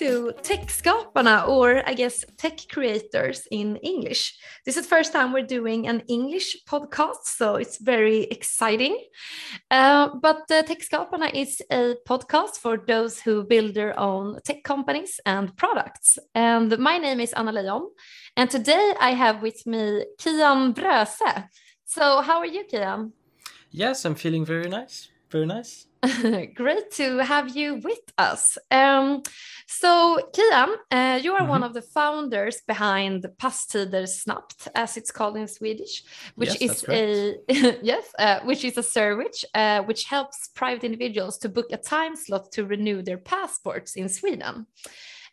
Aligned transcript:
to 0.00 0.32
Techskaparna, 0.40 1.46
or 1.46 1.86
I 1.86 1.92
guess 1.92 2.24
tech 2.38 2.58
creators 2.72 3.46
in 3.50 3.76
English. 3.76 4.34
This 4.64 4.78
is 4.78 4.84
the 4.84 4.88
first 4.88 5.12
time 5.12 5.30
we're 5.30 5.46
doing 5.46 5.88
an 5.88 6.02
English 6.08 6.56
podcast, 6.66 7.24
so 7.24 7.56
it's 7.56 7.76
very 7.76 8.22
exciting. 8.30 8.96
Uh, 9.70 10.08
but 10.22 10.50
uh, 10.50 10.62
Techskaparna 10.62 11.30
is 11.34 11.60
a 11.70 11.96
podcast 12.08 12.56
for 12.62 12.78
those 12.78 13.20
who 13.20 13.44
build 13.44 13.74
their 13.74 13.92
own 14.00 14.38
tech 14.42 14.64
companies 14.64 15.20
and 15.26 15.54
products. 15.58 16.18
And 16.34 16.78
my 16.78 16.96
name 16.96 17.20
is 17.20 17.34
Anna 17.34 17.52
Leijon, 17.52 17.90
and 18.38 18.48
today 18.48 18.94
I 18.98 19.10
have 19.10 19.42
with 19.42 19.66
me 19.66 20.06
Kian 20.18 20.72
Bröse. 20.72 21.44
So, 21.84 22.22
how 22.22 22.38
are 22.38 22.46
you, 22.46 22.64
Kian? 22.64 23.12
Yes, 23.70 24.06
I'm 24.06 24.14
feeling 24.14 24.46
very 24.46 24.70
nice. 24.70 25.10
Very 25.28 25.44
nice. 25.44 25.89
Great 26.54 26.90
to 26.92 27.18
have 27.18 27.54
you 27.54 27.74
with 27.74 28.00
us. 28.16 28.56
Um, 28.70 29.22
so, 29.66 30.18
Kian, 30.32 30.74
uh, 30.90 31.20
you 31.22 31.34
are 31.34 31.40
mm 31.40 31.46
-hmm. 31.46 31.56
one 31.56 31.66
of 31.66 31.72
the 31.74 31.82
founders 31.82 32.62
behind 32.66 33.28
Passtider 33.36 34.06
Snabbt, 34.06 34.68
as 34.74 34.96
it's 34.96 35.12
called 35.12 35.36
in 35.36 35.48
Swedish, 35.48 36.04
which 36.34 36.60
yes, 36.60 36.70
is 36.70 36.88
a 36.88 37.02
yes, 37.92 38.04
uh, 38.18 38.38
which 38.48 38.64
is 38.64 38.78
a 38.78 38.82
service 38.82 39.44
uh, 39.54 39.80
which 39.88 40.04
helps 40.08 40.48
private 40.54 40.86
individuals 40.86 41.38
to 41.38 41.48
book 41.48 41.72
a 41.72 41.76
time 41.76 42.16
slot 42.16 42.52
to 42.52 42.66
renew 42.66 43.02
their 43.02 43.20
passports 43.22 43.96
in 43.96 44.08
Sweden. 44.08 44.66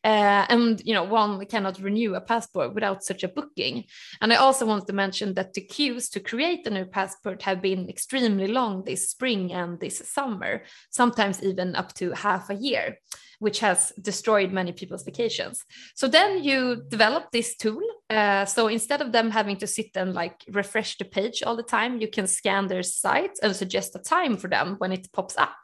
Uh, 0.08 0.46
and 0.48 0.82
you 0.86 0.94
know 0.94 1.04
one 1.04 1.46
cannot 1.48 1.82
renew 1.82 2.16
a 2.16 2.22
passport 2.22 2.74
without 2.74 3.04
such 3.04 3.24
a 3.24 3.28
booking. 3.28 3.84
And 4.22 4.32
i 4.32 4.38
also 4.38 4.66
want 4.66 4.88
to 4.88 4.94
mention 4.94 5.34
that 5.34 5.54
the 5.54 5.60
queues 5.60 6.08
to 6.12 6.22
create 6.22 6.66
a 6.66 6.70
new 6.70 6.86
passport 6.86 7.42
have 7.42 7.62
been 7.62 7.90
extremely 7.90 8.48
long 8.48 8.86
this 8.86 9.10
spring 9.10 9.52
and 9.52 9.78
this 9.82 9.98
summer 9.98 10.64
sometimes 10.92 11.44
even 11.44 11.76
up 11.76 11.94
to 11.96 12.14
half 12.14 12.50
a 12.50 12.56
year 12.56 13.00
which 13.40 13.60
has 13.60 13.92
destroyed 14.02 14.52
many 14.52 14.72
people's 14.72 15.04
vacations. 15.04 15.64
So 15.94 16.08
then 16.08 16.44
you 16.44 16.84
develop 16.88 17.32
this 17.32 17.56
tool. 17.56 17.84
Uh, 18.10 18.46
so 18.46 18.68
instead 18.68 19.02
of 19.02 19.12
them 19.12 19.30
having 19.30 19.58
to 19.58 19.68
sit 19.68 19.92
and 19.96 20.14
like 20.14 20.44
refresh 20.50 20.98
the 20.98 21.06
page 21.06 21.44
all 21.44 21.58
the 21.58 21.72
time 21.78 22.02
you 22.02 22.08
can 22.08 22.28
scan 22.28 22.68
their 22.68 22.82
site 22.82 23.38
and 23.44 23.54
suggest 23.56 23.96
a 23.96 24.00
time 24.00 24.38
for 24.38 24.48
them 24.48 24.76
when 24.80 24.94
it 24.94 25.12
pops 25.12 25.38
up 25.38 25.58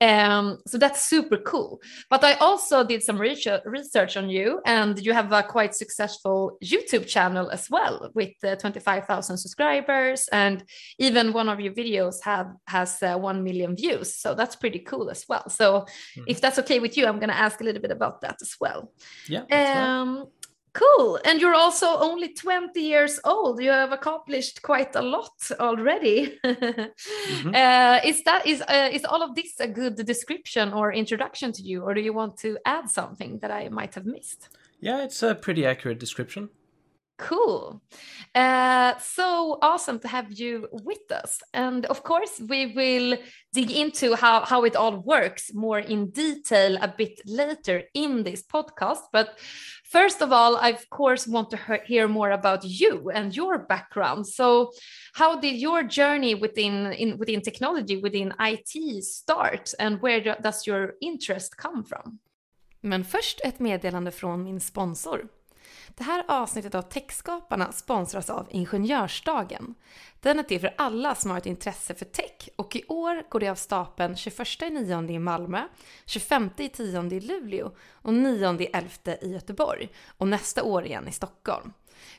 um, 0.00 0.58
so 0.66 0.78
that's 0.78 1.06
super 1.06 1.38
cool. 1.38 1.80
But 2.08 2.24
I 2.24 2.34
also 2.34 2.84
did 2.84 3.02
some 3.02 3.18
research 3.18 4.16
on 4.16 4.30
you, 4.30 4.60
and 4.64 4.98
you 5.04 5.12
have 5.12 5.32
a 5.32 5.42
quite 5.42 5.74
successful 5.74 6.58
YouTube 6.62 7.06
channel 7.06 7.50
as 7.50 7.68
well 7.68 8.10
with 8.14 8.32
uh, 8.44 8.56
25,000 8.56 9.36
subscribers, 9.36 10.28
and 10.32 10.64
even 10.98 11.32
one 11.32 11.48
of 11.48 11.60
your 11.60 11.72
videos 11.72 12.22
have 12.22 12.48
has 12.66 13.02
uh, 13.02 13.16
1 13.16 13.42
million 13.42 13.74
views. 13.74 14.14
So 14.14 14.34
that's 14.34 14.56
pretty 14.56 14.80
cool 14.80 15.10
as 15.10 15.24
well. 15.28 15.48
So 15.48 15.86
mm. 16.16 16.24
if 16.26 16.40
that's 16.40 16.58
okay 16.60 16.78
with 16.78 16.96
you, 16.96 17.06
I'm 17.06 17.18
going 17.18 17.30
to 17.30 17.36
ask 17.36 17.60
a 17.60 17.64
little 17.64 17.82
bit 17.82 17.90
about 17.90 18.20
that 18.20 18.36
as 18.40 18.54
well. 18.60 18.92
Yeah. 19.28 19.44
Um, 19.50 20.26
Cool. 20.72 21.18
And 21.24 21.40
you're 21.40 21.54
also 21.54 21.86
only 21.98 22.34
20 22.34 22.80
years 22.80 23.20
old. 23.24 23.60
You 23.60 23.70
have 23.70 23.92
accomplished 23.92 24.62
quite 24.62 24.94
a 24.94 25.02
lot 25.02 25.32
already. 25.58 26.38
mm-hmm. 26.44 27.48
uh, 27.54 28.00
is 28.04 28.22
that 28.24 28.46
is 28.46 28.62
uh, 28.62 28.88
is 28.92 29.04
all 29.04 29.22
of 29.22 29.34
this 29.34 29.58
a 29.60 29.68
good 29.68 29.96
description 29.96 30.72
or 30.72 30.92
introduction 30.92 31.52
to 31.52 31.62
you 31.62 31.82
or 31.82 31.94
do 31.94 32.00
you 32.00 32.12
want 32.12 32.36
to 32.38 32.58
add 32.64 32.88
something 32.88 33.38
that 33.40 33.50
I 33.50 33.68
might 33.68 33.94
have 33.94 34.06
missed? 34.06 34.48
Yeah, 34.80 35.02
it's 35.02 35.22
a 35.22 35.34
pretty 35.34 35.66
accurate 35.66 35.98
description. 35.98 36.50
Cool. 37.18 37.82
Uh, 38.32 38.96
so 38.98 39.58
awesome 39.60 39.98
to 39.98 40.06
have 40.08 40.30
you 40.30 40.68
with 40.70 41.10
us. 41.10 41.40
And 41.52 41.84
of 41.86 42.04
course, 42.04 42.40
we 42.48 42.72
will 42.72 43.18
dig 43.52 43.72
into 43.72 44.14
how, 44.14 44.44
how 44.44 44.62
it 44.62 44.76
all 44.76 44.98
works 44.98 45.52
more 45.52 45.80
in 45.80 46.10
detail 46.10 46.78
a 46.80 46.86
bit 46.86 47.20
later 47.26 47.82
in 47.92 48.22
this 48.22 48.44
podcast. 48.44 49.00
But 49.12 49.36
first 49.88 50.22
of 50.22 50.32
all, 50.32 50.56
I, 50.56 50.70
of 50.70 50.88
course, 50.90 51.26
want 51.26 51.50
to 51.50 51.58
hear 51.86 52.08
more 52.08 52.30
about 52.30 52.64
you 52.64 53.10
and 53.10 53.36
your 53.36 53.58
background. 53.58 54.26
So, 54.26 54.72
how 55.12 55.40
did 55.40 55.56
your 55.56 55.82
journey 55.82 56.34
within, 56.34 56.92
in, 56.92 57.18
within 57.18 57.42
technology, 57.42 57.96
within 57.96 58.34
IT 58.40 59.04
start? 59.04 59.74
And 59.78 60.00
where 60.00 60.20
does 60.20 60.66
your 60.66 60.94
interest 61.00 61.56
come 61.56 61.84
from? 61.84 62.18
Men 62.80 63.04
först 63.04 63.40
ett 63.44 63.58
meddelande 63.58 64.10
från 64.10 64.44
min 64.44 64.60
sponsor. 64.60 65.28
Det 65.88 66.04
här 66.04 66.24
avsnittet 66.28 66.74
av 66.74 66.82
Techskaparna 66.82 67.72
sponsras 67.72 68.30
av 68.30 68.46
Ingenjörsdagen. 68.50 69.74
Den 70.20 70.38
är 70.38 70.42
till 70.42 70.60
för 70.60 70.74
alla 70.78 71.14
som 71.14 71.30
har 71.30 71.38
ett 71.38 71.46
intresse 71.46 71.94
för 71.94 72.04
tech 72.04 72.48
och 72.56 72.76
i 72.76 72.84
år 72.88 73.22
går 73.28 73.40
det 73.40 73.48
av 73.48 73.54
stapeln 73.54 74.14
21.9 74.14 75.10
i 75.10 75.18
Malmö, 75.18 75.68
25.10 76.06 77.12
i 77.14 77.20
Luleå 77.20 77.70
och 77.92 78.12
9.11 78.12 79.24
i 79.24 79.32
Göteborg 79.32 79.88
och 80.18 80.28
nästa 80.28 80.62
år 80.62 80.84
igen 80.84 81.08
i 81.08 81.12
Stockholm. 81.12 81.72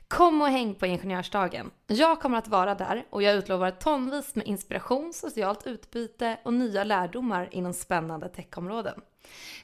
Kom 0.07 0.41
och 0.41 0.47
häng 0.47 0.75
på 0.75 0.85
Ingenjörsdagen. 0.85 1.71
Jag 1.87 2.19
kommer 2.21 2.37
att 2.37 2.47
vara 2.47 2.75
där 2.75 3.05
och 3.09 3.23
jag 3.23 3.35
utlovar 3.35 3.71
tonvis 3.71 4.35
med 4.35 4.47
inspiration, 4.47 5.13
socialt 5.13 5.67
utbyte 5.67 6.39
och 6.43 6.53
nya 6.53 6.83
lärdomar 6.83 7.49
inom 7.51 7.73
spännande 7.73 8.29
techområden. 8.29 9.01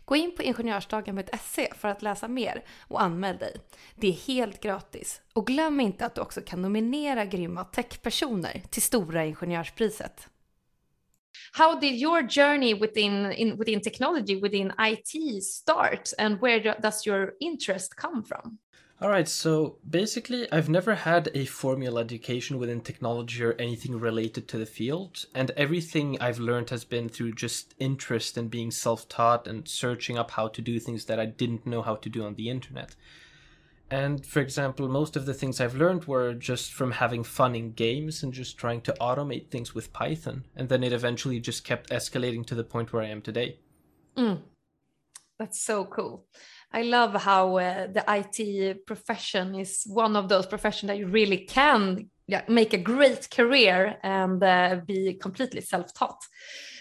Gå 0.06 0.16
in 0.16 0.36
på 0.36 0.44
ingenjörsdagen.se 0.44 1.74
för 1.74 1.88
att 1.88 2.02
läsa 2.02 2.28
mer 2.28 2.64
och 2.88 3.02
anmäl 3.02 3.38
dig. 3.38 3.56
Det 3.96 4.08
är 4.08 4.12
helt 4.14 4.62
gratis. 4.62 5.22
Och 5.34 5.48
glöm 5.48 5.80
inte 5.80 6.06
att 6.06 6.16
du 6.16 6.22
också 6.22 6.42
kan 6.42 6.62
nominera 6.62 7.26
grymma 7.26 7.64
techpersoner 7.64 8.62
till 8.70 8.82
Stora 8.82 9.26
Ingenjörspriset. 9.26 10.30
How 11.58 11.80
did 11.80 11.94
your 11.94 12.28
journey 12.30 12.74
within 12.74 13.32
in, 13.32 13.58
within 13.58 13.82
technology, 13.82 14.42
within 14.42 14.74
IT 14.80 15.44
start 15.44 16.10
and 16.18 16.42
where 16.42 16.76
does 16.82 17.08
your 17.08 17.34
interest 17.40 17.96
come 17.96 18.24
from? 18.24 18.58
All 19.06 19.12
right, 19.12 19.28
so 19.28 19.78
basically, 19.88 20.52
I've 20.52 20.68
never 20.68 20.96
had 20.96 21.30
a 21.36 21.46
formal 21.46 22.00
education 22.00 22.58
within 22.58 22.82
technology 22.82 23.44
or 23.44 23.54
anything 23.60 24.00
related 24.00 24.48
to 24.48 24.58
the 24.58 24.66
field, 24.66 25.28
and 25.36 25.52
everything 25.52 26.18
I've 26.20 26.40
learned 26.40 26.72
has 26.72 26.86
been 26.86 27.08
through 27.08 27.34
just 27.34 27.76
interest 27.78 28.36
and 28.36 28.50
being 28.50 28.72
self 28.72 29.08
taught 29.08 29.46
and 29.46 29.68
searching 29.68 30.18
up 30.18 30.32
how 30.32 30.48
to 30.48 30.60
do 30.60 30.80
things 30.80 31.06
that 31.06 31.20
I 31.20 31.28
didn't 31.28 31.68
know 31.68 31.84
how 31.84 31.98
to 31.98 32.10
do 32.10 32.26
on 32.26 32.34
the 32.34 32.50
internet. 32.50 32.96
And 33.92 34.26
for 34.26 34.40
example, 34.40 34.88
most 34.88 35.16
of 35.16 35.28
the 35.28 35.36
things 35.36 35.62
I've 35.62 35.76
learned 35.76 36.06
were 36.06 36.34
just 36.34 36.74
from 36.74 36.94
having 36.94 37.24
fun 37.24 37.54
in 37.54 37.74
games 37.74 38.24
and 38.24 38.34
just 38.34 38.58
trying 38.58 38.82
to 38.82 38.96
automate 39.00 39.52
things 39.52 39.76
with 39.76 39.94
Python, 39.94 40.46
and 40.56 40.68
then 40.68 40.84
it 40.84 40.94
eventually 40.94 41.40
just 41.40 41.64
kept 41.64 41.92
escalating 41.92 42.44
to 42.48 42.56
the 42.56 42.64
point 42.64 42.92
where 42.92 43.04
I 43.04 43.10
am 43.10 43.22
today. 43.22 43.60
Mm. 44.18 44.42
That's 45.38 45.64
so 45.64 45.86
cool. 45.86 46.26
I 46.76 46.82
love 46.82 47.14
how 47.14 47.56
uh, 47.56 47.88
the 47.88 48.04
IT 48.08 48.86
profession 48.86 49.56
is 49.56 49.84
one 49.88 50.18
of 50.18 50.28
those 50.28 50.46
professions 50.46 50.90
that 50.90 50.98
you 50.98 51.08
really 51.08 51.38
can 51.38 52.10
yeah, 52.28 52.42
make 52.50 52.74
a 52.74 52.78
great 52.78 53.30
career 53.32 53.98
and 54.04 54.44
uh, 54.44 54.82
be 54.86 55.14
completely 55.14 55.62
self-taught. 55.62 56.22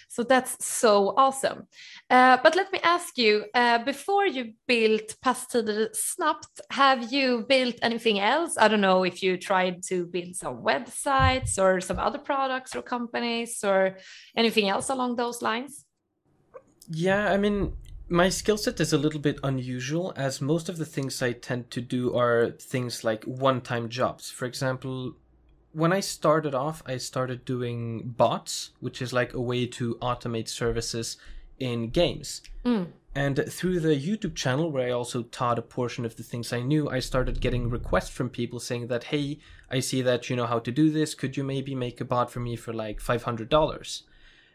So 0.08 0.24
that's 0.24 0.64
so 0.64 1.14
awesome. 1.16 1.68
Uh, 2.10 2.38
but 2.42 2.56
let 2.56 2.72
me 2.72 2.80
ask 2.82 3.16
you, 3.18 3.44
uh, 3.54 3.84
before 3.84 4.26
you 4.26 4.54
built 4.66 5.14
Passtider 5.24 5.90
Snabbt, 5.92 6.60
have 6.70 7.12
you 7.12 7.44
built 7.48 7.76
anything 7.80 8.18
else? 8.18 8.56
I 8.58 8.66
don't 8.66 8.80
know 8.80 9.04
if 9.04 9.22
you 9.22 9.36
tried 9.36 9.84
to 9.90 10.06
build 10.06 10.34
some 10.34 10.62
websites 10.64 11.56
or 11.56 11.80
some 11.80 12.00
other 12.00 12.18
products 12.18 12.74
or 12.74 12.82
companies 12.82 13.62
or 13.62 13.98
anything 14.36 14.68
else 14.68 14.88
along 14.88 15.16
those 15.16 15.40
lines. 15.40 15.84
Yeah, 16.88 17.32
I 17.32 17.36
mean, 17.36 17.72
my 18.14 18.28
skill 18.28 18.56
set 18.56 18.78
is 18.78 18.92
a 18.92 18.98
little 18.98 19.18
bit 19.18 19.40
unusual 19.42 20.12
as 20.14 20.40
most 20.40 20.68
of 20.68 20.76
the 20.78 20.84
things 20.86 21.20
I 21.20 21.32
tend 21.32 21.72
to 21.72 21.80
do 21.80 22.16
are 22.16 22.50
things 22.50 23.02
like 23.02 23.24
one 23.24 23.60
time 23.60 23.88
jobs. 23.88 24.30
For 24.30 24.44
example, 24.44 25.16
when 25.72 25.92
I 25.92 25.98
started 25.98 26.54
off, 26.54 26.80
I 26.86 26.96
started 26.96 27.44
doing 27.44 28.14
bots, 28.16 28.70
which 28.78 29.02
is 29.02 29.12
like 29.12 29.34
a 29.34 29.40
way 29.40 29.66
to 29.66 29.96
automate 29.96 30.48
services 30.48 31.16
in 31.58 31.90
games. 31.90 32.42
Mm. 32.64 32.86
And 33.16 33.44
through 33.48 33.80
the 33.80 33.96
YouTube 33.96 34.36
channel, 34.36 34.70
where 34.70 34.86
I 34.86 34.92
also 34.92 35.24
taught 35.24 35.58
a 35.58 35.62
portion 35.62 36.04
of 36.04 36.14
the 36.14 36.22
things 36.22 36.52
I 36.52 36.62
knew, 36.62 36.88
I 36.88 37.00
started 37.00 37.40
getting 37.40 37.68
requests 37.68 38.10
from 38.10 38.28
people 38.28 38.60
saying 38.60 38.86
that, 38.88 39.04
hey, 39.04 39.38
I 39.70 39.80
see 39.80 40.02
that 40.02 40.30
you 40.30 40.36
know 40.36 40.46
how 40.46 40.60
to 40.60 40.70
do 40.70 40.88
this. 40.90 41.16
Could 41.16 41.36
you 41.36 41.42
maybe 41.42 41.74
make 41.74 42.00
a 42.00 42.04
bot 42.04 42.30
for 42.30 42.40
me 42.40 42.54
for 42.54 42.72
like 42.72 43.00
$500? 43.00 44.02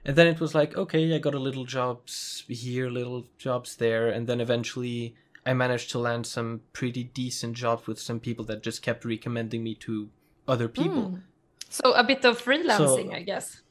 And 0.10 0.18
then 0.18 0.26
it 0.26 0.40
was 0.40 0.56
like 0.56 0.76
okay 0.76 1.14
i 1.14 1.20
got 1.20 1.36
a 1.36 1.44
little 1.48 1.66
jobs 1.66 2.44
here 2.48 2.90
little 2.90 3.26
jobs 3.38 3.76
there. 3.76 4.10
And 4.10 4.26
then 4.26 4.42
eventually 4.42 5.16
i 5.46 5.54
managed 5.54 5.92
to 5.92 6.00
land 6.00 6.26
some 6.26 6.62
pretty 6.74 7.04
decent 7.04 7.54
jobs 7.56 7.86
with 7.86 8.00
some 8.00 8.20
people 8.20 8.44
that 8.46 8.64
just 8.64 8.82
kept 8.82 9.06
recommending 9.06 9.64
me 9.64 9.76
to 9.86 10.10
other 10.48 10.68
people. 10.68 11.06
Mm. 11.12 11.22
so 11.70 11.86
a 11.94 12.04
bit 12.04 12.26
of 12.26 12.44
freelancing 12.44 13.10
so, 13.12 13.20
i 13.20 13.22
guess. 13.22 13.62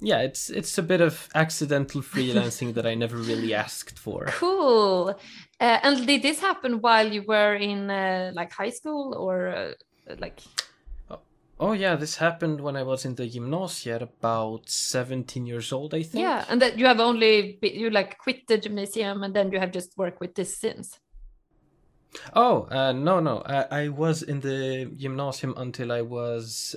Yeah 0.00 0.20
it's 0.28 0.50
it's 0.50 0.76
a 0.76 0.82
bit 0.92 1.00
of 1.00 1.14
accidental 1.34 2.02
freelancing 2.02 2.74
that 2.74 2.86
i 2.92 2.94
never 2.94 3.16
really 3.16 3.54
asked 3.64 3.98
for. 3.98 4.26
Cool. 4.44 5.18
Uh, 5.58 5.78
and 5.84 6.06
did 6.06 6.20
this 6.28 6.40
happen 6.48 6.72
while 6.82 7.08
you 7.16 7.22
were 7.32 7.54
in 7.54 7.90
uh, 7.90 8.32
like 8.34 8.52
high 8.52 8.74
school 8.78 9.14
or 9.24 9.36
uh, 9.48 9.72
like 10.24 10.40
Oh 11.60 11.72
yeah, 11.72 11.96
this 11.96 12.16
happened 12.16 12.60
when 12.60 12.76
I 12.76 12.84
was 12.84 13.04
in 13.04 13.16
the 13.16 13.26
gymnasium 13.26 14.02
about 14.02 14.68
17 14.68 15.44
years 15.44 15.72
old, 15.72 15.92
I 15.92 16.02
think. 16.02 16.22
Yeah, 16.22 16.44
and 16.48 16.62
that 16.62 16.78
you 16.78 16.86
have 16.86 17.00
only 17.00 17.58
you 17.62 17.90
like 17.90 18.18
quit 18.18 18.46
the 18.46 18.58
gymnasium 18.58 19.24
and 19.24 19.34
then 19.34 19.50
you 19.50 19.58
have 19.58 19.72
just 19.72 19.96
worked 19.96 20.20
with 20.20 20.36
this 20.36 20.56
since. 20.56 21.00
Oh, 22.34 22.68
uh, 22.70 22.92
no, 22.92 23.20
no. 23.20 23.42
I, 23.44 23.82
I 23.82 23.88
was 23.88 24.22
in 24.22 24.40
the 24.40 24.90
gymnasium 24.96 25.54
until 25.56 25.92
I 25.92 26.02
was, 26.02 26.76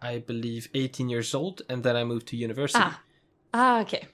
I 0.00 0.18
believe, 0.18 0.68
18 0.74 1.08
years 1.08 1.34
old, 1.34 1.62
and 1.68 1.82
then 1.82 1.96
I 1.96 2.04
moved 2.04 2.28
to 2.28 2.36
university. 2.36 2.82
Ah, 2.82 3.00
ah, 3.54 3.80
okay. 3.80 4.06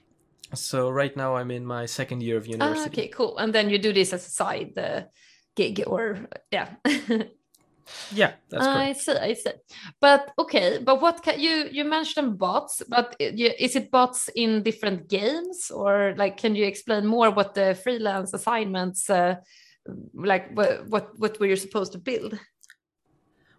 So 0.53 0.89
right 0.89 1.15
now 1.15 1.35
I'm 1.35 1.51
in 1.51 1.65
my 1.65 1.85
second 1.85 2.23
year 2.23 2.37
of 2.37 2.47
university. 2.47 2.79
Ah, 2.79 2.87
okay, 2.87 3.07
cool. 3.09 3.37
And 3.37 3.53
then 3.53 3.69
you 3.69 3.77
do 3.77 3.93
this 3.93 4.13
as 4.13 4.25
a 4.25 4.29
side 4.29 4.77
uh, 4.77 5.03
gig, 5.55 5.83
or 5.85 6.27
yeah. 6.51 6.69
yeah, 8.11 8.33
that's 8.49 8.65
correct. 8.65 8.77
I 8.77 8.93
see, 8.93 9.11
I 9.11 9.33
see. 9.33 9.51
But 9.99 10.31
okay, 10.39 10.79
but 10.83 11.01
what 11.01 11.23
can 11.23 11.39
you 11.39 11.69
you 11.71 11.83
mentioned 11.83 12.37
bots, 12.37 12.81
but 12.87 13.15
is 13.19 13.75
it 13.75 13.91
bots 13.91 14.29
in 14.35 14.63
different 14.63 15.07
games, 15.07 15.71
or 15.71 16.13
like 16.17 16.37
can 16.37 16.55
you 16.55 16.65
explain 16.65 17.05
more 17.05 17.31
what 17.31 17.53
the 17.53 17.75
freelance 17.75 18.33
assignments? 18.33 19.09
Uh, 19.09 19.35
like 20.13 20.55
what 20.55 20.87
what 20.87 21.19
what 21.19 21.39
were 21.39 21.47
you 21.47 21.55
supposed 21.55 21.93
to 21.93 21.97
build 21.97 22.39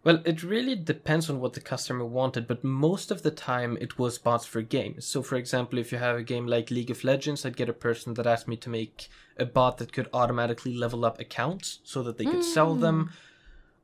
well, 0.05 0.23
it 0.25 0.43
really 0.43 0.77
depends 0.77 1.29
on 1.29 1.41
what 1.41 1.55
the 1.55 1.61
customer 1.61 2.05
wanted, 2.05 2.47
but 2.47 2.63
most 2.63 3.11
of 3.11 3.23
the 3.23 3.31
time 3.31 3.77
it 3.81 3.99
was 3.99 4.17
bots 4.17 4.47
for 4.47 4.63
games. 4.63 5.05
So, 5.05 5.23
for 5.23 5.37
example, 5.37 5.79
if 5.79 5.91
you 5.91 5.99
have 5.99 6.17
a 6.17 6.23
game 6.23 6.47
like 6.47 6.71
League 6.71 6.91
of 6.91 7.03
Legends, 7.05 7.45
I'd 7.45 7.57
get 7.57 7.69
a 7.69 7.75
person 7.75 8.15
that 8.15 8.27
asked 8.27 8.49
me 8.49 8.57
to 8.57 8.71
make 8.71 9.09
a 9.39 9.45
bot 9.45 9.79
that 9.79 9.93
could 9.93 10.09
automatically 10.13 10.75
level 10.75 11.05
up 11.05 11.21
accounts 11.21 11.81
so 11.83 12.03
that 12.05 12.17
they 12.17 12.25
could 12.25 12.37
mm. 12.37 12.55
sell 12.55 12.75
them. 12.75 13.11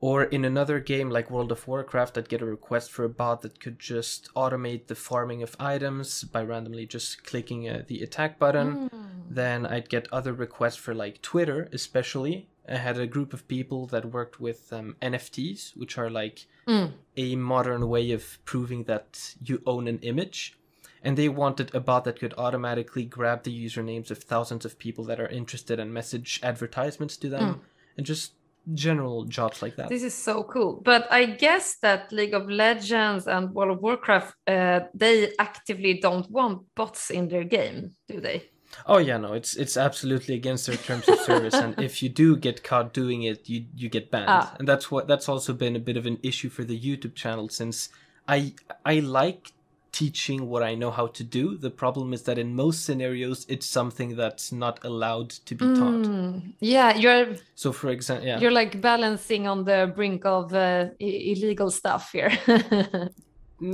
Or 0.04 0.24
in 0.24 0.44
another 0.44 0.80
game 0.80 1.08
like 1.08 1.30
World 1.30 1.50
of 1.50 1.66
Warcraft, 1.66 2.18
I'd 2.18 2.28
get 2.28 2.42
a 2.42 2.44
request 2.44 2.90
for 2.90 3.04
a 3.04 3.08
bot 3.08 3.40
that 3.40 3.58
could 3.58 3.78
just 3.78 4.28
automate 4.34 4.86
the 4.86 4.94
farming 4.94 5.42
of 5.42 5.56
items 5.58 6.24
by 6.24 6.42
randomly 6.42 6.84
just 6.84 7.24
clicking 7.24 7.66
uh, 7.66 7.84
the 7.86 8.02
attack 8.02 8.38
button. 8.38 8.90
Mm. 8.90 9.06
Then 9.30 9.64
I'd 9.64 9.88
get 9.88 10.12
other 10.12 10.34
requests 10.34 10.76
for 10.76 10.92
like 10.92 11.22
Twitter, 11.22 11.70
especially, 11.72 12.50
I 12.68 12.76
had 12.76 12.98
a 12.98 13.06
group 13.06 13.32
of 13.32 13.48
people 13.48 13.86
that 13.86 14.12
worked 14.12 14.38
with 14.38 14.70
um, 14.74 14.96
NFTs, 15.00 15.74
which 15.74 15.96
are 15.96 16.10
like 16.10 16.48
mm. 16.68 16.92
a 17.16 17.36
modern 17.36 17.88
way 17.88 18.10
of 18.12 18.38
proving 18.44 18.84
that 18.84 19.34
you 19.42 19.62
own 19.64 19.88
an 19.88 20.00
image. 20.02 20.58
And 21.02 21.16
they 21.16 21.30
wanted 21.30 21.74
a 21.74 21.80
bot 21.80 22.04
that 22.04 22.18
could 22.18 22.34
automatically 22.36 23.06
grab 23.06 23.44
the 23.44 23.66
usernames 23.66 24.10
of 24.10 24.18
thousands 24.18 24.66
of 24.66 24.78
people 24.78 25.04
that 25.04 25.18
are 25.18 25.28
interested 25.28 25.80
and 25.80 25.94
message 25.94 26.40
advertisements 26.42 27.16
to 27.16 27.30
them 27.30 27.54
mm. 27.54 27.60
and 27.96 28.04
just 28.04 28.32
general 28.72 29.24
jobs 29.24 29.62
like 29.62 29.76
that. 29.76 29.88
This 29.88 30.02
is 30.02 30.14
so 30.14 30.42
cool. 30.44 30.80
But 30.84 31.06
I 31.10 31.26
guess 31.26 31.76
that 31.82 32.10
League 32.12 32.34
of 32.34 32.48
Legends 32.48 33.26
and 33.26 33.50
World 33.50 33.76
of 33.76 33.82
Warcraft, 33.82 34.34
uh, 34.46 34.80
they 34.94 35.32
actively 35.38 36.00
don't 36.00 36.30
want 36.30 36.62
bots 36.74 37.10
in 37.10 37.28
their 37.28 37.44
game, 37.44 37.92
do 38.08 38.20
they? 38.20 38.44
Oh 38.86 38.98
yeah, 38.98 39.18
no, 39.18 39.34
it's 39.34 39.54
it's 39.54 39.76
absolutely 39.76 40.34
against 40.34 40.66
their 40.66 40.76
terms 40.76 41.08
of 41.08 41.18
service, 41.20 41.54
and 41.54 41.78
if 41.80 42.02
you 42.02 42.08
do 42.08 42.36
get 42.36 42.64
caught 42.64 42.92
doing 42.92 43.22
it, 43.22 43.48
you 43.48 43.66
you 43.74 43.88
get 43.88 44.10
banned, 44.10 44.26
ah. 44.28 44.52
and 44.58 44.66
that's 44.66 44.90
what 44.90 45.06
that's 45.06 45.28
also 45.28 45.52
been 45.52 45.76
a 45.76 45.80
bit 45.80 45.96
of 45.96 46.06
an 46.06 46.18
issue 46.24 46.48
for 46.48 46.64
the 46.64 46.78
YouTube 46.78 47.14
channel 47.14 47.48
since 47.48 47.88
I 48.26 48.54
I 48.84 48.98
like 48.98 49.52
teaching 49.94 50.48
what 50.48 50.64
I 50.64 50.74
know 50.74 50.90
how 50.90 51.06
to 51.06 51.22
do. 51.22 51.56
The 51.56 51.70
problem 51.70 52.12
is 52.12 52.22
that 52.22 52.36
in 52.36 52.56
most 52.56 52.84
scenarios, 52.84 53.46
it's 53.48 53.66
something 53.66 54.16
that's 54.16 54.50
not 54.50 54.84
allowed 54.84 55.30
to 55.30 55.54
be 55.54 55.64
taught. 55.64 56.06
Mm, 56.06 56.54
yeah, 56.58 56.96
you're. 56.96 57.36
So, 57.54 57.70
for 57.70 57.90
example, 57.90 58.26
yeah. 58.26 58.40
you're 58.40 58.50
like 58.50 58.80
balancing 58.80 59.46
on 59.46 59.64
the 59.64 59.92
brink 59.94 60.26
of 60.26 60.52
uh, 60.52 60.88
illegal 60.98 61.70
stuff 61.70 62.10
here. 62.10 62.32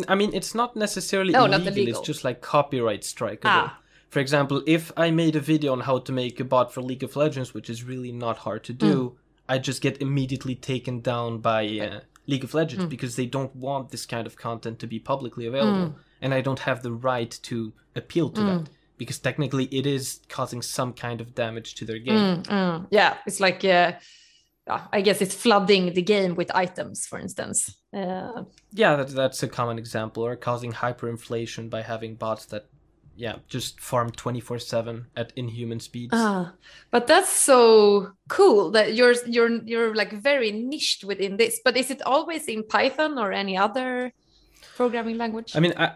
I 0.09 0.15
mean, 0.15 0.35
it's 0.35 0.55
not 0.55 0.77
necessarily 0.77 1.33
no, 1.33 1.47
illegal, 1.47 1.59
not 1.59 1.69
illegal. 1.69 1.99
It's 1.99 2.07
just 2.07 2.23
like 2.23 2.43
copyright 2.43 3.03
strike. 3.03 3.41
Ah. 3.45 3.79
For 4.11 4.19
example, 4.19 4.63
if 4.67 4.93
I 4.99 5.11
made 5.11 5.37
a 5.37 5.41
video 5.41 5.73
on 5.73 5.81
how 5.81 6.01
to 6.01 6.13
make 6.13 6.39
a 6.39 6.45
bot 6.45 6.75
for 6.75 6.83
League 6.83 7.03
of 7.03 7.17
Legends, 7.17 7.55
which 7.55 7.71
is 7.71 7.83
really 7.83 8.13
not 8.13 8.39
hard 8.39 8.63
to 8.65 8.75
do, 8.75 9.11
mm. 9.11 9.17
I 9.49 9.59
just 9.59 9.81
get 9.81 10.03
immediately 10.03 10.55
taken 10.55 11.01
down 11.01 11.39
by 11.39 11.65
uh, 11.79 12.01
League 12.27 12.45
of 12.45 12.53
Legends 12.53 12.85
mm. 12.85 12.89
because 12.91 13.17
they 13.17 13.27
don't 13.27 13.55
want 13.57 13.91
this 13.91 14.05
kind 14.05 14.27
of 14.27 14.37
content 14.37 14.79
to 14.81 14.87
be 14.87 14.99
publicly 14.99 15.47
available, 15.47 15.89
mm. 15.89 15.95
And 16.21 16.35
I 16.35 16.41
don't 16.41 16.61
have 16.61 16.83
the 16.83 16.93
right 16.93 17.31
to 17.43 17.73
appeal 17.97 18.31
to 18.31 18.41
that 18.43 18.61
mm. 18.61 18.67
because 18.99 19.19
technically 19.19 19.65
it 19.67 19.87
is 19.87 20.21
causing 20.29 20.63
some 20.63 20.93
kind 20.93 21.21
of 21.21 21.35
damage 21.35 21.75
to 21.77 21.85
their 21.85 21.99
game. 21.99 22.43
Mm, 22.43 22.43
mm. 22.45 22.87
Yeah, 22.91 23.17
it's 23.27 23.41
like 23.41 23.65
uh, 23.65 23.93
I 24.93 25.01
guess 25.01 25.21
it's 25.21 25.35
flooding 25.35 25.95
the 25.95 26.03
game 26.03 26.35
with 26.35 26.55
items, 26.55 27.07
for 27.07 27.19
instance. 27.19 27.77
Uh, 27.93 28.45
yeah, 28.73 28.97
that, 28.97 29.09
that's 29.09 29.43
a 29.43 29.49
common 29.49 29.79
example, 29.79 30.25
or 30.25 30.37
causing 30.37 30.73
hyperinflation 30.73 31.71
by 31.71 31.83
having 31.83 32.15
bots 32.15 32.47
that 32.47 32.67
yeah, 33.17 33.37
just 33.49 33.81
farm 33.81 34.11
24/7 34.13 35.05
at 35.17 35.33
inhuman 35.37 35.81
speeds. 35.81 36.13
Ah, 36.15 36.55
but 36.91 37.07
that's 37.07 37.29
so 37.29 38.13
cool 38.29 38.71
that 38.71 38.95
you're 38.95 39.15
you're 39.27 39.63
you're 39.65 39.95
like 39.95 40.13
very 40.13 40.53
niched 40.53 41.05
within 41.05 41.37
this. 41.37 41.61
But 41.63 41.77
is 41.77 41.91
it 41.91 42.01
always 42.03 42.47
in 42.47 42.65
Python 42.65 43.19
or 43.19 43.33
any 43.33 43.57
other 43.57 44.13
programming 44.77 45.19
language? 45.19 45.55
I 45.55 45.61
mean, 45.61 45.75
I 45.77 45.93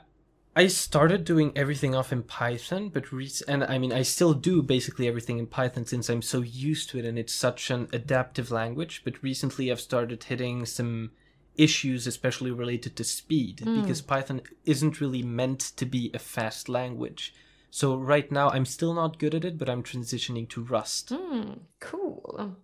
I 0.56 0.68
started 0.68 1.24
doing 1.24 1.52
everything 1.56 1.94
off 1.96 2.12
in 2.12 2.22
Python, 2.22 2.88
but 2.88 3.10
re- 3.12 3.30
and 3.48 3.64
I 3.64 3.78
mean, 3.78 3.92
I 3.92 4.02
still 4.02 4.34
do 4.34 4.62
basically 4.62 5.08
everything 5.08 5.38
in 5.38 5.48
Python 5.48 5.84
since 5.84 6.08
I'm 6.08 6.22
so 6.22 6.42
used 6.42 6.90
to 6.90 6.98
it 6.98 7.04
and 7.04 7.18
it's 7.18 7.34
such 7.34 7.70
an 7.70 7.88
adaptive 7.92 8.52
language. 8.52 9.02
But 9.04 9.22
recently, 9.22 9.72
I've 9.72 9.80
started 9.80 10.22
hitting 10.22 10.64
some 10.64 11.10
issues, 11.56 12.06
especially 12.06 12.52
related 12.52 12.94
to 12.96 13.04
speed, 13.04 13.62
mm. 13.64 13.82
because 13.82 14.00
Python 14.00 14.42
isn't 14.64 15.00
really 15.00 15.22
meant 15.22 15.60
to 15.76 15.86
be 15.86 16.10
a 16.14 16.18
fast 16.20 16.68
language. 16.68 17.34
So 17.70 17.96
right 17.96 18.30
now, 18.30 18.50
I'm 18.50 18.64
still 18.64 18.94
not 18.94 19.18
good 19.18 19.34
at 19.34 19.44
it, 19.44 19.58
but 19.58 19.68
I'm 19.68 19.82
transitioning 19.82 20.48
to 20.50 20.62
Rust. 20.62 21.10
Mm, 21.10 21.62
cool. 21.80 22.56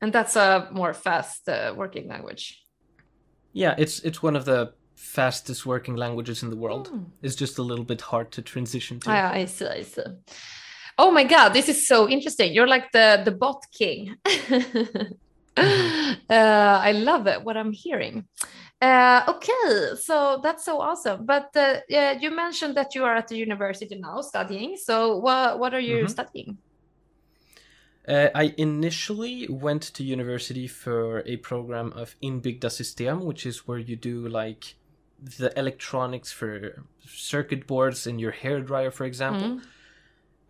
And 0.00 0.12
that's 0.12 0.36
a 0.36 0.68
more 0.72 0.94
fast 0.94 1.46
uh, 1.48 1.74
working 1.76 2.08
language. 2.08 2.64
Yeah, 3.52 3.74
it's 3.76 4.00
it's 4.00 4.22
one 4.22 4.34
of 4.34 4.46
the 4.46 4.72
fastest 5.02 5.66
working 5.66 5.96
languages 5.96 6.42
in 6.42 6.50
the 6.50 6.56
world. 6.56 6.90
Mm. 6.90 7.06
It's 7.22 7.34
just 7.34 7.58
a 7.58 7.62
little 7.62 7.84
bit 7.84 8.00
hard 8.00 8.30
to 8.32 8.42
transition 8.42 9.00
to. 9.00 9.10
Ah, 9.10 9.32
I 9.32 9.46
see. 9.46 9.66
I 9.66 9.82
see. 9.82 10.02
Oh 10.96 11.10
my 11.10 11.24
god, 11.24 11.50
this 11.50 11.68
is 11.68 11.88
so 11.88 12.08
interesting. 12.08 12.54
You're 12.54 12.68
like 12.68 12.92
the 12.92 13.22
the 13.24 13.32
bot 13.32 13.62
king. 13.78 14.16
Mm-hmm. 14.24 15.12
Uh, 16.30 16.80
I 16.88 16.92
love 16.92 17.26
it, 17.26 17.44
what 17.44 17.58
I'm 17.58 17.72
hearing. 17.72 18.24
Uh, 18.80 19.22
okay, 19.28 19.94
so 20.00 20.40
that's 20.42 20.64
so 20.64 20.80
awesome. 20.80 21.26
But 21.26 21.54
uh, 21.54 21.80
yeah, 21.90 22.12
you 22.12 22.30
mentioned 22.30 22.74
that 22.78 22.94
you 22.94 23.04
are 23.04 23.14
at 23.14 23.28
the 23.28 23.36
university 23.36 23.96
now 23.96 24.22
studying. 24.22 24.78
So 24.78 25.18
what 25.18 25.58
what 25.58 25.74
are 25.74 25.84
you 25.90 25.98
mm-hmm. 25.98 26.06
studying? 26.06 26.56
Uh, 28.08 28.28
I 28.34 28.54
initially 28.56 29.46
went 29.48 29.82
to 29.94 30.02
university 30.02 30.66
for 30.66 31.22
a 31.26 31.36
program 31.36 31.92
of 31.92 32.16
Inbyggda 32.22 32.70
System, 32.70 33.24
which 33.26 33.44
is 33.44 33.68
where 33.68 33.78
you 33.78 33.94
do 33.94 34.26
like 34.26 34.74
the 35.22 35.56
electronics 35.58 36.32
for 36.32 36.84
circuit 37.06 37.66
boards 37.66 38.06
in 38.06 38.18
your 38.18 38.32
hair 38.32 38.60
dryer, 38.60 38.90
for 38.90 39.04
example, 39.04 39.48
mm. 39.48 39.62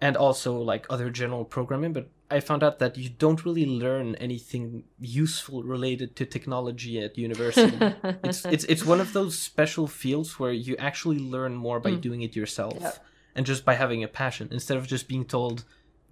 and 0.00 0.16
also 0.16 0.58
like 0.58 0.86
other 0.88 1.10
general 1.10 1.44
programming. 1.44 1.92
But 1.92 2.08
I 2.30 2.40
found 2.40 2.62
out 2.62 2.78
that 2.78 2.96
you 2.96 3.10
don't 3.10 3.44
really 3.44 3.66
learn 3.66 4.14
anything 4.14 4.84
useful 4.98 5.62
related 5.62 6.16
to 6.16 6.24
technology 6.24 7.00
at 7.00 7.18
university. 7.18 7.78
it's 8.24 8.44
it's 8.46 8.64
it's 8.64 8.84
one 8.84 9.00
of 9.00 9.12
those 9.12 9.38
special 9.38 9.86
fields 9.86 10.38
where 10.38 10.52
you 10.52 10.76
actually 10.78 11.18
learn 11.18 11.54
more 11.54 11.80
by 11.80 11.92
mm. 11.92 12.00
doing 12.00 12.22
it 12.22 12.34
yourself 12.34 12.78
yep. 12.80 13.04
and 13.34 13.44
just 13.44 13.64
by 13.64 13.74
having 13.74 14.02
a 14.02 14.08
passion 14.08 14.48
instead 14.50 14.78
of 14.78 14.86
just 14.86 15.08
being 15.08 15.24
told 15.24 15.64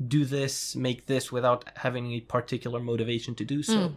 do 0.07 0.25
this, 0.25 0.75
make 0.75 1.07
this 1.07 1.31
without 1.31 1.65
having 1.77 2.13
a 2.13 2.21
particular 2.21 2.81
motivation 2.81 3.35
to 3.35 3.45
do 3.45 3.63
so. 3.63 3.89
Mm. 3.89 3.97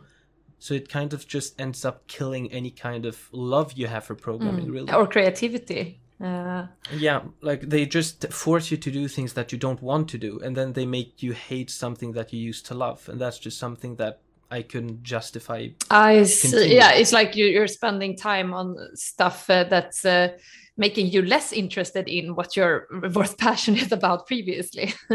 So 0.63 0.74
it 0.74 0.88
kind 0.88 1.12
of 1.12 1.27
just 1.27 1.60
ends 1.60 1.84
up 1.84 2.08
killing 2.08 2.50
any 2.50 2.72
kind 2.72 3.05
of 3.05 3.27
love 3.34 3.74
you 3.74 3.88
have 3.88 4.05
for 4.05 4.15
programming, 4.15 4.67
mm. 4.67 4.72
really. 4.72 4.93
Or 4.93 5.05
creativity. 5.05 6.00
Uh, 6.24 6.67
yeah, 6.96 7.24
like 7.41 7.67
they 7.67 7.86
just 7.86 8.32
force 8.32 8.72
you 8.72 8.77
to 8.77 8.89
do 8.89 9.10
things 9.10 9.34
that 9.34 9.51
you 9.51 9.58
don't 9.58 9.82
want 9.82 10.08
to 10.12 10.17
do, 10.17 10.39
and 10.39 10.55
then 10.55 10.72
they 10.72 10.86
make 10.86 11.22
you 11.22 11.34
hate 11.34 11.70
something 11.70 12.13
that 12.13 12.32
you 12.32 12.39
used 12.39 12.65
to 12.67 12.75
love, 12.75 13.10
and 13.10 13.20
that's 13.20 13.39
just 13.39 13.60
something 13.60 13.98
that 13.98 14.22
I 14.50 14.62
couldn't 14.62 15.03
justify. 15.03 15.67
I 15.91 16.24
see. 16.24 16.74
Yeah, 16.74 16.93
it's 16.93 17.12
like 17.12 17.36
you're 17.36 17.67
spending 17.67 18.15
time 18.15 18.53
on 18.53 18.77
stuff 18.93 19.50
uh, 19.50 19.65
that's 19.65 20.05
uh, 20.05 20.29
making 20.75 21.08
you 21.08 21.22
less 21.22 21.53
interested 21.53 22.08
in 22.08 22.36
what 22.36 22.56
you're 22.58 22.88
was 23.13 23.36
passionate 23.48 23.92
about 23.92 24.25
previously. 24.25 24.94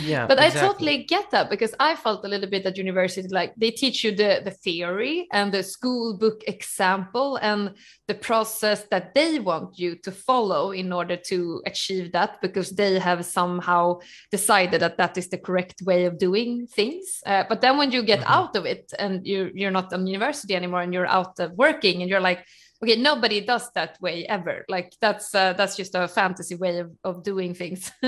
yeah. 0.00 0.26
But 0.26 0.38
exactly. 0.38 0.60
I 0.60 0.66
totally 0.66 1.04
get 1.04 1.30
that 1.30 1.48
because 1.48 1.74
I 1.78 1.94
felt 1.94 2.24
a 2.24 2.28
little 2.28 2.50
bit 2.50 2.66
at 2.66 2.76
university 2.76 3.28
like 3.28 3.54
they 3.56 3.70
teach 3.70 4.02
you 4.02 4.10
the 4.10 4.42
the 4.44 4.50
theory 4.50 5.28
and 5.32 5.52
the 5.52 5.62
school 5.62 6.18
book 6.18 6.42
example 6.46 7.36
and 7.36 7.74
the 8.08 8.14
process 8.14 8.84
that 8.90 9.14
they 9.14 9.38
want 9.38 9.78
you 9.78 9.94
to 9.96 10.10
follow 10.10 10.72
in 10.72 10.92
order 10.92 11.16
to 11.16 11.62
achieve 11.66 12.10
that 12.12 12.40
because 12.42 12.70
they 12.70 12.98
have 12.98 13.24
somehow 13.24 14.00
decided 14.32 14.80
that 14.80 14.96
that 14.98 15.16
is 15.16 15.28
the 15.28 15.38
correct 15.38 15.82
way 15.82 16.04
of 16.06 16.18
doing 16.18 16.66
things. 16.66 17.20
Uh, 17.24 17.44
but 17.48 17.60
then 17.60 17.78
when 17.78 17.92
you 17.92 18.02
get 18.02 18.20
mm-hmm. 18.20 18.32
out 18.32 18.56
of 18.56 18.66
it 18.66 18.92
and 18.98 19.24
you 19.24 19.52
you're 19.54 19.70
not 19.70 19.92
on 19.92 20.06
university 20.06 20.56
anymore 20.56 20.82
and 20.82 20.92
you're 20.92 21.06
out 21.06 21.38
of 21.38 21.52
working 21.52 22.00
and 22.02 22.10
you're 22.10 22.20
like 22.20 22.44
okay 22.82 22.96
nobody 22.96 23.40
does 23.40 23.70
that 23.72 24.00
way 24.00 24.26
ever. 24.26 24.64
Like 24.68 24.92
that's 25.00 25.34
uh, 25.34 25.52
that's 25.54 25.76
just 25.76 25.94
a 25.94 26.08
fantasy 26.08 26.54
way 26.54 26.78
of, 26.78 26.90
of 27.04 27.22
doing 27.22 27.54
things. 27.54 27.92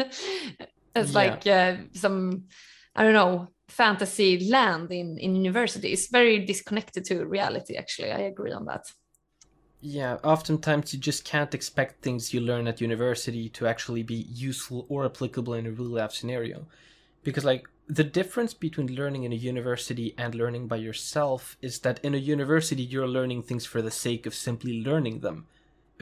It's 0.95 1.13
yeah. 1.13 1.19
like 1.19 1.47
uh, 1.47 1.77
some 1.95 2.45
i 2.95 3.03
don't 3.03 3.15
know 3.15 3.49
fantasy 3.69 4.51
land 4.51 4.93
in 4.93 5.19
in 5.19 5.35
universities 5.35 6.09
very 6.13 6.45
disconnected 6.45 7.05
to 7.07 7.25
reality 7.25 7.77
actually. 7.77 8.13
I 8.13 8.19
agree 8.33 8.53
on 8.53 8.67
that. 8.67 8.85
Yeah 9.81 10.19
oftentimes 10.23 10.93
you 10.93 11.01
just 11.01 11.25
can't 11.25 11.55
expect 11.55 12.03
things 12.03 12.35
you 12.35 12.41
learn 12.41 12.69
at 12.69 12.81
university 12.81 13.49
to 13.51 13.67
actually 13.67 14.03
be 14.03 14.27
useful 14.29 14.85
or 14.91 15.07
applicable 15.07 15.55
in 15.55 15.67
a 15.67 15.71
real 15.71 15.87
life 15.87 16.13
scenario. 16.13 16.67
Because 17.25 17.45
like 17.45 17.67
the 17.89 18.05
difference 18.05 18.55
between 18.55 18.95
learning 18.95 19.25
in 19.25 19.33
a 19.33 19.37
university 19.37 20.15
and 20.17 20.35
learning 20.35 20.67
by 20.67 20.77
yourself 20.77 21.57
is 21.61 21.81
that 21.81 22.01
in 22.03 22.15
a 22.15 22.19
university 22.19 22.83
you're 22.83 23.09
learning 23.09 23.43
things 23.43 23.67
for 23.67 23.83
the 23.83 23.91
sake 23.91 24.27
of 24.27 24.35
simply 24.35 24.83
learning 24.83 25.21
them. 25.21 25.47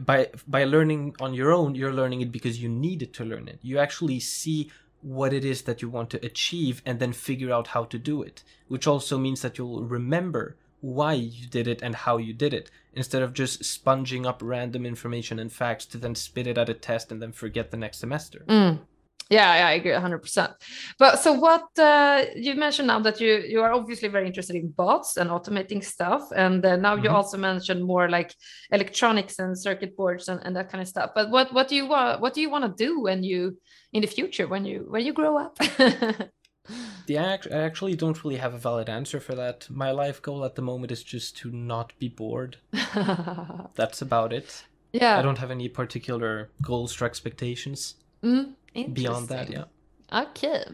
By 0.00 0.28
by 0.46 0.64
learning 0.64 1.16
on 1.20 1.34
your 1.34 1.52
own 1.52 1.75
you're 1.75 1.92
learning 1.92 2.20
it 2.20 2.32
because 2.32 2.62
you 2.62 2.68
needed 2.68 3.12
to 3.14 3.25
learn 3.25 3.49
it. 3.49 3.58
You 3.62 3.78
actually 3.78 4.20
see 4.20 4.70
what 5.02 5.32
it 5.32 5.44
is 5.44 5.62
that 5.62 5.80
you 5.80 5.88
want 5.88 6.10
to 6.10 6.25
achieve 6.25 6.82
and 6.84 7.00
then 7.00 7.12
figure 7.12 7.52
out 7.52 7.68
how 7.68 7.84
to 7.84 7.99
do 7.99 8.22
it 8.22 8.44
which 8.70 8.87
also 8.87 9.18
means 9.18 9.42
that 9.42 9.58
you'll 9.58 9.82
remember 9.82 10.56
why 10.80 11.12
you 11.12 11.49
did 11.49 11.66
it 11.66 11.82
and 11.82 11.94
how 11.94 12.16
you 12.18 12.32
did 12.32 12.54
it 12.54 12.70
instead 12.94 13.20
of 13.20 13.34
just 13.34 13.64
sponging 13.64 14.25
up 14.25 14.40
random 14.42 14.87
information 14.87 15.40
and 15.40 15.52
facts 15.52 15.84
to 15.84 15.99
then 15.99 16.14
spit 16.14 16.46
it 16.46 16.56
at 16.56 16.68
a 16.68 16.75
test 16.75 17.10
and 17.10 17.20
then 17.20 17.32
forget 17.32 17.72
the 17.72 17.76
next 17.76 17.99
semester. 17.99 18.44
Mm. 18.49 18.78
Yeah, 19.30 19.54
yeah, 19.58 19.68
I 19.68 19.72
agree 19.75 19.92
100%. 19.92 20.54
But 20.99 21.20
so 21.20 21.32
what 21.32 21.66
uh, 21.78 22.25
you 22.34 22.56
mentioned 22.56 22.88
now 22.88 22.99
that 22.99 23.20
you 23.20 23.44
you 23.46 23.60
are 23.62 23.72
obviously 23.72 24.08
very 24.08 24.26
interested 24.26 24.56
in 24.56 24.70
bots 24.70 25.16
and 25.16 25.30
automating 25.30 25.84
stuff 25.84 26.22
and 26.34 26.66
uh, 26.66 26.75
now 26.75 26.96
mm-hmm. 26.96 27.04
you 27.04 27.10
also 27.10 27.38
mentioned 27.38 27.84
more 27.84 28.10
like 28.10 28.34
electronics 28.72 29.38
and 29.38 29.56
circuit 29.56 29.96
boards 29.96 30.28
and, 30.28 30.40
and 30.44 30.56
that 30.56 30.68
kind 30.68 30.82
of 30.82 30.88
stuff. 30.88 31.12
But 31.14 31.30
what 31.30 31.54
what 31.54 31.68
do 31.68 31.76
you 31.76 31.87
want 31.87 32.20
what 32.20 32.34
do 32.34 32.40
you 32.40 32.50
want 32.50 32.64
to 32.64 32.84
do 32.84 33.00
when 33.00 33.22
you 33.22 33.56
in 33.92 34.02
the 34.02 34.08
future 34.08 34.49
when 34.49 34.64
you 34.64 34.87
when 34.90 35.06
you 35.06 35.12
grow 35.12 35.38
up? 35.38 35.56
the 37.06 37.18
I 37.18 37.38
actually 37.52 37.94
don't 37.94 38.25
really 38.25 38.38
have 38.38 38.54
a 38.54 38.58
valid 38.58 38.88
answer 38.88 39.20
for 39.20 39.37
that. 39.37 39.70
My 39.70 39.92
life 39.92 40.20
goal 40.20 40.44
at 40.44 40.56
the 40.56 40.62
moment 40.62 40.90
is 40.90 41.04
just 41.04 41.37
to 41.38 41.52
not 41.52 41.92
be 42.00 42.08
bored. 42.08 42.56
That's 43.76 44.02
about 44.02 44.32
it. 44.32 44.64
Yeah. 44.92 45.16
I 45.16 45.22
don't 45.22 45.38
have 45.38 45.52
any 45.52 45.68
particular 45.68 46.50
goals 46.62 47.00
or 47.00 47.04
expectations. 47.04 47.94
Mm 48.25 48.54
beyond 48.74 49.28
that 49.28 49.50
yeah. 49.50 49.64
Okay. 50.12 50.64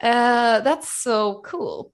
Uh, 0.00 0.60
that's 0.60 0.88
so 0.88 1.40
cool. 1.44 1.92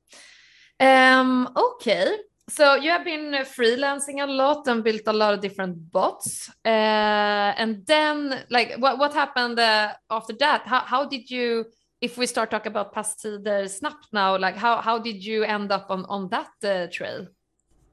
Um, 0.81 1.51
okay. 1.55 2.17
So 2.49 2.75
you 2.75 2.91
have 2.91 3.05
been 3.05 3.33
freelancing 3.45 4.23
a 4.23 4.27
lot 4.27 4.67
and 4.67 4.83
built 4.83 5.03
a 5.07 5.13
lot 5.13 5.35
of 5.35 5.41
different 5.41 5.91
bots. 5.91 6.51
Uh, 6.65 7.53
and 7.57 7.87
then 7.87 8.45
like 8.51 8.75
what, 8.79 8.99
what 8.99 9.15
happened 9.15 9.59
uh, 9.59 9.93
after 10.11 10.35
that? 10.39 10.67
How, 10.67 10.81
how 10.81 11.05
did 11.05 11.31
you 11.31 11.67
if 12.01 12.19
we 12.19 12.27
start 12.27 12.51
talking 12.51 12.73
about 12.73 12.93
Passtider 12.93 13.69
Snabbt 13.69 14.09
now 14.13 14.37
like 14.37 14.57
how, 14.57 14.81
how 14.81 14.99
did 14.99 15.25
you 15.25 15.45
end 15.45 15.71
up 15.71 15.87
on, 15.89 16.05
on 16.07 16.29
that 16.31 16.51
uh, 16.65 16.89
trail? 16.91 17.29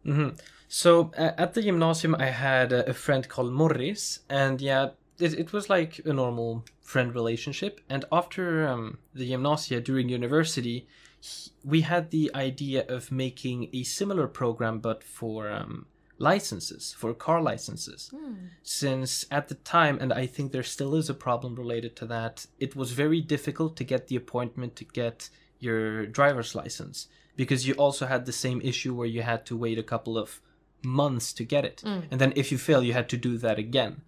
Mm-hmm. 0.05 0.29
so 0.69 1.11
at 1.17 1.53
the 1.53 1.61
gymnasium 1.61 2.15
i 2.15 2.27
had 2.27 2.71
a 2.71 2.93
friend 2.93 3.27
called 3.27 3.51
morris 3.51 4.21
and 4.29 4.61
yeah 4.61 4.91
it, 5.19 5.33
it 5.33 5.53
was 5.53 5.69
like 5.69 6.01
a 6.05 6.13
normal 6.13 6.65
friend 6.81 7.13
relationship. 7.13 7.81
And 7.89 8.05
after 8.11 8.67
um, 8.67 8.99
the 9.13 9.27
gymnasia 9.27 9.81
during 9.81 10.09
university, 10.09 10.87
he, 11.19 11.51
we 11.63 11.81
had 11.81 12.11
the 12.11 12.31
idea 12.33 12.85
of 12.87 13.11
making 13.11 13.69
a 13.73 13.83
similar 13.83 14.27
program, 14.27 14.79
but 14.79 15.03
for 15.03 15.49
um, 15.49 15.85
licenses, 16.17 16.93
for 16.97 17.13
car 17.13 17.41
licenses. 17.41 18.11
Mm. 18.13 18.49
Since 18.63 19.25
at 19.31 19.47
the 19.47 19.55
time, 19.55 19.97
and 19.99 20.13
I 20.13 20.25
think 20.25 20.51
there 20.51 20.63
still 20.63 20.95
is 20.95 21.09
a 21.09 21.13
problem 21.13 21.55
related 21.55 21.95
to 21.97 22.05
that, 22.07 22.45
it 22.59 22.75
was 22.75 22.91
very 22.91 23.21
difficult 23.21 23.75
to 23.77 23.83
get 23.83 24.07
the 24.07 24.15
appointment 24.15 24.75
to 24.77 24.85
get 24.85 25.29
your 25.59 26.05
driver's 26.05 26.55
license 26.55 27.07
because 27.35 27.67
you 27.67 27.73
also 27.75 28.05
had 28.05 28.25
the 28.25 28.31
same 28.31 28.61
issue 28.61 28.93
where 28.93 29.07
you 29.07 29.21
had 29.21 29.45
to 29.45 29.55
wait 29.55 29.77
a 29.77 29.83
couple 29.83 30.17
of 30.17 30.41
months 30.83 31.33
to 31.33 31.43
get 31.43 31.65
it. 31.65 31.81
Mm. 31.85 32.03
And 32.11 32.21
then 32.21 32.33
if 32.35 32.51
you 32.51 32.57
fail, 32.57 32.83
you 32.83 32.93
had 32.93 33.09
to 33.09 33.17
do 33.17 33.37
that 33.37 33.57
again. 33.57 34.01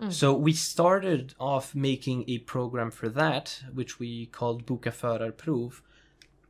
Mm. 0.00 0.12
So 0.12 0.32
we 0.32 0.52
started 0.52 1.34
off 1.38 1.74
making 1.74 2.24
a 2.26 2.38
program 2.38 2.90
for 2.90 3.08
that, 3.10 3.62
which 3.72 3.98
we 3.98 4.26
called 4.26 4.66
Boka 4.66 4.90
Förarprov. 4.90 5.80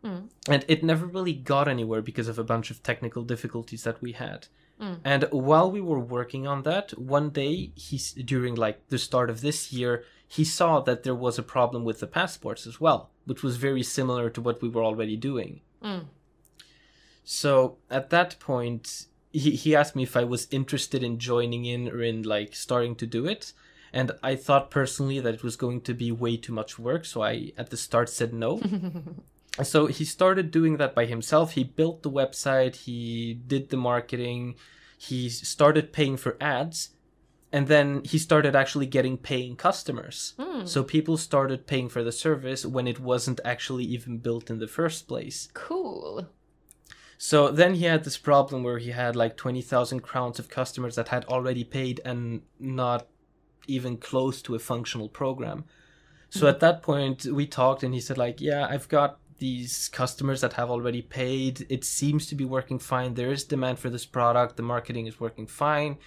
Mm. 0.04 0.28
And 0.48 0.64
it 0.68 0.84
never 0.84 1.06
really 1.06 1.32
got 1.32 1.68
anywhere 1.68 2.00
because 2.00 2.28
of 2.28 2.38
a 2.38 2.44
bunch 2.44 2.70
of 2.70 2.82
technical 2.82 3.22
difficulties 3.24 3.82
that 3.82 4.00
we 4.00 4.12
had. 4.12 4.46
Mm. 4.80 4.98
And 5.04 5.24
while 5.30 5.70
we 5.70 5.80
were 5.80 6.00
working 6.00 6.46
on 6.46 6.62
that, 6.62 6.98
one 6.98 7.30
day 7.30 7.72
he 7.74 7.98
during 8.22 8.54
like 8.54 8.88
the 8.88 8.98
start 8.98 9.28
of 9.28 9.40
this 9.40 9.72
year, 9.72 10.04
he 10.26 10.44
saw 10.44 10.80
that 10.80 11.02
there 11.02 11.14
was 11.14 11.38
a 11.38 11.42
problem 11.42 11.84
with 11.84 12.00
the 12.00 12.06
passports 12.06 12.66
as 12.66 12.80
well, 12.80 13.10
which 13.26 13.42
was 13.42 13.56
very 13.56 13.82
similar 13.82 14.30
to 14.30 14.40
what 14.40 14.62
we 14.62 14.68
were 14.68 14.84
already 14.84 15.16
doing. 15.16 15.60
Mm. 15.82 16.04
So 17.24 17.76
at 17.90 18.10
that 18.10 18.38
point, 18.38 19.06
he, 19.32 19.52
he 19.52 19.76
asked 19.76 19.96
me 19.96 20.02
if 20.02 20.16
I 20.16 20.24
was 20.24 20.48
interested 20.50 21.02
in 21.02 21.18
joining 21.18 21.64
in 21.64 21.88
or 21.88 22.02
in 22.02 22.22
like 22.22 22.54
starting 22.54 22.96
to 22.96 23.06
do 23.06 23.26
it. 23.26 23.52
And 23.92 24.12
I 24.22 24.36
thought 24.36 24.70
personally 24.70 25.18
that 25.20 25.34
it 25.34 25.42
was 25.42 25.56
going 25.56 25.80
to 25.82 25.94
be 25.94 26.12
way 26.12 26.36
too 26.36 26.52
much 26.52 26.78
work, 26.78 27.04
so 27.04 27.22
I 27.22 27.52
at 27.58 27.70
the 27.70 27.76
start 27.76 28.08
said 28.08 28.32
no. 28.32 28.60
so 29.62 29.86
he 29.86 30.04
started 30.04 30.52
doing 30.52 30.76
that 30.76 30.94
by 30.94 31.06
himself. 31.06 31.52
He 31.52 31.64
built 31.64 32.02
the 32.02 32.10
website, 32.10 32.76
he 32.76 33.34
did 33.34 33.70
the 33.70 33.76
marketing, 33.76 34.54
he 34.96 35.28
started 35.28 35.92
paying 35.92 36.16
for 36.16 36.36
ads, 36.40 36.90
and 37.50 37.66
then 37.66 38.02
he 38.04 38.16
started 38.16 38.54
actually 38.54 38.86
getting 38.86 39.16
paying 39.16 39.56
customers. 39.56 40.34
Mm. 40.38 40.68
So 40.68 40.84
people 40.84 41.16
started 41.16 41.66
paying 41.66 41.88
for 41.88 42.04
the 42.04 42.12
service 42.12 42.64
when 42.64 42.86
it 42.86 43.00
wasn't 43.00 43.40
actually 43.44 43.84
even 43.84 44.18
built 44.18 44.50
in 44.50 44.60
the 44.60 44.68
first 44.68 45.08
place. 45.08 45.48
Cool. 45.52 46.28
So 47.22 47.50
then 47.50 47.74
he 47.74 47.84
had 47.84 48.04
this 48.04 48.16
problem 48.16 48.62
where 48.62 48.78
he 48.78 48.92
had 48.92 49.14
like 49.14 49.36
20,000 49.36 50.00
crowns 50.00 50.38
of 50.38 50.48
customers 50.48 50.94
that 50.94 51.08
had 51.08 51.26
already 51.26 51.64
paid 51.64 52.00
and 52.02 52.40
not 52.58 53.08
even 53.66 53.98
close 53.98 54.40
to 54.40 54.54
a 54.54 54.58
functional 54.58 55.10
program. 55.10 55.64
So 56.30 56.38
mm-hmm. 56.38 56.48
at 56.48 56.60
that 56.60 56.80
point 56.80 57.26
we 57.26 57.46
talked 57.46 57.82
and 57.82 57.92
he 57.92 58.00
said 58.00 58.16
like, 58.16 58.40
"Yeah, 58.40 58.66
I've 58.66 58.88
got 58.88 59.18
these 59.36 59.90
customers 59.90 60.40
that 60.40 60.54
have 60.54 60.70
already 60.70 61.02
paid. 61.02 61.66
It 61.68 61.84
seems 61.84 62.26
to 62.28 62.34
be 62.34 62.46
working 62.46 62.78
fine. 62.78 63.12
There 63.12 63.30
is 63.30 63.44
demand 63.44 63.78
for 63.78 63.90
this 63.90 64.06
product. 64.06 64.56
The 64.56 64.62
marketing 64.62 65.06
is 65.06 65.20
working 65.20 65.46
fine. 65.46 65.98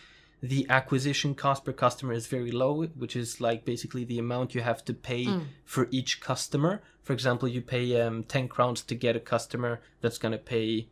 The 0.41 0.65
acquisition 0.67 1.35
cost 1.35 1.63
per 1.63 1.73
customer 1.73 2.13
is 2.13 2.25
very 2.25 2.51
low, 2.51 2.85
which 2.85 3.15
is 3.15 3.39
like 3.39 3.65
basically 3.65 4.03
the 4.03 4.17
amount 4.17 4.55
you 4.55 4.61
have 4.61 4.83
to 4.85 4.95
pay 4.95 5.25
mm. 5.25 5.45
for 5.63 5.87
each 5.91 6.21
customer. 6.21 6.81
For 7.03 7.13
example, 7.13 7.47
you 7.47 7.61
pay 7.61 8.01
um, 8.01 8.23
10 8.23 8.47
crowns 8.47 8.81
to 8.81 8.95
get 8.95 9.15
a 9.15 9.19
customer 9.19 9.79
that's 10.01 10.17
going 10.17 10.31
to 10.31 10.39
pay 10.39 10.87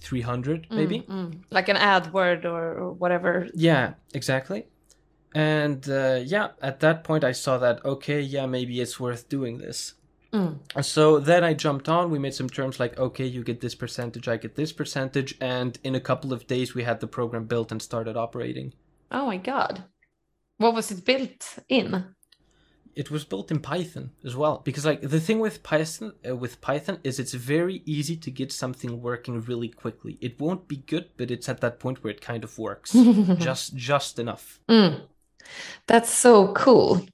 300 0.00 0.68
mm, 0.68 0.76
maybe? 0.76 1.00
mm, 1.00 1.38
like 1.50 1.68
an 1.68 1.76
AdWord 1.76 2.44
or, 2.44 2.78
or 2.78 2.92
whatever. 2.92 3.48
Yeah 3.54 3.94
exactly. 4.12 4.66
And 5.34 5.88
uh, 5.88 6.20
yeah 6.24 6.48
at 6.62 6.80
that 6.80 7.04
point 7.04 7.24
i 7.24 7.32
saw 7.32 7.58
that 7.58 7.84
okay 7.84 8.20
yeah 8.20 8.46
maybe 8.46 8.80
it's 8.80 9.00
worth 9.00 9.28
doing 9.28 9.58
this. 9.58 9.94
Mm. 10.32 10.58
so 10.84 11.20
then 11.20 11.44
i 11.44 11.54
jumped 11.54 11.88
on. 11.88 12.10
We 12.10 12.18
made 12.18 12.34
some 12.34 12.50
terms 12.50 12.80
like 12.80 12.98
okay 12.98 13.26
you 13.26 13.42
get 13.44 13.60
this 13.60 13.74
percentage 13.74 14.28
i 14.28 14.36
get 14.36 14.56
this 14.56 14.72
percentage. 14.72 15.36
And 15.40 15.78
in 15.84 15.94
a 15.94 16.00
couple 16.00 16.32
of 16.32 16.46
days 16.46 16.74
we 16.74 16.84
had 16.84 17.00
the 17.00 17.06
program 17.06 17.44
built 17.46 17.72
and 17.72 17.80
started 17.80 18.16
operating. 18.16 18.74
Oh 19.10 19.26
my 19.26 19.36
god. 19.36 19.84
What 20.58 20.74
was 20.74 20.90
it 20.90 21.04
built 21.04 21.58
in 21.68 22.13
it 22.96 23.10
was 23.10 23.24
built 23.24 23.50
in 23.50 23.60
Python 23.60 24.10
as 24.24 24.36
well 24.36 24.62
because 24.64 24.84
like 24.86 25.00
the 25.02 25.20
thing 25.20 25.38
with 25.38 25.62
Python 25.62 26.12
uh, 26.28 26.36
with 26.36 26.60
Python 26.60 26.98
is 27.04 27.18
it's 27.18 27.34
very 27.34 27.82
easy 27.84 28.16
to 28.16 28.30
get 28.30 28.52
something 28.52 29.00
working 29.02 29.40
really 29.42 29.68
quickly. 29.68 30.18
It 30.20 30.40
won't 30.40 30.68
be 30.68 30.76
good, 30.76 31.10
but 31.16 31.30
it's 31.30 31.48
at 31.48 31.60
that 31.60 31.78
point 31.78 32.02
where 32.02 32.12
it 32.12 32.20
kind 32.20 32.44
of 32.44 32.58
works 32.58 32.92
just 33.38 33.76
just 33.76 34.18
enough. 34.18 34.60
Mm. 34.68 35.02
That's 35.86 36.10
so 36.10 36.52
cool. 36.52 37.06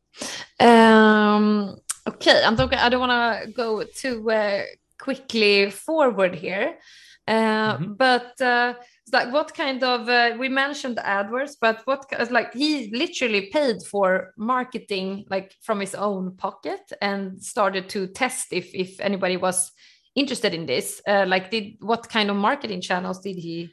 Um, 0.58 1.76
okay, 2.06 2.42
I'm 2.44 2.56
talking. 2.56 2.78
I 2.78 2.88
don't 2.88 3.00
want 3.00 3.44
to 3.44 3.52
go 3.52 3.82
too 3.84 4.30
uh, 4.30 4.64
quickly 4.98 5.70
forward 5.70 6.34
here, 6.34 6.78
uh, 7.26 7.76
mm-hmm. 7.76 7.92
but 7.94 8.40
uh, 8.40 8.74
like 9.12 9.32
what 9.32 9.54
kind 9.54 9.82
of 9.82 10.08
uh, 10.08 10.36
we 10.38 10.48
mentioned 10.48 10.98
AdWords, 10.98 11.56
but 11.60 11.82
what 11.86 12.04
like 12.30 12.52
he 12.54 12.90
literally 12.92 13.50
paid 13.52 13.82
for 13.82 14.32
marketing 14.36 15.24
like 15.30 15.54
from 15.62 15.80
his 15.80 15.94
own 15.94 16.36
pocket 16.36 16.80
and 17.00 17.42
started 17.42 17.88
to 17.90 18.06
test 18.08 18.52
if 18.52 18.74
if 18.74 19.00
anybody 19.00 19.36
was 19.36 19.72
interested 20.14 20.54
in 20.54 20.66
this. 20.66 21.00
Uh, 21.06 21.24
like, 21.26 21.50
did 21.50 21.76
what 21.80 22.08
kind 22.08 22.30
of 22.30 22.36
marketing 22.36 22.80
channels 22.80 23.20
did 23.20 23.36
he 23.36 23.70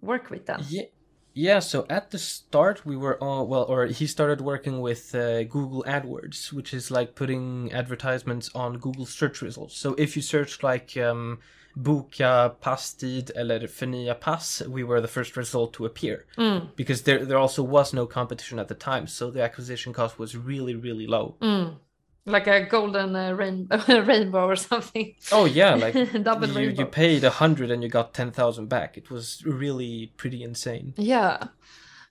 work 0.00 0.30
with 0.30 0.46
then? 0.46 0.60
Yeah. 0.68 0.84
Yeah, 1.32 1.60
so 1.60 1.86
at 1.88 2.10
the 2.10 2.18
start 2.18 2.84
we 2.84 2.96
were 2.96 3.16
all 3.22 3.46
well, 3.46 3.62
or 3.62 3.86
he 3.86 4.08
started 4.08 4.40
working 4.40 4.80
with 4.80 5.14
uh, 5.14 5.44
Google 5.44 5.84
AdWords, 5.86 6.52
which 6.52 6.74
is 6.74 6.90
like 6.90 7.14
putting 7.14 7.72
advertisements 7.72 8.50
on 8.52 8.78
Google 8.78 9.06
search 9.06 9.40
results. 9.40 9.76
So 9.76 9.94
if 9.94 10.16
you 10.16 10.22
search 10.22 10.64
like 10.64 10.96
um, 10.96 11.38
Boka 11.74 12.48
passtid 12.60 13.30
eller 13.36 13.66
förnya 13.66 14.14
pass, 14.14 14.62
we 14.68 14.82
were 14.84 15.00
the 15.00 15.08
first 15.08 15.36
result 15.36 15.72
to 15.72 15.86
appear 15.86 16.24
Mm. 16.36 16.60
because 16.76 17.02
there 17.02 17.24
there 17.24 17.38
also 17.38 17.62
was 17.62 17.92
no 17.92 18.06
competition 18.06 18.58
at 18.58 18.68
the 18.68 18.74
time, 18.74 19.06
so 19.06 19.30
the 19.30 19.42
acquisition 19.44 19.92
cost 19.94 20.18
was 20.18 20.34
really 20.36 20.74
really 20.74 21.06
low. 21.06 21.36
Mm. 21.40 21.74
Like 22.26 22.46
a 22.50 22.60
golden 22.70 23.16
uh, 23.16 23.32
rain- 23.32 23.68
rainbow 23.88 24.46
or 24.46 24.56
something. 24.56 25.14
Oh 25.32 25.46
yeah, 25.46 25.74
like 25.74 25.94
you, 26.12 26.24
rainbow. 26.54 26.60
you 26.60 26.86
paid 26.86 27.24
a 27.24 27.30
hundred 27.30 27.70
and 27.70 27.82
you 27.82 27.88
got 27.88 28.12
ten 28.14 28.30
thousand 28.30 28.68
back. 28.68 28.96
It 28.98 29.10
was 29.10 29.42
really 29.46 30.12
pretty 30.16 30.42
insane. 30.42 30.92
Yeah, 30.98 31.48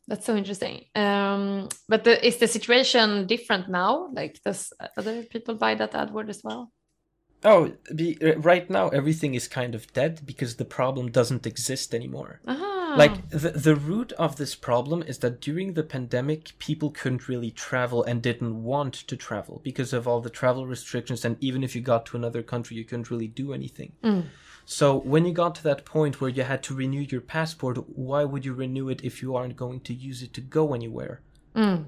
that's 0.07 0.25
so 0.25 0.35
interesting. 0.35 0.85
Um, 0.95 1.69
but 1.87 2.03
the, 2.03 2.25
is 2.25 2.37
the 2.37 2.47
situation 2.47 3.27
different 3.27 3.69
now? 3.69 4.09
Like, 4.13 4.39
does 4.43 4.73
other 4.97 5.23
people 5.23 5.55
buy 5.55 5.75
that 5.75 5.93
AdWord 5.93 6.29
as 6.29 6.41
well? 6.43 6.71
Oh, 7.43 7.71
be, 7.95 8.17
uh, 8.21 8.37
right 8.39 8.69
now 8.69 8.89
everything 8.89 9.33
is 9.33 9.47
kind 9.47 9.73
of 9.73 9.91
dead 9.93 10.21
because 10.25 10.55
the 10.55 10.65
problem 10.65 11.09
doesn't 11.09 11.47
exist 11.47 11.95
anymore. 11.95 12.41
Ah, 12.45 12.95
Like 12.97 13.29
the 13.29 13.51
the 13.51 13.75
root 13.75 14.11
of 14.13 14.35
this 14.35 14.55
problem 14.55 15.03
is 15.03 15.19
that 15.19 15.39
during 15.39 15.73
the 15.73 15.83
pandemic 15.83 16.57
people 16.59 16.89
couldn't 16.91 17.29
really 17.29 17.51
travel 17.51 18.03
and 18.03 18.21
didn't 18.21 18.63
want 18.63 18.93
to 18.93 19.15
travel 19.15 19.61
because 19.63 19.93
of 19.93 20.07
all 20.07 20.19
the 20.19 20.29
travel 20.29 20.67
restrictions 20.67 21.23
and 21.23 21.37
even 21.39 21.63
if 21.63 21.75
you 21.75 21.81
got 21.81 22.05
to 22.07 22.17
another 22.17 22.43
country 22.43 22.75
you 22.75 22.83
couldn't 22.83 23.11
really 23.11 23.27
do 23.27 23.53
anything. 23.53 23.93
Mm. 24.03 24.25
So 24.65 24.97
when 24.97 25.25
you 25.25 25.33
got 25.33 25.55
to 25.55 25.63
that 25.63 25.85
point 25.85 26.19
where 26.19 26.29
you 26.29 26.43
had 26.43 26.61
to 26.63 26.75
renew 26.75 27.01
your 27.01 27.21
passport, 27.21 27.77
why 27.89 28.23
would 28.23 28.45
you 28.45 28.53
renew 28.53 28.89
it 28.89 29.03
if 29.03 29.21
you 29.21 29.35
aren't 29.35 29.55
going 29.55 29.79
to 29.81 29.93
use 29.93 30.21
it 30.21 30.33
to 30.33 30.41
go 30.41 30.73
anywhere? 30.73 31.21
Mm. 31.55 31.85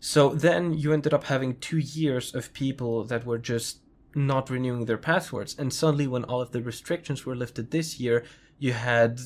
So 0.00 0.30
then 0.30 0.72
you 0.72 0.92
ended 0.92 1.12
up 1.12 1.24
having 1.24 1.56
two 1.56 1.78
years 1.78 2.34
of 2.34 2.52
people 2.52 3.04
that 3.04 3.26
were 3.26 3.38
just 3.38 3.80
not 4.16 4.50
renewing 4.50 4.86
their 4.86 4.98
passwords. 4.98 5.54
And 5.58 5.72
suddenly, 5.72 6.06
when 6.06 6.24
all 6.24 6.40
of 6.40 6.52
the 6.52 6.62
restrictions 6.62 7.26
were 7.26 7.36
lifted 7.36 7.70
this 7.70 8.00
year, 8.00 8.24
you 8.58 8.72
had 8.72 9.20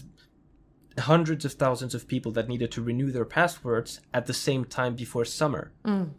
hundreds 0.98 1.44
of 1.44 1.52
thousands 1.52 1.94
of 1.94 2.08
people 2.08 2.32
that 2.32 2.48
needed 2.48 2.72
to 2.72 2.82
renew 2.82 3.10
their 3.10 3.24
passwords 3.24 4.00
at 4.12 4.26
the 4.26 4.34
same 4.34 4.64
time 4.64 4.96
before 4.96 5.24
summer. 5.24 5.72
Mm. 5.84 6.10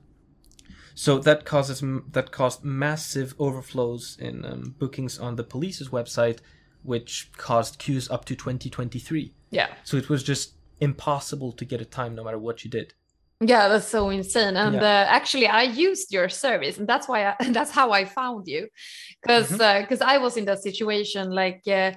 So 0.95 1.19
that 1.19 1.45
causes 1.45 1.83
that 2.11 2.31
caused 2.31 2.63
massive 2.63 3.33
overflows 3.39 4.17
in 4.19 4.45
um, 4.45 4.75
bookings 4.77 5.19
on 5.19 5.35
the 5.35 5.43
police's 5.43 5.89
website, 5.89 6.39
which 6.83 7.31
caused 7.37 7.79
queues 7.79 8.09
up 8.09 8.25
to 8.25 8.35
2023. 8.35 9.33
yeah. 9.51 9.67
So 9.83 9.97
it 9.97 10.09
was 10.09 10.23
just 10.23 10.53
impossible 10.79 11.51
to 11.53 11.65
get 11.65 11.81
a 11.81 11.85
time 11.85 12.15
no 12.15 12.23
matter 12.23 12.39
what 12.39 12.63
you 12.63 12.71
did. 12.71 12.93
Yeah, 13.43 13.69
that's 13.69 13.87
so 13.87 14.09
insane. 14.09 14.55
And 14.55 14.75
Yeah. 14.75 14.81
uh, 14.81 15.05
actually, 15.09 15.47
I 15.47 15.63
used 15.63 16.13
your 16.13 16.29
service, 16.29 16.77
and 16.77 16.87
that's 16.87 17.07
why 17.07 17.25
I, 17.29 17.35
that's 17.51 17.71
how 17.71 17.91
I 17.91 18.05
found 18.05 18.47
you, 18.47 18.67
because 19.21 19.57
because 19.57 20.01
I 20.01 20.17
was 20.19 20.37
in 20.37 20.45
that 20.45 20.61
situation. 20.61 21.31
Like, 21.31 21.61
uh, 21.67 21.91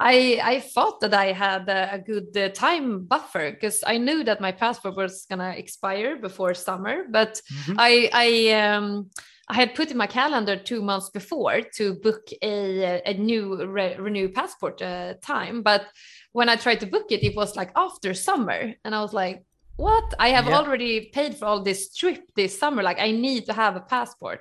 I 0.00 0.40
I 0.42 0.60
thought 0.60 1.00
that 1.00 1.14
I 1.14 1.32
had 1.32 1.68
a, 1.68 1.94
a 1.94 1.98
good 1.98 2.36
uh, 2.36 2.48
time 2.50 3.04
buffer 3.06 3.52
because 3.52 3.84
I 3.86 3.98
knew 3.98 4.24
that 4.24 4.40
my 4.40 4.52
passport 4.52 4.96
was 4.96 5.24
gonna 5.30 5.54
expire 5.56 6.16
before 6.16 6.54
summer, 6.54 7.04
but 7.10 7.40
Mhm. 7.52 7.74
I 7.78 8.10
I 8.12 8.28
um 8.62 9.10
I 9.50 9.54
had 9.54 9.74
put 9.74 9.90
in 9.90 9.96
my 9.96 10.06
calendar 10.08 10.56
two 10.56 10.82
months 10.82 11.10
before 11.10 11.60
to 11.76 11.94
book 11.94 12.28
a 12.42 13.02
a 13.06 13.14
new 13.14 13.64
re- 13.66 13.96
renew 13.98 14.28
passport 14.30 14.82
uh, 14.82 15.14
time, 15.22 15.62
but 15.62 15.86
when 16.32 16.48
I 16.48 16.56
tried 16.56 16.80
to 16.80 16.86
book 16.86 17.06
it, 17.10 17.22
it 17.22 17.36
was 17.36 17.56
like 17.56 17.70
after 17.76 18.14
summer, 18.14 18.74
and 18.84 18.94
I 18.94 19.00
was 19.00 19.12
like, 19.12 19.44
"What? 19.78 20.06
I 20.18 20.28
have 20.36 20.46
Yeah. 20.48 20.58
already 20.58 20.94
paid 21.16 21.32
for 21.38 21.46
all 21.48 21.62
this 21.62 21.80
trip 22.00 22.20
this 22.36 22.52
summer. 22.58 22.82
Like, 22.82 23.00
I 23.08 23.10
need 23.26 23.42
to 23.46 23.54
have 23.62 23.74
a 23.76 23.84
passport." 23.94 24.40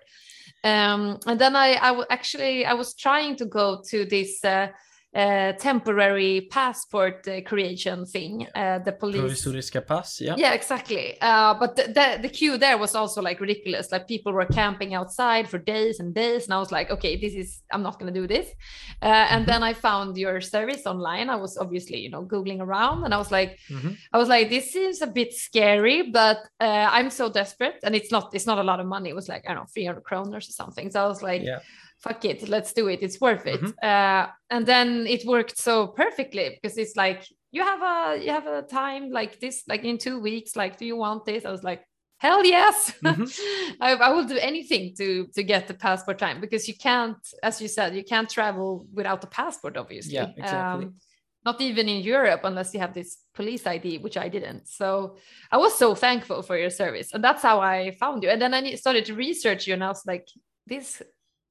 Um, 0.64 1.20
and 1.30 1.38
then 1.40 1.56
I, 1.56 1.70
I 1.88 1.90
actually 2.18 2.66
I 2.66 2.74
was 2.74 2.90
trying 3.06 3.36
to 3.38 3.46
go 3.46 3.66
to 3.92 3.98
this. 4.06 4.44
Uh, 4.44 4.68
uh, 5.16 5.54
temporary 5.54 6.48
passport 6.52 7.28
uh, 7.28 7.42
creation 7.42 8.06
thing. 8.06 8.46
Uh, 8.54 8.78
the 8.80 8.92
police 8.92 9.22
Provisoriska 9.22 9.86
pass, 9.88 10.22
yeah. 10.22 10.36
yeah, 10.38 10.54
exactly. 10.54 11.18
Uh, 11.22 11.54
but 11.54 11.76
the, 11.76 11.84
the 11.84 12.20
the 12.24 12.30
queue 12.30 12.58
there 12.58 12.78
was 12.78 12.94
also 12.94 13.22
like 13.22 13.40
ridiculous. 13.40 13.92
Like 13.92 14.08
people 14.08 14.34
were 14.34 14.46
camping 14.46 14.94
outside 14.94 15.48
for 15.50 15.58
days 15.58 16.00
and 16.00 16.14
days, 16.14 16.46
and 16.46 16.54
I 16.54 16.60
was 16.60 16.72
like, 16.72 16.92
okay, 16.92 17.16
this 17.16 17.34
is 17.34 17.64
I'm 17.72 17.82
not 17.84 17.98
gonna 18.00 18.12
do 18.12 18.28
this. 18.28 18.48
Uh, 19.02 19.06
and 19.32 19.44
Mhm. 19.46 19.48
then 19.48 19.64
I 19.64 19.74
found 19.74 20.18
your 20.18 20.42
service 20.42 20.86
online. 20.86 21.30
I 21.30 21.36
was 21.38 21.58
obviously 21.58 21.98
you 22.00 22.10
know 22.10 22.24
googling 22.26 22.60
around, 22.62 23.04
and 23.06 23.14
I 23.14 23.18
was 23.18 23.32
like, 23.32 23.58
Mhm. 23.70 23.98
I 24.14 24.18
was 24.18 24.28
like, 24.30 24.50
this 24.50 24.72
seems 24.74 25.02
a 25.02 25.08
bit 25.08 25.34
scary, 25.34 26.12
but 26.12 26.38
uh, 26.60 26.88
I'm 26.92 27.10
so 27.10 27.30
desperate, 27.30 27.80
and 27.84 27.96
it's 27.96 28.12
not 28.12 28.36
it's 28.36 28.46
not 28.46 28.60
a 28.60 28.64
lot 28.64 28.80
of 28.80 28.86
money. 28.86 29.10
It 29.10 29.16
was 29.16 29.30
like 29.30 29.44
I 29.46 29.54
don't 29.54 29.64
know 29.64 29.70
300 29.74 30.04
kroners 30.04 30.50
or 30.50 30.54
something. 30.54 30.92
So 30.92 31.04
I 31.04 31.08
was 31.08 31.24
like, 31.24 31.42
Yeah. 31.44 31.60
Fuck 32.00 32.26
it, 32.26 32.48
let's 32.48 32.74
do 32.74 32.88
it. 32.88 33.00
It's 33.02 33.20
worth 33.20 33.46
it. 33.48 33.62
Mhm. 33.62 33.74
Uh, 33.84 34.28
and 34.50 34.66
then 34.66 35.08
it 35.08 35.26
worked 35.26 35.58
so 35.58 35.88
perfectly 35.88 36.50
because 36.62 36.78
it's 36.78 36.96
like 36.96 37.24
you 37.52 37.64
have 37.64 37.82
a 37.82 38.24
you 38.24 38.32
have 38.32 38.48
a 38.48 38.62
time 38.62 39.10
like 39.10 39.40
this, 39.40 39.64
like 39.68 39.84
in 39.84 39.98
two 39.98 40.20
weeks. 40.20 40.56
Like, 40.56 40.78
do 40.78 40.86
you 40.86 40.96
want 40.98 41.26
this? 41.26 41.46
I 41.46 41.52
was 41.52 41.64
like, 41.64 41.84
hell 42.20 42.44
yes, 42.46 42.94
Mhm. 43.04 43.28
I, 43.82 43.94
I 43.94 44.10
will 44.12 44.26
do 44.26 44.38
anything 44.38 44.94
to 44.98 45.28
to 45.36 45.44
get 45.44 45.68
the 45.68 45.74
passport 45.74 46.18
time 46.20 46.42
because 46.42 46.68
you 46.68 46.76
can't, 46.76 47.18
as 47.44 47.62
you 47.62 47.68
said, 47.68 47.96
you 47.96 48.04
can't 48.04 48.30
travel 48.30 48.86
without 48.94 49.22
the 49.22 49.28
passport, 49.28 49.78
obviously. 49.78 50.16
Yeah, 50.16 50.30
exactly. 50.38 50.86
Um, 50.86 50.96
not 51.46 51.62
even 51.62 51.88
in 51.88 52.02
Europe 52.04 52.42
unless 52.44 52.74
you 52.74 52.80
have 52.82 52.94
this 52.94 53.18
police 53.34 53.66
ID, 53.66 54.00
which 54.00 54.18
I 54.18 54.28
didn't. 54.28 54.68
So 54.68 55.16
I 55.50 55.58
was 55.58 55.78
so 55.78 55.96
thankful 55.96 56.42
for 56.42 56.58
your 56.58 56.70
service, 56.72 57.14
and 57.14 57.24
that's 57.24 57.42
how 57.42 57.62
I 57.62 57.92
found 57.92 58.24
you. 58.24 58.30
And 58.30 58.42
then 58.42 58.54
I 58.54 58.76
started 58.76 59.06
to 59.06 59.14
research 59.16 59.66
you, 59.68 59.74
and 59.74 59.84
I 59.84 59.88
was 59.88 60.04
like, 60.06 60.28
this 60.66 61.02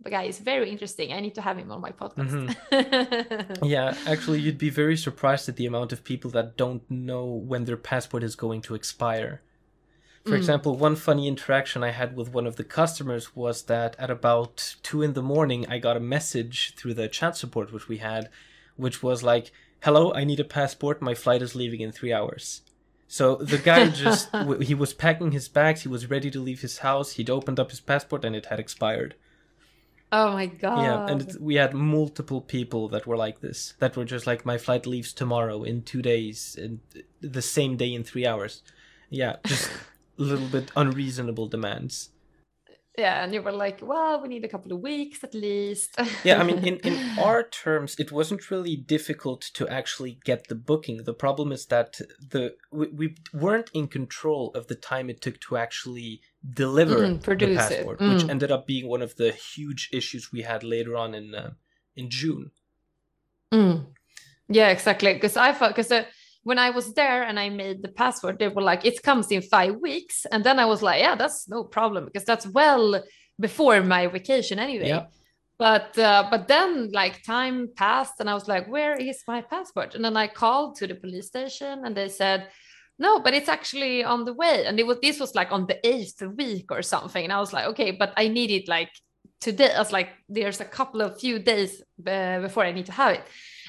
guy 0.05 0.25
is 0.25 0.39
very 0.39 0.71
interesting. 0.71 1.13
I 1.13 1.21
need 1.21 1.35
to 1.35 1.43
have 1.43 1.59
him 1.59 1.71
on 1.73 1.81
my 1.81 1.91
podcast. 1.91 2.55
Yeah, 3.65 3.97
actually, 4.07 4.41
you'd 4.41 4.59
be 4.59 4.71
very 4.71 4.97
surprised 4.97 5.49
at 5.49 5.57
the 5.57 5.67
amount 5.67 5.93
of 5.93 6.05
people 6.05 6.31
that 6.33 6.57
don't 6.57 6.89
know 6.91 7.25
when 7.25 7.65
their 7.65 7.77
passport 7.77 8.23
is 8.23 8.37
going 8.37 8.63
to 8.63 8.75
expire. 8.75 9.43
For 10.25 10.33
Mm. 10.33 10.39
example, 10.39 10.77
one 10.77 10.97
funny 10.97 11.29
interaction 11.29 11.83
I 11.85 11.91
had 11.91 12.17
with 12.17 12.33
one 12.33 12.47
of 12.47 12.57
the 12.57 12.65
customers 12.65 13.35
was 13.37 13.63
that 13.65 13.95
at 13.99 14.11
about 14.11 14.77
two 14.83 15.03
in 15.03 15.13
the 15.15 15.23
morning, 15.23 15.67
I 15.69 15.79
got 15.79 15.97
a 15.97 16.01
message 16.01 16.75
through 16.77 16.95
the 16.95 17.09
chat 17.09 17.37
support 17.37 17.73
which 17.73 17.89
we 17.89 17.99
had, 17.99 18.29
which 18.77 19.03
was 19.05 19.23
like, 19.23 19.51
"Hello, 19.83 20.13
I 20.15 20.25
need 20.25 20.41
a 20.41 20.45
passport. 20.45 21.01
My 21.01 21.15
flight 21.15 21.43
is 21.43 21.55
leaving 21.55 21.81
in 21.81 21.93
three 21.93 22.13
hours." 22.13 22.63
So 23.09 23.37
the 23.37 23.59
guy 23.59 23.89
just 24.07 24.33
w- 24.33 24.61
he 24.61 24.75
was 24.75 24.93
packing 24.95 25.31
his 25.33 25.49
bags. 25.49 25.83
He 25.83 25.89
was 25.89 26.11
ready 26.11 26.31
to 26.33 26.41
leave 26.41 26.61
his 26.63 26.79
house. 26.79 27.13
He'd 27.13 27.31
opened 27.31 27.61
up 27.61 27.71
his 27.71 27.81
passport 27.81 28.25
and 28.25 28.35
it 28.35 28.47
had 28.47 28.59
expired. 28.61 29.15
Oh 30.13 30.33
my 30.33 30.47
god! 30.47 30.83
Yeah, 30.83 31.07
and 31.13 31.23
it, 31.23 31.41
we 31.41 31.57
had 31.57 31.75
multiple 31.75 32.41
people 32.41 32.89
that 32.91 33.07
were 33.07 33.17
like 33.17 33.41
this. 33.41 33.75
That 33.79 33.97
were 33.97 34.05
just 34.05 34.27
like, 34.27 34.45
my 34.47 34.59
flight 34.59 34.87
leaves 34.87 35.13
tomorrow 35.13 35.63
in 35.63 35.83
two 35.83 36.03
days, 36.03 36.57
and 36.61 36.81
the 37.21 37.43
same 37.43 37.77
day 37.77 37.93
in 37.95 38.05
three 38.05 38.27
hours. 38.27 38.63
Yeah, 39.11 39.37
just 39.45 39.71
a 39.71 39.75
little 40.23 40.49
bit 40.49 40.71
unreasonable 40.77 41.49
demands. 41.49 42.11
yeah, 42.99 43.23
and 43.23 43.35
you 43.35 43.43
were 43.43 43.53
like, 43.53 43.81
well, 43.83 44.23
we 44.23 44.29
need 44.29 44.45
a 44.45 44.49
couple 44.49 44.73
of 44.73 44.81
weeks 44.81 45.23
at 45.23 45.35
least. 45.35 45.97
Yeah, 46.25 46.41
I 46.41 46.45
mean, 46.45 46.59
in 46.71 46.77
in 46.79 47.19
our 47.19 47.43
terms, 47.43 47.97
it 47.99 48.11
wasn't 48.11 48.51
really 48.51 48.77
difficult 48.77 49.43
to 49.55 49.69
actually 49.69 50.19
get 50.25 50.49
the 50.49 50.55
booking. 50.55 51.05
The 51.05 51.15
problem 51.15 51.53
is 51.53 51.67
that 51.67 52.01
the 52.31 52.55
we, 52.73 52.87
we 52.89 53.17
weren't 53.35 53.71
in 53.75 53.89
control 53.89 54.51
of 54.55 54.67
the 54.69 54.75
time 54.75 55.11
it 55.11 55.21
took 55.21 55.41
to 55.41 55.57
actually 55.57 56.21
deliver 56.55 56.99
Mm, 57.07 57.23
produce 57.23 57.49
the 57.49 57.57
passport, 57.57 58.01
which 58.01 58.25
Mm. 58.25 58.31
ended 58.31 58.53
up 58.53 58.67
being 58.67 58.89
one 58.89 59.03
of 59.03 59.17
the 59.17 59.33
huge 59.33 59.89
issues 59.93 60.33
we 60.33 60.43
had 60.43 60.63
later 60.63 60.97
on 60.97 61.15
in 61.15 61.35
uh, 61.35 61.51
in 61.97 62.11
June. 62.11 62.51
Mm. 63.53 63.87
Yeah, 64.49 64.69
exactly. 64.69 65.15
Because 65.15 65.37
I 65.37 65.53
thought, 65.53 65.71
because 65.71 65.91
uh, 65.91 66.05
when 66.45 66.59
I 66.59 66.71
was 66.71 66.95
there 66.95 67.23
and 67.25 67.39
I 67.41 67.49
made 67.49 67.83
the 67.83 67.89
passport, 67.89 68.39
they 68.39 68.49
were 68.49 68.63
like, 68.63 68.85
it 68.85 69.03
comes 69.03 69.31
in 69.31 69.43
five 69.43 69.77
weeks. 69.81 70.27
And 70.31 70.45
then 70.45 70.59
I 70.59 70.67
was 70.67 70.83
like, 70.83 71.01
yeah, 71.01 71.17
that's 71.17 71.49
no 71.49 71.65
problem 71.65 72.05
because 72.05 72.25
that's 72.25 72.47
well 72.47 73.03
before 73.41 73.83
my 73.83 74.07
vacation 74.07 74.59
anyway. 74.59 74.89
Yeah. 74.89 75.07
But 75.59 75.99
uh, 75.99 76.29
but 76.31 76.49
then 76.49 76.93
like 76.93 77.23
time 77.25 77.71
passed 77.75 78.21
and 78.21 78.29
I 78.29 78.35
was 78.35 78.47
like, 78.47 78.69
where 78.69 78.95
is 78.95 79.23
my 79.27 79.41
passport? 79.41 79.95
And 79.95 80.05
then 80.05 80.17
I 80.17 80.29
called 80.29 80.77
to 80.77 80.87
the 80.87 80.95
police 80.95 81.27
station 81.27 81.85
and 81.85 81.97
they 81.97 82.09
said, 82.09 82.49
no, 82.99 83.21
but 83.21 83.35
it's 83.35 83.49
actually 83.49 84.05
on 84.05 84.25
the 84.25 84.33
way. 84.33 84.65
And 84.67 84.79
it 84.79 84.87
was 84.87 84.99
this 85.01 85.21
was 85.21 85.35
like 85.35 85.53
on 85.53 85.67
the 85.67 85.87
eighth 85.87 86.23
week 86.23 86.71
or 86.71 86.83
something. 86.83 87.25
And 87.25 87.33
I 87.33 87.41
was 87.41 87.53
like, 87.53 87.67
okay, 87.67 87.91
but 87.91 88.13
I 88.17 88.29
need 88.29 88.51
it 88.51 88.69
like 88.69 88.91
today. 89.41 89.73
I 89.73 89.79
was 89.79 89.93
like, 89.93 90.11
there's 90.29 90.61
a 90.61 90.65
couple 90.65 91.03
of 91.03 91.21
few 91.21 91.39
days 91.39 91.83
uh, 92.07 92.41
before 92.41 92.65
I 92.65 92.73
need 92.73 92.87
to 92.87 92.93
have 92.93 93.15
it 93.15 93.25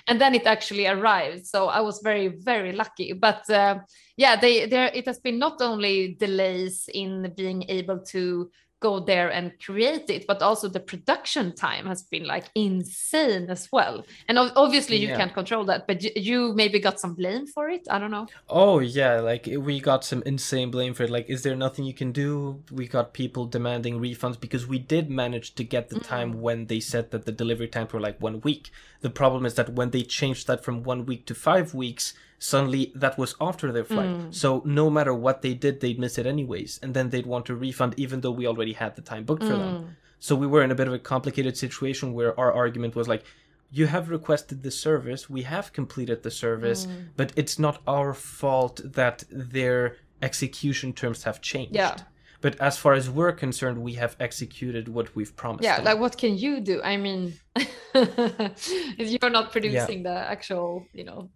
and 0.08 0.22
then 0.22 0.34
it 0.34 0.48
actually 0.48 0.88
arrived 0.88 1.46
so 1.46 1.68
i 1.68 1.82
was 1.82 2.00
very 2.02 2.28
very 2.28 2.72
lucky 2.72 3.14
but 3.14 3.48
uh, 3.50 3.78
yeah 4.16 4.36
they 4.36 4.66
there 4.66 4.90
it 4.94 5.06
has 5.06 5.20
been 5.20 5.38
not 5.38 5.62
only 5.62 6.16
delays 6.20 6.90
in 6.94 7.32
being 7.36 7.64
able 7.70 8.00
to 8.00 8.50
go 8.80 9.00
there 9.00 9.30
and 9.30 9.52
create 9.64 10.10
it 10.10 10.26
but 10.28 10.42
also 10.42 10.68
the 10.68 10.80
production 10.80 11.54
time 11.56 11.86
has 11.86 12.04
been 12.04 12.26
like 12.26 12.46
insane 12.56 13.50
as 13.50 13.68
well. 13.72 14.06
And 14.28 14.38
obviously 14.38 14.98
you 14.98 15.10
yeah. 15.10 15.18
can't 15.18 15.34
control 15.34 15.66
that 15.66 15.88
but 15.88 16.04
you 16.16 16.54
maybe 16.54 16.80
got 16.80 17.00
some 17.00 17.14
blame 17.16 17.48
for 17.48 17.70
it? 17.70 17.88
I 17.90 17.98
don't 18.00 18.12
know. 18.12 18.28
Oh 18.50 18.80
yeah 18.80 19.20
like 19.20 19.48
we 19.48 19.80
got 19.80 20.04
some 20.04 20.22
insane 20.26 20.72
blame 20.72 20.94
for 20.94 21.04
it. 21.04 21.10
Like 21.10 21.30
is 21.30 21.44
there 21.44 21.56
nothing 21.56 21.86
you 21.86 21.94
can 21.94 22.12
do? 22.12 22.64
We 22.72 22.88
got 22.88 23.14
people 23.14 23.46
demanding 23.46 24.00
refunds 24.00 24.40
because 24.40 24.68
we 24.68 24.80
did 24.80 25.10
manage 25.10 25.56
to 25.56 25.64
get 25.64 25.90
the 25.90 25.96
mm-hmm. 25.96 26.14
time 26.14 26.42
when 26.42 26.68
they 26.68 26.80
said 26.80 27.12
that 27.12 27.26
the 27.26 27.32
delivery 27.32 27.68
times 27.68 27.94
were 27.94 28.00
like 28.00 28.22
one 28.22 28.42
week. 28.42 28.72
The 29.02 29.10
problem 29.10 29.46
is 29.46 29.56
that 29.56 29.74
when 29.74 29.92
they 29.92 30.02
changed 30.04 30.48
that 30.48 30.64
from 30.64 30.84
one 30.84 31.06
week 31.06 31.26
to 31.28 31.36
five 31.36 31.74
weeks 31.74 32.14
suddenly 32.40 32.92
that 32.96 33.18
was 33.18 33.36
after 33.42 33.72
their 33.72 33.84
flight. 33.84 34.10
Mm. 34.10 34.34
So 34.34 34.62
no 34.66 34.90
matter 34.90 35.14
what 35.14 35.42
they 35.42 35.54
did, 35.54 35.80
they'd 35.80 36.00
miss 36.00 36.18
it 36.18 36.26
anyways. 36.26 36.80
And 36.84 36.94
then 36.94 37.10
they'd 37.10 37.26
want 37.26 37.50
a 37.50 37.56
refund 37.56 37.96
even 37.98 38.22
though 38.22 38.32
we 38.32 38.48
already 38.48 38.74
had 38.74 38.96
the 38.96 39.02
time 39.02 39.24
booked 39.24 39.44
for 39.44 39.54
mm. 39.54 39.60
them. 39.60 39.98
So 40.20 40.36
we 40.36 40.48
were 40.48 40.64
in 40.64 40.72
a 40.72 40.76
bit 40.76 40.88
of 40.88 40.94
a 40.94 41.00
complicated 41.00 41.58
situation 41.58 42.14
where 42.14 42.40
our 42.40 42.52
argument 42.52 42.96
was 42.96 43.08
like, 43.08 43.24
you 43.70 43.88
have 43.88 44.10
requested 44.10 44.64
the 44.64 44.72
service, 44.72 45.30
we 45.30 45.42
have 45.44 45.74
completed 45.74 46.24
the 46.24 46.32
service, 46.32 46.86
mm. 46.86 47.10
but 47.18 47.34
it's 47.36 47.60
not 47.60 47.82
our 47.86 48.14
fault 48.14 48.80
that 48.84 49.24
their 49.30 49.98
execution 50.22 50.94
terms 50.94 51.24
have 51.24 51.42
changed. 51.42 51.76
Yeah. 51.76 51.98
But 52.40 52.60
as 52.62 52.78
far 52.78 52.94
as 52.94 53.10
we're 53.10 53.32
concerned, 53.32 53.80
we 53.82 53.94
have 53.94 54.16
executed 54.20 54.88
what 54.88 55.16
we've 55.16 55.36
promised. 55.36 55.64
Yeah, 55.64 55.78
them. 55.78 55.86
like 55.86 56.00
what 56.00 56.18
can 56.18 56.38
you 56.38 56.62
do? 56.62 56.82
I 56.84 56.96
mean, 56.98 57.34
if 57.56 58.98
you're 59.22 59.32
not 59.32 59.52
producing 59.52 60.04
yeah. 60.04 60.14
the 60.14 60.32
actual, 60.32 60.86
you 60.94 61.04
know, 61.04 61.30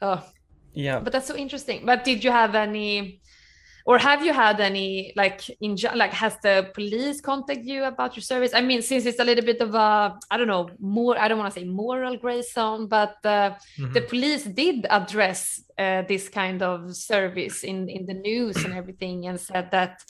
Oh, 0.00 0.24
yeah. 0.72 1.00
But 1.00 1.12
that's 1.12 1.26
so 1.26 1.36
interesting. 1.36 1.84
But 1.84 2.04
did 2.04 2.22
you 2.22 2.30
have 2.30 2.54
any, 2.54 3.20
or 3.84 3.98
have 3.98 4.24
you 4.24 4.32
had 4.32 4.60
any 4.60 5.12
like 5.16 5.48
in 5.60 5.76
like 5.94 6.12
has 6.12 6.36
the 6.42 6.70
police 6.74 7.20
contact 7.20 7.64
you 7.64 7.84
about 7.84 8.16
your 8.16 8.22
service? 8.22 8.52
I 8.54 8.60
mean, 8.60 8.82
since 8.82 9.06
it's 9.06 9.18
a 9.18 9.24
little 9.24 9.44
bit 9.44 9.60
of 9.60 9.74
a 9.74 10.18
I 10.30 10.36
don't 10.36 10.46
know 10.46 10.68
more 10.78 11.18
I 11.18 11.26
don't 11.28 11.38
want 11.38 11.52
to 11.54 11.60
say 11.60 11.66
moral 11.66 12.16
gray 12.16 12.42
zone, 12.42 12.86
but 12.86 13.16
uh, 13.24 13.54
mm-hmm. 13.78 13.92
the 13.92 14.02
police 14.02 14.44
did 14.44 14.86
address 14.90 15.62
uh, 15.78 16.02
this 16.02 16.28
kind 16.28 16.62
of 16.62 16.94
service 16.94 17.64
in 17.64 17.88
in 17.88 18.06
the 18.06 18.14
news 18.14 18.56
and 18.64 18.74
everything, 18.74 19.26
and 19.26 19.40
said 19.40 19.70
that 19.70 20.04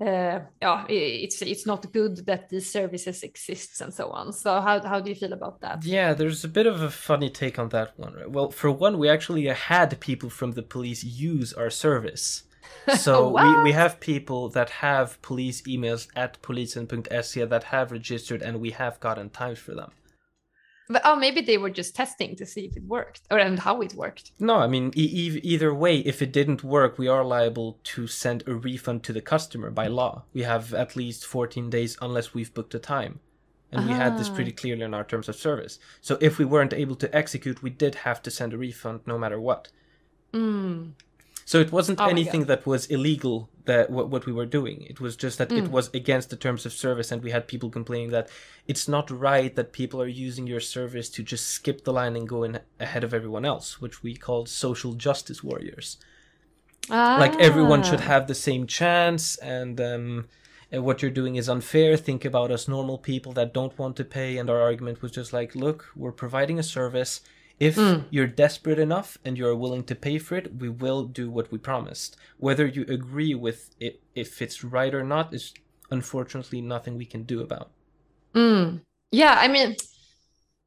uh, 0.00 0.40
yeah, 0.62 0.84
it's 0.88 1.42
it's 1.42 1.66
not 1.66 1.92
good 1.92 2.24
that 2.26 2.48
these 2.48 2.70
services 2.70 3.24
exist 3.24 3.80
and 3.80 3.92
so 3.92 4.10
on. 4.10 4.32
So 4.32 4.60
how 4.60 4.80
how 4.86 5.00
do 5.00 5.10
you 5.10 5.16
feel 5.16 5.32
about 5.32 5.60
that? 5.60 5.84
Yeah, 5.84 6.14
there's 6.14 6.44
a 6.44 6.48
bit 6.48 6.66
of 6.66 6.80
a 6.82 6.90
funny 6.90 7.30
take 7.30 7.58
on 7.58 7.70
that 7.70 7.98
one. 7.98 8.14
Right? 8.14 8.30
Well, 8.30 8.50
for 8.50 8.70
one, 8.70 8.98
we 8.98 9.08
actually 9.08 9.46
had 9.46 9.98
people 9.98 10.30
from 10.30 10.52
the 10.52 10.62
police 10.62 11.02
use 11.02 11.52
our 11.52 11.70
service. 11.70 12.44
So 12.96 13.28
we, 13.28 13.64
we 13.64 13.72
have 13.72 14.00
people 14.00 14.48
that 14.50 14.70
have 14.70 15.20
police 15.20 15.60
emails 15.62 16.08
at 16.16 16.40
polisen.se 16.40 17.44
that 17.44 17.64
have 17.64 17.92
registered 17.92 18.40
and 18.40 18.60
we 18.60 18.70
have 18.70 18.98
gotten 19.00 19.28
times 19.28 19.58
for 19.58 19.74
them. 19.74 19.90
But, 20.88 21.02
oh, 21.04 21.16
maybe 21.16 21.40
they 21.42 21.58
were 21.58 21.70
just 21.70 21.94
testing 21.94 22.34
to 22.36 22.46
see 22.46 22.64
if 22.66 22.76
it 22.76 22.84
worked 22.84 23.22
or 23.30 23.38
and 23.38 23.58
how 23.58 23.80
it 23.82 23.94
worked. 23.94 24.32
No, 24.38 24.56
I 24.56 24.66
mean, 24.66 24.92
e- 24.96 25.40
either 25.42 25.74
way, 25.74 25.98
if 25.98 26.22
it 26.22 26.32
didn't 26.32 26.64
work, 26.64 26.98
we 26.98 27.08
are 27.08 27.24
liable 27.24 27.78
to 27.84 28.06
send 28.06 28.42
a 28.46 28.54
refund 28.54 29.02
to 29.04 29.12
the 29.12 29.20
customer 29.20 29.70
by 29.70 29.86
law. 29.86 30.24
We 30.32 30.42
have 30.42 30.72
at 30.72 30.96
least 30.96 31.26
14 31.26 31.68
days 31.68 31.98
unless 32.00 32.32
we've 32.32 32.52
booked 32.52 32.74
a 32.74 32.78
time. 32.78 33.20
And 33.70 33.86
we 33.86 33.92
had 33.92 34.16
this 34.16 34.30
pretty 34.30 34.52
ah. 34.52 34.60
clearly 34.60 34.82
in 34.82 34.94
our 34.94 35.04
terms 35.04 35.28
of 35.28 35.36
service. 35.36 35.78
So 36.00 36.16
if 36.22 36.38
we 36.38 36.46
weren't 36.46 36.72
able 36.72 36.96
to 36.96 37.14
execute, 37.14 37.62
we 37.62 37.68
did 37.68 37.96
have 37.96 38.22
to 38.22 38.30
send 38.30 38.54
a 38.54 38.58
refund 38.58 39.00
no 39.04 39.18
matter 39.18 39.38
what. 39.38 39.68
Mm. 40.32 40.92
So 41.48 41.58
it 41.60 41.72
wasn't 41.72 41.98
oh 41.98 42.08
anything 42.08 42.44
that 42.44 42.66
was 42.66 42.84
illegal 42.88 43.48
that 43.64 43.88
what, 43.88 44.10
what 44.10 44.26
we 44.26 44.34
were 44.34 44.44
doing. 44.44 44.82
It 44.82 45.00
was 45.00 45.16
just 45.16 45.38
that 45.38 45.48
mm. 45.48 45.56
it 45.56 45.70
was 45.70 45.88
against 45.94 46.28
the 46.28 46.36
terms 46.36 46.66
of 46.66 46.74
service, 46.74 47.10
and 47.10 47.22
we 47.22 47.30
had 47.30 47.48
people 47.48 47.70
complaining 47.70 48.10
that 48.10 48.28
it's 48.66 48.86
not 48.86 49.10
right 49.10 49.56
that 49.56 49.72
people 49.72 49.98
are 50.02 50.14
using 50.26 50.46
your 50.46 50.60
service 50.60 51.08
to 51.08 51.22
just 51.22 51.46
skip 51.46 51.84
the 51.84 51.92
line 51.94 52.16
and 52.16 52.28
go 52.28 52.42
in 52.42 52.60
ahead 52.78 53.02
of 53.02 53.14
everyone 53.14 53.46
else, 53.46 53.80
which 53.80 54.02
we 54.02 54.14
called 54.14 54.50
social 54.50 54.92
justice 54.92 55.42
warriors. 55.42 55.96
Ah. 56.90 57.16
Like 57.18 57.34
everyone 57.40 57.82
should 57.82 58.00
have 58.00 58.26
the 58.26 58.34
same 58.34 58.66
chance, 58.66 59.38
and 59.38 59.80
um, 59.80 60.28
and 60.70 60.84
what 60.84 61.00
you're 61.00 61.10
doing 61.10 61.36
is 61.36 61.48
unfair. 61.48 61.96
Think 61.96 62.26
about 62.26 62.50
us 62.50 62.68
normal 62.68 62.98
people 62.98 63.32
that 63.32 63.54
don't 63.54 63.78
want 63.78 63.96
to 63.96 64.04
pay. 64.04 64.36
And 64.36 64.50
our 64.50 64.60
argument 64.60 65.00
was 65.00 65.12
just 65.12 65.32
like, 65.32 65.54
look, 65.54 65.86
we're 65.96 66.12
providing 66.12 66.58
a 66.58 66.62
service. 66.62 67.22
If 67.58 67.76
mm. 67.76 68.04
you're 68.10 68.28
desperate 68.28 68.78
enough 68.78 69.18
and 69.24 69.36
you're 69.36 69.56
willing 69.56 69.84
to 69.84 69.94
pay 69.94 70.18
for 70.18 70.36
it, 70.36 70.56
we 70.60 70.68
will 70.68 71.04
do 71.04 71.30
what 71.30 71.50
we 71.50 71.58
promised. 71.58 72.16
Whether 72.36 72.66
you 72.66 72.84
agree 72.88 73.34
with 73.34 73.70
it, 73.80 74.00
if 74.14 74.40
it's 74.40 74.62
right 74.62 74.94
or 74.94 75.02
not, 75.02 75.34
is 75.34 75.52
unfortunately 75.90 76.60
nothing 76.60 76.96
we 76.96 77.06
can 77.06 77.24
do 77.24 77.40
about. 77.40 77.70
Mm. 78.34 78.82
Yeah, 79.10 79.36
I 79.38 79.48
mean, 79.48 79.74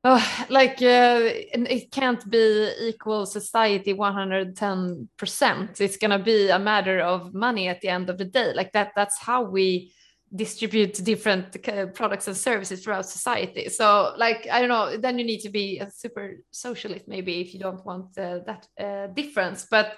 oh, 0.03 0.45
like 0.49 0.81
uh, 0.81 1.21
it 1.23 1.91
can't 1.91 2.29
be 2.29 2.71
equal 2.81 3.25
society 3.25 3.93
110%. 3.93 5.81
It's 5.81 5.97
gonna 5.97 6.19
be 6.19 6.49
a 6.49 6.59
matter 6.59 6.99
of 6.99 7.33
money 7.33 7.69
at 7.69 7.79
the 7.81 7.87
end 7.89 8.09
of 8.09 8.17
the 8.17 8.25
day. 8.25 8.51
Like 8.53 8.73
that. 8.73 8.91
That's 8.95 9.17
how 9.19 9.43
we 9.43 9.93
distribute 10.33 10.93
different 11.03 11.57
products 11.93 12.27
and 12.27 12.37
services 12.37 12.83
throughout 12.83 13.05
society. 13.05 13.69
So 13.69 14.13
like 14.17 14.47
i 14.51 14.59
don't 14.59 14.69
know 14.69 14.97
then 14.97 15.19
you 15.19 15.25
need 15.25 15.41
to 15.41 15.49
be 15.49 15.79
a 15.79 15.89
super 15.89 16.37
socialist 16.51 17.07
maybe 17.07 17.41
if 17.41 17.53
you 17.53 17.59
don't 17.59 17.85
want 17.85 18.17
uh, 18.17 18.39
that 18.45 18.67
uh, 18.79 19.07
difference. 19.07 19.67
But 19.69 19.97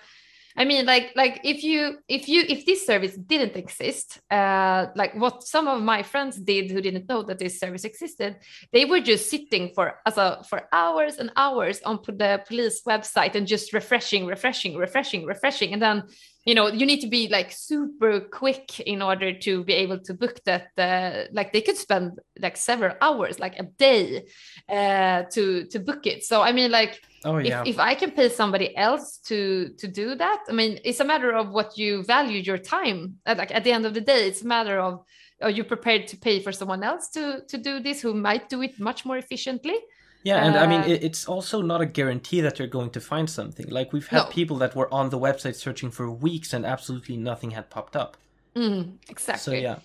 I 0.55 0.65
mean, 0.65 0.85
like, 0.85 1.13
like 1.15 1.41
if 1.43 1.63
you, 1.63 1.97
if 2.07 2.29
you, 2.29 2.43
if 2.47 2.65
this 2.65 2.85
service 2.85 3.15
didn't 3.15 3.55
exist, 3.55 4.19
uh, 4.29 4.87
like 4.95 5.15
what 5.15 5.43
some 5.43 5.67
of 5.67 5.81
my 5.81 6.03
friends 6.03 6.37
did 6.37 6.69
who 6.69 6.79
didn't 6.79 7.09
know 7.09 7.23
that 7.23 7.39
this 7.39 7.59
service 7.59 7.85
existed, 7.85 8.37
they 8.71 8.85
were 8.85 8.99
just 8.99 9.29
sitting 9.29 9.71
for 9.73 9.99
as 10.05 10.17
a 10.17 10.43
for 10.47 10.67
hours 10.71 11.17
and 11.17 11.31
hours 11.35 11.81
on 11.81 11.99
the 12.05 12.43
police 12.47 12.83
website 12.87 13.33
and 13.33 13.47
just 13.47 13.73
refreshing, 13.73 14.27
refreshing, 14.27 14.77
refreshing, 14.77 15.25
refreshing, 15.25 15.73
and 15.73 15.81
then 15.81 16.03
you 16.45 16.55
know 16.55 16.67
you 16.67 16.85
need 16.85 16.99
to 17.01 17.07
be 17.07 17.27
like 17.29 17.51
super 17.51 18.19
quick 18.19 18.79
in 18.81 19.01
order 19.01 19.33
to 19.33 19.63
be 19.63 19.73
able 19.73 19.99
to 19.99 20.13
book 20.13 20.39
that 20.45 20.67
uh, 20.77 21.25
like 21.31 21.53
they 21.53 21.61
could 21.61 21.77
spend 21.77 22.19
like 22.39 22.57
several 22.57 22.95
hours 23.01 23.39
like 23.39 23.57
a 23.59 23.63
day 23.63 24.25
uh, 24.69 25.23
to 25.31 25.65
to 25.65 25.79
book 25.79 26.05
it. 26.05 26.23
So 26.23 26.41
i 26.41 26.51
mean 26.51 26.71
like 26.71 27.01
oh, 27.25 27.37
yeah. 27.37 27.61
if, 27.61 27.75
if 27.75 27.79
i 27.79 27.95
can 27.95 28.11
pay 28.11 28.29
somebody 28.29 28.75
else 28.75 29.17
to 29.25 29.69
to 29.77 29.87
do 29.87 30.15
that 30.15 30.43
i 30.49 30.51
mean 30.51 30.79
it's 30.83 30.99
a 30.99 31.05
matter 31.05 31.31
of 31.31 31.49
what 31.49 31.77
you 31.77 32.03
value 32.03 32.39
your 32.39 32.57
time. 32.57 33.15
Like 33.25 33.53
at 33.53 33.63
the 33.63 33.71
end 33.71 33.85
of 33.85 33.93
the 33.93 34.01
day 34.01 34.27
it's 34.27 34.41
a 34.41 34.47
matter 34.47 34.79
of 34.79 35.05
are 35.41 35.49
you 35.49 35.63
prepared 35.63 36.07
to 36.07 36.17
pay 36.17 36.39
for 36.39 36.51
someone 36.51 36.83
else 36.83 37.09
to 37.09 37.41
to 37.47 37.57
do 37.57 37.79
this 37.79 38.01
who 38.01 38.13
might 38.13 38.49
do 38.49 38.61
it 38.61 38.79
much 38.79 39.05
more 39.05 39.17
efficiently 39.17 39.77
yeah, 40.23 40.45
and 40.45 40.55
uh, 40.55 40.59
I 40.59 40.67
mean, 40.67 40.81
uh, 40.81 40.97
it's 41.01 41.25
also 41.25 41.61
not 41.61 41.81
a 41.81 41.85
guarantee 41.85 42.41
that 42.41 42.59
you're 42.59 42.67
going 42.67 42.89
to 42.91 43.01
find 43.01 43.29
something. 43.29 43.67
Like, 43.69 43.93
we've 43.93 44.07
had 44.07 44.23
no. 44.23 44.25
people 44.25 44.57
that 44.57 44.75
were 44.75 44.91
on 44.93 45.09
the 45.09 45.19
website 45.19 45.55
searching 45.55 45.91
for 45.91 46.09
weeks 46.09 46.53
and 46.53 46.65
absolutely 46.65 47.17
nothing 47.17 47.51
had 47.51 47.69
popped 47.69 47.95
up. 47.95 48.17
Mm, 48.55 48.97
exactly. 49.09 49.57
So, 49.57 49.59
yeah 49.59 49.79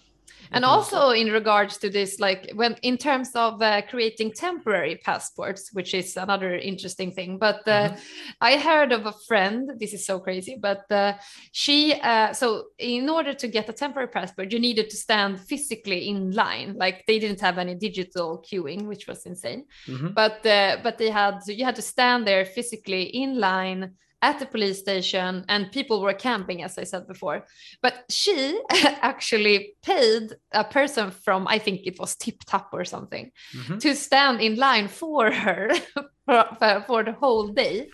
and 0.52 0.64
also 0.64 1.10
in 1.10 1.28
regards 1.28 1.78
to 1.78 1.90
this 1.90 2.18
like 2.20 2.50
when 2.54 2.74
in 2.82 2.96
terms 2.96 3.30
of 3.34 3.60
uh, 3.62 3.82
creating 3.88 4.32
temporary 4.32 4.96
passports 4.96 5.70
which 5.72 5.94
is 5.94 6.16
another 6.16 6.56
interesting 6.56 7.12
thing 7.12 7.38
but 7.38 7.66
uh, 7.66 7.88
mm-hmm. 7.88 7.96
i 8.40 8.56
heard 8.56 8.92
of 8.92 9.06
a 9.06 9.12
friend 9.26 9.70
this 9.78 9.92
is 9.92 10.06
so 10.06 10.18
crazy 10.18 10.56
but 10.60 10.90
uh, 10.90 11.12
she 11.52 11.94
uh, 12.02 12.32
so 12.32 12.64
in 12.78 13.08
order 13.08 13.34
to 13.34 13.48
get 13.48 13.68
a 13.68 13.72
temporary 13.72 14.08
passport 14.08 14.52
you 14.52 14.58
needed 14.58 14.88
to 14.90 14.96
stand 14.96 15.40
physically 15.40 16.08
in 16.08 16.30
line 16.32 16.74
like 16.76 17.04
they 17.06 17.18
didn't 17.18 17.40
have 17.40 17.58
any 17.58 17.74
digital 17.74 18.44
queuing 18.46 18.86
which 18.86 19.06
was 19.06 19.26
insane 19.26 19.64
mm-hmm. 19.86 20.08
but 20.08 20.44
uh, 20.46 20.76
but 20.82 20.98
they 20.98 21.10
had 21.10 21.38
you 21.46 21.64
had 21.64 21.76
to 21.76 21.82
stand 21.82 22.26
there 22.26 22.44
physically 22.44 23.02
in 23.02 23.38
line 23.38 23.92
at 24.20 24.38
the 24.38 24.46
police 24.46 24.78
station 24.78 25.44
and 25.48 25.70
people 25.70 26.00
were 26.00 26.14
camping 26.14 26.62
as 26.62 26.78
i 26.78 26.84
said 26.84 27.06
before. 27.06 27.44
But 27.82 28.04
she 28.10 28.60
actually 28.70 29.74
paid 29.82 30.32
a 30.52 30.64
person 30.64 31.10
from 31.10 31.46
i 31.48 31.58
think 31.58 31.80
it 31.84 31.98
was 31.98 32.16
tip 32.16 32.42
top 32.46 32.70
or 32.72 32.84
something 32.84 33.30
mm-hmm. 33.54 33.78
to 33.78 33.94
stand 33.94 34.40
in 34.40 34.56
line 34.56 34.88
for 34.88 35.30
her 35.30 35.70
for, 36.26 36.84
for, 36.86 37.04
the 37.04 37.12
whole 37.12 37.48
day. 37.48 37.88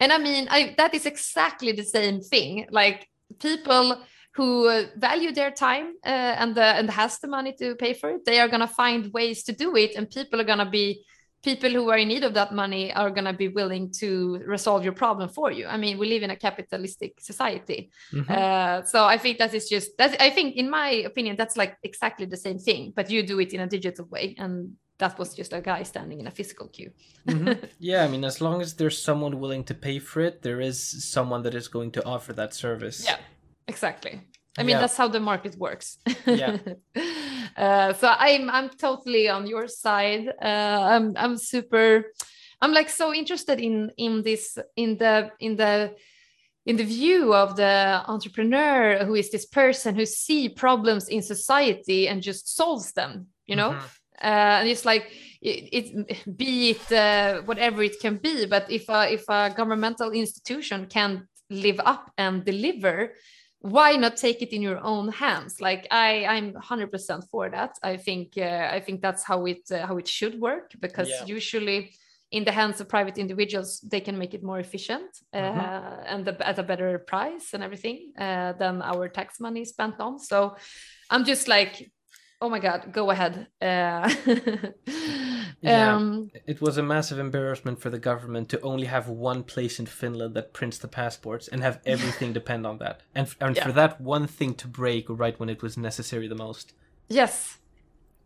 And 0.00 0.12
i 0.12 0.18
mean 0.18 0.46
I, 0.50 0.74
that 0.78 0.94
is 0.94 1.06
exactly 1.06 1.72
the 1.72 1.84
same 1.84 2.20
thing. 2.20 2.66
Like 2.70 3.08
people 3.40 4.02
who 4.34 4.86
value 4.96 5.32
their 5.32 5.52
time 5.52 5.94
uh, 6.04 6.34
and 6.40 6.56
the, 6.56 6.64
and 6.64 6.90
has 6.90 7.18
the 7.20 7.28
money 7.28 7.52
to 7.52 7.76
pay 7.76 7.94
for 7.94 8.10
it 8.10 8.24
they 8.24 8.40
are 8.40 8.48
going 8.48 8.60
to 8.60 8.66
find 8.66 9.12
ways 9.12 9.44
to 9.44 9.52
do 9.52 9.76
it 9.76 9.94
and 9.94 10.10
people 10.10 10.40
are 10.40 10.50
going 10.52 10.58
to 10.58 10.70
be 10.70 11.04
people 11.44 11.70
who 11.70 11.90
are 11.90 11.98
in 11.98 12.08
need 12.08 12.24
of 12.24 12.34
that 12.34 12.52
money 12.52 12.92
are 12.94 13.10
going 13.10 13.24
to 13.26 13.32
be 13.32 13.48
willing 13.48 13.90
to 13.90 14.38
resolve 14.46 14.82
your 14.82 14.94
problem 14.94 15.28
for 15.28 15.52
you. 15.52 15.66
I 15.66 15.76
mean 15.76 15.98
we 15.98 16.08
live 16.08 16.22
in 16.22 16.30
a 16.30 16.36
capitalistic 16.36 17.20
society. 17.20 17.90
Mm-hmm. 18.12 18.32
uh, 18.32 18.82
so 18.84 19.04
i 19.04 19.16
think 19.18 19.38
that 19.38 19.52
is 19.54 19.68
just 19.68 19.96
that 19.98 20.20
i 20.20 20.30
think 20.30 20.56
in 20.56 20.68
my 20.70 20.90
opinion 21.10 21.36
that's 21.36 21.56
like 21.56 21.76
exactly 21.82 22.26
the 22.26 22.36
same 22.36 22.58
thing 22.58 22.92
but 22.96 23.10
you 23.10 23.22
do 23.22 23.38
it 23.40 23.52
in 23.52 23.60
a 23.60 23.66
digital 23.66 24.06
way 24.06 24.34
and 24.38 24.54
that 24.98 25.18
was 25.18 25.34
just 25.34 25.52
a 25.52 25.60
guy 25.60 25.82
standing 25.82 26.20
in 26.20 26.26
a 26.28 26.30
physical 26.30 26.68
queue. 26.68 26.92
Mm-hmm. 27.28 27.64
yeah 27.78 28.04
i 28.04 28.08
mean 28.08 28.24
as 28.24 28.40
long 28.40 28.60
as 28.64 28.74
there's 28.74 29.00
someone 29.00 29.40
willing 29.40 29.64
to 29.64 29.74
pay 29.74 29.98
for 29.98 30.20
it 30.20 30.42
there 30.42 30.60
is 30.60 30.78
someone 31.14 31.42
that 31.42 31.54
is 31.54 31.68
going 31.68 31.90
to 31.92 32.04
offer 32.04 32.32
that 32.32 32.54
service. 32.54 33.04
Yeah 33.04 33.18
exactly 33.66 34.20
I 34.58 34.62
mean, 34.62 34.74
Yeah. 34.76 34.80
that's 34.80 34.96
how 34.96 35.08
the 35.08 35.20
market 35.20 35.56
works. 35.58 35.98
Yeah. 36.26 36.58
uh, 37.56 37.92
so 37.94 38.08
I'm 38.08 38.48
I'm 38.50 38.68
totally 38.70 39.28
on 39.28 39.46
your 39.46 39.68
side. 39.68 40.28
Uh, 40.42 40.80
I'm 40.94 41.14
I'm 41.16 41.36
super. 41.36 42.12
I'm 42.62 42.72
like 42.72 42.88
so 42.90 43.12
interested 43.12 43.60
in 43.60 43.90
in 43.96 44.22
this 44.22 44.58
in 44.76 44.96
the 44.98 45.30
in 45.38 45.56
the 45.56 45.94
in 46.66 46.76
the 46.76 46.84
view 46.84 47.34
of 47.34 47.56
the 47.56 48.02
entrepreneur 48.06 49.04
who 49.04 49.14
is 49.14 49.30
this 49.30 49.46
person 49.46 49.94
who 49.96 50.06
see 50.06 50.48
problems 50.48 51.08
in 51.08 51.20
society 51.22 52.08
and 52.08 52.22
just 52.22 52.56
solves 52.56 52.92
them. 52.92 53.26
You 53.46 53.56
know. 53.56 53.70
Mhm. 53.72 53.82
uh, 54.22 54.60
and 54.60 54.68
it's 54.68 54.84
like 54.84 55.10
it, 55.42 55.68
it 56.08 56.36
be 56.36 56.70
it 56.70 56.92
uh, 56.92 57.42
whatever 57.48 57.82
it 57.82 57.98
can 58.00 58.16
be 58.22 58.46
but 58.46 58.64
if 58.70 58.88
a 58.88 59.12
if 59.12 59.24
a 59.28 59.50
governmental 59.56 60.10
institution 60.12 60.86
can 60.86 61.26
live 61.50 61.80
up 61.84 62.10
and 62.16 62.44
deliver 62.44 63.12
why 63.64 63.96
not 63.96 64.14
take 64.18 64.42
it 64.42 64.52
in 64.52 64.60
your 64.60 64.78
own 64.84 65.08
hands 65.08 65.58
like 65.58 65.86
i 65.90 66.26
i'm 66.26 66.52
100% 66.52 67.24
for 67.30 67.48
that 67.48 67.72
i 67.82 67.96
think 67.96 68.34
uh, 68.36 68.68
i 68.76 68.78
think 68.78 69.00
that's 69.00 69.24
how 69.24 69.46
it 69.46 69.62
uh, 69.70 69.86
how 69.86 69.96
it 69.96 70.06
should 70.06 70.38
work 70.38 70.72
because 70.80 71.08
Yeah. 71.08 71.36
usually 71.36 71.90
in 72.30 72.44
the 72.44 72.52
hands 72.52 72.80
of 72.80 72.88
private 72.88 73.16
individuals 73.16 73.80
they 73.80 74.00
can 74.00 74.18
make 74.18 74.34
it 74.34 74.42
more 74.42 74.60
efficient 74.60 75.08
uh, 75.32 75.38
Mhm. 75.38 76.04
and 76.12 76.24
the, 76.26 76.34
at 76.46 76.58
a 76.58 76.62
better 76.62 76.98
price 76.98 77.54
and 77.54 77.62
everything 77.64 78.12
uh, 78.18 78.52
than 78.58 78.82
our 78.82 79.08
tax 79.08 79.40
money 79.40 79.64
spent 79.64 79.98
on 79.98 80.18
so 80.18 80.56
i'm 81.10 81.24
just 81.24 81.48
like 81.48 81.90
oh 82.42 82.50
my 82.50 82.58
god 82.60 82.92
go 82.92 83.10
ahead 83.10 83.46
uh, 83.62 84.08
Yeah. 85.60 85.94
um, 85.96 86.30
It 86.46 86.60
was 86.60 86.78
a 86.78 86.82
massive 86.82 87.18
embarrassment 87.18 87.80
for 87.80 87.90
the 87.90 87.98
government 87.98 88.48
to 88.50 88.60
only 88.60 88.86
have 88.86 89.08
one 89.08 89.42
place 89.42 89.78
in 89.78 89.86
Finland 89.86 90.34
that 90.34 90.52
prints 90.52 90.78
the 90.78 90.88
passports 90.88 91.48
and 91.48 91.62
have 91.62 91.80
everything 91.86 92.32
depend 92.40 92.66
on 92.66 92.78
that. 92.78 93.02
And, 93.14 93.34
and 93.40 93.56
Yeah. 93.56 93.64
for 93.66 93.72
that 93.72 94.00
one 94.00 94.26
thing 94.26 94.54
to 94.54 94.68
break 94.68 95.06
right 95.08 95.38
when 95.38 95.48
it 95.48 95.62
was 95.62 95.76
necessary 95.76 96.28
the 96.28 96.34
most. 96.34 96.74
Yes, 97.08 97.58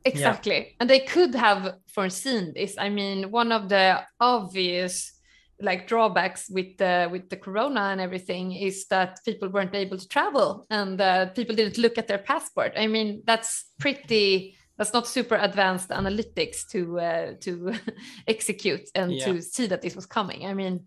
exactly. 0.05 0.77
And 0.81 0.89
they 0.91 1.01
could 1.01 1.35
have 1.35 1.77
foreseen 1.87 2.53
this. 2.55 2.77
I 2.79 2.89
mean, 2.89 3.31
one 3.31 3.53
of 3.53 3.69
the 3.69 4.03
obvious 4.21 5.13
like 5.61 5.89
drawbacks 5.89 6.49
with 6.49 6.77
the 6.79 7.09
with 7.11 7.29
the 7.31 7.37
corona 7.37 7.81
and 7.91 8.01
everything 8.01 8.53
is 8.53 8.87
that 8.87 9.19
people 9.25 9.49
weren't 9.49 9.75
able 9.75 9.99
to 9.99 10.07
travel 10.07 10.65
and 10.71 11.01
uh, 11.01 11.27
people 11.31 11.57
didn't 11.57 11.79
look 11.79 11.99
at 11.99 12.07
their 12.07 12.19
passport. 12.19 12.73
I 12.77 12.87
mean, 12.87 13.23
that's 13.27 13.65
pretty 13.81 14.57
that's 14.79 14.93
not 14.93 15.07
super 15.07 15.35
advanced 15.37 15.91
analytics 15.91 16.67
to 16.73 16.99
uh, 17.01 17.35
to 17.41 17.75
execute 18.27 18.89
and 18.95 19.13
Yeah. 19.13 19.25
to 19.27 19.43
see 19.43 19.67
that 19.67 19.83
this 19.83 19.95
was 19.97 20.07
coming. 20.07 20.47
I 20.47 20.55
mean, 20.55 20.87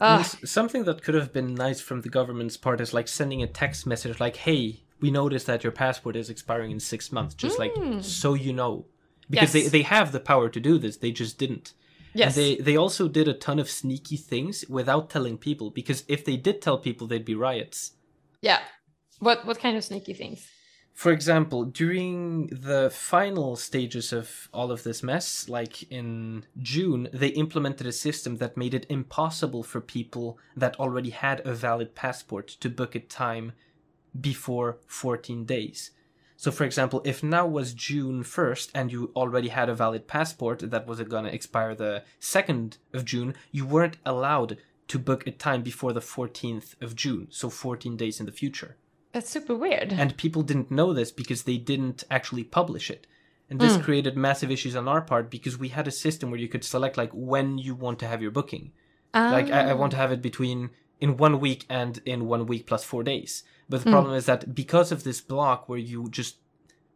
I 0.00 0.16
mean, 0.16 0.24
ah, 0.24 0.38
something 0.44 0.84
that 0.84 1.02
could 1.02 1.14
have 1.14 1.32
been 1.32 1.54
nice 1.54 1.80
from 1.80 2.00
the 2.00 2.08
government's 2.08 2.56
part 2.56 2.80
is 2.80 2.94
like 2.94 3.08
sending 3.08 3.42
a 3.42 3.46
text 3.46 3.86
message 3.86 4.18
like, 4.20 4.36
hey, 4.36 4.84
we 5.00 5.10
noticed 5.10 5.46
that 5.46 5.62
your 5.64 5.72
passport 5.72 6.16
is 6.16 6.30
expiring 6.30 6.70
in 6.70 6.80
six 6.80 7.12
months, 7.12 7.34
just 7.34 7.58
Mm. 7.58 7.64
like 7.64 8.02
so 8.02 8.34
you 8.34 8.52
know. 8.52 8.86
Because 9.28 9.54
Yes. 9.54 9.64
they, 9.64 9.68
they 9.78 9.82
have 9.82 10.10
the 10.12 10.20
power 10.20 10.48
to 10.48 10.60
do 10.60 10.78
this, 10.78 10.96
they 10.96 11.12
just 11.12 11.38
didn't. 11.38 11.72
yes, 12.14 12.26
And 12.26 12.34
they, 12.40 12.56
they 12.56 12.76
also 12.76 13.06
did 13.08 13.28
a 13.28 13.34
ton 13.34 13.58
of 13.60 13.68
sneaky 13.70 14.16
things 14.16 14.64
without 14.68 15.08
telling 15.10 15.38
people, 15.38 15.70
because 15.70 16.02
if 16.08 16.24
they 16.24 16.36
did 16.36 16.60
tell 16.60 16.78
people, 16.78 17.06
they'd 17.06 17.24
be 17.24 17.34
riots. 17.36 17.92
yeah. 18.42 18.60
What 19.20 19.44
what 19.46 19.58
kind 19.58 19.76
of 19.76 19.84
sneaky 19.84 20.14
things? 20.14 20.48
For 21.00 21.12
example, 21.12 21.64
during 21.64 22.48
the 22.48 22.90
final 22.90 23.56
stages 23.56 24.12
of 24.12 24.50
all 24.52 24.70
of 24.70 24.82
this 24.82 25.02
mess, 25.02 25.48
like 25.48 25.90
in 25.90 26.44
June, 26.58 27.08
they 27.10 27.28
implemented 27.28 27.86
a 27.86 27.92
system 28.06 28.36
that 28.36 28.58
made 28.58 28.74
it 28.74 28.84
impossible 28.90 29.62
for 29.62 29.80
people 29.80 30.38
that 30.54 30.78
already 30.78 31.08
had 31.08 31.40
a 31.46 31.54
valid 31.54 31.94
passport 31.94 32.48
to 32.48 32.68
book 32.68 32.94
a 32.94 33.00
time 33.00 33.52
before 34.20 34.76
14 34.88 35.46
days. 35.46 35.92
So, 36.36 36.50
for 36.50 36.64
example, 36.64 37.00
if 37.06 37.22
now 37.22 37.46
was 37.46 37.72
June 37.72 38.22
1st 38.22 38.68
and 38.74 38.92
you 38.92 39.10
already 39.16 39.48
had 39.48 39.70
a 39.70 39.74
valid 39.74 40.06
passport 40.06 40.70
that 40.70 40.86
was 40.86 41.00
going 41.00 41.24
to 41.24 41.34
expire 41.34 41.74
the 41.74 42.04
2nd 42.20 42.76
of 42.92 43.06
June, 43.06 43.32
you 43.50 43.64
weren't 43.64 43.96
allowed 44.04 44.58
to 44.88 44.98
book 44.98 45.26
a 45.26 45.30
time 45.30 45.62
before 45.62 45.94
the 45.94 46.00
14th 46.00 46.74
of 46.82 46.94
June, 46.94 47.28
so 47.30 47.48
14 47.48 47.96
days 47.96 48.20
in 48.20 48.26
the 48.26 48.32
future 48.32 48.76
That's 49.12 49.28
super 49.30 49.54
weird. 49.54 49.92
and 49.92 50.16
people 50.16 50.42
didn't 50.42 50.70
know 50.70 50.92
this 50.92 51.10
because 51.10 51.42
they 51.42 51.56
didn't 51.56 52.04
actually 52.10 52.44
publish 52.44 52.90
it 52.90 53.06
and 53.48 53.58
this 53.60 53.76
Mm. 53.76 53.82
created 53.82 54.16
massive 54.16 54.50
issues 54.50 54.76
on 54.76 54.86
our 54.86 55.00
part 55.02 55.30
because 55.30 55.58
we 55.58 55.70
had 55.70 55.88
a 55.88 55.90
system 55.90 56.30
where 56.30 56.38
you 56.40 56.48
could 56.48 56.64
select 56.64 56.96
like 56.96 57.10
when 57.12 57.58
you 57.58 57.74
want 57.74 57.98
to 58.00 58.06
have 58.06 58.22
your 58.22 58.30
booking 58.30 58.72
like 59.14 59.50
I, 59.50 59.70
I 59.70 59.74
want 59.74 59.90
to 59.92 59.96
have 59.96 60.12
it 60.12 60.22
between 60.22 60.70
in 61.00 61.16
one 61.16 61.40
week 61.40 61.66
and 61.68 62.00
in 62.04 62.26
one 62.26 62.46
week 62.46 62.66
plus 62.66 62.84
four 62.84 63.02
days 63.02 63.42
but 63.68 63.80
the 63.82 63.88
Mm. 63.88 63.92
problem 63.92 64.14
is 64.14 64.26
that 64.26 64.54
because 64.54 64.92
of 64.92 65.02
this 65.02 65.20
block 65.20 65.68
where 65.68 65.78
you 65.92 66.08
just 66.10 66.36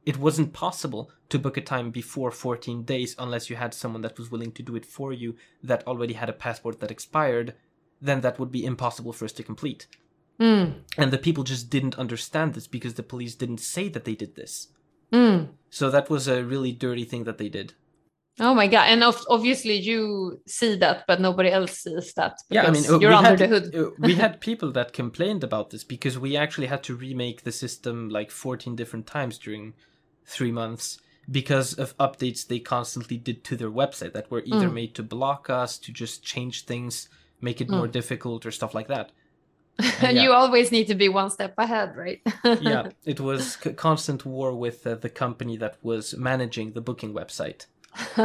it 0.07 0.18
wasn't 0.18 0.53
possible 0.53 1.11
to 1.31 1.38
book 1.38 1.57
a 1.57 1.61
time 1.62 1.90
before 1.90 2.31
14 2.31 2.85
days 2.85 3.16
unless 3.18 3.48
you 3.50 3.57
had 3.57 3.72
someone 3.74 4.03
that 4.03 4.18
was 4.18 4.31
willing 4.31 4.53
to 4.53 4.62
do 4.62 4.77
it 4.77 4.87
for 4.87 5.12
you 5.12 5.35
that 5.62 5.85
already 5.87 6.12
had 6.14 6.29
a 6.29 6.33
passport 6.46 6.79
that 6.81 6.90
expired 6.90 7.55
then 8.00 8.20
that 8.20 8.38
would 8.38 8.53
be 8.53 8.64
impossible 8.66 9.12
for 9.14 9.24
us 9.24 9.33
to 9.33 9.42
complete 9.42 9.87
Mm, 10.40 10.80
and 10.98 11.12
the 11.12 11.18
people 11.18 11.44
just 11.44 11.70
didn't 11.70 11.98
understand 11.98 12.54
this 12.54 12.66
because 12.66 12.94
the 12.94 13.02
police 13.02 13.34
didn't 13.36 13.60
say 13.60 13.88
that 13.88 14.04
they 14.04 14.14
did 14.16 14.34
this. 14.34 14.68
mm. 15.12 15.48
So 15.70 15.90
that 15.90 16.10
was 16.10 16.26
a 16.28 16.44
really 16.44 16.72
dirty 16.72 17.04
thing 17.04 17.24
that 17.24 17.38
they 17.38 17.48
did. 17.48 17.74
Oh 18.40 18.52
my 18.52 18.66
god! 18.66 18.88
And 18.88 19.04
of, 19.04 19.24
obviously 19.30 19.74
you 19.78 20.40
see 20.46 20.74
that, 20.76 21.04
but 21.06 21.20
nobody 21.20 21.50
else 21.50 21.78
sees 21.78 22.12
that. 22.14 22.36
Yeah, 22.50 22.64
I 22.66 22.70
mean, 22.72 22.84
uh, 22.84 22.98
you're 22.98 23.10
we 23.10 23.16
under 23.16 23.28
had, 23.30 23.38
the 23.38 23.46
hood. 23.46 23.74
uh, 23.76 23.90
we 24.00 24.14
had 24.16 24.40
people 24.48 24.72
that 24.72 24.92
complained 24.92 25.44
about 25.44 25.70
this 25.70 25.84
because 25.84 26.18
we 26.18 26.36
actually 26.36 26.66
had 26.66 26.82
to 26.84 26.96
remake 26.96 27.42
the 27.44 27.52
system 27.52 28.08
like 28.08 28.32
14 28.32 28.74
different 28.74 29.06
times 29.06 29.38
during 29.38 29.74
three 30.26 30.50
months 30.50 30.98
because 31.30 31.74
of 31.74 31.96
updates 31.98 32.44
they 32.46 32.58
constantly 32.58 33.16
did 33.16 33.44
to 33.44 33.56
their 33.56 33.70
website 33.70 34.12
that 34.14 34.30
were 34.32 34.42
either 34.44 34.68
Mm. 34.68 34.74
made 34.74 34.94
to 34.96 35.02
block 35.04 35.48
us, 35.48 35.78
to 35.78 35.92
just 35.92 36.24
change 36.24 36.64
things, 36.64 37.08
make 37.40 37.60
it 37.60 37.70
more 37.70 37.86
difficult, 37.88 38.44
or 38.44 38.50
stuff 38.50 38.74
like 38.74 38.88
that. 38.88 39.12
And 39.78 40.16
yeah. 40.16 40.22
you 40.22 40.32
always 40.32 40.70
need 40.70 40.87
to 40.87 40.94
be 40.94 41.08
one 41.08 41.30
step 41.30 41.54
ahead, 41.58 41.96
right? 41.96 42.20
yeah, 42.60 42.88
it 43.04 43.20
was 43.20 43.54
c- 43.56 43.72
constant 43.72 44.24
war 44.24 44.54
with 44.54 44.87
uh, 44.87 44.94
the 44.94 45.08
company 45.08 45.56
that 45.56 45.76
was 45.82 46.16
managing 46.16 46.72
the 46.72 46.80
booking 46.80 47.12
website. 47.12 47.66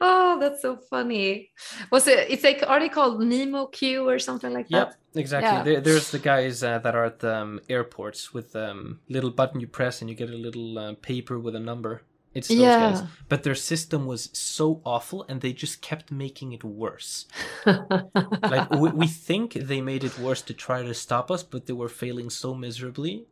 oh, 0.00 0.38
that's 0.40 0.62
so 0.62 0.76
funny. 0.76 1.50
Was 1.90 2.06
it? 2.06 2.30
It's 2.30 2.44
like 2.44 2.64
are 2.66 2.80
they 2.80 2.88
called 2.88 3.20
Nemo 3.22 3.66
Q 3.66 4.08
or 4.08 4.18
something 4.18 4.52
like 4.52 4.66
Yep, 4.70 4.90
that? 4.90 5.20
exactly. 5.20 5.50
Yeah. 5.50 5.62
There, 5.62 5.80
there's 5.82 6.10
the 6.10 6.18
guys 6.18 6.62
uh, 6.62 6.78
that 6.78 6.94
are 6.94 7.04
at 7.04 7.18
the 7.18 7.36
um, 7.36 7.60
airports 7.68 8.32
with 8.32 8.56
um, 8.56 9.00
little 9.08 9.30
button 9.30 9.60
you 9.60 9.66
press 9.66 10.00
and 10.00 10.08
you 10.08 10.16
get 10.16 10.30
a 10.30 10.36
little 10.36 10.78
uh, 10.78 10.94
paper 11.02 11.38
with 11.38 11.54
a 11.54 11.60
number. 11.60 12.02
It's 12.32 12.48
those 12.48 12.58
guys. 12.58 13.00
Yeah. 13.00 13.06
But 13.28 13.42
their 13.42 13.54
system 13.54 14.06
was 14.06 14.30
so 14.32 14.80
awful 14.84 15.24
and 15.28 15.40
they 15.40 15.52
just 15.52 15.82
kept 15.82 16.12
making 16.12 16.52
it 16.52 16.64
worse. 16.64 17.26
Like, 17.66 18.70
we, 18.70 18.90
we 18.90 19.06
think 19.06 19.52
they 19.54 19.80
made 19.80 20.04
it 20.04 20.18
worse 20.18 20.42
to 20.42 20.54
try 20.54 20.82
to 20.82 20.94
stop 20.94 21.30
us, 21.30 21.42
but 21.42 21.66
they 21.66 21.72
were 21.72 21.88
failing 21.88 22.30
so 22.30 22.54
miserably. 22.54 23.26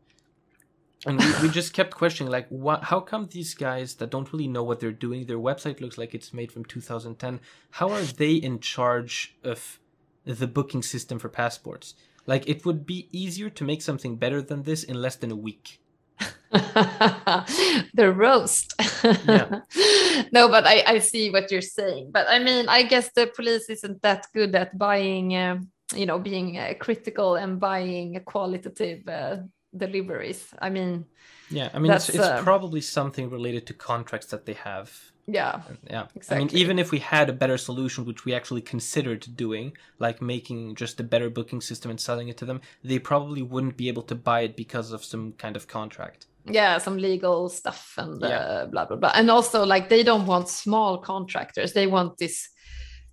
And 1.06 1.18
we, 1.18 1.32
we 1.42 1.48
just 1.48 1.72
kept 1.72 1.94
questioning, 1.94 2.30
like, 2.30 2.48
what, 2.48 2.84
how 2.84 3.00
come 3.00 3.28
these 3.30 3.54
guys 3.54 3.94
that 3.94 4.10
don't 4.10 4.32
really 4.32 4.48
know 4.48 4.64
what 4.64 4.80
they're 4.80 4.92
doing, 4.92 5.26
their 5.26 5.38
website 5.38 5.80
looks 5.80 5.96
like 5.96 6.14
it's 6.14 6.34
made 6.34 6.50
from 6.50 6.64
2010, 6.64 7.40
how 7.70 7.90
are 7.90 8.02
they 8.02 8.32
in 8.32 8.58
charge 8.60 9.36
of 9.44 9.78
the 10.24 10.46
booking 10.46 10.82
system 10.82 11.18
for 11.18 11.28
passports? 11.28 11.94
Like, 12.26 12.48
it 12.48 12.66
would 12.66 12.84
be 12.84 13.08
easier 13.12 13.48
to 13.48 13.64
make 13.64 13.80
something 13.80 14.16
better 14.16 14.42
than 14.42 14.64
this 14.64 14.82
in 14.82 15.00
less 15.00 15.16
than 15.16 15.30
a 15.30 15.36
week. 15.36 15.80
the 16.50 18.12
roast. 18.14 18.74
Yeah. 19.04 19.60
no, 20.32 20.48
but 20.48 20.66
I, 20.66 20.82
I 20.86 20.98
see 20.98 21.30
what 21.30 21.50
you're 21.50 21.60
saying. 21.60 22.10
But 22.12 22.26
I 22.28 22.38
mean, 22.38 22.68
I 22.68 22.82
guess 22.84 23.10
the 23.12 23.26
police 23.26 23.68
isn't 23.68 24.02
that 24.02 24.26
good 24.32 24.54
at 24.54 24.76
buying, 24.76 25.36
uh, 25.36 25.58
you 25.94 26.06
know, 26.06 26.18
being 26.18 26.58
uh, 26.58 26.74
critical 26.78 27.36
and 27.36 27.60
buying 27.60 28.20
qualitative 28.24 29.06
uh, 29.08 29.36
deliveries. 29.76 30.46
I 30.58 30.70
mean, 30.70 31.04
Yeah, 31.50 31.68
I 31.74 31.78
mean, 31.78 31.92
it's, 31.92 32.08
it's 32.08 32.18
uh, 32.18 32.42
probably 32.42 32.80
something 32.80 33.30
related 33.30 33.66
to 33.66 33.74
contracts 33.74 34.28
that 34.28 34.46
they 34.46 34.54
have. 34.54 34.90
Yeah, 35.30 35.60
Yeah. 35.90 36.06
Exactly. 36.16 36.36
I 36.36 36.38
mean, 36.40 36.56
even 36.62 36.78
if 36.78 36.90
we 36.90 36.98
had 36.98 37.28
a 37.28 37.32
better 37.42 37.58
solution, 37.58 38.04
which 38.06 38.24
we 38.24 38.32
actually 38.34 38.62
considered 38.62 39.22
doing, 39.36 39.66
like 39.98 40.18
making 40.22 40.74
just 40.82 40.98
a 41.00 41.04
better 41.04 41.28
booking 41.30 41.60
system 41.60 41.90
and 41.90 42.00
selling 42.00 42.28
it 42.28 42.36
to 42.38 42.44
them, 42.46 42.60
they 42.82 42.98
probably 42.98 43.42
wouldn't 43.42 43.76
be 43.76 43.88
able 43.88 44.02
to 44.04 44.14
buy 44.14 44.40
it 44.46 44.56
because 44.56 44.88
of 44.92 45.04
some 45.04 45.32
kind 45.44 45.54
of 45.56 45.66
contract. 45.68 46.26
yeah, 46.50 46.78
some 46.78 46.96
legal 46.96 47.48
stuff 47.50 47.92
and 47.98 48.22
Yeah. 48.22 48.38
uh, 48.52 48.66
blah 48.72 48.86
blah 48.86 48.96
blah. 48.96 49.12
And 49.14 49.30
also, 49.30 49.58
like, 49.74 49.86
they 49.90 50.02
don't 50.02 50.26
want 50.32 50.48
small 50.48 50.96
contractors. 51.12 51.70
They 51.74 51.86
want 51.86 52.16
this 52.16 52.48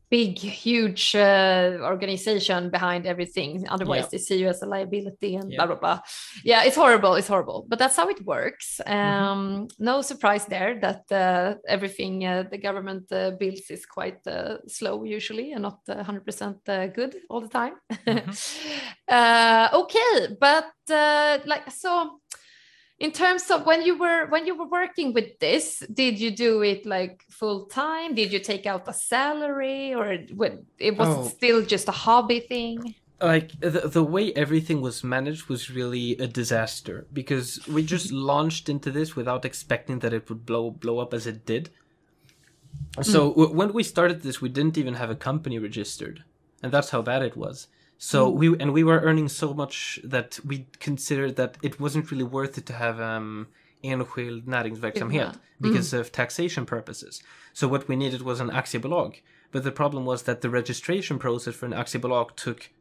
big, 0.09 0.37
huge 0.37 1.15
uh, 1.15 1.77
organization 1.81 2.69
behind 2.69 3.05
everything. 3.05 3.65
Otherwise, 3.69 4.03
Yeah. 4.03 4.09
they 4.11 4.17
see 4.17 4.37
you 4.39 4.49
as 4.49 4.61
a 4.61 4.65
liability 4.65 5.35
and 5.35 5.51
Yeah. 5.51 5.57
blah 5.57 5.67
blah 5.67 5.79
blah. 5.79 5.99
Yeah, 6.43 6.63
it's 6.63 6.75
horrible. 6.75 7.15
It's 7.15 7.27
horrible, 7.27 7.65
but 7.69 7.79
that's 7.79 7.95
how 7.97 8.09
it 8.09 8.21
works. 8.25 8.81
Mm-hmm. 8.85 9.23
Um, 9.23 9.67
No 9.79 10.01
surprise 10.01 10.45
there 10.45 10.79
that 10.79 11.03
uh, 11.11 11.55
everything 11.67 12.25
uh, 12.25 12.43
the 12.51 12.57
government 12.57 13.11
uh, 13.11 13.31
builds 13.39 13.69
is 13.71 13.85
quite 13.85 14.19
uh, 14.27 14.57
slow 14.67 15.03
usually 15.03 15.53
and 15.53 15.61
not 15.63 15.79
uh, 15.89 16.03
100% 16.03 16.69
uh, 16.69 16.87
good 16.87 17.15
all 17.29 17.41
the 17.41 17.49
time. 17.49 17.75
Mm-hmm. 18.05 18.31
uh, 19.09 19.67
okay, 19.81 20.35
but 20.39 20.71
uh, 20.91 21.39
like 21.45 21.69
so 21.71 22.19
in 23.05 23.11
terms 23.11 23.51
of 23.51 23.59
when 23.69 23.81
you 23.87 23.95
were 24.03 24.21
when 24.33 24.43
you 24.49 24.55
were 24.59 24.71
working 24.81 25.13
with 25.17 25.29
this 25.45 25.65
did 26.01 26.15
you 26.23 26.31
do 26.47 26.51
it 26.71 26.81
like 26.95 27.15
full 27.39 27.59
time 27.83 28.09
did 28.19 28.29
you 28.33 28.41
take 28.51 28.65
out 28.71 28.83
a 28.93 28.95
salary 29.13 29.93
or 29.99 30.05
it 30.89 30.95
was 30.99 31.11
Oh. 31.11 31.27
still 31.37 31.59
just 31.73 31.87
a 31.95 31.97
hobby 32.05 32.39
thing? 32.53 32.77
Like 33.31 33.49
the, 33.73 33.81
the 33.97 34.07
way 34.15 34.25
everything 34.43 34.77
was 34.87 34.97
managed 35.17 35.43
was 35.53 35.61
really 35.79 36.07
a 36.27 36.27
disaster 36.41 36.97
because 37.19 37.47
we 37.75 37.81
just 37.95 38.07
launched 38.31 38.65
into 38.73 38.89
this 38.97 39.09
without 39.19 39.45
expecting 39.45 39.97
that 39.99 40.13
it 40.17 40.23
would 40.27 40.41
blow 40.49 40.65
blow 40.83 40.97
up 41.03 41.11
as 41.17 41.25
it 41.31 41.39
did. 41.51 41.63
So 43.13 43.19
mm. 43.19 43.35
w- 43.39 43.53
when 43.59 43.71
we 43.77 43.83
started 43.93 44.17
this 44.21 44.41
we 44.45 44.49
didn't 44.57 44.77
even 44.81 44.95
have 45.01 45.11
a 45.11 45.21
company 45.29 45.57
registered 45.69 46.17
and 46.63 46.69
that's 46.73 46.91
how 46.93 47.01
bad 47.11 47.21
it 47.29 47.37
was 47.45 47.57
so 47.97 48.29
we 48.29 48.47
and 48.59 48.73
we 48.73 48.83
were 48.83 48.99
earning 49.01 49.29
so 49.29 49.53
much 49.53 49.99
that 50.03 50.39
we 50.45 50.67
considered 50.79 51.35
that 51.35 51.57
it 51.61 51.79
wasn't 51.79 52.11
really 52.11 52.23
worth 52.23 52.57
it 52.57 52.65
to 52.65 52.73
have 52.73 52.99
um 52.99 53.47
enskild 53.83 54.45
näringsverksamhet 54.45 55.13
Yeah. 55.13 55.33
because 55.61 55.93
of 55.93 56.11
taxation 56.11 56.65
purposes. 56.65 57.21
So 57.53 57.67
what 57.67 57.87
we 57.87 57.95
needed 57.95 58.21
was 58.21 58.39
an 58.39 58.49
aktiebolag. 58.49 59.21
But 59.51 59.63
the 59.63 59.71
problem 59.71 60.05
was 60.05 60.23
that 60.23 60.41
the 60.41 60.49
registration 60.49 61.19
process 61.19 61.55
for 61.55 61.65
an 61.67 61.71
aktiebolag 61.73 62.35
took 62.35 62.71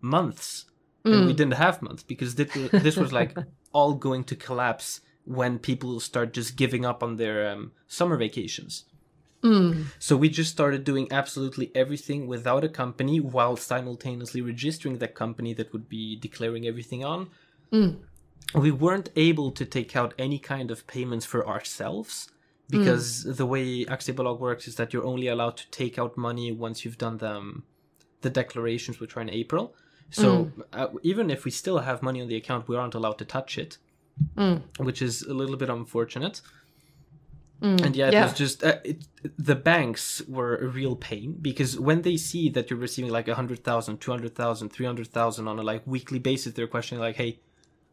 months. 0.00 0.66
And 1.04 1.26
we 1.26 1.34
didn't 1.34 1.54
have 1.54 1.82
months 1.82 2.02
because 2.02 2.34
this 2.34 2.52
was, 2.56 2.70
this 2.82 2.96
was 2.96 3.12
like 3.12 3.36
all 3.72 3.94
going 3.94 4.24
to 4.24 4.34
collapse 4.34 5.00
when 5.24 5.58
people 5.60 6.00
start 6.00 6.32
just 6.32 6.56
giving 6.56 6.84
up 6.84 7.00
on 7.00 7.16
their 7.16 7.48
um, 7.48 7.70
summer 7.86 8.16
vacations. 8.16 8.84
Mm. 9.46 9.84
So 9.98 10.16
we 10.16 10.28
just 10.28 10.50
started 10.50 10.82
doing 10.84 11.06
absolutely 11.10 11.70
everything 11.74 12.26
without 12.26 12.64
a 12.64 12.68
company 12.68 13.20
while 13.20 13.56
simultaneously 13.56 14.40
registering 14.40 14.98
that 14.98 15.14
company 15.14 15.54
that 15.54 15.72
would 15.72 15.88
be 15.88 16.16
declaring 16.16 16.66
everything 16.66 17.04
on. 17.04 17.30
Mm. 17.72 17.98
We 18.54 18.70
weren't 18.70 19.10
able 19.16 19.50
to 19.52 19.64
take 19.64 19.94
out 19.94 20.14
any 20.18 20.38
kind 20.38 20.70
of 20.70 20.86
payments 20.86 21.26
for 21.26 21.46
ourselves 21.46 22.30
because 22.68 23.24
mm. 23.24 23.36
the 23.36 23.46
way 23.46 23.84
Aktiebolag 23.84 24.40
works 24.40 24.66
is 24.66 24.74
that 24.76 24.92
you're 24.92 25.04
only 25.04 25.28
allowed 25.28 25.56
to 25.58 25.70
take 25.70 25.98
out 25.98 26.16
money 26.16 26.50
once 26.50 26.84
you've 26.84 26.98
done 26.98 27.18
the, 27.18 27.32
um, 27.36 27.64
the 28.22 28.30
declarations, 28.30 28.98
which 28.98 29.16
are 29.16 29.20
in 29.20 29.30
April. 29.30 29.74
So 30.10 30.52
uh, 30.72 30.88
even 31.02 31.30
if 31.30 31.44
we 31.44 31.50
still 31.50 31.78
have 31.78 32.00
money 32.00 32.20
on 32.22 32.28
the 32.28 32.36
account, 32.36 32.68
we 32.68 32.76
aren't 32.76 32.94
allowed 32.94 33.18
to 33.18 33.24
touch 33.24 33.58
it, 33.58 33.78
which 34.78 35.02
is 35.02 35.22
a 35.22 35.34
little 35.34 35.56
bit 35.56 35.68
unfortunate. 35.68 36.40
And 37.62 37.96
yeah, 37.96 38.08
it 38.08 38.12
Yeah. 38.12 38.24
was 38.24 38.34
just 38.34 38.62
uh, 38.62 38.78
it, 38.84 39.06
the 39.38 39.54
banks 39.56 40.22
were 40.28 40.56
a 40.56 40.68
real 40.68 40.94
pain 40.94 41.36
because 41.40 41.78
when 41.80 42.02
they 42.02 42.16
see 42.16 42.48
that 42.50 42.70
you're 42.70 42.78
receiving 42.78 43.10
like 43.10 43.26
100,000, 43.28 43.98
200,000, 44.00 44.68
300,000 44.68 45.48
on 45.48 45.58
a 45.58 45.62
like 45.62 45.82
weekly 45.86 46.18
basis, 46.18 46.52
they're 46.52 46.66
questioning 46.66 47.00
like, 47.00 47.16
"Hey, 47.16 47.40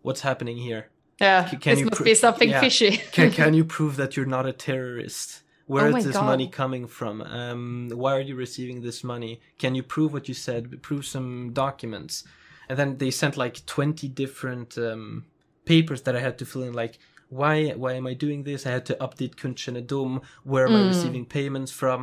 what's 0.02 0.21
happening 0.21 0.58
here? 0.58 0.89
yeah 1.19 1.47
C- 1.49 1.58
can 1.58 1.71
this 1.73 1.80
you 1.80 1.86
must 1.86 1.97
pro- 1.97 2.06
be 2.06 2.15
something 2.15 2.49
yeah. 2.49 2.60
fishy 2.60 2.97
Can 3.12 3.32
can 3.32 3.54
you 3.60 3.63
prove 3.63 3.95
that 3.97 4.15
you're 4.17 4.26
not 4.38 4.45
a 4.45 4.52
terrorist? 4.54 5.41
Where 5.65 5.88
Oh 5.88 5.95
is 5.95 6.04
this 6.06 6.17
God. 6.17 6.26
money 6.26 6.47
coming 6.49 6.86
from? 6.88 7.21
Um, 7.21 7.89
why 7.93 8.12
are 8.17 8.26
you 8.30 8.36
receiving 8.36 8.82
this 8.82 9.02
money? 9.04 9.39
Can 9.60 9.76
you 9.76 9.84
prove 9.84 10.12
what 10.12 10.28
you 10.28 10.34
said? 10.34 10.82
Prove 10.82 11.06
some 11.06 11.54
documents." 11.54 12.23
And 12.69 12.78
then 12.80 12.97
they 12.97 13.12
sent 13.12 13.38
like 13.38 13.65
20 13.65 14.08
different 14.10 14.78
um, 14.78 15.26
papers 15.65 16.02
that 16.04 16.15
I 16.15 16.19
had 16.19 16.38
to 16.39 16.45
fill 16.45 16.63
in 16.63 16.73
like 16.73 16.97
why 17.39 17.56
why 17.84 17.91
am 18.00 18.06
I 18.08 18.13
doing 18.26 18.43
this? 18.43 18.65
I 18.65 18.72
had 18.78 18.86
to 18.91 18.96
update 19.06 19.36
kundkännedom. 19.41 20.22
Where 20.52 20.67
Hmm. 20.67 20.74
am 20.76 20.84
I 20.84 20.88
receiving 20.93 21.26
payments 21.26 21.72
from? 21.82 22.02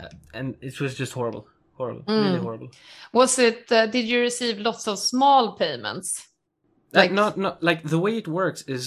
Uh, 0.00 0.08
and 0.38 0.46
it 0.60 0.80
was 0.80 0.94
just 1.02 1.12
horrible, 1.18 1.44
horrible, 1.78 2.04
really 2.08 2.38
Hmm. 2.38 2.44
horrible. 2.46 2.68
was 3.12 3.38
it 3.38 3.60
uh, 3.72 3.86
did 3.94 4.04
you 4.12 4.18
receive 4.20 4.56
lots 4.68 4.84
of 4.88 4.98
small 4.98 5.42
payments 5.62 6.08
Like 6.92 7.10
Like- 7.10 7.12
not 7.22 7.32
not 7.46 7.56
like 7.68 7.80
the 7.94 7.98
way 8.04 8.12
it 8.22 8.28
works 8.40 8.60
is 8.76 8.84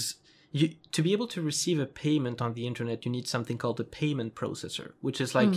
you 0.60 0.67
to 0.95 1.02
be 1.08 1.12
able 1.17 1.28
to 1.36 1.41
receive 1.52 1.80
a 1.82 1.86
payment 2.06 2.38
on 2.45 2.52
the 2.54 2.65
internet 2.71 3.06
you 3.06 3.12
need 3.17 3.28
something 3.28 3.58
called 3.63 3.80
a 3.80 3.89
payment 4.02 4.32
processor, 4.41 4.88
which 5.06 5.19
is 5.25 5.32
like 5.41 5.56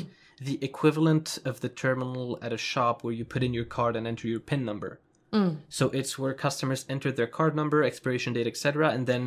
the 0.49 0.57
equivalent 0.71 1.27
of 1.51 1.55
the 1.63 1.69
terminal 1.85 2.29
at 2.47 2.53
a 2.53 2.59
shop 2.71 2.95
where 3.03 3.15
you 3.19 3.25
put 3.35 3.43
in 3.47 3.53
your 3.59 3.65
card 3.77 3.97
and 3.97 4.07
enter 4.07 4.27
your 4.29 4.41
PIN 4.51 4.63
number. 4.71 4.93
So 5.79 5.85
it's 5.99 6.19
where 6.21 6.35
customers 6.47 6.85
enter 6.95 7.11
their 7.13 7.31
card 7.39 7.55
number, 7.61 7.79
expiration 7.83 8.33
date, 8.35 8.47
etc., 8.53 8.91
and 8.97 9.07
then 9.07 9.23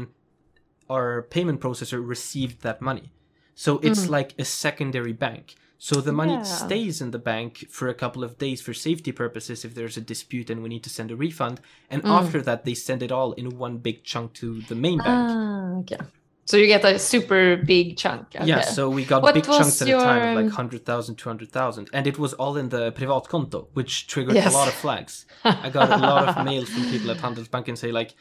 our 0.89 1.21
payment 1.23 1.59
processor 1.61 2.05
received 2.05 2.61
that 2.61 2.81
money. 2.81 3.11
So 3.55 3.79
it's 3.79 4.09
like 4.09 4.33
a 4.37 4.45
secondary 4.45 5.13
bank. 5.13 5.55
So 5.77 6.01
the 6.01 6.11
money 6.11 6.33
Yeah. 6.33 6.43
stays 6.43 7.01
in 7.01 7.11
the 7.11 7.19
bank 7.19 7.67
for 7.69 7.87
a 7.89 7.93
couple 7.93 8.23
of 8.23 8.37
days 8.37 8.61
for 8.61 8.73
safety 8.73 9.11
purposes 9.11 9.63
if 9.65 9.75
there's 9.75 9.97
a 9.97 10.01
dispute 10.01 10.49
and 10.49 10.61
we 10.63 10.69
need 10.69 10.83
to 10.83 10.89
send 10.89 11.11
a 11.11 11.15
refund. 11.15 11.59
And 11.89 12.01
after 12.05 12.41
that, 12.41 12.65
they 12.65 12.73
send 12.73 13.03
it 13.03 13.11
all 13.11 13.33
in 13.33 13.57
one 13.57 13.77
big 13.77 14.03
chunk 14.03 14.33
to 14.33 14.61
the 14.61 14.75
main 14.75 14.97
bank. 14.99 15.29
ah, 15.29 15.79
okay 15.79 15.97
so 16.45 16.57
you 16.57 16.67
get 16.67 16.85
a 16.85 16.97
super 16.99 17.57
big 17.57 17.97
chunk 17.97 18.27
okay. 18.35 18.45
Yeah, 18.45 18.61
so 18.61 18.89
we 18.89 19.03
got 19.03 19.23
What 19.23 19.33
big 19.33 19.43
chunks 19.45 19.81
at 19.81 19.87
a 19.87 19.91
time 19.93 20.37
of 20.37 20.43
like 20.43 20.45
100,000, 20.45 21.15
200,000. 21.15 21.89
And 21.91 22.05
it 22.07 22.17
was 22.19 22.33
all 22.33 22.55
in 22.57 22.69
the 22.69 22.91
privatkonto, 22.91 23.67
which 23.73 24.07
triggered 24.07 24.35
Yes. 24.35 24.53
a 24.53 24.57
lot 24.57 24.67
of 24.67 24.73
flags. 24.75 25.25
I 25.43 25.69
got 25.69 25.89
a 25.91 25.97
lot 25.97 26.27
of 26.29 26.45
mails 26.49 26.69
from 26.69 26.83
people 26.89 27.09
at 27.11 27.17
Handelsbanken 27.17 27.77
say 27.77 27.91
like, 27.91 28.13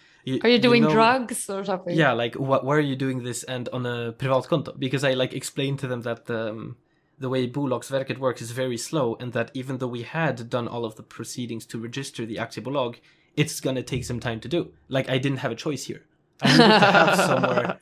are 0.43 0.49
you 0.49 0.59
doing 0.59 0.85
know- 0.85 0.91
drugs 0.91 1.51
or 1.51 1.65
something 1.65 1.95
Yeah, 1.95 2.13
like 2.13 2.35
what? 2.37 2.65
Why 2.65 2.77
are 2.77 2.81
you 2.93 2.97
doing 2.97 3.23
this 3.25 3.43
and 3.45 3.69
on 3.77 3.85
a 3.85 4.13
privatkonto? 4.13 4.79
Because 4.79 5.05
I 5.05 5.13
like 5.13 5.35
explained 5.35 5.79
to 5.81 5.87
them 5.87 6.01
that 6.03 6.29
um, 6.31 6.77
the 7.19 7.29
way 7.29 7.47
Bolagsverket 7.47 8.17
works 8.19 8.41
is 8.41 8.51
very 8.53 8.79
slow, 8.79 9.17
and 9.21 9.35
that 9.35 9.51
even 9.53 9.79
though 9.79 9.87
we 9.99 10.03
had 10.03 10.49
done 10.49 10.67
all 10.67 10.85
of 10.87 10.95
the 10.97 11.03
proceedings 11.03 11.67
to 11.67 11.79
register 11.79 12.25
the 12.25 12.37
aktiebolag, 12.37 12.97
it's 13.37 13.61
gonna 13.61 13.83
take 13.83 14.05
some 14.07 14.19
time 14.19 14.41
to 14.41 14.49
do. 14.49 14.73
Like 14.89 15.11
I 15.11 15.19
didn't 15.19 15.39
have 15.45 15.53
a 15.53 15.55
choice 15.67 15.85
here. 15.85 16.03
I 16.43 16.49
needed 16.53 16.69
to 16.69 16.79
have 16.81 17.17
somewhere 17.31 17.81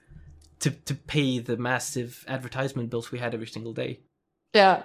to 0.63 0.71
to 0.71 0.95
pay 0.95 1.39
the 1.49 1.57
massive 1.57 2.25
advertisement 2.27 2.91
bills 2.91 3.13
we 3.13 3.19
had 3.19 3.35
every 3.35 3.47
single 3.47 3.73
day. 3.75 4.01
Yeah, 4.55 4.83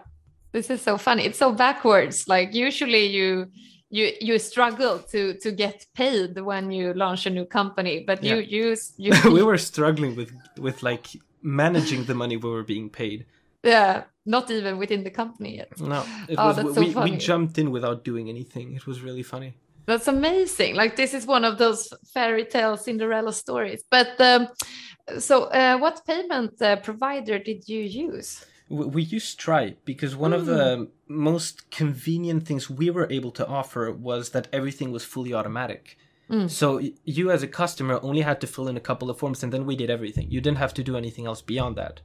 this 0.51 0.69
is 0.69 0.81
so 0.81 0.97
funny. 0.97 1.23
It's 1.25 1.39
so 1.39 1.51
backwards. 1.51 2.27
Like 2.27 2.53
usually 2.53 3.05
you 3.17 3.47
you 3.89 4.11
you 4.19 4.39
struggle 4.39 4.99
to 5.11 5.33
to 5.43 5.51
get 5.51 5.85
paid 5.95 6.39
when 6.49 6.71
you 6.71 6.93
launch 6.93 7.25
a 7.25 7.29
new 7.29 7.45
company, 7.45 8.03
but 8.07 8.23
you 8.23 8.37
you 8.37 8.75
you 8.97 9.11
we 9.31 9.43
were 9.43 9.57
struggling 9.57 10.15
with 10.15 10.31
with 10.57 10.83
like 10.83 11.07
managing 11.41 12.05
the 12.05 12.13
money 12.15 12.35
we 12.37 12.49
were 12.49 12.63
being 12.75 12.89
paid. 12.89 13.25
yeah 13.63 14.03
not 14.25 14.51
even 14.51 14.77
within 14.77 15.03
the 15.03 15.11
company 15.21 15.55
yet. 15.55 15.69
No, 15.79 16.03
it 16.27 16.37
Oh, 16.37 16.47
was 16.47 16.55
that's 16.57 16.75
so 16.75 16.81
we, 16.81 16.91
funny. 16.93 17.11
we 17.11 17.17
jumped 17.17 17.57
in 17.57 17.71
without 17.71 18.03
doing 18.03 18.27
anything. 18.29 18.67
It 18.75 18.85
was 18.85 18.97
really 19.07 19.23
funny. 19.23 19.51
That's 19.85 20.07
amazing. 20.09 20.75
Like 20.81 20.93
this 20.97 21.13
is 21.13 21.25
one 21.25 21.45
of 21.49 21.57
those 21.57 21.81
fairy 22.13 22.43
tale 22.45 22.75
Cinderella 22.75 23.31
stories. 23.31 23.81
But 23.89 24.19
um, 24.19 24.41
so 25.19 25.45
uh, 25.45 25.77
what 25.77 26.05
payment 26.05 26.61
uh, 26.61 26.75
provider 26.77 27.39
did 27.39 27.67
you 27.67 27.81
use? 27.81 28.45
We 28.69 28.85
we 28.85 29.01
used 29.03 29.27
Stripe 29.27 29.79
because 29.85 30.15
one 30.15 30.33
of 30.33 30.45
the 30.45 30.89
most 31.07 31.71
convenient 31.71 32.45
things 32.45 32.69
we 32.69 32.89
were 32.89 33.07
able 33.09 33.31
to 33.31 33.47
offer 33.47 33.91
was 33.91 34.31
that 34.31 34.47
everything 34.51 34.91
was 34.91 35.05
fully 35.05 35.33
automatic. 35.33 35.97
So 36.47 36.81
you 37.05 37.31
as 37.31 37.41
a 37.41 37.47
customer 37.47 37.99
only 38.03 38.21
had 38.21 38.41
to 38.41 38.47
fill 38.47 38.67
in 38.67 38.75
a 38.75 38.81
couple 38.81 39.09
of 39.09 39.17
forms 39.17 39.43
and 39.43 39.53
then 39.53 39.65
we 39.65 39.77
did 39.77 39.89
everything. 39.89 40.29
You 40.29 40.41
didn't 40.41 40.57
have 40.57 40.73
to 40.73 40.83
do 40.83 40.97
anything 40.97 41.25
else 41.25 41.41
beyond 41.41 41.77
that. 41.77 42.01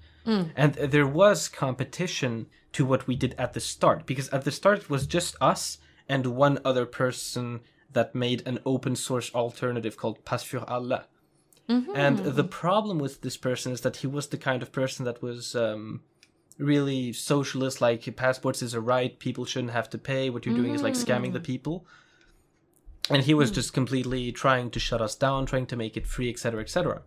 And 0.56 0.74
there 0.74 1.08
was 1.08 1.48
competition 1.48 2.46
to 2.72 2.86
what 2.86 3.08
we 3.08 3.16
did 3.16 3.34
at 3.36 3.52
the 3.52 3.60
start 3.60 4.06
because 4.06 4.28
at 4.28 4.44
the 4.44 4.52
start 4.52 4.78
it 4.78 4.90
was 4.90 5.08
just 5.08 5.34
us 5.40 5.78
and 6.08 6.26
one 6.26 6.60
other 6.64 6.86
person 6.86 7.60
that 7.92 8.14
made 8.14 8.46
an 8.46 8.60
open 8.64 8.94
source 8.94 9.34
alternative 9.34 9.96
called 9.96 10.24
Pass 10.24 10.44
für 10.44 10.64
alle. 11.68 11.94
And 11.94 12.18
mm-hmm. 12.18 12.36
the 12.36 12.44
problem 12.44 12.98
with 12.98 13.20
this 13.22 13.36
person 13.36 13.72
is 13.72 13.80
that 13.82 13.96
he 13.96 14.06
was 14.06 14.28
the 14.28 14.38
kind 14.38 14.62
of 14.62 14.72
person 14.72 15.04
that 15.04 15.22
was 15.22 15.54
um, 15.54 16.02
really 16.58 17.12
socialist, 17.12 17.80
like 17.80 18.14
passports 18.16 18.62
is 18.62 18.74
a 18.74 18.80
right, 18.80 19.18
people 19.18 19.44
shouldn't 19.44 19.72
have 19.72 19.90
to 19.90 19.98
pay. 19.98 20.30
What 20.30 20.46
you're 20.46 20.56
doing 20.56 20.74
is 20.74 20.82
like 20.82 20.94
scamming 20.94 21.32
the 21.32 21.40
mm. 21.40 21.44
people. 21.44 21.86
And 23.10 23.22
he 23.24 23.34
was 23.34 23.50
mm. 23.50 23.54
just 23.54 23.72
completely 23.72 24.32
trying 24.32 24.70
to 24.70 24.80
shut 24.80 25.00
us 25.00 25.14
down, 25.14 25.46
trying 25.46 25.66
to 25.66 25.76
make 25.76 25.96
it 25.96 26.06
free, 26.06 26.30
etc., 26.30 26.62
etc. 26.62 27.02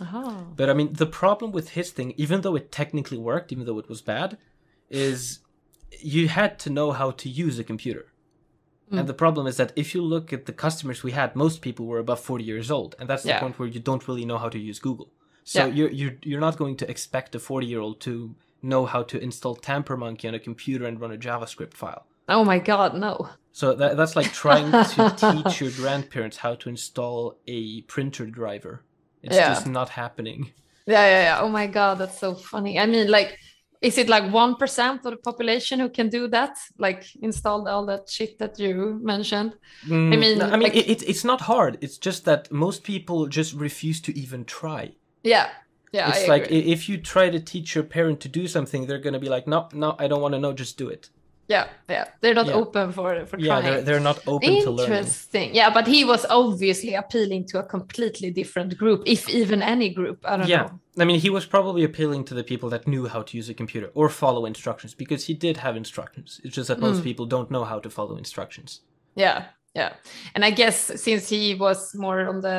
Oh. 0.00 0.48
But 0.56 0.70
I 0.70 0.74
mean, 0.74 0.92
the 0.92 1.06
problem 1.06 1.52
with 1.52 1.70
his 1.70 1.90
thing, 1.90 2.14
even 2.16 2.42
though 2.42 2.56
it 2.56 2.72
technically 2.72 3.18
worked, 3.18 3.52
even 3.52 3.66
though 3.66 3.78
it 3.78 3.88
was 3.88 4.02
bad, 4.02 4.38
is 4.88 5.40
you 5.98 6.28
had 6.28 6.58
to 6.60 6.70
know 6.70 6.92
how 6.92 7.10
to 7.12 7.28
use 7.28 7.58
a 7.58 7.64
computer. 7.64 8.06
And 8.90 9.04
mm. 9.04 9.06
the 9.06 9.14
problem 9.14 9.46
is 9.46 9.56
that 9.56 9.72
if 9.76 9.94
you 9.94 10.02
look 10.02 10.32
at 10.32 10.46
the 10.46 10.52
customers 10.52 11.02
we 11.02 11.12
had, 11.12 11.36
most 11.36 11.62
people 11.62 11.86
were 11.86 11.98
above 11.98 12.20
40 12.20 12.44
years 12.44 12.70
old. 12.70 12.96
And 12.98 13.08
that's 13.08 13.22
the 13.22 13.28
Yeah. 13.30 13.40
point 13.40 13.58
where 13.58 13.68
you 13.68 13.80
don't 13.80 14.06
really 14.08 14.24
know 14.24 14.38
how 14.38 14.48
to 14.48 14.58
use 14.58 14.78
Google. 14.80 15.08
So 15.44 15.66
Yeah. 15.66 15.74
you're, 15.74 15.90
you're, 15.90 16.16
you're 16.22 16.40
not 16.40 16.56
going 16.56 16.76
to 16.78 16.90
expect 16.90 17.34
a 17.34 17.38
40 17.38 17.66
year 17.66 17.80
old 17.80 18.00
to 18.00 18.34
know 18.62 18.86
how 18.86 19.02
to 19.04 19.18
install 19.18 19.56
Tampermonkey 19.56 20.26
on 20.28 20.34
a 20.34 20.38
computer 20.38 20.86
and 20.86 21.00
run 21.00 21.12
a 21.12 21.16
JavaScript 21.16 21.74
file. 21.74 22.06
Oh 22.28 22.44
my 22.44 22.58
god, 22.58 22.94
no. 22.94 23.28
So 23.52 23.74
that, 23.74 23.96
that's 23.96 24.16
like 24.16 24.32
trying 24.32 24.70
to 24.70 25.10
teach 25.16 25.60
your 25.60 25.70
grandparents 25.70 26.36
how 26.38 26.54
to 26.56 26.68
install 26.68 27.36
a 27.46 27.82
printer 27.82 28.26
driver. 28.26 28.84
It's 29.22 29.36
Yeah. 29.36 29.48
just 29.48 29.66
not 29.66 29.90
happening. 29.90 30.52
Yeah, 30.86 31.06
yeah, 31.06 31.22
yeah. 31.22 31.40
Oh 31.40 31.48
my 31.48 31.66
god, 31.66 31.98
that's 31.98 32.18
so 32.18 32.34
funny. 32.34 32.78
I 32.78 32.86
mean, 32.86 33.10
like, 33.10 33.38
is 33.80 33.96
it 33.96 34.08
like 34.08 34.30
one 34.32 34.56
percent 34.56 35.06
of 35.06 35.12
the 35.12 35.16
population 35.16 35.80
who 35.80 35.88
can 35.88 36.08
do 36.08 36.28
that? 36.28 36.58
Like, 36.78 37.04
install 37.22 37.66
all 37.66 37.86
that 37.86 38.08
shit 38.08 38.38
that 38.38 38.58
you 38.58 38.98
mentioned. 39.02 39.56
Mm, 39.86 40.18
mean, 40.18 40.38
no, 40.38 40.46
I 40.46 40.50
mean, 40.52 40.62
like- 40.64 40.76
it, 40.76 40.88
it, 40.88 41.02
it's 41.08 41.24
not 41.24 41.40
hard. 41.40 41.78
It's 41.80 41.98
just 41.98 42.24
that 42.26 42.50
most 42.52 42.82
people 42.84 43.26
just 43.26 43.54
refuse 43.54 44.00
to 44.02 44.18
even 44.18 44.44
try. 44.44 44.92
Yeah, 45.22 45.48
yeah. 45.92 46.10
it's 46.10 46.24
I 46.24 46.26
like 46.26 46.46
agree. 46.46 46.58
if 46.58 46.88
you 46.88 46.98
try 46.98 47.30
to 47.30 47.40
teach 47.40 47.74
your 47.74 47.84
parent 47.84 48.20
to 48.20 48.28
do 48.28 48.46
something, 48.46 48.86
they're 48.86 48.98
gonna 48.98 49.18
be 49.18 49.28
like, 49.30 49.46
no, 49.46 49.68
no, 49.72 49.96
I 49.98 50.08
don't 50.08 50.20
want 50.20 50.34
to 50.34 50.40
know. 50.40 50.52
Just 50.52 50.76
do 50.76 50.88
it. 50.88 51.08
Yeah, 51.50 51.66
yeah. 51.88 52.04
They're 52.20 52.34
not 52.42 52.46
Yeah. 52.46 52.60
open 52.62 52.92
for 52.92 53.26
for 53.26 53.38
Yeah, 53.38 53.48
trying. 53.48 53.64
they're 53.64 53.82
they're 53.86 54.06
not 54.10 54.18
open 54.26 54.54
to 54.64 54.70
learning. 54.70 54.98
Interesting. 54.98 55.48
Yeah, 55.60 55.70
but 55.76 55.86
he 55.94 56.04
was 56.12 56.22
obviously 56.30 56.94
appealing 57.02 57.42
to 57.50 57.58
a 57.58 57.62
completely 57.76 58.30
different 58.40 58.70
group, 58.82 59.00
if 59.06 59.28
even 59.28 59.62
any 59.62 59.88
group. 59.98 60.18
I 60.24 60.36
don't 60.36 60.48
Yeah, 60.48 60.62
know. 60.62 61.02
I 61.02 61.04
mean, 61.04 61.20
he 61.20 61.30
was 61.30 61.46
probably 61.46 61.82
appealing 61.84 62.24
to 62.26 62.34
the 62.34 62.44
people 62.44 62.68
that 62.70 62.86
knew 62.86 63.04
how 63.08 63.22
to 63.22 63.36
use 63.40 63.48
a 63.52 63.54
computer 63.54 63.90
or 63.94 64.08
follow 64.08 64.46
instructions 64.46 64.94
because 64.94 65.22
he 65.28 65.34
did 65.46 65.56
have 65.56 65.76
instructions. 65.76 66.40
It's 66.44 66.56
just 66.56 66.68
that 66.68 66.78
Mm. 66.78 66.88
most 66.88 67.02
people 67.04 67.26
don't 67.26 67.50
know 67.50 67.64
how 67.64 67.80
to 67.80 67.90
follow 67.90 68.16
instructions. 68.16 68.80
Yeah, 69.16 69.38
yeah. 69.74 69.92
And 70.34 70.44
I 70.44 70.50
guess 70.60 70.76
since 71.06 71.28
he 71.36 71.54
was 71.54 71.94
more 71.94 72.20
on 72.28 72.40
the, 72.40 72.56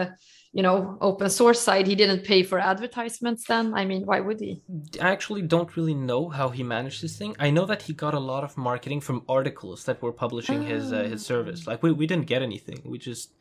you 0.54 0.62
know, 0.62 0.98
open 1.00 1.30
source 1.30 1.62
side, 1.62 1.88
he 1.88 1.96
didn't 1.96 2.26
pay 2.26 2.44
for 2.44 2.60
advertisements 2.60 3.46
then. 3.46 3.74
I 3.74 3.86
mean, 3.86 4.06
why 4.06 4.20
would 4.20 4.40
he? 4.42 4.62
I 5.00 5.12
actually 5.12 5.44
don't 5.44 5.78
really 5.78 5.94
know 5.94 6.28
how 6.28 6.50
he 6.50 6.62
managed 6.62 7.02
this 7.02 7.18
thing. 7.18 7.36
I 7.40 7.52
know 7.52 7.66
that 7.66 7.84
he 7.84 7.94
got 7.94 8.14
a 8.14 8.20
lot 8.20 8.44
of 8.44 8.58
marketing 8.58 9.00
from 9.00 9.24
articles 9.30 9.86
that 9.86 10.02
were 10.02 10.12
publishing 10.12 10.64
his 10.64 10.92
uh, 10.92 11.04
his 11.04 11.26
service. 11.26 11.68
Like 11.68 11.82
we, 11.82 11.94
we 11.94 12.06
didn't 12.06 12.28
get 12.28 12.42
anything. 12.42 12.82
We 12.84 12.98
just 12.98 13.32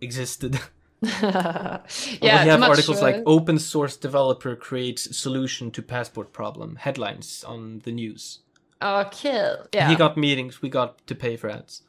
existed. 0.00 0.60
yeah, 1.02 1.80
we 2.20 2.28
have 2.28 2.62
articles 2.62 3.00
like 3.00 3.16
uh, 3.16 3.22
open 3.24 3.58
source 3.58 3.96
developer 3.96 4.54
creates 4.54 5.16
solution 5.16 5.70
to 5.70 5.80
passport 5.80 6.30
problem 6.34 6.76
headlines 6.76 7.42
on 7.42 7.80
the 7.84 7.92
news. 7.92 8.40
okay, 8.82 9.54
yeah. 9.72 9.88
He 9.88 9.96
got 9.96 10.18
meetings. 10.18 10.60
We 10.60 10.68
got 10.68 11.06
to 11.06 11.14
pay 11.14 11.38
for 11.38 11.48
ads. 11.48 11.82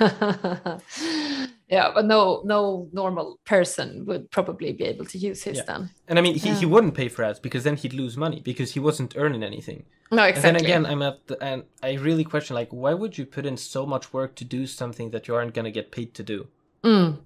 yeah, 1.68 1.90
but 1.94 2.04
no, 2.06 2.42
no 2.44 2.88
normal 2.92 3.38
person 3.44 4.04
would 4.06 4.30
probably 4.30 4.72
be 4.72 4.84
able 4.84 5.04
to 5.06 5.18
use 5.18 5.42
his 5.42 5.58
Yeah. 5.58 5.64
then. 5.66 5.90
And 6.08 6.18
I 6.18 6.22
mean, 6.22 6.34
he, 6.34 6.50
he 6.54 6.66
wouldn't 6.66 6.94
pay 6.94 7.08
for 7.08 7.24
ads 7.24 7.38
because 7.40 7.64
then 7.64 7.76
he'd 7.76 7.92
lose 7.92 8.16
money 8.16 8.40
because 8.40 8.72
he 8.72 8.80
wasn't 8.80 9.14
earning 9.16 9.42
anything. 9.42 9.84
No, 10.10 10.22
exactly. 10.24 10.48
And 10.48 10.56
again, 10.56 10.86
I'm 10.86 11.02
at 11.02 11.26
the, 11.26 11.36
and 11.44 11.64
I 11.82 11.94
really 11.94 12.24
question 12.24 12.54
like, 12.56 12.70
why 12.70 12.94
would 12.94 13.18
you 13.18 13.26
put 13.26 13.44
in 13.44 13.56
so 13.58 13.84
much 13.84 14.12
work 14.14 14.34
to 14.36 14.44
do 14.44 14.66
something 14.66 15.10
that 15.10 15.28
you 15.28 15.34
aren't 15.34 15.52
gonna 15.54 15.70
get 15.70 15.90
paid 15.92 16.14
to 16.14 16.22
do? 16.22 16.46
Mm. 16.82 17.18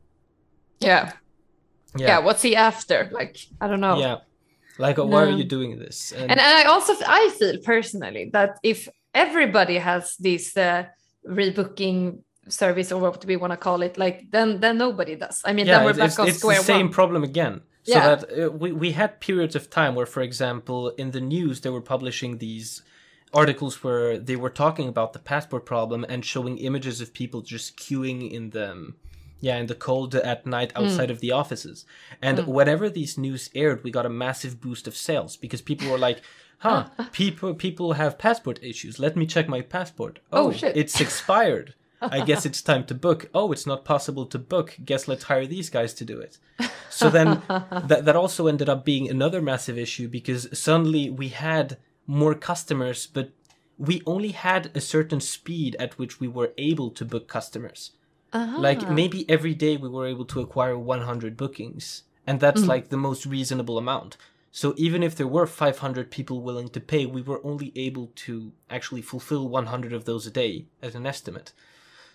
Yeah. 0.81 1.13
yeah, 1.97 2.07
Yeah, 2.09 2.19
What's 2.19 2.43
he 2.43 2.57
after? 2.57 3.09
Like, 3.13 3.37
I 3.61 3.69
don't 3.69 3.81
know. 3.81 3.99
yeah. 3.99 4.17
Like, 4.79 4.99
uh, 4.99 5.05
why 5.07 5.23
are 5.23 5.31
you 5.31 5.45
doing 5.45 5.79
this? 5.79 6.11
And, 6.13 6.23
and, 6.33 6.41
and 6.41 6.41
I 6.41 6.65
also 6.65 6.95
I 7.07 7.31
feel 7.39 7.59
personally 7.63 8.31
that 8.33 8.59
if 8.63 8.89
everybody 9.15 9.77
has 9.79 10.17
this 10.17 10.57
uh, 10.57 10.87
rebooking 11.29 12.19
service 12.49 12.91
or 12.93 13.01
what 13.01 13.25
we 13.25 13.37
want 13.37 13.53
to 13.53 13.57
call 13.57 13.83
it, 13.83 13.97
like 13.99 14.31
then 14.31 14.61
then 14.61 14.79
nobody 14.79 15.15
does. 15.17 15.43
I 15.45 15.53
mean, 15.53 15.67
yeah, 15.67 15.77
then 15.79 15.85
we're 15.85 15.91
it's, 15.91 15.99
back 16.17 16.19
on 16.21 16.29
it's 16.29 16.39
square 16.39 16.59
the 16.59 16.65
same 16.65 16.87
one. 16.87 16.93
problem 16.95 17.25
again. 17.25 17.63
So 17.85 17.93
Yeah. 17.95 18.15
that 18.15 18.21
uh, 18.25 18.51
we 18.51 18.73
we 18.73 18.93
had 18.93 19.21
periods 19.21 19.55
of 19.57 19.69
time 19.71 19.95
where, 19.95 20.07
for 20.07 20.23
example, 20.23 20.91
in 21.03 21.11
the 21.13 21.21
news 21.21 21.61
they 21.61 21.71
were 21.71 21.81
publishing 21.95 22.39
these 22.39 22.83
articles 23.35 23.83
where 23.83 24.19
they 24.19 24.37
were 24.37 24.51
talking 24.51 24.89
about 24.89 25.13
the 25.13 25.19
passport 25.19 25.65
problem 25.65 26.05
and 26.09 26.25
showing 26.25 26.59
images 26.59 27.01
of 27.01 27.13
people 27.15 27.41
just 27.41 27.77
queuing 27.77 28.31
in 28.31 28.51
the 28.51 28.93
yeah 29.41 29.57
in 29.57 29.67
the 29.67 29.75
cold 29.75 30.15
at 30.15 30.45
night 30.47 30.71
Hmm. 30.73 30.83
outside 30.85 31.11
of 31.11 31.21
the 31.21 31.33
offices 31.33 31.85
and 32.21 32.47
whenever 32.47 32.89
these 32.91 33.17
news 33.17 33.49
aired 33.55 33.83
we 33.83 33.91
got 33.91 34.05
a 34.07 34.11
massive 34.27 34.61
boost 34.61 34.87
of 34.87 34.95
sales 34.95 35.37
because 35.39 35.63
people 35.63 35.89
were 35.91 35.99
like 36.09 36.21
huh 36.59 36.85
people 37.11 37.55
people 37.55 37.95
have 37.95 38.19
passport 38.19 38.59
issues 38.63 38.99
let 38.99 39.17
me 39.17 39.25
check 39.27 39.49
my 39.49 39.63
passport 39.63 40.19
Oh, 40.31 40.49
oh, 40.49 40.53
shit. 40.53 40.77
it's 40.77 41.01
expired 41.01 41.75
i 42.11 42.21
guess 42.25 42.45
it's 42.45 42.63
time 42.63 42.85
to 42.85 42.95
book. 42.95 43.29
Oh 43.35 43.53
it's 43.53 43.67
not 43.67 43.85
possible 43.85 44.27
to 44.27 44.39
book. 44.39 44.77
Guess 44.85 45.09
let's 45.09 45.25
hire 45.25 45.47
these 45.47 45.71
guys 45.71 45.95
to 45.95 46.05
do 46.05 46.21
it. 46.21 46.39
So 46.91 47.11
then 47.11 47.43
that, 47.49 48.05
that 48.05 48.17
also 48.17 48.47
ended 48.47 48.69
up 48.69 48.85
being 48.85 49.09
another 49.09 49.41
massive 49.41 49.79
issue 49.79 50.09
because 50.09 50.49
suddenly 50.59 51.11
we 51.11 51.29
had 51.29 51.79
more 52.07 52.35
customers 52.35 53.07
but 53.07 53.31
we 53.79 54.03
only 54.07 54.31
had 54.31 54.71
a 54.75 54.81
certain 54.81 55.21
speed 55.21 55.77
at 55.79 55.99
which 55.99 56.21
we 56.21 56.29
were 56.29 56.53
able 56.59 56.91
to 56.91 57.05
book 57.05 57.29
customers. 57.29 57.93
Uh-huh. 58.35 58.59
like 58.59 58.89
maybe 58.89 59.29
every 59.29 59.53
day 59.53 59.77
we 59.77 59.91
were 59.91 60.07
able 60.07 60.25
to 60.25 60.41
acquire 60.41 60.79
100 60.79 61.37
bookings 61.37 62.05
and 62.27 62.41
that's 62.41 62.65
like 62.65 62.89
the 62.89 62.97
most 62.97 63.27
reasonable 63.27 63.77
amount. 63.77 64.17
So 64.51 64.73
even 64.79 65.03
if 65.03 65.15
there 65.15 65.27
were 65.27 65.47
500 65.47 66.11
people 66.11 66.41
willing 66.41 66.71
to 66.71 66.81
pay 66.81 67.05
we 67.05 67.21
were 67.21 67.45
only 67.45 67.73
able 67.77 68.11
to 68.27 68.53
actually 68.71 69.03
fulfill 69.03 69.49
100 69.49 69.93
of 69.93 70.07
those 70.07 70.27
a 70.27 70.31
day 70.31 70.65
as 70.81 70.95
an 70.95 71.07
estimate 71.07 71.53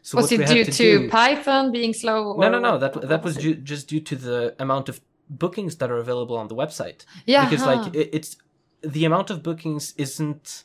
so 0.08 0.18
was 0.18 0.32
it 0.32 0.47
due 0.47 0.64
to 0.64 0.72
to, 0.72 1.10
Python 1.10 1.72
being 1.78 1.93
slow? 2.01 2.20
no 2.43 2.47
or 2.47 2.51
no 2.55 2.60
no 2.70 2.74
that 2.84 2.93
that 3.12 3.22
was 3.28 3.36
due, 3.43 3.55
just 3.72 3.84
due 3.91 4.03
to 4.10 4.16
the 4.28 4.38
amount 4.66 4.86
of 4.91 4.95
bookings 5.43 5.74
that 5.80 5.89
are 5.93 5.99
available 6.05 6.38
on 6.43 6.47
the 6.51 6.55
website 6.64 6.99
yeah, 7.26 7.43
because 7.45 7.64
huh. 7.66 7.76
like 7.76 7.86
it, 8.01 8.10
it's 8.18 8.32
the 8.95 9.03
amount 9.10 9.30
of 9.34 9.38
bookings 9.49 9.93
isn't 10.05 10.64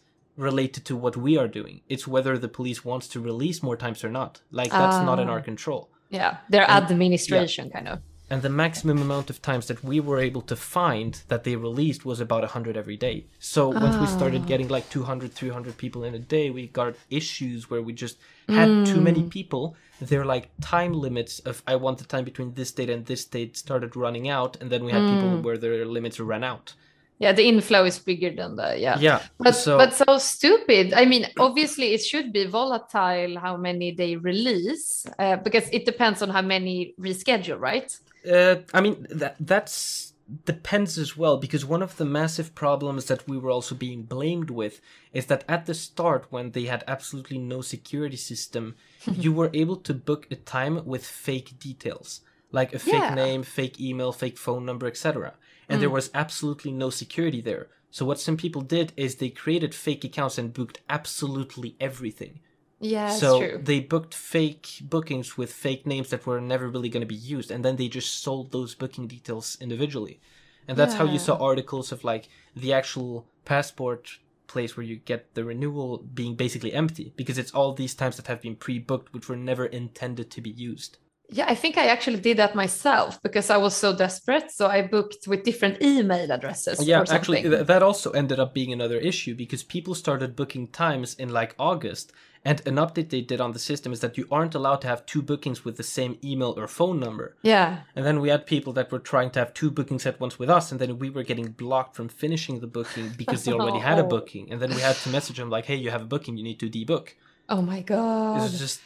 related 0.49 0.83
to 0.91 0.95
what 1.05 1.15
we 1.27 1.33
are 1.41 1.49
doing 1.61 1.77
it's 1.95 2.07
whether 2.15 2.33
the 2.45 2.53
police 2.59 2.81
wants 2.91 3.07
to 3.15 3.19
release 3.31 3.59
more 3.69 3.77
times 3.85 4.01
or 4.07 4.13
not 4.21 4.33
like 4.51 4.71
that's 4.71 5.01
not 5.09 5.19
in 5.19 5.29
Ah. 5.29 5.33
our 5.35 5.43
control 5.51 5.83
yeah, 6.19 6.37
their 6.51 6.67
and- 6.71 6.85
administration 6.85 7.65
kind 7.71 7.89
of. 7.89 7.99
And 8.33 8.41
the 8.41 8.49
maximum 8.49 9.03
amount 9.03 9.29
of 9.29 9.43
times 9.43 9.67
that 9.67 9.85
we 9.85 10.01
were 10.01 10.19
able 10.19 10.41
to 10.41 10.57
find 10.57 11.21
that 11.29 11.45
they 11.45 11.55
released 11.55 12.07
was 12.07 12.19
about 12.19 12.41
100 12.41 12.79
every 12.79 12.97
day. 12.97 13.27
So 13.39 13.69
once 13.69 13.95
we 13.97 14.07
started 14.07 14.47
getting 14.47 14.69
like 14.69 14.89
200 14.89 15.35
300 15.35 15.77
people 15.77 16.03
in 16.03 16.15
a 16.15 16.19
day 16.19 16.49
we 16.49 16.69
got 16.69 16.95
issues 17.11 17.69
where 17.69 17.83
we 17.83 17.93
just 17.93 18.17
had 18.49 18.87
too 18.87 19.03
many 19.03 19.23
mm. 19.25 19.29
people. 19.29 19.77
They're 20.01 20.25
like 20.25 20.49
time 20.63 20.95
limits 20.95 21.41
of 21.41 21.63
i 21.67 21.77
want 21.77 21.99
the 21.99 22.05
time 22.05 22.25
between 22.25 22.55
this 22.55 22.73
date 22.73 22.89
and 22.89 23.05
this 23.05 23.27
date 23.27 23.55
started 23.59 23.97
running 23.97 24.31
out 24.31 24.57
and 24.61 24.71
then 24.71 24.83
we 24.83 24.93
had 24.93 25.03
people 25.13 25.37
mm. 25.37 25.43
where 25.43 25.59
their 25.59 25.85
limits 25.85 26.19
ran 26.19 26.43
out 26.43 26.73
Yeah, 27.19 27.33
the 27.33 27.47
inflow 27.47 27.85
is 27.85 27.99
bigger 27.99 28.35
than 28.35 28.57
the 28.57 28.77
yeah. 28.79 28.99
yeah 28.99 29.23
But 29.39 29.55
so 29.55 29.79
but 29.79 29.95
so 29.95 30.19
stupid. 30.19 30.93
I 30.93 31.05
mean, 31.05 31.27
obviously 31.39 31.95
it 31.95 32.03
should 32.03 32.33
be 32.33 32.47
volatile 32.47 33.39
how 33.39 33.57
many 33.57 33.93
they 33.93 34.17
release 34.17 35.07
uh, 35.19 35.37
because 35.37 35.69
it 35.73 35.85
depends 35.85 36.23
on 36.23 36.31
how 36.31 36.43
many 36.43 36.95
reschedule, 36.99 37.61
right? 37.61 37.97
Uh, 38.29 38.57
I 38.75 38.81
mean 38.81 39.07
that 39.11 39.37
that's 39.39 40.13
depends 40.45 40.99
as 40.99 41.17
well 41.17 41.37
because 41.37 41.65
one 41.65 41.83
of 41.83 41.97
the 41.97 42.05
massive 42.05 42.55
problems 42.55 43.05
that 43.07 43.29
we 43.29 43.37
were 43.37 43.51
also 43.51 43.75
being 43.75 44.03
blamed 44.03 44.51
with 44.51 44.81
is 45.13 45.27
that 45.27 45.45
at 45.49 45.67
the 45.67 45.75
start 45.75 46.27
when 46.31 46.53
they 46.53 46.65
had 46.65 46.83
absolutely 46.89 47.39
no 47.39 47.61
security 47.61 48.17
system, 48.17 48.75
you 49.13 49.33
were 49.33 49.51
able 49.53 49.77
to 49.77 49.95
book 49.95 50.27
a 50.31 50.37
time 50.37 50.85
with 50.87 51.05
fake 51.05 51.59
details 51.59 52.23
like 52.53 52.75
a 52.75 52.79
fake 52.79 52.93
Yeah. 52.95 53.15
name, 53.15 53.43
fake 53.43 53.81
email, 53.81 54.13
fake 54.13 54.39
phone 54.39 54.65
number, 54.65 54.87
etc. 54.87 55.35
And 55.73 55.83
there 55.83 55.89
mm. 55.89 55.95
was 55.95 56.11
absolutely 56.15 56.73
no 56.73 56.91
security 56.91 57.41
there. 57.41 57.69
So 57.91 58.07
what 58.07 58.21
some 58.21 58.37
people 58.37 58.63
did 58.63 58.93
is 58.97 59.17
they 59.17 59.29
created 59.29 59.75
fake 59.75 60.05
accounts 60.05 60.39
and 60.39 60.53
booked 60.53 60.81
absolutely 60.89 61.77
everything. 61.81 62.41
Yeah, 62.81 63.09
that's 63.09 63.21
so 63.21 63.59
they 63.63 63.79
booked 63.79 64.13
fake 64.13 64.79
bookings 64.81 65.39
with 65.39 65.53
fake 65.53 65.87
names 65.87 66.09
that 66.09 66.27
were 66.27 66.41
never 66.41 66.69
really 66.69 66.89
going 66.89 67.03
to 67.03 67.07
be 67.07 67.15
used 67.15 67.53
and 67.53 67.65
then 67.65 67.77
they 67.77 67.87
just 67.87 68.23
sold 68.23 68.51
those 68.51 68.75
booking 68.75 69.07
details 69.07 69.57
individually. 69.61 70.21
And 70.67 70.77
that's 70.77 70.95
how 70.95 71.05
you 71.05 71.19
saw 71.19 71.37
articles 71.37 71.93
of 71.93 72.03
like 72.03 72.29
the 72.57 72.73
actual 72.73 73.27
passport 73.45 74.19
place 74.47 74.77
where 74.77 74.85
you 74.85 74.97
get 74.97 75.35
the 75.35 75.45
renewal 75.45 75.99
being 75.99 76.35
basically 76.35 76.73
empty 76.73 77.13
because 77.17 77.39
it's 77.39 77.53
all 77.53 77.73
these 77.73 77.95
times 77.95 78.17
that 78.17 78.27
have 78.27 78.43
been 78.43 78.57
pre-booked 78.57 79.13
which 79.13 79.29
were 79.29 79.37
never 79.37 79.67
intended 79.67 80.31
to 80.31 80.41
be 80.41 80.51
used 80.51 80.99
Yeah, 81.33 81.47
I 81.49 81.55
think 81.55 81.77
I 81.79 81.87
actually 81.87 82.21
did 82.21 82.37
that 82.37 82.55
myself 82.55 83.21
because 83.23 83.49
I 83.51 83.57
was 83.57 83.75
so 83.75 83.97
desperate. 83.97 84.51
So 84.51 84.67
I 84.67 84.83
booked 84.83 85.27
with 85.27 85.43
different 85.45 85.77
email 85.83 86.31
addresses. 86.31 86.77
yeah 86.87 87.03
actually 87.11 87.43
th- 87.43 87.67
that 87.67 87.83
also 87.83 88.11
ended 88.11 88.39
up 88.39 88.53
being 88.55 88.73
another 88.73 88.99
issue 89.11 89.35
because 89.35 89.63
people 89.77 89.95
started 89.95 90.37
booking 90.41 90.67
times 90.69 91.15
in 91.23 91.29
like 91.41 91.53
august 91.59 92.13
and 92.45 92.59
an 92.71 92.77
update 92.85 93.09
they 93.11 93.21
did 93.33 93.41
on 93.41 93.53
the 93.53 93.59
system 93.71 93.91
is 93.93 94.01
that 94.01 94.19
you 94.19 94.27
aren't 94.37 94.55
allowed 94.59 94.81
to 94.83 94.89
have 94.93 95.01
two 95.13 95.23
bookings 95.31 95.65
with 95.65 95.77
the 95.77 95.89
same 95.99 96.13
email 96.31 96.53
or 96.61 96.67
phone 96.81 96.99
number 97.07 97.27
yeah. 97.53 97.69
And 97.97 98.05
then 98.07 98.17
we 98.23 98.29
had 98.35 98.47
people 98.55 98.73
that 98.79 98.91
were 98.93 98.99
trying 99.13 99.31
to 99.35 99.39
have 99.43 99.51
two 99.61 99.71
bookings 99.79 100.05
at 100.11 100.21
once 100.25 100.35
with 100.41 100.51
us, 100.59 100.65
and 100.73 100.79
then 100.81 100.99
we 101.03 101.09
were 101.15 101.27
getting 101.31 101.49
blocked 101.65 101.95
from 101.99 102.09
finishing 102.23 102.57
the 102.61 102.67
booking 102.79 103.07
because 103.23 103.41
they 103.45 103.53
already 103.53 103.83
had 103.91 103.99
a 103.99 104.05
Oh. 104.09 104.15
booking. 104.15 104.45
And 104.51 104.59
then 104.61 104.71
we 104.77 104.81
had 104.89 104.97
to 105.05 105.09
message 105.17 105.39
them 105.41 105.51
like, 105.57 105.67
"Hey, 105.71 105.79
you 105.85 105.91
have 105.97 106.03
a 106.09 106.11
booking, 106.15 106.35
you 106.39 106.45
need 106.51 106.61
to 106.65 106.69
debook." 106.79 107.07
Oh 107.55 107.63
my 107.73 107.79
It 107.79 107.87
god. 107.95 108.35
was 108.43 108.59
just 108.65 108.79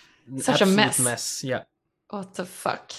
Such 0.50 0.60
a 0.66 0.66
mess. 0.80 0.98
mess. 1.08 1.24
Yeah, 1.52 1.62
What 2.10 2.34
the 2.34 2.46
fuck? 2.46 2.92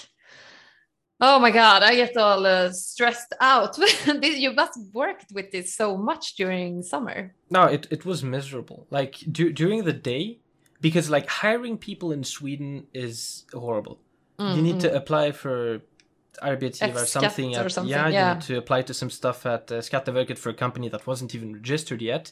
Oh 1.20 1.40
my 1.40 1.50
god, 1.50 1.82
I 1.82 1.96
get 1.96 2.16
all 2.16 2.46
uh, 2.46 2.70
stressed 2.70 3.34
out. 3.40 3.76
you 4.22 4.52
must 4.52 4.78
worked 4.92 5.32
with 5.32 5.50
this 5.50 5.74
so 5.74 5.96
much 5.96 6.36
during 6.36 6.82
summer. 6.82 7.34
No, 7.50 7.64
it, 7.64 7.88
it 7.90 8.04
was 8.04 8.22
miserable. 8.22 8.86
Like 8.90 9.16
du- 9.32 9.52
during 9.52 9.84
the 9.84 9.92
day, 9.92 10.38
because 10.80 11.10
like 11.10 11.28
hiring 11.28 11.76
people 11.76 12.12
in 12.12 12.22
Sweden 12.22 12.86
is 12.94 13.46
horrible. 13.52 13.98
Mm-hmm. 14.38 14.56
You 14.56 14.62
need 14.62 14.80
to 14.80 14.94
apply 14.94 15.32
for 15.32 15.80
Arbetsgivar 16.40 17.02
or 17.02 17.06
something. 17.06 17.56
At, 17.56 17.66
or 17.66 17.68
something. 17.68 17.90
Yeah, 17.90 18.08
yeah, 18.08 18.28
you 18.28 18.34
need 18.34 18.44
to 18.44 18.58
apply 18.58 18.82
to 18.82 18.94
some 18.94 19.10
stuff 19.10 19.44
at 19.44 19.72
uh, 19.72 19.78
Skatteverket 19.78 20.38
for 20.38 20.50
a 20.50 20.54
company 20.54 20.88
that 20.88 21.06
wasn't 21.06 21.34
even 21.34 21.52
registered 21.54 22.00
yet. 22.00 22.30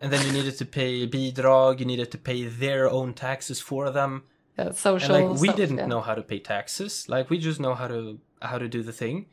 And 0.00 0.12
then 0.12 0.26
you 0.26 0.32
needed 0.32 0.58
to 0.58 0.66
pay 0.66 1.06
bidrag, 1.06 1.78
you 1.78 1.86
needed 1.86 2.10
to 2.10 2.18
pay 2.18 2.46
their 2.46 2.90
own 2.90 3.14
taxes 3.14 3.60
for 3.60 3.90
them. 3.90 4.24
Yeah, 4.58 4.70
social. 4.72 5.14
And 5.14 5.30
like 5.30 5.40
we 5.40 5.48
stuff, 5.48 5.56
didn't 5.56 5.78
yeah. 5.78 5.86
know 5.86 6.00
how 6.00 6.14
to 6.14 6.22
pay 6.22 6.38
taxes. 6.38 7.08
Like 7.08 7.28
we 7.30 7.38
just 7.38 7.60
know 7.60 7.74
how 7.74 7.88
to 7.88 8.18
how 8.40 8.58
to 8.58 8.68
do 8.68 8.82
the 8.82 8.92
thing. 8.92 9.26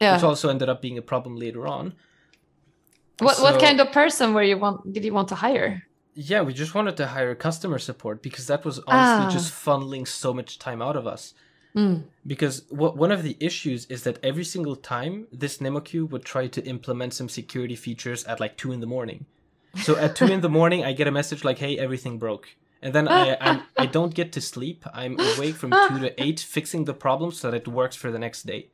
Yeah. 0.00 0.14
Which 0.14 0.22
also 0.24 0.48
ended 0.48 0.68
up 0.68 0.80
being 0.80 0.98
a 0.98 1.02
problem 1.02 1.36
later 1.36 1.66
on. 1.66 1.94
What 3.20 3.36
So- 3.36 3.42
what 3.42 3.60
kind 3.60 3.80
of 3.80 3.90
person 3.92 4.34
were 4.34 4.42
you 4.42 4.58
want 4.58 4.92
did 4.92 5.04
you 5.04 5.12
want 5.12 5.28
to 5.28 5.34
hire? 5.36 5.82
Yeah, 6.14 6.42
we 6.42 6.52
just 6.52 6.74
wanted 6.74 6.96
to 6.96 7.06
hire 7.08 7.34
customer 7.34 7.78
support 7.78 8.22
because 8.22 8.46
that 8.48 8.64
was 8.64 8.78
honestly 8.86 9.26
Ah. 9.26 9.30
just 9.30 9.52
funneling 9.52 10.06
so 10.06 10.32
much 10.34 10.58
time 10.58 10.80
out 10.82 10.96
of 10.96 11.06
us. 11.06 11.34
Mm. 11.76 12.04
Because 12.26 12.62
what 12.70 12.96
one 12.96 13.12
of 13.12 13.22
the 13.22 13.36
issues 13.40 13.84
is 13.86 14.02
that 14.02 14.18
every 14.22 14.44
single 14.44 14.74
time 14.76 15.26
this 15.32 15.58
NemoQ 15.58 16.08
would 16.10 16.24
try 16.24 16.46
to 16.48 16.64
implement 16.64 17.14
some 17.14 17.28
security 17.28 17.76
features 17.76 18.24
at 18.24 18.40
like 18.40 18.56
two 18.56 18.72
in 18.72 18.80
the 18.80 18.86
morning. 18.86 19.26
So 19.82 19.96
at 19.96 20.16
two 20.16 20.26
in 20.26 20.40
the 20.40 20.48
morning, 20.58 20.84
I 20.84 20.92
get 20.92 21.06
a 21.06 21.12
message 21.12 21.44
like, 21.44 21.58
"Hey, 21.58 21.76
everything 21.78 22.18
broke," 22.18 22.56
and 22.82 22.94
then 22.94 23.08
I 23.08 23.36
I'm, 23.40 23.62
I 23.76 23.86
don't 23.96 24.14
get 24.14 24.32
to 24.32 24.40
sleep. 24.40 24.84
I'm 24.92 25.18
awake 25.18 25.56
from 25.56 25.70
two 25.70 25.98
to 26.00 26.22
eight 26.22 26.40
fixing 26.40 26.84
the 26.84 26.94
problem 26.94 27.32
so 27.32 27.50
that 27.50 27.62
it 27.62 27.68
works 27.68 27.96
for 27.96 28.10
the 28.10 28.18
next 28.18 28.44
day. 28.44 28.68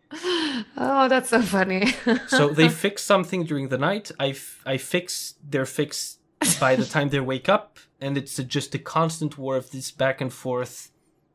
Oh, 0.76 1.08
that's 1.08 1.30
so 1.30 1.42
funny. 1.42 1.94
So 2.28 2.48
they 2.48 2.68
fix 2.84 3.02
something 3.02 3.44
during 3.44 3.68
the 3.68 3.78
night. 3.78 4.10
I, 4.18 4.28
f- 4.28 4.62
I 4.64 4.76
fix 4.76 5.34
their 5.42 5.66
fix 5.66 6.18
by 6.60 6.76
the 6.76 6.84
time 6.84 7.08
they 7.08 7.20
wake 7.20 7.48
up, 7.48 7.78
and 8.00 8.16
it's 8.16 8.38
a, 8.38 8.44
just 8.44 8.74
a 8.74 8.78
constant 8.78 9.38
war 9.38 9.56
of 9.56 9.70
this 9.70 9.90
back 9.90 10.20
and 10.20 10.32
forth, 10.32 10.90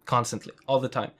constantly, 0.06 0.54
all 0.68 0.80
the 0.80 0.90
time. 0.90 1.12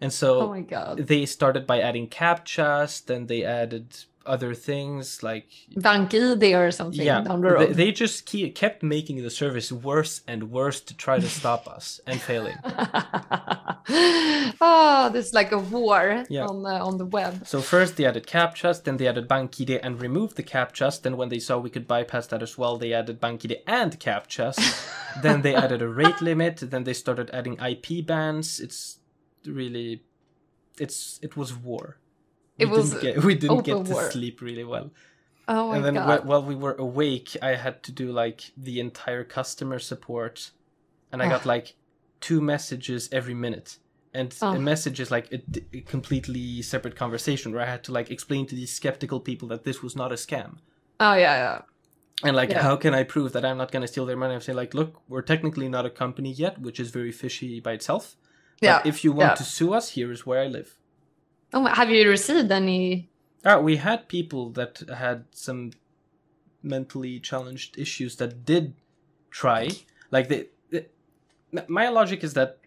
And 0.00 0.12
so 0.12 0.40
oh 0.40 0.48
my 0.48 0.62
god. 0.62 1.06
they 1.06 1.26
started 1.26 1.66
by 1.66 1.80
adding 1.80 2.08
captchas, 2.08 3.04
then 3.04 3.26
they 3.26 3.44
added 3.44 4.04
other 4.26 4.54
things 4.54 5.22
like 5.22 5.48
BankID 5.76 6.58
or 6.58 6.70
something 6.70 7.04
yeah, 7.04 7.22
down 7.22 7.40
the 7.40 7.48
they, 7.48 7.54
road. 7.54 7.74
they 7.74 7.90
just 7.92 8.26
keep, 8.26 8.54
kept 8.54 8.82
making 8.82 9.22
the 9.22 9.30
service 9.30 9.72
worse 9.72 10.20
and 10.28 10.50
worse 10.50 10.80
to 10.80 10.94
try 10.96 11.18
to 11.18 11.28
stop 11.28 11.66
us 11.66 12.00
and 12.06 12.20
failing. 12.20 12.56
oh, 14.60 15.10
this 15.12 15.28
is 15.28 15.34
like 15.34 15.52
a 15.52 15.58
war 15.58 16.24
Yeah. 16.28 16.46
on 16.46 16.62
the, 16.62 16.70
on 16.70 16.98
the 16.98 17.06
web. 17.06 17.46
So 17.46 17.60
first 17.60 17.96
they 17.96 18.04
added 18.04 18.26
captchas, 18.26 18.82
then 18.84 18.96
they 18.98 19.06
added 19.08 19.28
BankID 19.28 19.80
and 19.82 20.00
removed 20.00 20.36
the 20.36 20.42
captchas. 20.42 21.00
Then 21.00 21.16
when 21.16 21.28
they 21.28 21.38
saw 21.38 21.58
we 21.58 21.70
could 21.70 21.86
bypass 21.88 22.26
that 22.28 22.42
as 22.42 22.58
well, 22.58 22.76
they 22.76 22.92
added 22.92 23.20
BankID 23.20 23.60
and 23.66 23.98
captchas. 23.98 24.56
then 25.22 25.42
they 25.42 25.54
added 25.54 25.82
a 25.82 25.88
rate 25.88 26.20
limit. 26.20 26.58
Then 26.70 26.84
they 26.84 26.94
started 26.94 27.30
adding 27.32 27.58
IP 27.58 28.06
bans. 28.06 28.60
It's 28.60 28.98
really, 29.46 30.02
it's 30.78 31.18
it 31.22 31.36
was 31.36 31.54
war. 31.54 31.96
It 32.60 32.66
we 32.70 32.76
was 32.76 32.90
didn't 32.90 33.02
get, 33.02 33.24
we 33.24 33.34
didn't 33.34 33.62
get 33.62 33.84
to 33.86 33.92
war. 33.92 34.10
sleep 34.10 34.40
really 34.40 34.64
well. 34.64 34.90
Oh 35.48 35.68
my 35.68 35.76
and 35.76 35.84
then 35.84 35.94
god. 35.94 36.20
wh- 36.20 36.26
while 36.26 36.42
we 36.42 36.54
were 36.54 36.74
awake, 36.74 37.36
I 37.42 37.56
had 37.56 37.82
to 37.84 37.92
do 37.92 38.12
like 38.12 38.52
the 38.56 38.78
entire 38.80 39.24
customer 39.24 39.78
support, 39.78 40.50
and 41.10 41.22
I 41.22 41.28
got 41.28 41.44
ah. 41.46 41.48
like 41.48 41.74
two 42.20 42.40
messages 42.40 43.08
every 43.12 43.34
minute. 43.34 43.78
And 44.12 44.34
Oh. 44.42 44.48
a 44.52 44.56
ah. 44.56 44.58
message 44.58 44.98
is 45.00 45.10
like 45.10 45.32
a, 45.32 45.38
d- 45.38 45.64
a 45.72 45.80
completely 45.80 46.62
separate 46.62 46.96
conversation 46.96 47.52
where 47.52 47.62
I 47.62 47.70
had 47.70 47.82
to 47.84 47.92
like 47.92 48.10
explain 48.10 48.46
to 48.46 48.54
these 48.54 48.72
skeptical 48.72 49.20
people 49.20 49.48
that 49.48 49.64
this 49.64 49.82
was 49.82 49.94
not 49.96 50.12
a 50.12 50.16
scam. 50.16 50.58
oh 51.00 51.14
yeah, 51.14 51.36
yeah. 51.44 51.62
And 52.22 52.36
like, 52.36 52.50
Yeah. 52.50 52.62
how 52.62 52.76
can 52.76 52.92
I 52.92 53.02
prove 53.04 53.32
that 53.32 53.44
I'm 53.46 53.56
not 53.56 53.72
going 53.72 53.80
to 53.80 53.88
steal 53.88 54.04
their 54.04 54.16
money? 54.16 54.34
I'm 54.34 54.42
saying 54.42 54.56
like, 54.56 54.74
look, 54.74 55.00
we're 55.08 55.22
technically 55.22 55.68
not 55.70 55.86
a 55.86 55.90
company 55.90 56.30
yet, 56.30 56.60
which 56.60 56.78
is 56.78 56.90
very 56.90 57.12
fishy 57.12 57.60
by 57.60 57.72
itself. 57.72 58.16
But 58.60 58.66
Yeah, 58.66 58.82
if 58.84 59.02
you 59.04 59.10
want 59.12 59.30
yeah. 59.30 59.34
to 59.36 59.44
sue 59.44 59.72
us, 59.72 59.90
here 59.90 60.12
is 60.12 60.26
where 60.26 60.40
I 60.42 60.46
live. 60.46 60.76
Oh, 61.52 61.64
have 61.66 61.90
you 61.90 62.08
received 62.08 62.50
any? 62.52 63.08
Ah, 63.44 63.58
we 63.58 63.76
had 63.76 64.08
people 64.08 64.50
that 64.50 64.82
had 64.94 65.24
some 65.32 65.72
mentally 66.62 67.18
challenged 67.20 67.78
issues 67.78 68.16
that 68.16 68.44
did 68.44 68.74
try. 69.30 69.70
Like 70.10 70.28
they, 70.28 70.46
the- 70.70 70.86
my 71.66 71.88
logic 71.88 72.22
is 72.22 72.34
that 72.34 72.58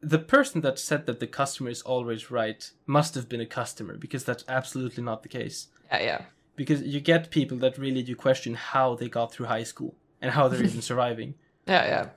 the 0.00 0.18
person 0.18 0.60
that 0.60 0.78
said 0.78 1.06
that 1.06 1.18
the 1.20 1.26
customer 1.26 1.70
is 1.70 1.82
always 1.82 2.30
right 2.30 2.70
must 2.86 3.14
have 3.14 3.28
been 3.28 3.40
a 3.40 3.46
customer 3.46 3.96
because 3.96 4.24
that's 4.24 4.44
absolutely 4.48 5.02
not 5.02 5.22
the 5.22 5.28
case. 5.28 5.68
Yeah, 5.90 6.02
yeah. 6.02 6.22
Because 6.56 6.82
you 6.82 7.00
get 7.00 7.30
people 7.30 7.56
that 7.58 7.78
really 7.78 8.02
do 8.02 8.14
question 8.14 8.54
how 8.54 8.94
they 8.94 9.08
got 9.08 9.32
through 9.32 9.46
high 9.46 9.64
school 9.64 9.94
and 10.20 10.30
how 10.30 10.46
they're 10.48 10.62
even 10.62 10.82
surviving. 10.92 11.34
Yeah, 11.66 11.84
yeah. 11.86 12.08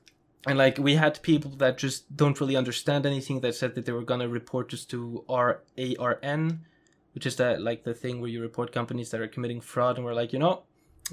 And 0.46 0.58
like 0.58 0.78
we 0.78 0.96
had 0.96 1.22
people 1.24 1.52
that 1.58 1.78
just 1.78 2.16
don't 2.16 2.40
really 2.40 2.56
understand 2.56 3.06
anything 3.06 3.42
that 3.42 3.56
said 3.56 3.76
that 3.76 3.86
they 3.86 3.92
were 3.92 4.04
gonna 4.04 4.30
report 4.30 4.74
us 4.74 4.86
to 4.86 5.26
our 5.28 5.64
ARN, 5.78 6.66
which 7.14 7.26
is 7.26 7.36
that 7.38 7.62
like 7.62 7.84
the 7.84 7.94
thing 7.94 8.22
where 8.22 8.30
you 8.30 8.42
report 8.42 8.72
companies 8.72 9.10
that 9.12 9.22
are 9.22 9.28
committing 9.28 9.62
fraud, 9.62 9.98
and 9.98 10.06
we're 10.06 10.14
like, 10.14 10.32
you 10.32 10.40
know, 10.40 10.64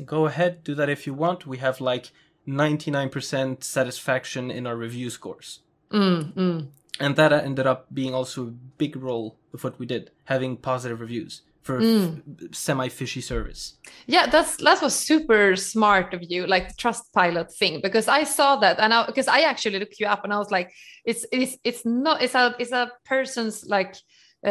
go 0.05 0.27
ahead, 0.27 0.63
do 0.63 0.75
that 0.75 0.89
if 0.89 1.07
you 1.07 1.15
want. 1.15 1.47
We 1.47 1.59
have 1.59 1.81
like 1.81 2.13
ninety 2.47 2.91
nine 2.91 3.09
percent 3.09 3.65
satisfaction 3.65 4.51
in 4.51 4.67
our 4.67 4.77
review 4.77 5.11
scores, 5.11 5.61
Mm, 5.91 6.35
mm. 6.35 6.69
and 7.01 7.17
that 7.17 7.33
ended 7.33 7.67
up 7.67 7.93
being 7.93 8.15
also 8.15 8.43
a 8.49 8.51
big 8.79 8.95
role 8.97 9.39
of 9.53 9.65
what 9.65 9.79
we 9.79 9.87
did, 9.87 10.11
having 10.25 10.57
positive 10.57 11.01
reviews 11.01 11.43
for 11.65 11.81
Mm. 11.81 12.55
semi 12.55 12.89
fishy 12.89 13.21
service. 13.23 13.79
Yeah, 14.07 14.27
that's 14.27 14.57
that 14.59 14.83
was 14.83 14.95
super 14.95 15.57
smart 15.57 16.15
of 16.15 16.21
you, 16.23 16.47
like 16.47 16.69
the 16.69 16.75
Trustpilot 16.75 17.51
thing, 17.59 17.81
because 17.83 18.07
I 18.07 18.25
saw 18.25 18.57
that 18.57 18.79
and 18.79 18.93
I 18.95 19.07
because 19.07 19.29
I 19.29 19.41
actually 19.41 19.79
looked 19.79 19.99
you 19.99 20.07
up 20.07 20.25
and 20.25 20.33
I 20.33 20.39
was 20.39 20.51
like, 20.51 20.71
it's 21.05 21.25
it's 21.33 21.57
it's 21.65 21.85
not 21.85 22.23
it's 22.23 22.35
a 22.35 22.55
it's 22.59 22.73
a 22.73 22.93
person's 23.07 23.65
like 23.67 23.97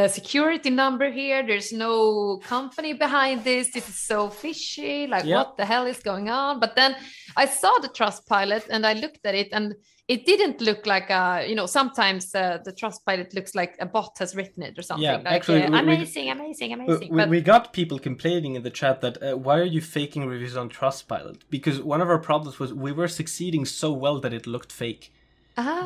security 0.07 0.69
number 0.69 1.07
here. 1.11 1.45
There's 1.45 1.71
no 1.71 2.37
company 2.55 2.93
behind 2.93 3.43
this. 3.43 3.71
This 3.71 3.87
is 3.89 3.99
so 3.99 4.29
fishy. 4.29 5.07
Like, 5.07 5.25
Yeah. 5.25 5.37
what 5.37 5.57
the 5.57 5.65
hell 5.65 5.85
is 5.85 5.99
going 5.99 6.29
on? 6.29 6.59
But 6.59 6.75
then 6.75 6.95
I 7.37 7.45
saw 7.45 7.73
the 7.79 7.89
Trustpilot 7.89 8.63
and 8.69 8.85
I 8.85 8.93
looked 8.93 9.25
at 9.25 9.35
it 9.35 9.49
and 9.51 9.75
it 10.07 10.25
didn't 10.25 10.59
look 10.59 10.85
like 10.85 11.09
a 11.09 11.45
you 11.47 11.55
know 11.55 11.65
sometimes 11.65 12.35
uh, 12.35 12.57
the 12.65 12.73
Trustpilot 12.73 13.33
looks 13.33 13.55
like 13.55 13.73
a 13.79 13.85
bot 13.85 14.11
has 14.19 14.35
written 14.35 14.61
it 14.63 14.77
or 14.77 14.81
something 14.81 15.03
Yeah, 15.03 15.15
like 15.17 15.27
actually, 15.27 15.63
uh, 15.63 15.69
we- 15.71 15.75
we- 15.87 15.93
amazing 15.93 16.29
amazing 16.29 16.71
Uh, 16.71 16.75
amazing 16.77 17.09
We, 17.09 17.17
but 17.21 17.29
we 17.29 17.39
got 17.41 17.71
people 17.71 17.99
complaining 17.99 18.55
in 18.55 18.63
the 18.63 18.69
chat 18.69 18.99
that 19.01 19.15
uh, 19.23 19.37
why 19.37 19.59
are 19.59 19.71
you 19.75 19.79
faking 19.79 20.25
reviews 20.27 20.57
on 20.57 20.67
Trustpilot? 20.69 21.37
Because 21.49 21.79
one 21.81 22.01
of 22.01 22.09
our 22.09 22.19
problems 22.19 22.59
was 22.59 22.73
we 22.73 22.91
were 22.91 23.07
succeeding 23.07 23.63
so 23.63 23.93
well 23.93 24.19
that 24.19 24.33
it 24.33 24.45
looked 24.45 24.71
fake. 24.73 25.12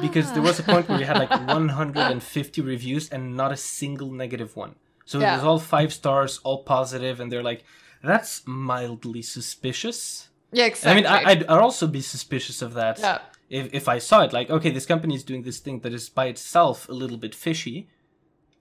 Because 0.02 0.32
there 0.34 0.42
was 0.42 0.60
a 0.60 0.64
point 0.64 0.88
where 0.88 0.98
we 0.98 1.04
had 1.04 1.18
like 1.18 1.32
Ah. 1.32 1.46
150 1.46 2.62
reviews 2.62 3.10
and 3.10 3.36
not 3.36 3.52
a 3.52 3.58
single 3.58 4.12
negative 4.12 4.56
one. 4.56 4.76
So 5.06 5.20
it 5.20 5.24
was 5.36 5.44
all 5.44 5.60
five 5.60 5.94
stars, 5.94 6.40
all 6.44 6.64
positive, 6.64 7.20
and 7.20 7.32
they're 7.32 7.44
like, 7.44 7.64
that's 8.04 8.44
mildly 8.46 9.22
suspicious. 9.22 10.30
yeah 10.52 10.64
I 10.64 10.68
exactly 10.68 10.96
mean, 11.02 11.06
I, 11.06 11.18
I'd, 11.32 11.44
I'd 11.46 11.60
also 11.68 11.88
be 11.88 12.02
suspicious 12.02 12.62
of 12.62 12.74
that 12.76 13.00
yeah 13.00 13.20
if, 13.50 13.74
if 13.74 13.88
I 13.88 13.98
saw 14.00 14.24
it. 14.24 14.34
Like, 14.34 14.50
okay, 14.50 14.72
this 14.72 14.86
company 14.86 15.16
is 15.16 15.24
doing 15.24 15.44
this 15.44 15.60
thing 15.60 15.80
that 15.82 15.94
is 15.94 16.10
by 16.10 16.26
itself 16.28 16.88
a 16.90 16.94
little 16.94 17.18
bit 17.18 17.34
fishy, 17.34 17.90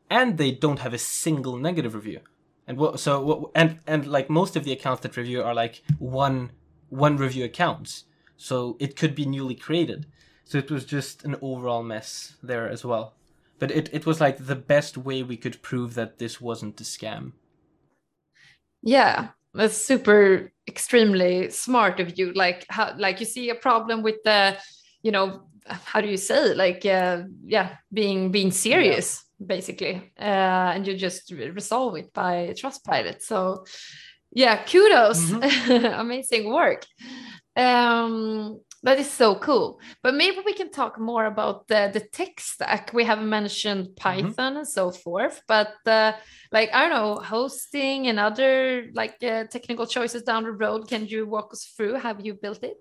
and 0.08 0.38
they 0.38 0.52
don't 0.52 0.78
have 0.80 0.94
a 0.94 0.98
single 0.98 1.56
negative 1.56 1.94
review. 1.94 2.20
And 2.68 2.78
what, 2.78 2.98
so 3.00 3.20
what, 3.20 3.50
and 3.54 3.78
and 3.86 4.06
like 4.06 4.28
most 4.30 4.56
of 4.56 4.64
the 4.64 4.72
accounts 4.72 5.02
that 5.02 5.16
review 5.16 5.42
are 5.42 5.54
like 5.54 5.82
one 5.98 6.50
one 6.88 7.16
review 7.16 7.44
accounts, 7.44 8.04
so 8.36 8.76
it 8.78 8.96
could 8.96 9.14
be 9.14 9.24
newly 9.26 9.54
created. 9.54 10.06
So 10.46 10.58
it 10.58 10.70
was 10.70 10.84
just 10.84 11.24
an 11.24 11.36
overall 11.42 11.82
mess 11.82 12.36
there 12.42 12.68
as 12.68 12.84
well. 12.84 13.14
But 13.58 13.72
it, 13.72 13.90
it 13.92 14.06
was 14.06 14.20
like 14.20 14.38
the 14.38 14.54
best 14.54 14.96
way 14.96 15.22
we 15.22 15.36
could 15.36 15.60
prove 15.60 15.94
that 15.94 16.18
this 16.18 16.40
wasn't 16.40 16.80
a 16.80 16.84
scam. 16.84 17.32
Yeah, 18.80 19.30
that's 19.52 19.76
super 19.76 20.52
extremely 20.68 21.50
smart 21.50 21.98
of 21.98 22.16
you. 22.16 22.32
Like 22.32 22.64
how 22.68 22.94
like 22.96 23.18
you 23.18 23.26
see 23.26 23.50
a 23.50 23.56
problem 23.56 24.02
with 24.02 24.22
the, 24.24 24.56
you 25.02 25.10
know, 25.10 25.48
how 25.66 26.00
do 26.00 26.08
you 26.08 26.16
say 26.16 26.50
it? 26.50 26.56
like 26.56 26.86
uh, 26.86 27.24
yeah, 27.44 27.76
being 27.92 28.30
being 28.30 28.52
serious 28.52 29.24
basically, 29.44 30.12
uh, 30.18 30.72
and 30.74 30.86
you 30.86 30.96
just 30.96 31.30
resolve 31.32 31.96
it 31.96 32.12
by 32.12 32.54
Trustpilot. 32.56 33.20
So 33.20 33.64
yeah, 34.32 34.62
kudos, 34.64 35.32
amazing 35.68 36.52
work. 36.52 36.86
Um, 37.56 38.60
that 38.86 39.00
is 39.00 39.10
so 39.10 39.34
cool. 39.34 39.80
But 40.00 40.14
maybe 40.14 40.38
we 40.46 40.54
can 40.54 40.70
talk 40.70 40.98
more 40.98 41.26
about 41.26 41.66
the, 41.66 41.90
the 41.92 42.00
tech 42.00 42.38
stack. 42.38 42.92
We 42.94 43.02
have 43.02 43.20
mentioned 43.20 43.96
Python 43.96 44.56
and 44.56 44.68
so 44.68 44.92
forth, 44.92 45.42
but 45.48 45.74
uh, 45.86 46.12
like 46.52 46.70
I 46.72 46.88
don't 46.88 46.90
know, 46.90 47.16
hosting 47.16 48.06
and 48.06 48.20
other 48.20 48.86
like 48.94 49.16
uh, 49.24 49.44
technical 49.50 49.86
choices 49.86 50.22
down 50.22 50.44
the 50.44 50.52
road. 50.52 50.86
Can 50.88 51.04
you 51.06 51.26
walk 51.26 51.52
us 51.52 51.64
through? 51.76 51.94
Have 51.94 52.24
you 52.24 52.34
built 52.34 52.62
it? 52.62 52.78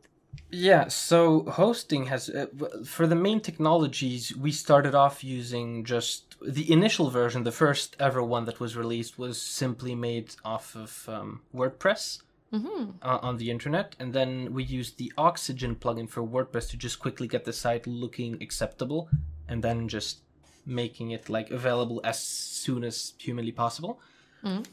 Yeah, 0.51 0.89
so 0.89 1.43
hosting 1.45 2.05
has 2.05 2.29
uh, 2.29 2.45
for 2.85 3.07
the 3.07 3.15
main 3.15 3.39
technologies 3.41 4.35
we 4.35 4.51
started 4.51 4.93
off 4.93 5.23
using 5.23 5.83
just 5.83 6.35
the 6.45 6.71
initial 6.71 7.09
version, 7.09 7.43
the 7.43 7.51
first 7.51 7.95
ever 7.99 8.21
one 8.21 8.45
that 8.45 8.59
was 8.59 8.77
released, 8.77 9.17
was 9.17 9.41
simply 9.41 9.95
made 9.95 10.35
off 10.45 10.75
of 10.75 11.09
um, 11.09 11.41
WordPress 11.55 12.19
Mm-hmm. 12.55 12.91
uh, 13.01 13.19
on 13.21 13.37
the 13.37 13.51
internet, 13.51 13.95
and 13.99 14.13
then 14.13 14.53
we 14.53 14.63
used 14.63 14.97
the 14.97 15.11
Oxygen 15.17 15.75
plugin 15.75 16.09
for 16.09 16.23
WordPress 16.23 16.69
to 16.69 16.77
just 16.77 16.99
quickly 16.99 17.27
get 17.27 17.43
the 17.43 17.51
site 17.51 17.85
looking 17.85 18.41
acceptable, 18.41 19.09
and 19.49 19.61
then 19.61 19.87
just 19.87 20.19
making 20.65 21.11
it 21.11 21.29
like 21.29 21.51
available 21.51 21.99
as 22.03 22.19
soon 22.19 22.83
as 22.83 23.13
humanly 23.17 23.51
possible. 23.51 23.99
Mm. 24.43 24.65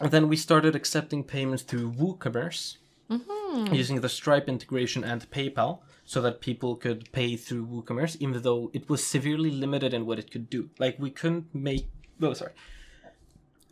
And 0.00 0.10
then 0.10 0.28
we 0.28 0.36
started 0.36 0.74
accepting 0.74 1.22
payments 1.22 1.62
through 1.62 1.92
WooCommerce 1.92 2.78
Mm-hmm. 3.10 3.74
using 3.74 4.00
the 4.00 4.08
Stripe 4.08 4.48
integration 4.48 5.04
and 5.04 5.30
PayPal, 5.30 5.80
so 6.06 6.22
that 6.22 6.40
people 6.40 6.74
could 6.74 7.12
pay 7.12 7.36
through 7.36 7.66
WooCommerce, 7.66 8.16
even 8.18 8.40
though 8.40 8.70
it 8.72 8.88
was 8.88 9.06
severely 9.06 9.50
limited 9.50 9.92
in 9.92 10.06
what 10.06 10.18
it 10.18 10.30
could 10.30 10.48
do. 10.48 10.70
Like 10.78 10.98
we 10.98 11.10
couldn't 11.10 11.54
make. 11.54 11.90
Oh, 12.22 12.32
sorry 12.32 12.52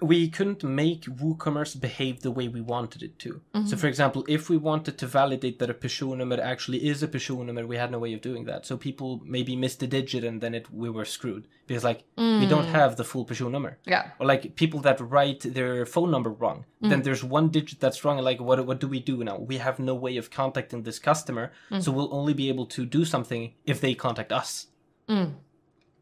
we 0.02 0.28
couldn't 0.28 0.64
make 0.64 1.02
WooCommerce 1.02 1.80
behave 1.80 2.22
the 2.22 2.30
way 2.30 2.48
we 2.48 2.60
wanted 2.60 3.02
it 3.02 3.18
to. 3.20 3.40
So, 3.52 3.60
mm-hmm. 3.60 3.76
for 3.76 3.86
example, 3.86 4.24
if 4.28 4.50
we 4.50 4.56
wanted 4.56 4.98
to 4.98 5.06
validate 5.06 5.58
that 5.60 5.70
a 5.70 5.74
personnummer 5.74 6.38
actually 6.38 6.86
is 6.86 7.02
a 7.02 7.08
personnummer, 7.08 7.66
we 7.66 7.76
had 7.76 7.90
no 7.92 7.98
way 7.98 8.12
of 8.12 8.20
doing 8.20 8.44
that. 8.46 8.66
So 8.66 8.76
people 8.76 9.20
maybe 9.24 9.54
missed 9.54 9.82
a 9.82 9.86
digit 9.86 10.24
and 10.24 10.40
then 10.40 10.54
it 10.54 10.72
we 10.72 10.90
were 10.90 11.04
screwed 11.04 11.46
because 11.66 11.84
like 11.84 12.04
we 12.16 12.46
don't 12.46 12.66
mm. 12.66 12.70
have 12.72 12.96
the 12.96 13.04
full 13.04 13.24
personnummer. 13.24 13.76
Yeah. 13.86 14.10
Or 14.18 14.26
like 14.26 14.56
people 14.56 14.80
that 14.80 15.00
write 15.00 15.40
their 15.40 15.86
phone 15.86 16.10
number 16.10 16.30
wrong, 16.30 16.64
mm. 16.82 16.90
then 16.90 17.02
there's 17.02 17.22
one 17.22 17.48
digit 17.48 17.78
that's 17.80 18.04
wrong. 18.04 18.18
And 18.18 18.24
like, 18.24 18.40
what 18.40 18.66
what 18.66 18.80
do 18.80 18.88
we 18.88 19.00
do 19.00 19.22
now? 19.22 19.38
We 19.38 19.58
have 19.58 19.78
no 19.78 19.94
way 19.94 20.16
of 20.16 20.30
contacting 20.30 20.82
this 20.82 20.98
customer, 20.98 21.52
mm. 21.70 21.82
so 21.82 21.92
we'll 21.92 22.14
only 22.14 22.34
be 22.34 22.48
able 22.48 22.66
to 22.66 22.84
do 22.84 23.04
something 23.04 23.52
if 23.64 23.80
they 23.80 23.94
contact 23.94 24.32
us. 24.32 24.66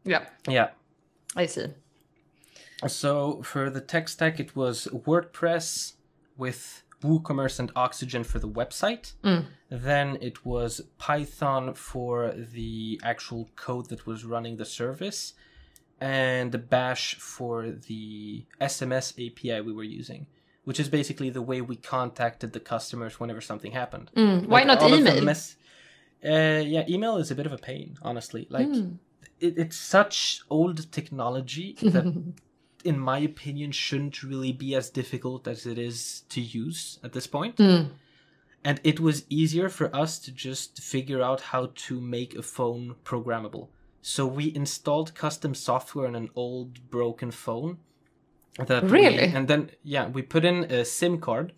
Yeah. 0.03 0.25
Yeah. 0.47 0.69
I 1.35 1.45
see. 1.45 1.67
So 2.87 3.41
for 3.43 3.69
the 3.69 3.81
tech 3.81 4.09
stack, 4.09 4.39
it 4.39 4.55
was 4.55 4.87
WordPress 4.91 5.93
with 6.37 6.83
WooCommerce 7.03 7.59
and 7.59 7.71
Oxygen 7.75 8.23
for 8.23 8.39
the 8.39 8.49
website. 8.49 9.13
Then 9.69 10.17
it 10.21 10.45
was 10.45 10.81
Python 10.97 11.73
for 11.73 12.31
the 12.31 12.99
actual 13.03 13.49
code 13.55 13.89
that 13.89 14.05
was 14.05 14.25
running 14.25 14.57
the 14.57 14.65
service, 14.65 15.33
and 15.99 16.69
Bash 16.69 17.15
for 17.15 17.71
the 17.71 18.45
SMS 18.59 19.13
API 19.13 19.61
we 19.61 19.71
were 19.73 19.83
using, 19.83 20.27
which 20.63 20.79
is 20.79 20.89
basically 20.89 21.29
the 21.29 21.41
way 21.41 21.61
we 21.61 21.75
contacted 21.75 22.53
the 22.53 22.59
customers 22.59 23.19
whenever 23.19 23.41
something 23.41 23.71
happened. 23.71 24.11
Mm. 24.15 24.47
Why 24.47 24.63
not 24.63 24.79
all 24.79 24.93
of 24.93 25.03
the 25.03 25.11
email? 25.11 25.23
mess- 25.25 25.55
uh, 26.23 26.61
yeah, 26.63 26.83
email 26.87 27.17
is 27.17 27.31
a 27.31 27.35
bit 27.35 27.45
of 27.47 27.53
a 27.53 27.57
pain, 27.57 27.97
honestly. 28.03 28.45
Like, 28.49 28.67
it, 29.39 29.57
it's 29.57 29.77
such 29.77 30.41
old 30.51 30.91
technology 30.91 31.75
that, 31.81 32.05
in 32.81 32.99
my 32.99 33.19
opinion, 33.19 33.71
shouldn't 33.71 34.23
really 34.23 34.51
be 34.51 34.75
as 34.75 34.89
difficult 34.89 35.47
as 35.47 35.65
it 35.65 35.77
is 35.77 36.23
to 36.29 36.41
use 36.41 36.99
at 37.03 37.13
this 37.13 37.27
point. 37.27 37.57
Hmm. 37.57 37.83
And 38.63 38.79
it 38.83 38.99
was 38.99 39.25
easier 39.29 39.69
for 39.69 39.95
us 39.95 40.19
to 40.19 40.31
just 40.31 40.81
figure 40.81 41.21
out 41.21 41.41
how 41.41 41.71
to 41.87 41.99
make 41.99 42.35
a 42.35 42.43
phone 42.43 42.95
programmable. 43.03 43.69
So 44.03 44.25
we 44.27 44.53
installed 44.55 45.15
custom 45.15 45.53
software 45.55 46.07
on 46.07 46.15
an 46.15 46.29
old 46.35 46.89
broken 46.89 47.31
phone. 47.31 47.77
That 48.57 48.83
we- 48.83 48.89
Really? 48.91 49.23
and 49.37 49.47
then 49.47 49.71
yeah, 49.83 50.07
we 50.09 50.21
put 50.21 50.43
in 50.45 50.65
a 50.65 50.83
SIM 50.85 51.19
card, 51.19 51.53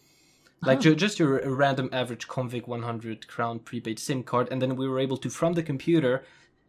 like 0.62 0.80
ju- 0.80 0.96
just 0.96 1.20
your 1.20 1.40
a 1.40 1.50
random 1.50 1.90
average 1.92 2.28
Comviq 2.28 2.68
100 2.68 3.28
crown 3.28 3.60
prepaid 3.60 4.00
SIM 4.00 4.24
card, 4.24 4.48
and 4.52 4.62
then 4.62 4.76
we 4.76 4.88
were 4.88 5.00
able 5.00 5.18
to 5.18 5.30
from 5.30 5.54
the 5.54 5.64
computer 5.64 6.24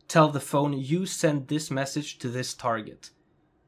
tell 0.08 0.28
the 0.30 0.40
phone 0.40 0.72
you 0.72 1.06
send 1.06 1.46
this 1.48 1.70
message 1.70 2.18
to 2.18 2.28
this 2.28 2.54
target. 2.54 3.10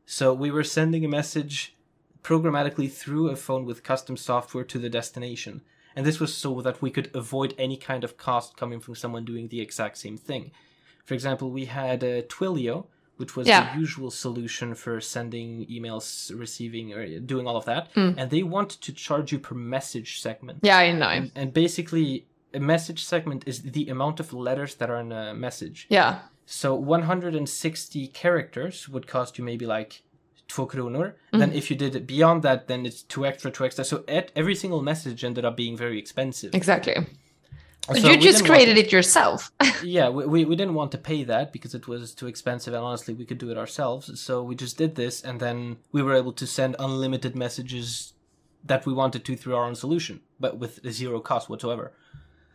So 0.06 0.32
we 0.32 0.50
were 0.50 0.64
sending 0.64 1.04
a 1.04 1.08
message 1.08 1.74
programmatically 2.22 2.90
through 2.90 3.28
a 3.28 3.36
phone 3.36 3.64
with 3.64 3.82
custom 3.82 4.16
software 4.16 4.64
to 4.64 4.78
the 4.78 4.88
destination. 4.88 5.62
And 5.94 6.06
this 6.06 6.20
was 6.20 6.34
so 6.34 6.60
that 6.60 6.80
we 6.82 6.90
could 6.90 7.10
avoid 7.14 7.54
any 7.58 7.76
kind 7.76 8.04
of 8.04 8.16
cost 8.16 8.56
coming 8.56 8.80
from 8.80 8.94
someone 8.94 9.24
doing 9.24 9.48
the 9.48 9.60
exact 9.60 9.98
same 9.98 10.16
thing. 10.16 10.52
For 11.04 11.14
example, 11.14 11.50
we 11.50 11.66
had 11.66 12.04
uh, 12.04 12.22
Twilio, 12.22 12.86
which 13.16 13.34
was 13.34 13.48
Yeah. 13.48 13.72
the 13.74 13.80
usual 13.80 14.10
solution 14.10 14.74
for 14.74 15.00
sending 15.00 15.66
emails, 15.66 16.38
receiving, 16.38 16.92
or 16.92 17.18
doing 17.20 17.46
all 17.46 17.56
of 17.56 17.64
that. 17.64 17.92
Mm. 17.94 18.14
And 18.18 18.30
they 18.30 18.42
want 18.42 18.70
to 18.82 18.92
charge 18.92 19.32
you 19.32 19.38
per 19.38 19.54
message 19.54 20.20
segment. 20.20 20.58
Yeah, 20.62 20.78
I 20.78 20.92
know. 20.92 21.08
And, 21.08 21.30
and 21.34 21.52
basically, 21.52 22.26
a 22.52 22.60
message 22.60 23.04
segment 23.04 23.44
is 23.46 23.62
the 23.62 23.88
amount 23.88 24.20
of 24.20 24.32
letters 24.32 24.74
that 24.76 24.90
are 24.90 25.00
in 25.00 25.12
a 25.12 25.34
message. 25.34 25.86
Yeah. 25.88 26.20
So 26.46 26.74
160 26.76 28.06
characters 28.08 28.88
would 28.88 29.06
cost 29.08 29.36
you 29.36 29.44
maybe 29.44 29.66
like 29.66 30.02
2 30.48 30.66
kronor. 30.66 31.14
Then 31.32 31.48
mm-hmm. 31.48 31.58
if 31.58 31.70
you 31.70 31.76
did 31.76 31.96
it 31.96 32.06
beyond 32.06 32.42
that, 32.44 32.68
then 32.68 32.86
it's 32.86 33.02
2 33.02 33.26
extra, 33.26 33.50
2 33.50 33.64
extra. 33.64 33.84
So 33.84 34.04
et- 34.06 34.30
every 34.36 34.54
single 34.54 34.80
message 34.80 35.24
ended 35.24 35.44
up 35.44 35.56
being 35.56 35.76
very 35.76 35.98
expensive. 35.98 36.54
Exactly. 36.54 36.94
But 37.88 37.98
So 37.98 38.10
you 38.10 38.18
just 38.18 38.44
created 38.44 38.78
it 38.78 38.92
yourself. 38.92 39.52
yeah, 39.82 40.08
we, 40.08 40.26
we, 40.26 40.44
we 40.44 40.56
didn't 40.56 40.74
want 40.74 40.92
to 40.92 40.98
pay 40.98 41.24
that 41.24 41.52
because 41.52 41.74
it 41.74 41.86
was 41.88 42.14
too 42.14 42.26
expensive 42.26 42.74
and 42.74 42.82
honestly 42.82 43.14
we 43.14 43.24
could 43.24 43.38
do 43.38 43.50
it 43.50 43.58
ourselves. 43.58 44.20
So 44.20 44.42
we 44.42 44.54
just 44.54 44.76
did 44.76 44.94
this 44.94 45.22
and 45.22 45.40
then 45.40 45.78
we 45.92 46.02
were 46.02 46.14
able 46.14 46.32
to 46.34 46.46
send 46.46 46.76
unlimited 46.78 47.36
messages 47.36 48.12
that 48.64 48.86
we 48.86 48.92
wanted 48.92 49.24
to 49.24 49.36
through 49.36 49.54
our 49.54 49.64
own 49.64 49.76
solution, 49.76 50.20
but 50.40 50.58
with 50.58 50.80
zero 50.90 51.20
cost 51.20 51.48
whatsoever. 51.48 51.92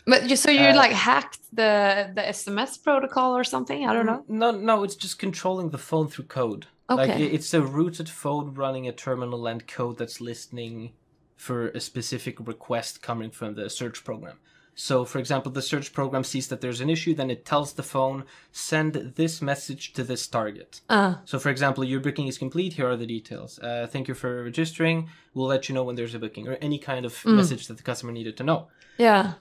But 0.06 0.30
you, 0.30 0.36
so 0.36 0.50
you 0.52 0.68
Uh, 0.70 0.76
like 0.76 0.92
hacked 0.92 1.40
the 1.54 2.12
the 2.16 2.22
SMS 2.22 2.82
protocol 2.82 3.36
or 3.36 3.44
something? 3.44 3.86
I 3.88 3.94
don't 3.94 4.06
know. 4.06 4.24
No, 4.28 4.52
no, 4.52 4.84
it's 4.84 4.96
just 4.96 5.20
controlling 5.20 5.70
the 5.72 5.78
phone 5.78 6.08
through 6.08 6.26
code. 6.26 6.68
Like 6.90 7.10
Okay. 7.10 7.24
i- 7.26 7.32
it's 7.38 7.54
a 7.54 7.62
rooted 7.62 8.10
phone 8.10 8.54
running 8.54 8.88
a 8.88 8.92
terminal 8.92 9.48
and 9.48 9.66
code 9.68 9.98
that's 9.98 10.20
listening 10.20 10.92
for 11.38 11.70
a 11.70 11.80
specific 11.80 12.36
request 12.46 13.02
coming 13.02 13.32
from 13.32 13.56
the 13.56 13.70
search 13.70 14.04
program. 14.04 14.38
So, 14.74 15.06
for 15.06 15.20
example, 15.20 15.52
the 15.52 15.62
search 15.62 15.92
program 15.92 16.24
sees 16.24 16.48
that 16.48 16.62
there's 16.62 16.80
an 16.82 16.90
issue, 16.90 17.14
then 17.14 17.30
it 17.30 17.46
tells 17.46 17.74
the 17.74 17.84
phone, 17.84 18.24
send 18.52 18.94
this 19.16 19.42
message 19.42 19.92
to 19.94 20.04
this 20.04 20.28
target. 20.28 20.82
Uh, 20.90 21.16
So, 21.26 21.40
for 21.40 21.50
example, 21.50 21.84
your 21.84 22.00
booking 22.00 22.28
is 22.28 22.38
complete. 22.38 22.74
Here 22.74 22.88
are 22.90 22.96
the 22.96 23.06
details. 23.06 23.60
Uh, 23.60 23.86
thank 23.94 24.08
you 24.08 24.14
for 24.16 24.44
registering. 24.44 25.10
We'll 25.34 25.48
let 25.48 25.68
you 25.68 25.76
know 25.76 25.84
when 25.84 25.96
there's 25.98 26.16
a 26.16 26.20
booking, 26.20 26.48
or 26.48 26.56
any 26.62 26.80
kind 26.80 27.06
of 27.06 27.14
message 27.26 27.68
that 27.68 27.78
the 27.78 27.84
customer 27.84 28.12
needed 28.14 28.38
to 28.38 28.44
know. 28.44 28.68
yeah. 28.98 29.34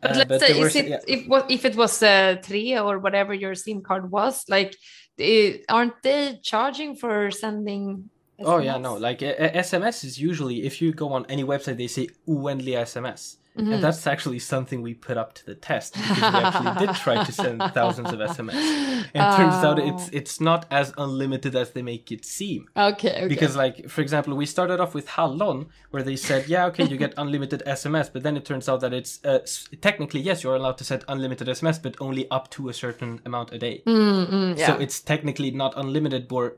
But 0.00 0.10
Uh, 0.12 0.14
let's 0.18 0.28
but 0.28 0.40
say, 0.40 0.60
is 0.60 0.76
it 0.76 0.88
yeah. 0.88 1.00
if 1.06 1.26
what 1.28 1.50
if 1.50 1.64
it 1.64 1.76
was 1.76 2.02
uh, 2.02 2.36
three 2.42 2.76
or 2.78 2.98
whatever 2.98 3.34
your 3.34 3.54
SIM 3.54 3.82
card 3.82 4.10
was? 4.10 4.44
Like, 4.48 4.76
eh, 5.18 5.58
aren't 5.68 6.02
they 6.02 6.38
charging 6.42 6.96
for 6.96 7.30
sending? 7.30 8.10
Oh 8.44 8.58
yeah, 8.58 8.76
no. 8.78 8.96
Like 8.96 9.22
a, 9.22 9.32
a- 9.32 9.62
SMS 9.62 10.04
is 10.04 10.20
usually 10.20 10.64
if 10.66 10.82
you 10.82 10.92
go 10.92 11.12
on 11.12 11.24
any 11.28 11.44
website, 11.44 11.76
they 11.78 11.88
say 11.88 12.08
"oändlig 12.28 12.76
SMS," 12.76 13.36
Mm-hmm. 13.56 13.72
and 13.72 13.82
that's 13.82 14.06
actually 14.06 14.38
something 14.38 14.82
we 14.82 14.92
put 14.94 15.16
up 15.16 15.34
to 15.34 15.46
the 15.46 15.54
test 15.54 15.94
because 15.94 16.18
we 16.18 16.24
actually 16.24 16.86
did 16.86 16.94
try 16.96 17.24
to 17.24 17.32
send 17.32 17.60
thousands 17.74 18.12
of 18.12 18.18
SMS, 18.18 18.54
and 18.54 19.06
it 19.14 19.36
turns 19.36 19.54
out 19.64 19.78
Oh. 19.80 19.86
it's 19.88 20.08
it's 20.10 20.40
not 20.40 20.66
as 20.70 20.92
unlimited 20.98 21.54
as 21.56 21.70
they 21.70 21.82
make 21.82 22.12
it 22.12 22.24
seem. 22.24 22.68
Okay. 22.76 23.08
Okay. 23.16 23.28
Because, 23.28 23.56
like, 23.56 23.88
for 23.88 24.00
example, 24.02 24.36
we 24.36 24.46
started 24.46 24.78
off 24.80 24.94
with 24.94 25.08
Hallon, 25.08 25.66
where 25.90 26.02
they 26.02 26.16
said, 26.16 26.48
"Yeah, 26.48 26.66
okay, 26.66 26.84
you 26.84 26.96
get 26.96 27.14
unlimited 27.24 27.62
SMS," 27.66 28.10
but 28.12 28.22
then 28.22 28.36
it 28.36 28.44
turns 28.44 28.68
out 28.68 28.80
that 28.80 28.92
it's 28.92 29.20
uh, 29.24 29.38
technically 29.80 30.20
yes, 30.20 30.42
you're 30.44 30.56
allowed 30.56 30.78
to 30.78 30.84
send 30.84 31.04
unlimited 31.08 31.48
SMS, 31.48 31.82
but 31.82 31.96
only 32.00 32.30
up 32.30 32.50
to 32.50 32.68
a 32.68 32.74
certain 32.74 33.20
amount 33.24 33.52
a 33.52 33.58
day. 33.58 33.82
Mm, 33.86 34.30
mm, 34.30 34.58
yeah. 34.58 34.66
So 34.66 34.72
it's 34.78 35.00
technically 35.00 35.50
not 35.50 35.72
unlimited, 35.76 36.28
bor- 36.28 36.54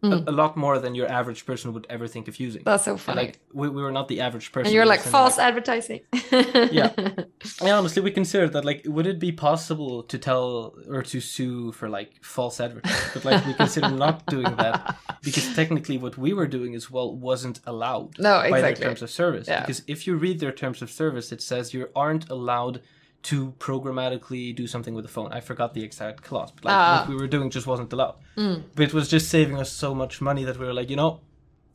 but 0.00 0.12
a, 0.12 0.16
hmm. 0.18 0.28
a 0.28 0.32
lot 0.32 0.56
more 0.56 0.78
than 0.78 0.94
your 0.94 1.10
average 1.10 1.44
person 1.44 1.72
would 1.72 1.86
ever 1.90 2.06
think 2.06 2.28
of 2.28 2.38
using. 2.38 2.62
That's 2.64 2.84
so 2.84 2.92
And, 2.92 3.00
funny. 3.00 3.22
like 3.22 3.40
we, 3.52 3.68
we 3.68 3.82
were 3.82 3.90
not 3.92 4.08
the 4.08 4.20
average 4.20 4.52
person. 4.52 4.66
and 4.66 4.74
you're 4.74 4.86
like 4.86 5.00
false 5.00 5.36
sending, 5.36 5.48
advertising. 5.48 6.00
Yeah. 6.72 6.92
Yeah, 7.62 7.78
honestly, 7.78 8.02
we 8.02 8.10
considered 8.10 8.52
that. 8.52 8.64
Like, 8.64 8.82
would 8.86 9.06
it 9.06 9.18
be 9.18 9.32
possible 9.32 10.02
to 10.04 10.18
tell 10.18 10.74
or 10.88 11.02
to 11.02 11.20
sue 11.20 11.72
for 11.72 11.88
like 11.88 12.22
false 12.22 12.60
advertising? 12.60 13.10
But 13.14 13.24
like, 13.24 13.46
we 13.46 13.54
considered 13.54 13.96
not 13.96 14.26
doing 14.26 14.54
that 14.56 14.96
because 15.22 15.54
technically, 15.54 15.98
what 15.98 16.16
we 16.18 16.32
were 16.32 16.46
doing 16.46 16.74
as 16.74 16.90
well 16.90 17.14
wasn't 17.16 17.60
allowed 17.66 18.18
No, 18.18 18.40
exactly. 18.40 18.50
by 18.50 18.60
their 18.60 18.74
terms 18.74 19.02
of 19.02 19.10
service. 19.10 19.48
Yeah. 19.48 19.60
Because 19.60 19.82
if 19.86 20.06
you 20.06 20.16
read 20.16 20.40
their 20.40 20.52
terms 20.52 20.82
of 20.82 20.90
service, 20.90 21.32
it 21.32 21.42
says 21.42 21.74
you 21.74 21.88
aren't 21.96 22.28
allowed 22.28 22.80
to 23.22 23.52
programmatically 23.58 24.54
do 24.54 24.66
something 24.66 24.94
with 24.94 25.04
the 25.04 25.10
phone. 25.10 25.32
I 25.32 25.40
forgot 25.40 25.74
the 25.74 25.82
exact 25.82 26.22
clause, 26.22 26.50
but 26.52 26.64
like. 26.64 26.74
Mm. 26.74 27.00
what 27.00 27.08
we 27.08 27.16
were 27.16 27.26
doing 27.26 27.50
just 27.50 27.66
wasn't 27.66 27.92
allowed. 27.92 28.16
But 28.36 28.84
it 28.84 28.94
was 28.94 29.08
just 29.08 29.28
saving 29.28 29.56
us 29.58 29.70
so 29.72 29.94
much 29.94 30.20
money 30.20 30.44
that 30.44 30.58
we 30.58 30.66
were 30.66 30.72
like, 30.72 30.90
you 30.90 30.96
know, 30.96 31.20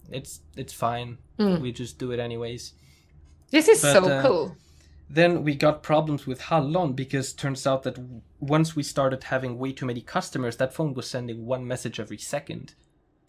it's 0.10 0.40
it's 0.56 0.74
fine. 0.74 1.18
Mm. 1.40 1.62
We 1.62 1.72
just 1.72 2.00
do 2.00 2.12
it 2.12 2.20
anyways. 2.20 2.74
this 3.52 3.68
is 3.68 3.82
But, 3.82 3.94
so 3.94 4.10
uh, 4.10 4.22
cool. 4.22 4.58
Then 5.10 5.44
we 5.44 5.54
got 5.56 5.84
problems 5.84 6.26
with 6.26 6.42
Hallon 6.42 6.94
because 6.94 7.34
turns 7.34 7.68
out 7.68 7.84
that 7.84 7.96
w- 7.96 8.22
once 8.40 8.76
we 8.76 8.84
started 8.84 9.26
having 9.26 9.60
way 9.60 9.72
too 9.74 9.86
many 9.86 10.02
customers, 10.02 10.58
that 10.58 10.74
phone 10.74 10.94
was 10.94 11.08
sending 11.08 11.46
one 11.46 11.68
message 11.68 12.00
every 12.00 12.18
2nd 12.18 12.74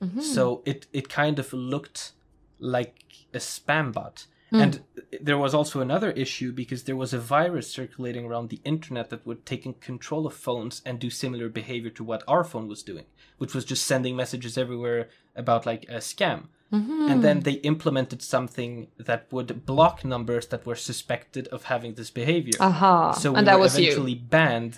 Mm-hmm. 0.05 0.21
So 0.21 0.63
it 0.65 0.87
it 0.93 1.09
kind 1.09 1.39
of 1.39 1.53
looked 1.53 2.13
like 2.59 3.05
a 3.33 3.39
spam 3.39 3.93
bot. 3.93 4.27
Hmm. 4.55 4.61
And 4.61 4.81
there 5.21 5.37
was 5.37 5.53
also 5.53 5.81
another 5.81 6.13
issue 6.13 6.53
because 6.53 6.85
there 6.85 6.95
was 6.95 7.13
a 7.13 7.19
virus 7.19 7.69
circulating 7.69 8.25
around 8.25 8.51
the 8.51 8.61
internet 8.65 9.11
that 9.11 9.27
would 9.27 9.45
take 9.45 9.81
control 9.81 10.29
of 10.29 10.35
phones 10.35 10.81
and 10.87 11.01
do 11.01 11.11
similar 11.11 11.49
behavior 11.49 11.91
to 11.91 12.05
what 12.05 12.23
our 12.29 12.45
phone 12.45 12.69
was 12.69 12.85
doing, 12.85 13.07
which 13.39 13.53
was 13.53 13.65
just 13.65 13.85
sending 13.85 14.15
messages 14.15 14.57
everywhere 14.57 15.09
about 15.35 15.67
like 15.67 15.87
a 15.89 15.97
scam. 15.97 16.45
And 17.11 17.23
then 17.23 17.41
they 17.41 17.57
implemented 17.73 18.21
something 18.23 18.89
that 18.99 19.21
would 19.31 19.65
block 19.65 20.05
numbers 20.05 20.47
that 20.49 20.67
were 20.67 20.75
suspected 20.91 21.47
of 21.49 21.65
having 21.65 21.95
this 21.95 22.11
behavior. 22.11 22.55
Aha. 22.61 23.13
So 23.13 23.33
we 23.33 23.39
and 23.39 23.47
that 23.49 23.57
were 23.57 23.63
was 23.67 23.79
eventually 23.79 24.13
you. 24.13 24.25
banned 24.39 24.75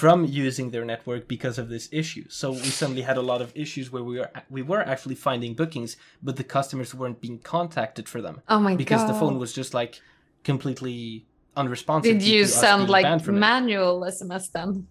from 0.00 0.24
using 0.24 0.70
their 0.70 0.84
network 0.84 1.22
because 1.28 1.56
of 1.62 1.68
this 1.68 1.88
issue. 1.90 2.24
So 2.28 2.52
we 2.52 2.70
suddenly 2.80 3.02
had 3.02 3.16
a 3.16 3.22
lot 3.32 3.40
of 3.42 3.48
issues 3.64 3.90
where 3.92 4.04
we 4.04 4.18
were 4.20 4.30
we 4.50 4.62
were 4.62 4.82
actually 4.92 5.16
finding 5.28 5.54
bookings, 5.54 5.96
but 6.22 6.36
the 6.36 6.44
customers 6.44 6.94
weren't 6.94 7.20
being 7.20 7.38
contacted 7.56 8.08
for 8.12 8.20
them 8.26 8.36
Oh 8.48 8.60
my 8.60 8.74
because 8.76 9.00
god. 9.02 9.10
the 9.10 9.18
phone 9.22 9.36
was 9.38 9.52
just 9.52 9.72
like 9.74 10.00
completely 10.44 11.26
unresponsive. 11.56 12.18
Did 12.18 12.22
you 12.22 12.46
send 12.46 12.88
like 12.88 13.06
from 13.24 13.36
it. 13.36 13.40
manual 13.40 14.00
SMS 14.02 14.50
then? 14.52 14.86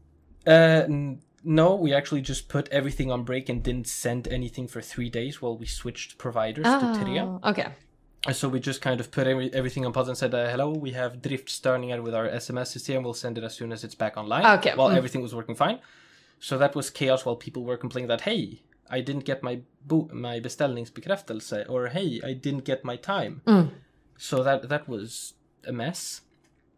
Uh, 0.45 0.83
n- 0.85 1.19
no, 1.43 1.75
we 1.75 1.93
actually 1.93 2.21
just 2.21 2.49
put 2.49 2.67
everything 2.69 3.11
on 3.11 3.23
break 3.23 3.49
and 3.49 3.63
didn't 3.63 3.87
send 3.87 4.27
anything 4.27 4.67
for 4.67 4.81
three 4.81 5.09
days 5.09 5.41
while 5.41 5.57
we 5.57 5.65
switched 5.65 6.17
providers 6.17 6.65
to 6.65 6.85
Telia. 6.97 7.43
Okay. 7.43 7.67
So 8.31 8.47
we 8.47 8.59
just 8.59 8.81
kind 8.81 8.99
of 8.99 9.09
put 9.09 9.25
every, 9.25 9.51
everything 9.51 9.83
on 9.83 9.93
pause 9.93 10.07
and 10.07 10.17
said, 10.17 10.33
uh, 10.35 10.47
"Hello, 10.47 10.69
we 10.69 10.91
have 10.91 11.23
driftstörningar 11.23 12.03
with 12.03 12.13
our 12.13 12.27
SMS 12.27 12.67
system. 12.67 13.03
We'll 13.03 13.15
send 13.15 13.39
it 13.39 13.43
as 13.43 13.55
soon 13.55 13.71
as 13.71 13.83
it's 13.83 13.95
back 13.95 14.15
online." 14.15 14.45
Okay, 14.59 14.73
While 14.75 14.89
mm. 14.89 14.95
everything 14.95 15.23
was 15.23 15.33
working 15.33 15.55
fine, 15.55 15.79
so 16.39 16.57
that 16.59 16.75
was 16.75 16.91
chaos. 16.91 17.25
While 17.25 17.35
people 17.35 17.63
were 17.63 17.77
complaining 17.77 18.09
that, 18.09 18.21
"Hey, 18.21 18.61
I 18.87 19.01
didn't 19.01 19.25
get 19.25 19.41
my 19.41 19.61
bo- 19.87 20.09
my 20.13 20.39
beställningsbekräftelse," 20.39 21.67
or 21.67 21.87
"Hey, 21.87 22.21
I 22.23 22.33
didn't 22.33 22.63
get 22.63 22.85
my 22.85 22.95
time." 22.95 23.41
Mm. 23.47 23.71
So 24.17 24.43
that 24.43 24.69
that 24.69 24.87
was 24.87 25.33
a 25.65 25.71
mess. 25.71 26.21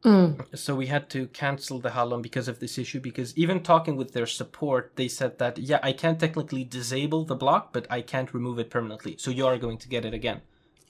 Mm. 0.03 0.57
So 0.57 0.75
we 0.75 0.87
had 0.87 1.09
to 1.11 1.27
cancel 1.27 1.79
the 1.79 1.91
Hallon 1.91 2.21
because 2.21 2.47
of 2.47 2.59
this 2.59 2.77
issue. 2.77 2.99
Because 2.99 3.35
even 3.37 3.61
talking 3.63 3.95
with 3.95 4.13
their 4.13 4.25
support, 4.25 4.91
they 4.95 5.07
said 5.07 5.39
that 5.39 5.57
yeah, 5.57 5.79
I 5.81 5.93
can't 5.93 6.19
technically 6.19 6.63
disable 6.63 7.23
the 7.25 7.35
block, 7.35 7.71
but 7.73 7.87
I 7.89 8.01
can't 8.01 8.33
remove 8.33 8.59
it 8.59 8.69
permanently. 8.69 9.15
So 9.17 9.31
you 9.31 9.47
are 9.47 9.57
going 9.57 9.77
to 9.77 9.87
get 9.87 10.05
it 10.05 10.13
again. 10.13 10.41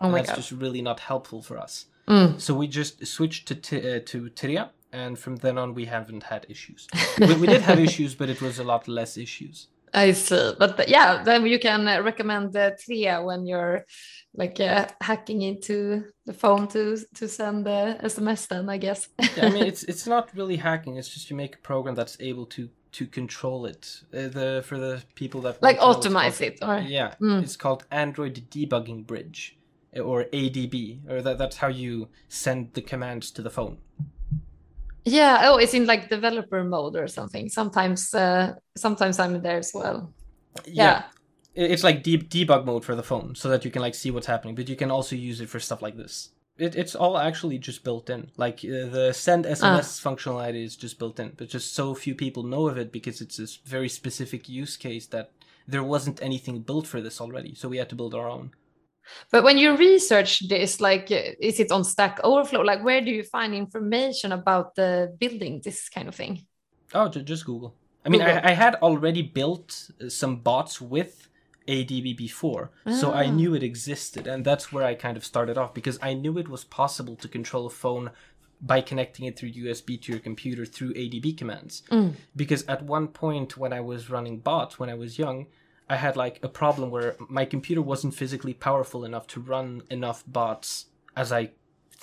Oh 0.02 0.06
And 0.06 0.12
my 0.14 0.18
that's 0.20 0.30
god. 0.30 0.36
just 0.38 0.52
really 0.52 0.82
not 0.82 1.00
helpful 1.02 1.42
for 1.42 1.58
us. 1.58 1.86
Mm. 2.08 2.40
So 2.42 2.54
we 2.54 2.68
just 2.68 3.06
switched 3.06 3.48
to 3.48 3.56
t- 3.56 3.78
uh, 3.96 4.00
to 4.06 4.30
Telia, 4.32 4.70
and 4.92 5.18
from 5.18 5.38
then 5.38 5.58
on 5.58 5.74
we 5.74 5.86
haven't 5.86 6.24
had 6.24 6.46
issues. 6.50 6.88
we, 7.20 7.34
we 7.36 7.48
did 7.48 7.62
have 7.62 7.80
issues, 7.80 8.14
but 8.16 8.30
it 8.30 8.42
was 8.42 8.60
a 8.60 8.64
lot 8.64 8.88
less 8.88 9.18
issues. 9.18 9.68
I 9.94 10.12
see. 10.14 10.54
But 10.58 10.90
yeah, 10.90 11.24
then 11.24 11.46
you 11.46 11.60
can 11.60 11.88
uh, 11.88 12.02
recommend 12.02 12.56
uh, 12.56 12.72
Telia 12.72 13.24
when 13.24 13.46
you're 13.46 13.86
like 14.36 14.60
uh, 14.60 14.88
hacking 15.02 15.42
into 15.44 16.06
the 16.26 16.34
phone 16.34 16.68
to 16.70 16.98
to 17.16 17.28
send 17.28 17.66
the 17.66 17.98
SMS 18.04 18.48
then, 18.48 18.70
I 18.70 18.78
guess. 18.78 19.10
Yeah, 19.38 19.48
I 19.48 19.50
mean, 19.50 19.66
it's 19.72 19.84
it's 19.84 20.08
not 20.08 20.30
really 20.36 20.58
hacking. 20.58 20.98
It's 20.98 21.10
just 21.10 21.30
you 21.30 21.36
make 21.36 21.56
a 21.56 21.60
program 21.60 21.96
that's 21.96 22.18
able 22.20 22.46
to 22.48 22.70
to 22.94 23.06
control 23.08 23.66
it. 23.66 24.02
Uh, 24.14 24.28
the 24.30 24.64
for 24.66 24.78
the 24.78 25.04
people 25.16 25.42
that 25.42 25.62
like 25.62 25.80
want 25.82 26.02
to 26.04 26.10
know, 26.10 26.20
it's 26.20 26.38
optimize 26.40 26.42
it 26.48 26.60
or 26.62 26.80
Yeah, 26.80 27.14
Mm. 27.22 27.44
it's 27.44 27.56
called 27.58 27.86
Android 27.92 28.50
Debugging 28.50 29.06
Bridge, 29.06 29.58
or 30.00 30.26
ADB, 30.34 31.08
or 31.10 31.22
that, 31.22 31.38
that's 31.38 31.58
how 31.58 31.68
you 31.70 32.08
send 32.30 32.74
the 32.74 32.82
commands 32.82 33.32
to 33.32 33.42
the 33.42 33.50
phone. 33.50 33.78
Yeah, 35.06 35.42
oh, 35.50 35.58
it's 35.58 35.74
in 35.74 35.86
like 35.86 36.10
developer 36.10 36.64
mode 36.64 36.96
or 36.96 37.08
something. 37.08 37.50
Sometimes 37.50 38.14
uh 38.14 38.54
sometimes 38.78 39.20
I'm 39.20 39.42
there 39.42 39.58
as 39.58 39.72
well. 39.74 40.14
Yeah. 40.66 41.04
I- 41.04 41.10
It's 41.56 41.84
like 41.84 42.02
deep 42.04 42.30
debug 42.30 42.66
mode 42.66 42.84
for 42.86 42.96
the 42.96 43.04
phone, 43.04 43.36
so 43.36 43.48
that 43.50 43.64
you 43.66 43.72
can 43.72 43.82
like 43.82 43.96
see 43.96 44.12
what's 44.12 44.28
happening. 44.28 44.56
But 44.56 44.70
you 44.70 44.76
can 44.76 44.90
also 44.92 45.16
use 45.16 45.40
it 45.42 45.50
for 45.50 45.60
stuff 45.60 45.82
like 45.82 45.98
this. 45.98 46.30
It, 46.58 46.76
it's 46.76 46.96
all 46.96 47.18
actually 47.18 47.58
just 47.60 47.84
built 47.84 48.10
in. 48.10 48.30
Like 48.38 48.60
uh, 48.64 48.90
the 48.90 49.14
send 49.14 49.46
SMS 49.46 50.02
functionality 50.02 50.64
is 50.64 50.76
just 50.76 50.98
built 51.00 51.20
in, 51.20 51.34
but 51.38 51.50
just 51.50 51.74
so 51.76 51.94
few 51.96 52.16
people 52.16 52.44
know 52.44 52.68
of 52.68 52.78
it 52.78 52.92
because 52.92 53.22
it's 53.22 53.38
this 53.38 53.56
very 53.66 53.90
specific 53.90 54.48
use 54.50 54.78
case 54.78 55.06
that 55.08 55.32
there 55.68 55.84
wasn't 55.84 56.22
anything 56.22 56.60
built 56.62 56.88
for 56.88 57.02
this 57.02 57.20
already. 57.22 57.54
So 57.56 57.70
we 57.70 57.78
had 57.78 57.90
to 57.90 57.96
build 57.96 58.14
our 58.16 58.30
own. 58.30 58.52
But 59.32 59.44
when 59.44 59.58
you 59.58 59.76
research 59.76 60.48
this, 60.48 60.80
like, 60.80 61.12
uh, 61.12 61.34
is 61.40 61.60
it 61.60 61.72
on 61.72 61.84
Stack 61.84 62.20
Overflow? 62.24 62.62
Like, 62.62 62.84
where 62.84 63.02
do 63.02 63.12
you 63.12 63.24
find 63.24 63.54
information 63.54 64.32
about 64.32 64.76
the 64.76 65.16
building 65.20 65.62
this 65.64 65.90
kind 65.90 66.08
of 66.08 66.16
thing? 66.16 66.46
Oh, 66.94 67.08
just 67.10 67.46
Google. 67.46 67.76
I 68.06 68.10
mean, 68.10 68.22
Google. 68.22 68.38
I, 68.44 68.50
I 68.50 68.52
had 68.52 68.76
already 68.76 69.22
built 69.22 69.90
uh, 70.02 70.10
some 70.10 70.38
bots 70.38 70.80
with 70.82 71.28
ADB 71.68 72.18
before, 72.18 72.72
so 73.00 73.12
I 73.12 73.26
Ah. 73.26 73.32
knew 73.32 73.56
it 73.56 73.64
existed, 73.64 74.28
and 74.28 74.44
that's 74.46 74.74
where 74.74 74.84
I 74.84 74.96
kind 74.96 75.16
of 75.18 75.24
started 75.24 75.58
off 75.58 75.74
because 75.74 75.98
I 76.02 76.14
knew 76.14 76.38
it 76.38 76.50
was 76.50 76.66
possible 76.66 77.16
to 77.16 77.28
control 77.28 77.66
a 77.66 77.70
phone 77.70 78.12
by 78.62 78.82
connecting 78.82 79.26
it 79.26 79.38
through 79.38 79.52
USB 79.52 79.98
to 80.02 80.12
your 80.12 80.20
computer 80.22 80.66
through 80.66 80.94
ADB 80.94 81.38
commands. 81.38 81.84
Mm. 81.92 82.16
Because 82.36 82.64
at 82.66 82.82
one 82.84 83.08
point 83.08 83.58
when 83.58 83.74
I 83.74 83.82
was 83.82 84.10
running 84.10 84.40
bots 84.40 84.78
when 84.80 84.90
I 84.90 84.94
was 84.94 85.18
young, 85.18 85.48
I 85.90 85.98
had 85.98 86.16
like 86.16 86.40
a 86.44 86.48
problem 86.48 86.92
where 86.92 87.16
my 87.30 87.46
computer 87.46 87.82
wasn't 87.82 88.16
physically 88.16 88.54
powerful 88.54 89.04
enough 89.06 89.28
to 89.28 89.40
run 89.40 89.84
enough 89.90 90.24
bots 90.26 90.86
as 91.16 91.32
I 91.32 91.52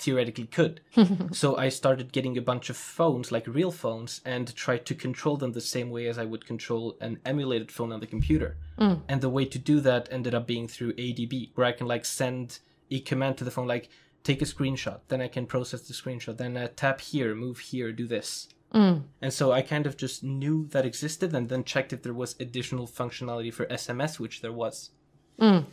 theoretically 0.01 0.47
could. 0.47 0.81
so 1.31 1.57
I 1.57 1.69
started 1.69 2.11
getting 2.11 2.37
a 2.37 2.41
bunch 2.41 2.69
of 2.69 2.77
phones, 2.77 3.31
like 3.31 3.47
real 3.47 3.71
phones, 3.71 4.21
and 4.25 4.53
tried 4.55 4.85
to 4.87 4.95
control 4.95 5.37
them 5.37 5.51
the 5.51 5.61
same 5.61 5.91
way 5.91 6.07
as 6.07 6.17
I 6.17 6.25
would 6.25 6.45
control 6.45 6.97
an 6.99 7.19
emulated 7.25 7.71
phone 7.71 7.91
on 7.91 7.99
the 7.99 8.07
computer. 8.07 8.57
Mm. 8.79 9.01
And 9.07 9.21
the 9.21 9.29
way 9.29 9.45
to 9.45 9.59
do 9.59 9.79
that 9.81 10.09
ended 10.11 10.33
up 10.33 10.47
being 10.47 10.67
through 10.67 10.93
ADB, 10.93 11.51
where 11.55 11.67
I 11.67 11.71
can 11.71 11.87
like 11.87 12.05
send 12.05 12.59
a 12.89 12.99
command 12.99 13.37
to 13.37 13.43
the 13.43 13.51
phone, 13.51 13.67
like 13.67 13.89
take 14.23 14.41
a 14.41 14.45
screenshot, 14.45 14.99
then 15.07 15.21
I 15.21 15.27
can 15.27 15.45
process 15.45 15.81
the 15.81 15.93
screenshot, 15.93 16.37
then 16.37 16.57
uh, 16.57 16.67
tap 16.75 17.01
here, 17.01 17.33
move 17.35 17.59
here, 17.59 17.91
do 17.91 18.07
this. 18.07 18.49
Mm. 18.73 19.03
And 19.21 19.33
so 19.33 19.51
I 19.51 19.61
kind 19.61 19.85
of 19.85 19.97
just 19.97 20.23
knew 20.23 20.67
that 20.67 20.85
existed 20.85 21.33
and 21.33 21.49
then 21.49 21.63
checked 21.63 21.93
if 21.93 22.03
there 22.03 22.13
was 22.13 22.35
additional 22.39 22.87
functionality 22.87 23.53
for 23.53 23.65
SMS, 23.65 24.19
which 24.19 24.41
there 24.41 24.53
was. 24.53 24.91
Mm. 25.39 25.65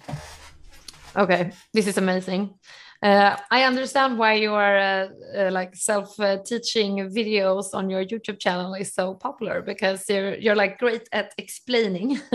Okay, 1.17 1.53
this 1.73 1.87
is 1.87 1.97
amazing. 1.97 2.55
Uh, 3.03 3.37
I 3.51 3.63
understand 3.65 4.19
why 4.19 4.35
your 4.35 4.79
uh, 4.79 5.09
uh, 5.37 5.51
like 5.53 5.77
self-teaching 5.77 7.11
videos 7.11 7.75
on 7.75 7.89
your 7.91 8.05
YouTube 8.05 8.41
channel 8.41 8.75
is 8.75 8.93
so 8.93 9.15
popular 9.15 9.63
because 9.63 10.09
you're 10.09 10.35
you're 10.35 10.57
like 10.57 10.79
great 10.79 11.09
at 11.13 11.33
explaining. 11.39 12.21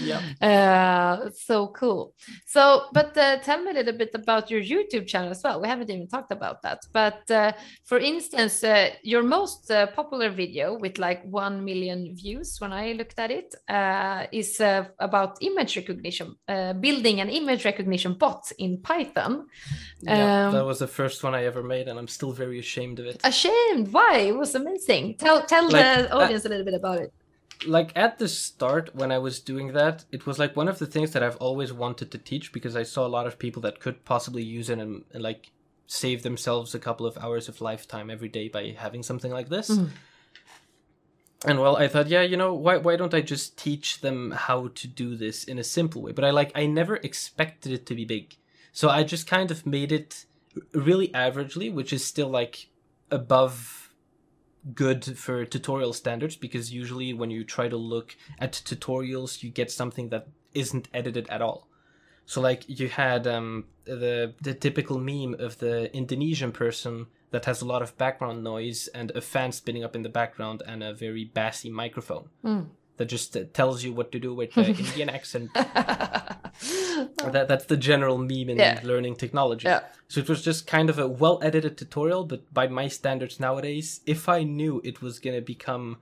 Yeah. 0.00 0.20
Uh, 0.40 1.30
so 1.30 1.68
cool. 1.68 2.14
So, 2.46 2.86
but 2.92 3.16
uh, 3.16 3.38
tell 3.38 3.62
me 3.62 3.70
a 3.70 3.74
little 3.74 3.96
bit 3.96 4.10
about 4.14 4.50
your 4.50 4.60
YouTube 4.60 5.06
channel 5.06 5.30
as 5.30 5.42
well. 5.42 5.60
We 5.60 5.68
haven't 5.68 5.90
even 5.90 6.08
talked 6.08 6.32
about 6.32 6.62
that. 6.62 6.80
But 6.92 7.30
uh, 7.30 7.52
for 7.84 7.98
instance, 7.98 8.62
uh, 8.62 8.90
your 9.02 9.22
most 9.22 9.70
uh, 9.70 9.86
popular 9.88 10.30
video 10.30 10.76
with 10.78 10.98
like 10.98 11.24
one 11.24 11.64
million 11.64 12.14
views 12.14 12.56
when 12.58 12.72
I 12.72 12.92
looked 12.92 13.18
at 13.18 13.30
it 13.30 13.54
uh, 13.68 14.26
is 14.32 14.60
uh, 14.60 14.84
about 14.98 15.38
image 15.40 15.76
recognition, 15.76 16.36
uh, 16.48 16.74
building 16.74 17.20
an 17.20 17.30
image 17.30 17.64
recognition 17.64 18.14
bot 18.14 18.52
in 18.58 18.80
Python. 18.82 19.46
Yeah, 20.00 20.48
Um, 20.48 20.54
that 20.54 20.64
was 20.64 20.78
the 20.78 20.86
first 20.86 21.22
one 21.24 21.34
I 21.34 21.44
ever 21.44 21.62
made, 21.62 21.88
and 21.88 21.98
I'm 21.98 22.08
still 22.08 22.32
very 22.32 22.58
ashamed 22.58 22.98
of 23.00 23.06
it. 23.06 23.20
Ashamed? 23.24 23.92
Why? 23.92 24.18
It 24.18 24.36
was 24.36 24.54
amazing. 24.54 25.14
Tell 25.16 25.42
tell 25.46 25.64
Like, 25.70 25.82
the 25.84 26.12
audience 26.14 26.44
a 26.44 26.48
little 26.48 26.64
bit 26.64 26.74
about 26.74 26.98
it. 27.00 27.12
like 27.66 27.90
at 27.96 28.18
the 28.18 28.28
start 28.28 28.94
when 28.94 29.10
I 29.10 29.18
was 29.18 29.40
doing 29.40 29.72
that, 29.72 30.04
it 30.12 30.26
was 30.26 30.38
like 30.38 30.54
one 30.56 30.68
of 30.68 30.78
the 30.78 30.86
things 30.86 31.12
that 31.12 31.22
I've 31.22 31.36
always 31.36 31.72
wanted 31.72 32.10
to 32.10 32.18
teach 32.18 32.52
because 32.52 32.74
I 32.76 32.82
saw 32.82 33.06
a 33.06 33.12
lot 33.16 33.26
of 33.26 33.38
people 33.38 33.62
that 33.62 33.80
could 33.80 34.04
possibly 34.04 34.42
use 34.42 34.68
it 34.68 34.78
and, 34.78 35.04
and 35.14 35.22
like 35.22 35.50
save 35.86 36.22
themselves 36.22 36.74
a 36.74 36.78
couple 36.78 37.06
of 37.06 37.16
hours 37.18 37.48
of 37.48 37.60
lifetime 37.60 38.10
every 38.10 38.28
day 38.28 38.48
by 38.48 38.74
having 38.76 39.02
something 39.02 39.32
like 39.32 39.48
this. 39.48 39.70
Mhm. 39.70 39.88
And 41.46 41.60
well, 41.60 41.76
I 41.76 41.88
thought, 41.88 42.08
yeah, 42.08 42.22
you 42.22 42.36
know, 42.36 42.54
why 42.54 42.78
why 42.78 42.96
don't 42.96 43.12
I 43.14 43.20
just 43.20 43.56
teach 43.58 44.00
them 44.00 44.30
how 44.30 44.68
to 44.74 44.86
do 44.88 45.14
this 45.16 45.44
in 45.44 45.58
a 45.58 45.64
simple 45.64 46.00
way? 46.02 46.12
But 46.12 46.24
I 46.24 46.30
like 46.30 46.50
I 46.54 46.64
never 46.66 46.96
expected 46.96 47.70
it 47.72 47.84
to 47.86 47.94
be 47.94 48.04
big. 48.04 48.36
So 48.74 48.88
I 48.90 49.04
just 49.04 49.26
kind 49.26 49.50
of 49.50 49.64
made 49.64 49.90
it 49.92 50.26
really 50.74 51.08
averagely, 51.08 51.72
which 51.72 51.92
is 51.92 52.04
still 52.04 52.28
like 52.28 52.66
above 53.10 53.90
good 54.74 55.04
for 55.18 55.44
tutorial 55.44 55.92
standards 55.92 56.36
because 56.36 56.72
usually 56.72 57.12
when 57.12 57.30
you 57.30 57.44
try 57.44 57.68
to 57.68 57.76
look 57.76 58.16
at 58.38 58.52
tutorials 58.52 59.42
you 59.42 59.50
get 59.50 59.70
something 59.70 60.08
that 60.08 60.26
isn't 60.54 60.88
edited 60.94 61.28
at 61.28 61.42
all 61.42 61.68
so 62.24 62.40
like 62.40 62.64
you 62.66 62.88
had 62.88 63.26
um 63.26 63.66
the 63.84 64.32
the 64.40 64.54
typical 64.54 64.98
meme 64.98 65.34
of 65.38 65.58
the 65.58 65.94
indonesian 65.94 66.50
person 66.50 67.06
that 67.30 67.44
has 67.44 67.60
a 67.60 67.66
lot 67.66 67.82
of 67.82 67.94
background 67.98 68.42
noise 68.42 68.88
and 68.94 69.10
a 69.10 69.20
fan 69.20 69.52
spinning 69.52 69.84
up 69.84 69.94
in 69.94 70.02
the 70.02 70.08
background 70.08 70.62
and 70.66 70.82
a 70.82 70.94
very 70.94 71.24
bassy 71.26 71.68
microphone 71.68 72.30
Mm. 72.42 72.68
that 72.96 73.04
just 73.16 73.36
uh, 73.36 73.44
tells 73.52 73.84
you 73.84 73.92
what 73.92 74.10
to 74.12 74.18
do 74.18 74.32
with 74.32 74.54
the 74.54 74.64
indian 74.84 75.10
accent 75.10 75.50
that 77.32 77.46
that's 77.48 77.66
the 77.66 77.76
general 77.76 78.18
meme 78.18 78.48
in 78.52 78.58
Yeah. 78.58 78.80
learning 78.82 79.16
technology 79.16 79.66
yeah. 79.68 79.80
so 80.08 80.20
it 80.20 80.28
was 80.28 80.42
just 80.42 80.66
kind 80.66 80.88
of 80.90 80.98
a 80.98 81.08
well 81.22 81.38
edited 81.42 81.76
tutorial, 81.78 82.24
but 82.24 82.40
by 82.52 82.66
my 82.68 82.88
standards 82.88 83.40
nowadays, 83.40 84.00
if 84.06 84.28
I 84.28 84.42
knew 84.44 84.80
it 84.84 85.02
was 85.02 85.18
gonna 85.18 85.40
become 85.40 85.96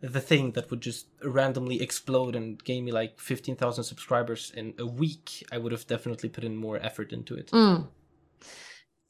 the 0.00 0.20
thing 0.20 0.52
that 0.52 0.70
would 0.70 0.82
just 0.82 1.06
randomly 1.24 1.80
explode 1.82 2.36
and 2.36 2.62
gain 2.62 2.84
me 2.84 2.92
like 2.92 3.18
15,000 3.18 3.82
subscribers 3.82 4.52
in 4.54 4.74
a 4.78 4.86
week, 4.86 5.44
I 5.50 5.58
would 5.58 5.72
have 5.72 5.86
definitely 5.86 6.28
put 6.28 6.44
in 6.44 6.54
more 6.56 6.78
effort 6.88 7.12
into 7.12 7.34
it. 7.34 7.50
Mm. 7.50 7.88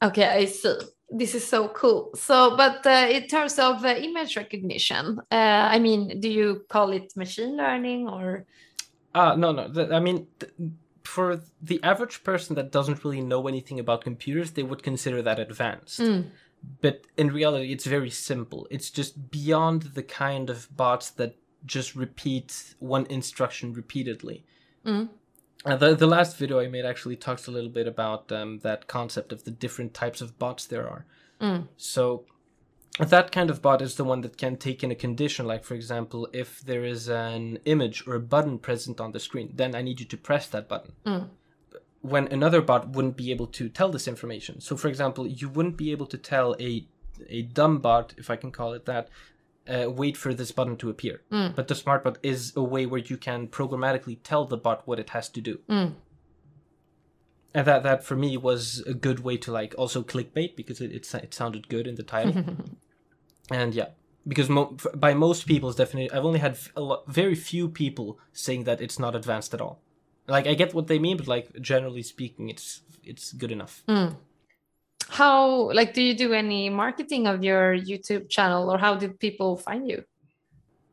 Okay, 0.03 0.25
I 0.25 0.45
see. 0.45 0.75
This 1.09 1.35
is 1.35 1.45
so 1.45 1.69
cool. 1.69 2.11
So, 2.15 2.55
but 2.55 2.85
uh, 2.85 3.07
in 3.09 3.27
terms 3.27 3.59
of 3.59 3.83
uh, 3.83 3.89
image 3.89 4.35
recognition, 4.37 5.19
uh, 5.31 5.35
I 5.75 5.79
mean, 5.79 6.19
do 6.19 6.29
you 6.29 6.65
call 6.69 6.91
it 6.91 7.15
machine 7.15 7.57
learning 7.57 8.07
or? 8.09 8.45
Ah, 9.15 9.35
no, 9.35 9.51
no. 9.51 9.63
I 9.91 9.99
mean, 9.99 10.27
th- 10.39 10.51
for 11.07 11.41
the 11.61 11.81
average 11.83 12.23
person 12.23 12.55
that 12.55 12.71
doesn't 12.71 13.03
really 13.03 13.21
know 13.21 13.47
anything 13.47 13.79
about 13.79 14.03
computers, 14.03 14.51
they 14.51 14.63
would 14.63 14.83
consider 14.83 15.21
that 15.21 15.39
advanced. 15.39 15.99
Mm. 15.99 16.25
But 16.81 17.01
in 17.15 17.29
reality, 17.31 17.71
it's 17.71 17.85
very 17.85 18.09
simple. 18.09 18.67
It's 18.69 18.89
just 18.89 19.31
beyond 19.31 19.81
the 19.97 20.03
kind 20.03 20.49
of 20.49 20.75
bots 20.75 21.09
that 21.11 21.35
just 21.65 21.95
repeat 21.95 22.75
one 22.79 23.05
instruction 23.05 23.73
repeatedly. 23.73 24.43
Mm. 24.85 25.09
Uh, 25.65 25.75
the 25.75 25.95
the 25.95 26.07
last 26.07 26.37
video 26.37 26.59
I 26.59 26.67
made 26.67 26.85
actually 26.85 27.15
talks 27.15 27.47
a 27.47 27.51
little 27.51 27.69
bit 27.69 27.87
about 27.87 28.31
um, 28.31 28.59
that 28.59 28.87
concept 28.87 29.31
of 29.31 29.43
the 29.43 29.51
different 29.51 29.93
types 29.93 30.21
of 30.21 30.37
bots 30.37 30.65
there 30.65 30.87
are. 30.87 31.05
Mm. 31.41 31.67
So 31.77 32.25
that 32.99 33.31
kind 33.31 33.49
of 33.49 33.61
bot 33.61 33.81
is 33.81 33.95
the 33.95 34.03
one 34.03 34.21
that 34.21 34.37
can 34.37 34.57
take 34.57 34.83
in 34.83 34.91
a 34.91 34.95
condition, 34.95 35.45
like 35.45 35.63
for 35.63 35.75
example, 35.75 36.27
if 36.33 36.61
there 36.61 36.83
is 36.83 37.07
an 37.09 37.59
image 37.65 38.07
or 38.07 38.15
a 38.15 38.19
button 38.19 38.57
present 38.57 38.99
on 38.99 39.11
the 39.11 39.19
screen, 39.19 39.51
then 39.53 39.75
I 39.75 39.81
need 39.81 39.99
you 39.99 40.05
to 40.07 40.17
press 40.17 40.47
that 40.47 40.67
button. 40.67 40.93
Mm. 41.05 41.29
When 42.01 42.27
another 42.27 42.61
bot 42.61 42.89
wouldn't 42.89 43.17
be 43.17 43.31
able 43.31 43.47
to 43.47 43.69
tell 43.69 43.89
this 43.89 44.07
information. 44.07 44.61
So 44.61 44.75
for 44.77 44.87
example, 44.87 45.27
you 45.27 45.49
wouldn't 45.49 45.77
be 45.77 45.91
able 45.91 46.07
to 46.07 46.17
tell 46.17 46.55
a 46.59 46.87
a 47.29 47.41
dumb 47.41 47.79
bot, 47.79 48.13
if 48.17 48.29
I 48.29 48.35
can 48.35 48.51
call 48.51 48.73
it 48.73 48.85
that, 48.85 49.09
uh, 49.67 49.89
wait 49.89 50.15
for 50.15 50.33
this 50.33 50.51
button 50.51 50.77
to 50.77 50.89
appear. 50.89 51.21
Mm. 51.31 51.55
But 51.55 51.67
the 51.67 51.75
smart 51.75 52.03
bot 52.03 52.17
is 52.23 52.53
a 52.55 52.63
way 52.63 52.85
where 52.85 53.01
you 53.01 53.17
can 53.17 53.47
programmatically 53.47 54.19
tell 54.23 54.45
the 54.45 54.57
bot 54.57 54.87
what 54.87 54.99
it 54.99 55.09
has 55.09 55.29
to 55.29 55.41
do. 55.41 55.59
Mm. 55.69 55.93
And 57.53 57.65
that 57.65 57.83
that 57.83 58.03
for 58.03 58.15
me 58.15 58.37
was 58.37 58.83
a 58.85 58.93
good 58.93 59.21
way 59.21 59.37
to 59.37 59.51
like 59.51 59.73
also 59.77 60.03
clickbait 60.03 60.55
because 60.55 60.81
it 60.81 60.91
it, 60.91 61.13
it 61.13 61.33
sounded 61.33 61.69
good 61.69 61.87
in 61.87 61.95
the 61.95 62.03
title. 62.03 62.43
and 63.51 63.73
yeah, 63.73 63.89
because 64.27 64.49
mo- 64.49 64.77
by 64.95 65.13
most 65.13 65.47
people's 65.47 65.75
definition, 65.75 66.15
I've 66.15 66.25
only 66.25 66.39
had 66.39 66.57
lot, 66.75 67.07
very 67.07 67.35
few 67.35 67.69
people 67.69 68.19
saying 68.33 68.65
that 68.65 68.81
it's 68.81 68.99
not 68.99 69.15
advanced 69.15 69.53
at 69.53 69.61
all. 69.61 69.79
Like 70.27 70.45
I 70.45 70.53
get 70.53 70.73
what 70.73 70.87
they 70.87 70.99
mean, 70.99 71.17
but 71.17 71.27
like 71.27 71.59
generally 71.61 72.03
speaking, 72.03 72.49
it's 72.49 72.81
it's 73.03 73.31
good 73.31 73.51
enough. 73.51 73.83
Mm. 73.87 74.17
How, 75.09 75.71
like, 75.71 75.93
do 75.93 76.01
you 76.01 76.13
do 76.13 76.33
any 76.33 76.69
marketing 76.69 77.27
of 77.27 77.43
your 77.43 77.75
YouTube 77.75 78.29
channel 78.29 78.69
or 78.69 78.77
how 78.77 78.95
did 78.95 79.19
people 79.19 79.55
find 79.55 79.89
you? 79.89 80.03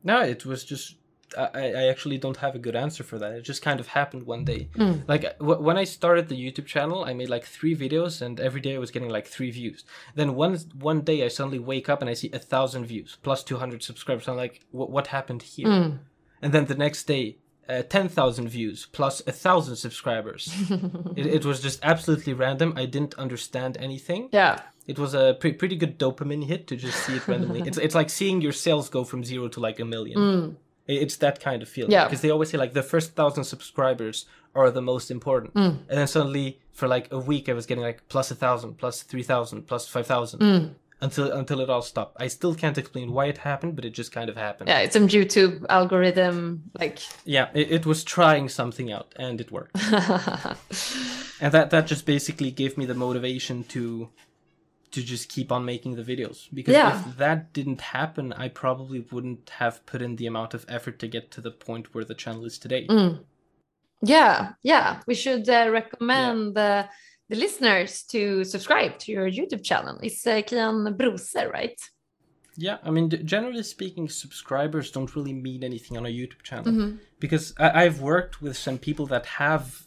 No, 0.03 0.21
it 0.21 0.45
was 0.45 0.63
just 0.63 0.95
I, 1.37 1.71
I 1.71 1.87
actually 1.87 2.17
don't 2.17 2.37
have 2.37 2.55
a 2.55 2.59
good 2.59 2.75
answer 2.75 3.03
for 3.03 3.17
that. 3.19 3.33
It 3.33 3.41
just 3.41 3.61
kind 3.61 3.79
of 3.79 3.87
happened 3.87 4.23
one 4.25 4.45
day. 4.45 4.69
Mm. 4.75 5.03
Like 5.07 5.37
w- 5.39 5.61
when 5.61 5.77
I 5.77 5.83
started 5.83 6.29
the 6.29 6.35
YouTube 6.35 6.65
channel, 6.65 7.03
I 7.03 7.13
made 7.13 7.29
like 7.29 7.45
three 7.45 7.75
videos, 7.75 8.21
and 8.21 8.39
every 8.39 8.61
day 8.61 8.75
I 8.75 8.79
was 8.79 8.91
getting 8.91 9.09
like 9.09 9.27
three 9.27 9.51
views. 9.51 9.83
Then 10.15 10.35
one 10.35 10.57
one 10.79 11.01
day 11.01 11.23
I 11.25 11.29
suddenly 11.29 11.59
wake 11.59 11.89
up 11.89 12.01
and 12.01 12.09
I 12.09 12.13
see 12.13 12.29
a 12.31 12.39
thousand 12.39 12.85
views 12.85 13.17
plus 13.21 13.43
two 13.43 13.57
hundred 13.57 13.83
subscribers. 13.83 14.27
I'm 14.27 14.37
like, 14.37 14.61
what 14.71 14.89
what 14.91 15.07
happened 15.07 15.41
here? 15.41 15.67
Mm. 15.67 15.99
And 16.41 16.53
then 16.53 16.65
the 16.65 16.75
next 16.75 17.05
day, 17.05 17.37
uh, 17.67 17.81
ten 17.83 18.07
thousand 18.07 18.49
views 18.49 18.87
plus 18.91 19.21
a 19.27 19.31
thousand 19.31 19.77
subscribers. 19.77 20.53
it, 21.15 21.25
it 21.25 21.45
was 21.45 21.61
just 21.61 21.79
absolutely 21.83 22.33
random. 22.33 22.73
I 22.75 22.85
didn't 22.85 23.15
understand 23.15 23.77
anything. 23.77 24.29
Yeah. 24.31 24.61
It 24.87 24.99
was 24.99 25.15
a 25.15 25.35
pre- 25.39 25.53
pretty 25.53 25.75
good 25.75 25.97
dopamine 25.97 26.45
hit 26.45 26.67
to 26.67 26.75
just 26.75 27.03
see 27.05 27.15
it 27.15 27.27
randomly. 27.27 27.61
it's 27.65 27.79
it's 27.79 27.95
like 27.95 28.09
seeing 28.09 28.41
your 28.41 28.51
sales 28.51 28.89
go 28.89 29.03
from 29.03 29.23
zero 29.23 29.47
to 29.49 29.59
like 29.59 29.79
a 29.79 29.85
million. 29.85 30.17
Mm. 30.19 30.55
It's 30.87 31.17
that 31.17 31.39
kind 31.39 31.61
of 31.61 31.69
feeling. 31.69 31.91
Yeah. 31.91 32.05
Because 32.05 32.21
they 32.21 32.29
always 32.29 32.49
say 32.49 32.57
like 32.57 32.73
the 32.73 32.83
first 32.83 33.15
thousand 33.15 33.45
subscribers 33.45 34.25
are 34.53 34.71
the 34.71 34.81
most 34.81 35.11
important. 35.11 35.53
Mm. 35.53 35.79
And 35.89 35.97
then 35.97 36.07
suddenly 36.07 36.59
for 36.71 36.87
like 36.87 37.11
a 37.11 37.19
week 37.19 37.49
I 37.49 37.53
was 37.53 37.65
getting 37.65 37.83
like 37.83 38.07
plus 38.07 38.31
a 38.31 38.35
thousand, 38.35 38.77
plus 38.77 39.03
three 39.03 39.23
thousand, 39.23 39.63
plus 39.63 39.87
five 39.87 40.07
thousand. 40.07 40.39
Mm. 40.39 40.73
Until 41.01 41.31
until 41.31 41.59
it 41.59 41.69
all 41.69 41.81
stopped. 41.81 42.15
I 42.21 42.27
still 42.27 42.55
can't 42.55 42.77
explain 42.77 43.11
why 43.11 43.25
it 43.25 43.39
happened, 43.39 43.75
but 43.75 43.83
it 43.83 43.89
just 43.89 44.13
kind 44.13 44.29
of 44.29 44.37
happened. 44.37 44.69
Yeah, 44.69 44.79
it's 44.79 44.93
some 44.93 45.09
YouTube 45.09 45.65
algorithm, 45.67 46.63
like. 46.79 46.99
Yeah, 47.25 47.49
it, 47.53 47.69
it 47.69 47.85
was 47.85 48.05
trying 48.05 48.47
something 48.47 48.93
out 48.93 49.13
and 49.17 49.41
it 49.41 49.51
worked. 49.51 49.75
and 51.41 51.51
that 51.51 51.69
that 51.71 51.85
just 51.85 52.05
basically 52.05 52.49
gave 52.49 52.77
me 52.77 52.85
the 52.85 52.93
motivation 52.93 53.65
to 53.65 54.09
to 54.91 55.03
just 55.03 55.29
keep 55.29 55.51
on 55.51 55.65
making 55.65 55.95
the 55.95 56.03
videos 56.03 56.47
because 56.53 56.73
Yeah. 56.73 56.97
if 56.99 57.17
that 57.17 57.51
didn't 57.53 57.81
happen 57.81 58.31
i 58.33 58.47
probably 58.47 58.99
wouldn't 59.11 59.49
have 59.61 59.85
put 59.85 60.01
in 60.01 60.15
the 60.15 60.25
amount 60.27 60.53
of 60.53 60.65
effort 60.69 60.99
to 60.99 61.07
get 61.07 61.31
to 61.31 61.41
the 61.41 61.51
point 61.51 61.93
where 61.93 62.05
the 62.05 62.15
channel 62.15 62.45
is 62.45 62.57
today 62.59 62.87
Mm. 62.89 63.23
Yeah, 64.01 64.53
yeah. 64.61 65.01
We 65.07 65.15
should 65.15 65.49
uh, 65.49 65.69
recommend 65.71 66.57
uh, 66.57 66.85
the 67.29 67.35
listeners 67.35 68.03
to 68.09 68.43
subscribe 68.43 68.99
to 68.99 69.11
your 69.11 69.27
YouTube 69.29 69.63
channel. 69.63 69.97
It's 70.03 70.27
uh, 70.27 70.41
Kian 70.41 70.95
Brose, 70.97 71.35
right? 71.51 71.79
yeah 72.57 72.77
i 72.85 72.89
mean 72.89 73.09
generally 73.25 73.61
speaking 73.63 74.07
subscribers 74.07 74.89
don't 74.89 75.13
really 75.13 75.33
mean 75.33 75.61
anything 75.61 75.97
on 75.97 76.05
a 76.05 76.09
youtube 76.09 76.41
channel 76.41 76.71
Mhm. 76.71 76.99
because 77.19 77.53
I- 77.59 77.83
i've 77.83 77.99
worked 77.99 78.41
with 78.41 78.55
some 78.55 78.77
people 78.77 79.05
that 79.07 79.25
have 79.25 79.84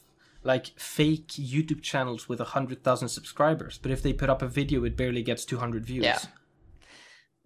like 0.53 0.66
fake 0.96 1.28
youtube 1.53 1.82
channels 1.90 2.22
with 2.30 2.40
a 2.40 2.44
100000 2.44 3.09
subscribers 3.18 3.74
but 3.82 3.90
if 3.96 4.01
they 4.03 4.12
put 4.20 4.30
up 4.34 4.40
a 4.42 4.49
video 4.59 4.78
it 4.88 4.94
barely 5.03 5.22
gets 5.30 5.44
200 5.44 5.84
views 5.90 6.05
Yeah. 6.05 6.18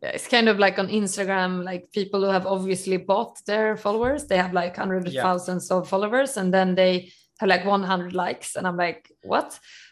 Yeah, 0.02 0.14
it's 0.16 0.26
kind 0.36 0.48
of 0.48 0.56
like 0.58 0.76
on 0.82 0.88
Instagram, 0.88 1.52
like 1.70 1.82
people 1.92 2.20
who 2.24 2.30
have 2.36 2.46
obviously 2.54 2.96
bought 3.10 3.34
their 3.50 3.76
followers, 3.84 4.20
they 4.26 4.36
have 4.44 4.52
like 4.62 4.74
hundreds 4.82 5.06
of 5.06 5.12
Yeah. 5.14 5.22
thousands 5.26 5.70
of 5.70 5.88
followers, 5.92 6.36
and 6.40 6.48
then 6.56 6.74
they 6.74 6.92
have 7.38 7.48
like 7.54 7.64
100 7.64 8.12
likes, 8.24 8.56
and 8.56 8.66
I'm 8.66 8.76
like, 8.86 9.02
what? 9.32 9.48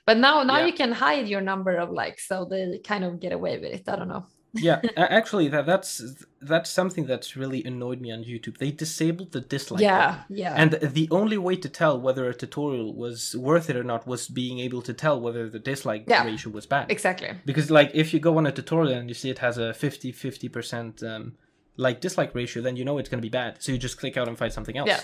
But 0.08 0.16
now, 0.26 0.42
now 0.42 0.58
Yeah. 0.58 0.66
you 0.68 0.72
can 0.72 0.90
hide 1.06 1.26
your 1.32 1.42
number 1.52 1.74
of 1.84 1.88
likes, 2.02 2.22
so 2.30 2.36
they 2.50 2.80
kind 2.92 3.04
of 3.04 3.20
get 3.24 3.32
away 3.38 3.54
with 3.62 3.72
it. 3.76 3.84
I 3.92 3.94
don't 3.98 4.08
know. 4.14 4.24
Yeah 4.52 4.80
actually 4.96 5.46
that 5.48 5.64
that's 5.64 6.02
that's 6.42 6.68
something 6.70 7.06
that's 7.06 7.36
really 7.36 7.62
annoyed 7.64 8.00
me 8.00 8.10
on 8.10 8.24
youtube 8.24 8.58
they 8.58 8.70
disabled 8.72 9.30
the 9.30 9.40
dislike 9.40 9.80
yeah, 9.80 10.08
button. 10.28 10.36
yeah, 10.36 10.54
and 10.56 10.72
the 10.72 11.06
only 11.12 11.38
way 11.38 11.54
to 11.54 11.68
tell 11.68 12.00
whether 12.00 12.28
a 12.28 12.34
tutorial 12.34 12.92
was 12.94 13.36
worth 13.36 13.70
it 13.70 13.76
or 13.76 13.84
not 13.84 14.06
was 14.08 14.26
being 14.26 14.58
able 14.58 14.82
to 14.82 14.92
tell 14.92 15.20
whether 15.20 15.48
the 15.48 15.60
dislike 15.60 16.04
Yeah. 16.08 16.24
ratio 16.24 16.50
was 16.52 16.66
bad 16.66 16.90
exactly. 16.90 17.30
because 17.44 17.70
like 17.70 17.90
if 17.94 18.12
you 18.12 18.18
go 18.18 18.38
on 18.38 18.46
a 18.46 18.52
tutorial 18.52 18.98
and 18.98 19.08
you 19.08 19.14
see 19.14 19.30
it 19.30 19.38
has 19.38 19.56
a 19.56 19.72
50 19.72 20.12
50% 20.12 21.04
um, 21.04 21.34
like 21.76 22.00
dislike 22.00 22.34
ratio 22.34 22.62
then 22.62 22.74
you 22.76 22.84
know 22.84 22.98
it's 22.98 23.08
going 23.08 23.20
to 23.22 23.22
be 23.22 23.28
bad 23.42 23.62
so 23.62 23.70
you 23.72 23.78
just 23.78 23.98
click 23.98 24.16
out 24.16 24.26
and 24.28 24.36
find 24.36 24.52
something 24.52 24.76
else 24.76 24.88
Yeah. 24.88 25.00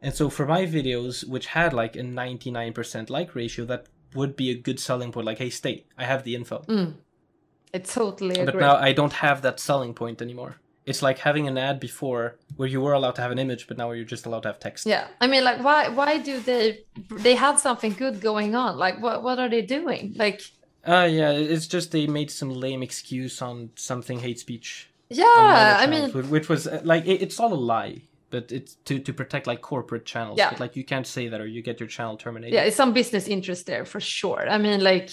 and 0.00 0.14
so 0.14 0.30
for 0.30 0.46
my 0.46 0.64
videos 0.64 1.28
which 1.28 1.46
had 1.48 1.72
like 1.74 1.96
a 1.96 2.00
99% 2.02 3.10
like 3.10 3.34
ratio 3.34 3.64
that 3.66 3.86
would 4.14 4.36
be 4.36 4.50
a 4.50 4.54
good 4.54 4.80
selling 4.80 5.12
point 5.12 5.26
like 5.26 5.38
hey 5.38 5.50
stay 5.50 5.84
i 5.98 6.04
have 6.04 6.24
the 6.24 6.34
info 6.34 6.64
Mm. 6.68 6.94
I 7.74 7.78
totally 7.78 8.34
agree. 8.34 8.46
but 8.46 8.54
now 8.60 8.76
I 8.76 8.92
don't 8.92 9.12
have 9.12 9.42
that 9.42 9.60
selling 9.60 9.94
point 9.94 10.20
anymore. 10.22 10.56
It's 10.86 11.02
like 11.02 11.18
having 11.18 11.46
an 11.46 11.56
ad 11.58 11.78
before 11.78 12.36
where 12.56 12.68
you 12.68 12.80
were 12.80 12.94
allowed 12.94 13.14
to 13.16 13.22
have 13.22 13.30
an 13.30 13.38
image, 13.38 13.68
but 13.68 13.76
now 13.78 13.92
you're 13.92 14.04
just 14.04 14.26
allowed 14.26 14.42
to 14.42 14.48
have 14.48 14.58
text. 14.58 14.86
yeah, 14.86 15.06
I 15.20 15.26
mean, 15.28 15.44
like, 15.44 15.62
why? 15.62 15.88
Why 15.88 16.18
do 16.18 16.40
they? 16.40 16.80
They 17.10 17.34
had 17.36 17.58
something 17.60 17.92
good 17.92 18.20
going 18.20 18.54
on. 18.56 18.76
Like, 18.76 19.00
what? 19.00 19.22
What 19.22 19.38
are 19.38 19.48
they 19.48 19.62
doing? 19.62 20.14
Like, 20.16 20.40
Uh, 20.84 21.06
yeah, 21.10 21.30
it's 21.30 21.66
just 21.68 21.92
they 21.92 22.06
made 22.06 22.30
some 22.30 22.50
lame 22.50 22.82
excuse 22.82 23.40
on 23.42 23.70
something 23.76 24.18
hate 24.20 24.38
speech. 24.40 24.88
yeah, 25.10 25.76
I 25.78 25.86
mean, 25.86 26.10
which 26.30 26.48
was 26.48 26.66
uh, 26.66 26.80
like 26.82 27.04
it, 27.06 27.20
it's 27.22 27.38
all 27.38 27.52
a 27.52 27.62
lie, 27.74 28.02
but 28.30 28.50
it's 28.50 28.74
to 28.86 28.98
to 28.98 29.12
protect 29.12 29.46
like 29.46 29.60
corporate 29.60 30.06
channels. 30.06 30.38
Yeah. 30.38 30.50
But 30.50 30.60
like 30.60 30.74
you 30.76 30.84
can't 30.84 31.06
say 31.06 31.28
that 31.28 31.40
or 31.40 31.46
you 31.46 31.62
get 31.62 31.78
your 31.78 31.88
channel 31.88 32.16
terminated. 32.16 32.54
yeah, 32.54 32.62
it's 32.68 32.76
some 32.76 32.92
business 32.94 33.28
interest 33.28 33.66
there 33.66 33.84
for 33.84 34.00
sure. 34.00 34.48
I 34.48 34.58
mean, 34.58 34.80
like, 34.82 35.10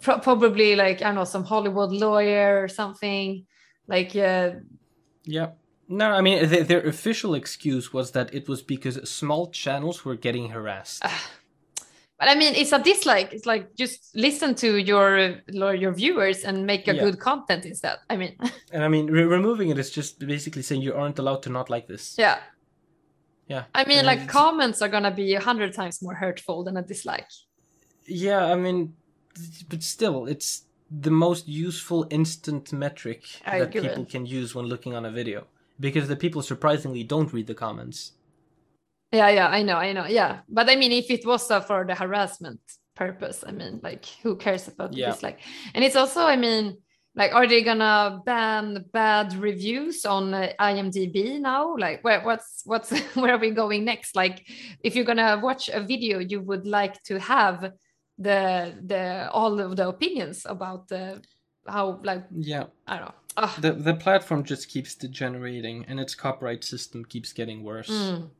pro- 0.00 0.18
probably 0.20 0.76
like 0.76 1.00
I 1.02 1.06
don't 1.06 1.14
know, 1.16 1.24
some 1.24 1.44
Hollywood 1.44 1.92
lawyer 1.92 2.62
or 2.62 2.68
something. 2.68 3.46
Like, 3.86 4.14
uh, 4.16 4.50
Yeah. 5.24 5.50
No, 5.88 6.10
I 6.10 6.20
mean 6.20 6.48
th- 6.48 6.66
their 6.66 6.82
official 6.86 7.34
excuse 7.34 7.92
was 7.94 8.10
that 8.12 8.34
it 8.34 8.48
was 8.48 8.62
because 8.62 8.96
small 9.08 9.50
channels 9.50 10.04
were 10.04 10.16
getting 10.16 10.50
harassed. 10.50 11.02
but 12.20 12.28
I 12.28 12.34
mean, 12.34 12.54
it's 12.54 12.72
a 12.72 12.78
dislike. 12.82 13.32
It's 13.32 13.46
like 13.46 13.74
just 13.76 14.14
listen 14.14 14.54
to 14.56 14.76
your 14.76 15.40
your 15.82 15.92
viewers 15.94 16.44
and 16.44 16.66
make 16.66 16.88
a 16.88 16.94
Yeah. 16.94 17.04
good 17.04 17.18
content 17.18 17.64
instead. 17.64 17.96
I 18.10 18.16
mean, 18.16 18.36
And 18.72 18.84
I 18.84 18.88
mean, 18.88 19.06
re- 19.06 19.24
removing 19.38 19.70
it 19.70 19.78
is 19.78 19.90
just 19.90 20.18
basically 20.18 20.62
saying 20.62 20.82
you 20.82 20.94
aren't 20.94 21.18
allowed 21.18 21.42
to 21.44 21.50
not 21.50 21.70
like 21.70 21.86
this. 21.86 22.14
yeah. 22.18 22.38
Yeah. 23.48 23.64
I 23.74 23.84
mean, 23.88 23.98
And 23.98 24.06
like 24.06 24.28
comments 24.28 24.82
are 24.82 24.90
gonna 24.90 25.10
be 25.14 25.34
a 25.34 25.40
hundred 25.40 25.72
times 25.72 26.02
more 26.02 26.14
hurtful 26.14 26.64
than 26.64 26.76
a 26.76 26.82
dislike. 26.82 27.30
Yeah, 28.06 28.44
I 28.52 28.56
mean, 28.56 28.92
but 29.68 29.82
still, 29.82 30.26
it's 30.26 30.62
the 30.90 31.10
most 31.10 31.46
useful 31.48 32.06
instant 32.10 32.72
metric 32.72 33.24
I 33.46 33.60
that 33.60 33.72
people 33.72 34.04
can 34.04 34.26
use 34.26 34.54
when 34.54 34.66
looking 34.66 34.94
on 34.94 35.04
a 35.04 35.10
video. 35.10 35.46
Because 35.80 36.08
the 36.08 36.16
people 36.16 36.42
surprisingly 36.42 37.04
don't 37.04 37.32
read 37.32 37.46
the 37.46 37.54
comments. 37.54 38.12
Yeah, 39.12 39.30
yeah, 39.30 39.48
I 39.48 39.62
know, 39.62 39.76
I 39.76 39.92
know. 39.92 40.06
Yeah, 40.06 40.40
but 40.48 40.68
I 40.68 40.76
mean, 40.76 40.92
if 40.92 41.10
it 41.10 41.24
was 41.24 41.50
uh, 41.50 41.60
for 41.60 41.86
the 41.86 41.94
harassment 41.94 42.60
purpose, 42.94 43.44
I 43.46 43.52
mean, 43.52 43.80
like, 43.82 44.04
who 44.22 44.36
cares 44.36 44.68
about 44.68 44.92
Yeah. 44.92 45.12
dislike? 45.12 45.40
And 45.74 45.84
it's 45.84 45.96
also, 45.96 46.22
I 46.22 46.36
mean, 46.36 46.76
like, 47.14 47.32
are 47.34 47.46
they 47.46 47.62
gonna 47.62 48.20
ban 48.26 48.84
bad 48.92 49.34
reviews 49.34 50.04
on 50.04 50.34
uh, 50.34 50.52
IMDb 50.60 51.40
now? 51.40 51.74
Like, 51.76 52.04
where, 52.04 52.22
what's, 52.22 52.62
what's, 52.64 52.90
where 53.14 53.34
are 53.34 53.38
we 53.38 53.50
going 53.50 53.84
next? 53.84 54.14
Like, 54.14 54.46
if 54.82 54.94
you're 54.94 55.06
gonna 55.06 55.40
watch 55.42 55.68
a 55.68 55.80
video, 55.80 56.18
you 56.18 56.40
would 56.42 56.66
like 56.66 57.02
to 57.04 57.18
have 57.18 57.72
the 58.18 58.74
the 58.86 59.30
all 59.32 59.60
of 59.60 59.76
the 59.76 59.88
opinions 59.88 60.44
about 60.46 60.88
the 60.88 61.22
how 61.66 62.00
like 62.02 62.24
yeah 62.32 62.64
I 62.86 62.96
don't 62.98 63.06
know. 63.08 63.14
Ugh. 63.36 63.60
the 63.60 63.72
the 63.72 63.94
platform 63.94 64.42
just 64.42 64.68
keeps 64.68 64.94
degenerating 64.96 65.84
and 65.88 66.00
its 66.00 66.14
copyright 66.14 66.64
system 66.64 67.04
keeps 67.04 67.32
getting 67.32 67.62
worse 67.62 67.88
Mm, 67.90 68.30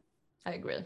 I 0.46 0.52
agree. 0.54 0.84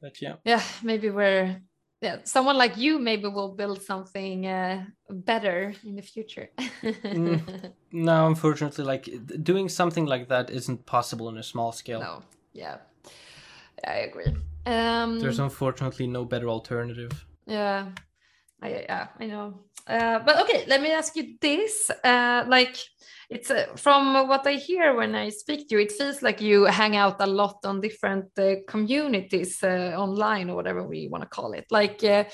but 0.00 0.22
yeah 0.22 0.36
Yeah, 0.44 0.62
maybe 0.82 1.10
we're 1.10 1.60
yeah 2.00 2.16
someone 2.24 2.56
like 2.56 2.76
you 2.78 2.98
maybe 2.98 3.28
will 3.28 3.54
build 3.54 3.82
something 3.82 4.46
uh, 4.46 4.84
better 5.10 5.74
in 5.84 5.96
the 5.96 6.02
future. 6.02 6.48
Mm. 6.82 7.72
no 7.92 8.26
unfortunately 8.26 8.84
like 8.84 9.08
doing 9.42 9.68
something 9.68 10.06
like 10.06 10.28
that 10.28 10.48
isn't 10.50 10.86
possible 10.86 11.28
on 11.28 11.36
a 11.38 11.42
small 11.42 11.72
scale 11.72 12.00
no, 12.00 12.22
yeah, 12.54 12.76
I 13.86 14.08
agree. 14.08 14.32
Um, 14.66 15.18
there's 15.20 15.38
unfortunately 15.40 16.06
no 16.06 16.24
better 16.24 16.48
alternative 16.48 17.26
Yeah, 17.50 17.88
I 18.62 18.68
yeah 18.68 19.08
I 19.18 19.26
know. 19.26 19.64
Uh, 19.86 20.20
but 20.20 20.40
okay, 20.42 20.64
let 20.68 20.80
me 20.80 20.92
ask 20.92 21.16
you 21.16 21.36
this: 21.40 21.90
uh, 22.04 22.44
like, 22.46 22.76
it's 23.28 23.50
uh, 23.50 23.66
from 23.74 24.28
what 24.28 24.46
I 24.46 24.52
hear 24.52 24.94
when 24.94 25.16
I 25.16 25.30
speak 25.30 25.68
to 25.68 25.74
you, 25.74 25.80
it 25.80 25.90
feels 25.90 26.22
like 26.22 26.40
you 26.40 26.66
hang 26.66 26.94
out 26.94 27.16
a 27.18 27.26
lot 27.26 27.56
on 27.64 27.80
different 27.80 28.26
uh, 28.38 28.56
communities 28.68 29.64
uh, 29.64 29.94
online 29.96 30.48
or 30.48 30.54
whatever 30.54 30.86
we 30.86 31.08
want 31.08 31.24
to 31.24 31.28
call 31.28 31.52
it. 31.52 31.64
Like, 31.72 32.04
uh, 32.04 32.24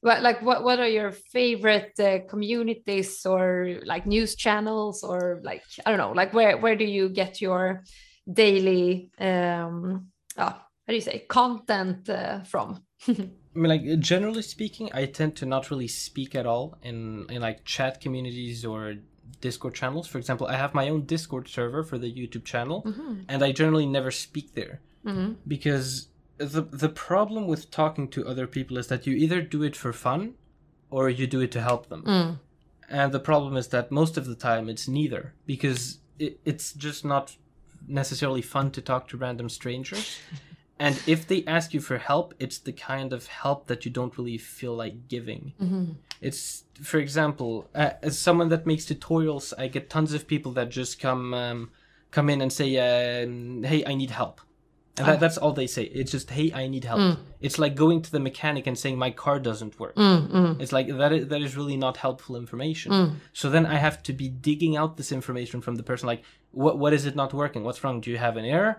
what 0.00 0.22
like 0.22 0.42
what 0.42 0.64
what 0.64 0.80
are 0.80 0.88
your 0.88 1.12
favorite 1.12 1.94
communities 2.28 3.24
or 3.24 3.78
like 3.84 4.06
news 4.06 4.34
channels 4.34 5.04
or 5.04 5.40
like 5.44 5.62
I 5.86 5.90
don't 5.90 6.00
know, 6.00 6.12
like 6.12 6.34
where 6.34 6.58
where 6.58 6.74
do 6.74 6.84
you 6.84 7.10
get 7.10 7.40
your 7.40 7.84
daily 8.26 9.12
um, 9.20 10.08
ah, 10.36 10.66
how 10.86 10.88
do 10.88 10.94
you 10.94 11.00
say 11.00 11.26
content 11.28 12.10
from? 12.48 12.82
I 13.54 13.58
mean, 13.58 13.68
like 13.68 13.98
generally 14.00 14.42
speaking, 14.42 14.90
I 14.92 15.06
tend 15.06 15.36
to 15.36 15.46
not 15.46 15.70
really 15.70 15.88
speak 15.88 16.34
at 16.34 16.46
all 16.46 16.76
in 16.82 17.26
in 17.30 17.40
like 17.42 17.64
chat 17.64 18.00
communities 18.00 18.64
or 18.64 18.96
Discord 19.40 19.74
channels. 19.74 20.06
For 20.08 20.18
example, 20.18 20.46
I 20.46 20.56
have 20.56 20.74
my 20.74 20.88
own 20.88 21.02
Discord 21.06 21.48
server 21.48 21.82
for 21.84 21.98
the 21.98 22.12
YouTube 22.12 22.44
channel, 22.44 22.82
Mhm. 22.82 23.24
and 23.28 23.42
I 23.42 23.52
generally 23.52 23.86
never 23.86 24.10
speak 24.10 24.54
there 24.54 24.80
Mhm. 25.04 25.36
because 25.46 26.08
the 26.38 26.62
the 26.62 26.88
problem 26.88 27.46
with 27.46 27.70
talking 27.70 28.08
to 28.08 28.26
other 28.26 28.46
people 28.46 28.76
is 28.78 28.86
that 28.88 29.06
you 29.06 29.14
either 29.14 29.40
do 29.40 29.62
it 29.62 29.76
for 29.76 29.92
fun 29.92 30.34
or 30.90 31.08
you 31.08 31.26
do 31.26 31.40
it 31.40 31.52
to 31.52 31.60
help 31.60 31.88
them. 31.88 32.02
Mm. 32.04 32.38
And 32.88 33.12
the 33.12 33.20
problem 33.20 33.56
is 33.56 33.68
that 33.68 33.90
most 33.90 34.16
of 34.16 34.26
the 34.26 34.34
time 34.34 34.68
it's 34.68 34.86
neither 34.88 35.32
because 35.46 35.98
it, 36.18 36.38
it's 36.44 36.72
just 36.72 37.04
not 37.04 37.36
necessarily 37.86 38.42
fun 38.42 38.70
to 38.72 38.80
talk 38.80 39.08
to 39.08 39.16
random 39.16 39.48
strangers. 39.48 40.18
and 40.78 41.00
if 41.06 41.26
they 41.26 41.44
ask 41.46 41.72
you 41.74 41.80
for 41.80 41.98
help, 41.98 42.34
it's 42.38 42.58
the 42.58 42.72
kind 42.72 43.12
of 43.12 43.26
help 43.26 43.66
that 43.68 43.84
you 43.84 43.90
don't 43.90 44.16
really 44.18 44.38
feel 44.38 44.74
like 44.74 45.08
giving. 45.08 45.52
Mhm. 45.62 45.94
It's, 46.20 46.64
for 46.82 46.98
example, 46.98 47.68
uh, 47.74 47.90
as 48.02 48.18
someone 48.18 48.48
that 48.48 48.66
makes 48.66 48.84
tutorials, 48.86 49.52
I 49.58 49.68
get 49.68 49.90
tons 49.90 50.12
of 50.14 50.26
people 50.26 50.52
that 50.52 50.70
just 50.70 50.98
come 51.00 51.34
um, 51.34 51.70
come 52.10 52.28
in 52.30 52.40
and 52.40 52.52
say, 52.52 52.68
um, 53.22 53.62
"Hey, 53.64 53.84
I 53.84 53.94
need 53.94 54.10
help," 54.10 54.40
and 54.96 55.06
that, 55.08 55.16
Ah. 55.16 55.20
that's 55.24 55.36
all 55.38 55.52
they 55.52 55.66
say. 55.66 55.84
It's 56.00 56.12
just, 56.12 56.30
"Hey, 56.30 56.52
I 56.52 56.66
need 56.68 56.84
help." 56.84 57.00
Mm. 57.00 57.16
It's 57.40 57.58
like 57.58 57.74
going 57.74 58.00
to 58.02 58.10
the 58.16 58.20
mechanic 58.20 58.66
and 58.68 58.76
saying, 58.78 58.96
"My 58.98 59.10
car 59.10 59.38
doesn't 59.40 59.78
work." 59.80 59.94
Mm, 59.96 60.30
mm, 60.30 60.60
It's 60.62 60.72
like 60.72 60.86
that. 61.00 61.12
Is, 61.12 61.26
that 61.28 61.42
is 61.42 61.56
really 61.56 61.76
not 61.76 61.96
helpful 61.98 62.36
information. 62.36 62.92
mm. 62.92 63.10
So 63.32 63.50
then 63.50 63.66
I 63.66 63.76
have 63.86 64.02
to 64.08 64.12
be 64.12 64.28
digging 64.28 64.76
out 64.76 64.96
this 64.96 65.10
information 65.12 65.60
from 65.60 65.74
the 65.76 65.82
person. 65.82 66.06
Like, 66.12 66.22
what 66.62 66.78
what 66.78 66.92
is 66.98 67.04
it 67.06 67.14
not 67.22 67.32
working? 67.34 67.64
What's 67.64 67.82
wrong? 67.84 68.00
Do 68.00 68.10
you 68.10 68.18
have 68.18 68.36
an 68.36 68.44
error? 68.44 68.74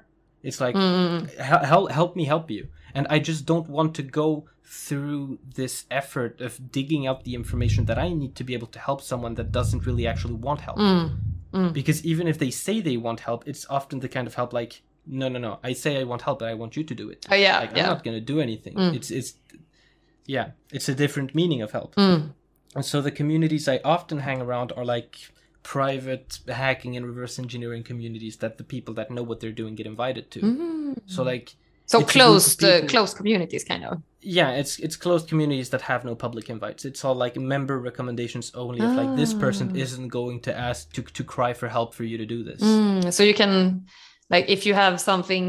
It's 0.48 0.62
like 0.66 0.76
Mm, 0.76 1.30
help 1.74 1.92
help 1.92 2.12
me 2.16 2.24
help 2.34 2.46
you. 2.56 2.64
And 2.98 3.06
I 3.16 3.18
just 3.20 3.46
don't 3.52 3.68
want 3.78 3.92
to 3.96 4.04
go 4.22 4.46
through 4.64 5.40
this 5.56 5.86
effort 6.02 6.42
of 6.42 6.52
digging 6.78 7.08
out 7.10 7.24
the 7.24 7.34
information 7.42 7.86
that 7.86 7.98
I 7.98 8.10
need 8.22 8.34
to 8.40 8.44
be 8.50 8.54
able 8.58 8.68
to 8.76 8.80
help 8.80 9.02
someone 9.02 9.34
that 9.36 9.52
doesn't 9.52 9.86
really 9.88 10.06
actually 10.12 10.36
want 10.48 10.62
help. 10.62 10.78
mm, 10.78 11.10
mm. 11.54 11.72
Because 11.74 12.00
even 12.12 12.28
if 12.28 12.38
they 12.38 12.52
say 12.52 12.82
they 12.82 12.98
want 12.98 13.20
help, 13.22 13.48
it's 13.48 13.66
often 13.70 14.00
the 14.00 14.10
kind 14.16 14.28
of 14.28 14.34
help 14.36 14.54
like, 14.54 14.82
no, 15.20 15.28
no, 15.30 15.40
no. 15.40 15.60
I 15.70 15.74
say 15.74 15.92
I 16.00 16.04
want 16.04 16.22
help, 16.24 16.40
but 16.40 16.48
I 16.50 16.56
want 16.62 16.76
you 16.78 16.84
to 16.84 16.96
do 16.96 17.10
it. 17.14 17.26
Oh 17.32 17.36
yeah, 17.36 17.60
Like 17.60 17.72
I'm 17.72 17.86
not 17.94 18.04
gonna 18.04 18.22
do 18.34 18.40
anything. 18.48 18.76
Mm. 18.76 18.96
It's 18.98 19.10
it's 19.12 19.34
yeah, 20.26 20.48
it's 20.72 20.90
a 20.90 20.96
different 20.96 21.36
meaning 21.36 21.62
of 21.62 21.72
help. 21.72 21.96
Mm, 21.96 22.32
And 22.76 22.86
so 22.86 23.02
the 23.02 23.12
communities 23.12 23.68
I 23.68 23.78
often 23.84 24.20
hang 24.20 24.42
around 24.42 24.72
are 24.78 24.86
like 24.96 25.14
private 25.74 26.30
hacking 26.48 26.96
and 26.98 27.04
reverse 27.12 27.36
engineering 27.46 27.84
communities 27.84 28.36
that 28.44 28.54
the 28.60 28.64
people 28.74 28.94
that 28.94 29.08
know 29.16 29.24
what 29.30 29.38
they're 29.40 29.60
doing 29.62 29.74
get 29.80 29.88
invited 29.88 30.26
to. 30.32 30.40
mm. 30.42 30.94
So 31.16 31.24
like 31.24 31.48
So 31.88 31.94
it's 31.94 31.94
a 31.94 31.98
group 32.00 32.10
closed, 32.18 32.64
uh, 32.64 32.82
closed 32.94 33.16
communities, 33.20 33.64
kind 33.72 33.84
of. 33.90 33.94
yeah, 34.40 34.52
it's 34.62 34.74
it's 34.86 34.98
closed 35.06 35.26
communities 35.32 35.70
that 35.74 35.82
have 35.92 36.02
no 36.10 36.14
public 36.26 36.46
invites. 36.56 36.82
It's 36.90 37.02
all 37.06 37.18
like 37.26 37.36
member 37.56 37.78
recommendations 37.90 38.48
only. 38.64 38.80
If 38.88 38.94
like 39.02 39.12
this 39.22 39.34
person 39.46 39.68
Ah. 39.74 39.84
isn't 39.84 40.10
going 40.20 40.38
to 40.48 40.52
ask 40.70 40.80
to 40.96 41.02
to 41.18 41.24
cry 41.36 41.52
for 41.60 41.68
help 41.78 41.90
for 41.98 42.04
you 42.10 42.18
to 42.24 42.28
do 42.36 42.40
this. 42.50 42.62
Mm, 42.62 43.12
so 43.18 43.22
you 43.30 43.36
can, 43.42 43.54
like, 44.34 44.46
if 44.56 44.62
you 44.68 44.74
have 44.84 44.96
something, 45.10 45.46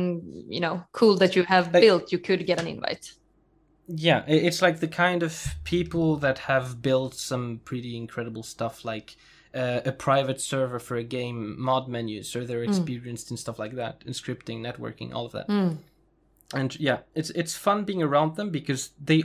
you 0.55 0.61
know, 0.65 0.77
cool 0.99 1.15
that 1.23 1.33
you 1.37 1.43
have 1.55 1.65
Like- 1.75 1.85
built, 1.85 2.05
you 2.13 2.19
could 2.27 2.43
get 2.51 2.59
an 2.63 2.67
invite. 2.77 3.05
Yeah, 4.09 4.21
it's 4.49 4.61
like 4.67 4.77
the 4.87 4.93
kind 5.05 5.23
of 5.23 5.33
people 5.75 6.09
that 6.25 6.39
have 6.53 6.67
built 6.89 7.15
some 7.31 7.45
pretty 7.71 7.93
incredible 8.03 8.43
stuff, 8.55 8.77
like 8.93 9.09
uh, 9.57 9.81
a 9.85 9.93
private 9.93 10.41
server 10.41 10.79
for 10.79 10.97
a 10.97 11.03
game, 11.05 11.61
mod 11.61 11.89
menus, 11.89 12.37
or 12.37 12.45
they're 12.45 12.63
experienced 12.63 13.31
in 13.31 13.37
stuff 13.37 13.59
like 13.59 13.75
that, 13.77 14.03
in 14.07 14.13
scripting, 14.13 14.61
networking, 14.61 15.15
all 15.15 15.27
of 15.27 15.33
that. 15.33 15.49
Mm, 15.49 15.79
And 16.55 16.79
yeah, 16.79 16.99
it's 17.15 17.31
it's 17.31 17.57
fun 17.57 17.85
being 17.85 18.03
around 18.03 18.37
them 18.37 18.51
because 18.51 18.91
they, 19.03 19.23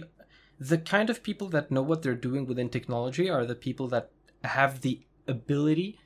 the 0.59 0.77
kind 0.77 1.09
of 1.09 1.21
people 1.21 1.49
that 1.49 1.69
know 1.69 1.83
what 1.83 2.01
they're 2.01 2.15
doing 2.29 2.47
within 2.47 2.69
technology 2.69 3.29
are 3.29 3.45
the 3.45 3.55
people 3.67 3.87
that 3.89 4.09
have 4.43 4.81
the 4.81 5.01
ability 5.27 5.99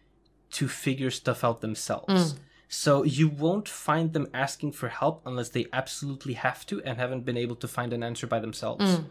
to 0.52 0.68
figure 0.68 1.12
stuff 1.12 1.44
out 1.44 1.62
themselves. 1.62 2.34
Mm. 2.34 2.40
So 2.68 3.04
you 3.04 3.30
won't 3.30 3.70
find 3.70 4.12
them 4.14 4.28
asking 4.34 4.74
for 4.74 4.90
help 4.90 5.22
unless 5.26 5.50
they 5.50 5.68
absolutely 5.72 6.34
have 6.34 6.66
to 6.66 6.82
and 6.84 6.98
haven't 6.98 7.26
been 7.26 7.38
able 7.38 7.56
to 7.58 7.68
find 7.68 7.94
an 7.94 8.04
answer 8.04 8.28
by 8.28 8.40
themselves. 8.40 8.84
mm. 8.86 9.06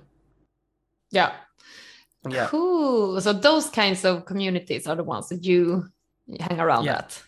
Yeah. 1.10 1.32
Yeah. 2.28 2.46
Cool. 2.48 3.20
So 3.20 3.32
those 3.32 3.68
kinds 3.70 4.04
of 4.04 4.24
communities 4.24 4.86
are 4.86 4.96
the 4.96 5.04
ones 5.04 5.28
that 5.28 5.44
you 5.44 5.88
hang 6.40 6.58
around 6.60 6.84
Yeah. 6.84 6.96
at. 6.98 7.22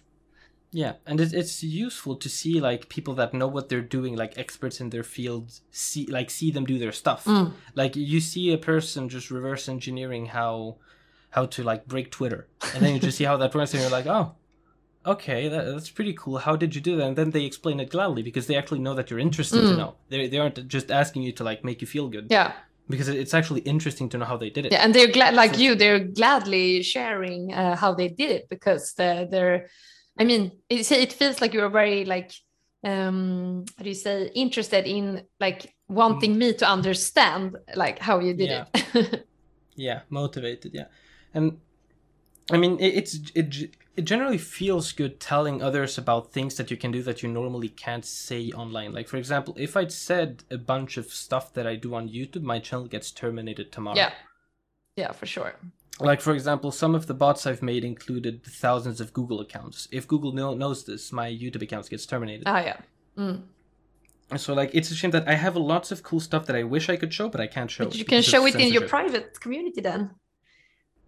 Yeah, 0.72 0.94
and 1.07 1.20
it, 1.20 1.32
it's 1.32 1.62
useful 1.62 2.16
to 2.16 2.28
see 2.28 2.61
like 2.61 2.88
people 2.90 3.14
that 3.14 3.32
know 3.32 3.47
what 3.47 3.68
they're 3.68 3.80
doing, 3.80 4.14
like 4.16 4.36
experts 4.36 4.80
in 4.80 4.90
their 4.90 5.05
field, 5.05 5.61
see 5.70 6.07
like 6.07 6.28
see 6.28 6.51
them 6.51 6.64
do 6.66 6.78
their 6.78 6.92
stuff. 6.92 7.24
Mm. 7.24 7.53
Like 7.74 7.97
you 7.97 8.20
see 8.20 8.53
a 8.53 8.59
person 8.59 9.09
just 9.09 9.30
reverse 9.30 9.68
engineering 9.70 10.26
how 10.26 10.76
how 11.30 11.47
to 11.47 11.62
like 11.62 11.86
break 11.86 12.11
Twitter, 12.11 12.49
and 12.74 12.82
then 12.84 12.92
you 12.94 13.01
just 13.01 13.16
see 13.16 13.24
how 13.24 13.36
that 13.38 13.55
works, 13.55 13.72
and 13.72 13.80
you're 13.82 13.90
like, 13.90 14.07
oh, 14.07 14.34
okay, 15.07 15.49
that, 15.49 15.64
that's 15.66 15.88
pretty 15.88 16.12
cool. 16.14 16.38
How 16.38 16.57
did 16.57 16.74
you 16.74 16.80
do 16.80 16.97
that? 16.97 17.07
And 17.07 17.16
then 17.16 17.30
they 17.30 17.44
explain 17.44 17.80
it 17.80 17.90
gladly 17.90 18.22
because 18.22 18.47
they 18.47 18.57
actually 18.57 18.80
know 18.80 18.94
that 18.94 19.09
you're 19.11 19.20
interested 19.20 19.61
to 19.62 19.68
Mm. 19.68 19.78
know. 19.78 19.94
They 20.11 20.28
they 20.28 20.38
aren't 20.38 20.66
just 20.68 20.90
asking 20.90 21.22
you 21.22 21.32
to 21.32 21.44
like 21.44 21.64
make 21.64 21.80
you 21.80 21.86
feel 21.86 22.09
good 22.09 22.26
Yeah. 22.28 22.53
Because 22.89 23.09
it's 23.09 23.34
actually 23.34 23.61
interesting 23.62 24.09
to 24.11 24.18
know 24.18 24.24
how 24.26 24.37
they 24.37 24.51
did 24.51 24.66
it. 24.66 24.72
Yeah, 24.72 24.84
and 24.84 24.95
they're 24.95 25.11
glad, 25.12 25.34
like 25.34 25.59
you, 25.59 25.74
they're 25.74 26.01
gladly 26.01 26.82
sharing 26.82 27.53
uh, 27.53 27.76
how 27.76 27.95
they 27.95 28.09
did 28.09 28.30
it 28.30 28.49
because 28.49 28.95
they're, 28.95 29.26
they're 29.26 29.68
I 30.18 30.24
mean, 30.24 30.53
it, 30.70 30.91
it 30.91 31.12
feels 31.12 31.41
like 31.41 31.53
you're 31.53 31.68
very 31.68 32.05
like, 32.05 32.32
um, 32.84 33.64
how 33.76 33.82
do 33.82 33.89
you 33.89 33.95
say, 33.95 34.30
interested 34.34 34.87
in 34.87 35.22
like 35.41 35.74
wanting 35.89 36.39
me 36.39 36.53
to 36.55 36.66
understand 36.68 37.57
like 37.74 37.99
how 37.99 38.20
you 38.20 38.34
did 38.34 38.49
Yeah. 38.49 38.64
it. 38.74 39.26
yeah 39.78 40.01
motivated 40.09 40.72
yeah 40.72 40.87
and 41.34 41.59
i 42.51 42.57
mean 42.57 42.78
it, 42.80 42.95
it's 42.95 43.12
it, 43.34 43.76
it 43.97 44.05
generally 44.05 44.38
feels 44.38 44.92
good 44.92 45.18
telling 45.18 45.62
others 45.62 45.97
about 45.97 46.30
things 46.32 46.57
that 46.57 46.70
you 46.70 46.76
can 46.76 46.90
do 46.90 47.03
that 47.03 47.22
you 47.22 47.28
normally 47.28 47.68
can't 47.68 48.05
say 48.05 48.51
online 48.53 48.92
like 48.92 49.09
for 49.09 49.16
example 49.16 49.55
if 49.57 49.76
i'd 49.76 49.90
said 49.92 50.44
a 50.51 50.59
bunch 50.59 50.97
of 50.97 51.07
stuff 51.07 51.53
that 51.55 51.66
i 51.66 51.74
do 51.74 51.94
on 51.94 52.09
youtube 52.09 52.42
my 52.42 52.59
channel 52.59 52.86
gets 52.86 53.11
terminated 53.11 53.72
tomorrow 53.72 53.97
yeah, 53.97 54.12
yeah, 54.97 55.12
for 55.12 55.26
sure. 55.26 55.55
like 56.01 56.20
for 56.20 56.32
example 56.34 56.70
some 56.70 56.94
of 56.94 57.07
the 57.07 57.14
bots 57.14 57.47
i've 57.47 57.62
made 57.62 57.84
included 57.84 58.44
thousands 58.44 59.01
of 59.01 59.12
google 59.12 59.40
accounts 59.40 59.88
if 59.90 60.07
google 60.07 60.32
know, 60.32 60.55
knows 60.55 60.84
this 60.84 61.12
my 61.12 61.30
youtube 61.30 61.62
account 61.62 61.88
gets 61.88 62.07
terminated 62.07 62.44
Ah, 62.47 62.61
yeah. 62.61 62.76
Mm. 63.16 63.42
so 64.36 64.53
like 64.53 64.70
it's 64.74 64.90
a 64.90 64.94
shame 64.94 65.11
that 65.12 65.26
i 65.26 65.34
have 65.34 65.57
lots 65.57 65.90
of 65.90 66.03
cool 66.03 66.20
stuff 66.20 66.44
that 66.47 66.57
i 66.57 66.62
wish 66.62 66.90
i 66.90 66.97
could 66.97 67.12
show 67.14 67.28
but 67.28 67.40
i 67.40 67.47
can't 67.47 67.70
show 67.70 67.84
But 67.86 67.97
you 67.97 68.05
can 68.05 68.22
show 68.22 68.44
it 68.47 68.57
in 68.57 68.72
your 68.72 68.86
private 68.86 69.40
community 69.40 69.80
then. 69.80 70.11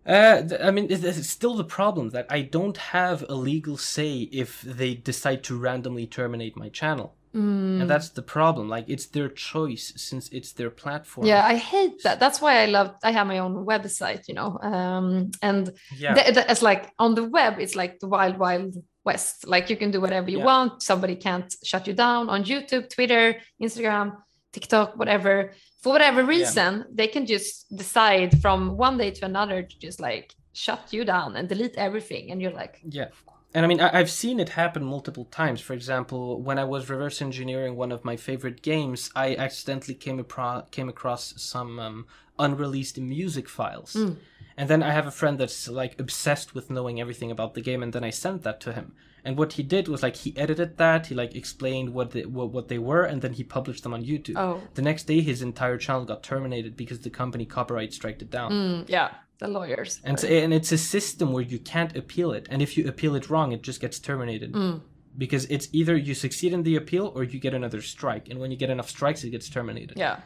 Uh, 0.09 0.43
I 0.63 0.71
mean, 0.71 0.87
it's 0.91 1.29
still 1.29 1.55
the 1.55 1.65
problem 1.79 2.11
that 2.11 2.27
I 2.31 2.41
don't 2.41 2.77
have 2.79 3.25
a 3.29 3.35
legal 3.35 3.77
say 3.77 4.13
if 4.33 4.63
they 4.63 4.95
decide 4.95 5.45
to 5.45 5.59
randomly 5.59 6.07
terminate 6.07 6.57
my 6.57 6.71
channel, 6.71 7.15
Mm. 7.35 7.83
and 7.83 7.91
that's 7.91 8.09
the 8.19 8.23
problem. 8.23 8.71
Like, 8.71 8.87
it's 8.89 9.07
their 9.07 9.29
choice 9.29 9.93
since 9.97 10.25
it's 10.31 10.53
their 10.55 10.71
platform. 10.71 11.27
Yeah, 11.27 11.45
I 11.45 11.57
hate 11.57 12.03
that. 12.05 12.19
That's 12.19 12.41
why 12.41 12.63
I 12.63 12.67
love. 12.67 12.95
I 13.05 13.11
have 13.13 13.27
my 13.27 13.39
own 13.39 13.67
website, 13.67 14.23
you 14.29 14.35
know, 14.35 14.59
um, 14.63 15.31
and 15.43 15.71
yeah, 16.05 16.15
it's 16.53 16.63
like 16.63 16.83
on 16.99 17.15
the 17.15 17.25
web, 17.25 17.53
it's 17.65 17.77
like 17.77 17.99
the 18.01 18.09
wild, 18.09 18.39
wild 18.39 18.73
west. 19.05 19.47
Like 19.47 19.69
you 19.71 19.77
can 19.77 19.91
do 19.91 20.01
whatever 20.01 20.31
you 20.31 20.39
Yeah. 20.39 20.45
want. 20.53 20.83
Somebody 20.83 21.17
can't 21.17 21.55
shut 21.71 21.87
you 21.87 21.95
down 21.95 22.23
on 22.31 22.45
YouTube, 22.45 22.89
Twitter, 22.95 23.37
Instagram. 23.63 24.09
TikTok, 24.53 24.97
whatever, 24.97 25.53
for 25.83 25.93
whatever 25.93 26.25
reason, 26.25 26.79
yeah. 26.79 26.85
they 26.93 27.07
can 27.07 27.27
just 27.27 27.75
decide 27.75 28.41
from 28.41 28.77
one 28.77 28.99
day 28.99 29.11
to 29.11 29.25
another 29.25 29.63
to 29.63 29.79
just 29.79 30.01
like 30.01 30.35
shut 30.53 30.93
you 30.93 31.05
down 31.05 31.37
and 31.37 31.49
delete 31.49 31.77
everything. 31.77 32.31
And 32.31 32.41
you're 32.41 32.53
like, 32.53 32.81
yeah. 32.89 33.09
And 33.55 33.65
I 33.65 33.69
mean, 33.69 33.81
I- 33.81 33.97
have 33.97 34.11
seen 34.11 34.41
it 34.41 34.51
happen 34.51 34.85
multiple 34.85 35.25
times. 35.27 35.61
For 35.61 35.73
example, 35.73 36.43
when 36.43 36.59
I 36.59 36.65
was 36.65 36.91
reverse 36.91 37.23
engineering 37.23 37.77
one 37.77 37.93
of 37.93 38.05
my 38.05 38.17
favorite 38.17 38.63
games, 38.63 39.11
I 39.15 39.37
accidentally 39.37 39.95
came, 39.95 40.23
apro- 40.23 40.71
came 40.71 40.89
across 40.89 41.35
some 41.37 41.79
um, 41.79 42.07
unreleased 42.39 42.99
music 42.99 43.49
files. 43.49 43.95
Mm. 43.95 44.17
And 44.57 44.69
then 44.69 44.83
I 44.83 44.91
have 44.91 45.07
a 45.07 45.13
friend 45.13 45.39
that's 45.39 45.69
like 45.69 45.99
obsessed 46.01 46.55
with 46.55 46.69
knowing 46.69 47.01
everything 47.01 47.31
about 47.31 47.55
the 47.55 47.61
game, 47.61 47.83
and 47.83 47.93
then 47.93 48.03
I 48.03 48.11
sent 48.11 48.43
that 48.43 48.61
to 48.63 48.73
him. 48.73 48.93
And 49.25 49.37
what 49.37 49.55
he 49.55 49.63
did 49.63 49.89
was 49.89 50.03
like 50.03 50.17
he 50.17 50.37
edited 50.37 50.79
that, 50.79 51.07
he 51.07 51.15
like 51.15 51.35
explained 51.35 51.93
what 51.93 52.13
they, 52.13 52.25
what, 52.25 52.51
what 52.51 52.69
they 52.69 52.79
were, 52.79 53.05
and 53.05 53.21
then 53.23 53.35
he 53.35 53.45
published 53.45 53.83
them 53.83 53.95
on 53.95 54.05
YouTube. 54.05 54.37
Oh. 54.37 54.61
The 54.75 54.83
next 54.83 55.05
day, 55.05 55.21
his 55.21 55.43
entire 55.43 55.79
channel 55.79 56.05
got 56.05 56.23
terminated 56.23 56.77
because 56.77 57.01
the 57.01 57.11
company 57.11 57.45
copyright 57.45 57.93
striked 57.93 58.23
it 58.23 58.31
down. 58.31 58.53
Mm, 58.53 58.89
yeah, 58.89 59.11
the 59.39 59.49
lawyers. 59.49 60.01
And 60.05 60.19
so, 60.19 60.29
and 60.29 60.55
it's 60.55 60.73
a 60.73 60.79
system 60.79 61.33
where 61.33 61.43
you 61.43 61.59
can't 61.59 61.97
appeal 61.97 62.33
it, 62.33 62.47
and 62.51 62.63
if 62.63 62.77
you 62.77 62.87
appeal 62.89 63.15
it 63.15 63.29
wrong, 63.29 63.53
it 63.53 63.63
just 63.63 63.81
gets 63.81 63.99
terminated. 63.99 64.53
Mm. 64.53 64.81
Because 65.17 65.47
it's 65.47 65.69
either 65.73 65.97
you 65.97 66.15
succeed 66.15 66.53
in 66.53 66.63
the 66.63 66.77
appeal 66.77 67.13
or 67.15 67.25
you 67.25 67.41
get 67.41 67.53
another 67.53 67.83
strike, 67.83 68.29
and 68.29 68.39
when 68.39 68.51
you 68.53 68.57
get 68.57 68.71
enough 68.71 68.89
strikes, 68.89 69.25
it 69.25 69.31
gets 69.31 69.49
terminated. 69.49 69.99
Yeah, 69.99 70.21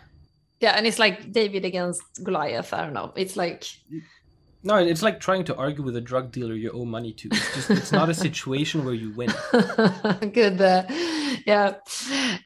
yeah, 0.60 0.74
and 0.76 0.86
it's 0.86 0.98
like 0.98 1.32
David 1.32 1.64
against 1.64 2.02
Goliath. 2.22 2.72
I 2.72 2.82
don't 2.82 2.92
know. 2.92 3.12
It's 3.16 3.36
like 3.36 3.64
no, 4.64 4.76
it's 4.76 5.02
like 5.02 5.18
trying 5.18 5.44
to 5.44 5.56
argue 5.56 5.82
with 5.82 5.96
a 5.96 6.00
drug 6.00 6.30
dealer 6.30 6.54
you 6.54 6.70
owe 6.70 6.84
money 6.84 7.12
to. 7.12 7.28
It's 7.32 7.54
just 7.54 7.70
it's 7.70 7.92
not 7.92 8.08
a 8.08 8.14
situation 8.14 8.84
where 8.84 8.94
you 8.94 9.10
win. 9.10 9.32
Good, 10.32 10.60
uh, 10.60 10.84
yeah, 11.44 11.74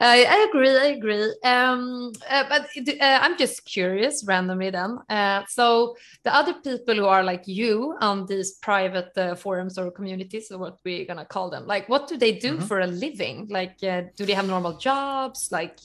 I, 0.01 0.25
I, 0.25 0.47
agree. 0.49 0.69
I 0.69 0.85
agree. 0.97 1.35
Um, 1.43 2.13
uh, 2.29 2.43
but 2.49 2.69
uh, 2.75 3.19
I'm 3.21 3.37
just 3.37 3.65
curious, 3.65 4.23
randomly 4.25 4.71
then. 4.71 4.97
Uh, 5.09 5.43
so 5.47 5.95
the 6.23 6.33
other 6.33 6.53
people 6.53 6.95
who 6.95 7.05
are 7.05 7.23
like 7.23 7.43
you 7.47 7.95
on 8.01 8.25
these 8.25 8.53
private 8.53 9.15
uh, 9.15 9.35
forums 9.35 9.77
or 9.77 9.91
communities, 9.91 10.51
or 10.51 10.57
what 10.57 10.79
we're 10.83 11.05
gonna 11.05 11.25
call 11.25 11.51
them, 11.51 11.67
like 11.67 11.87
what 11.87 12.07
do 12.07 12.17
they 12.17 12.31
do 12.31 12.53
mm 12.53 12.59
-hmm. 12.59 12.67
for 12.67 12.79
a 12.79 12.87
living? 12.87 13.47
Like, 13.49 13.75
uh, 13.83 14.01
do 14.17 14.25
they 14.25 14.35
have 14.35 14.47
normal 14.47 14.77
jobs? 14.79 15.51
Like, 15.51 15.75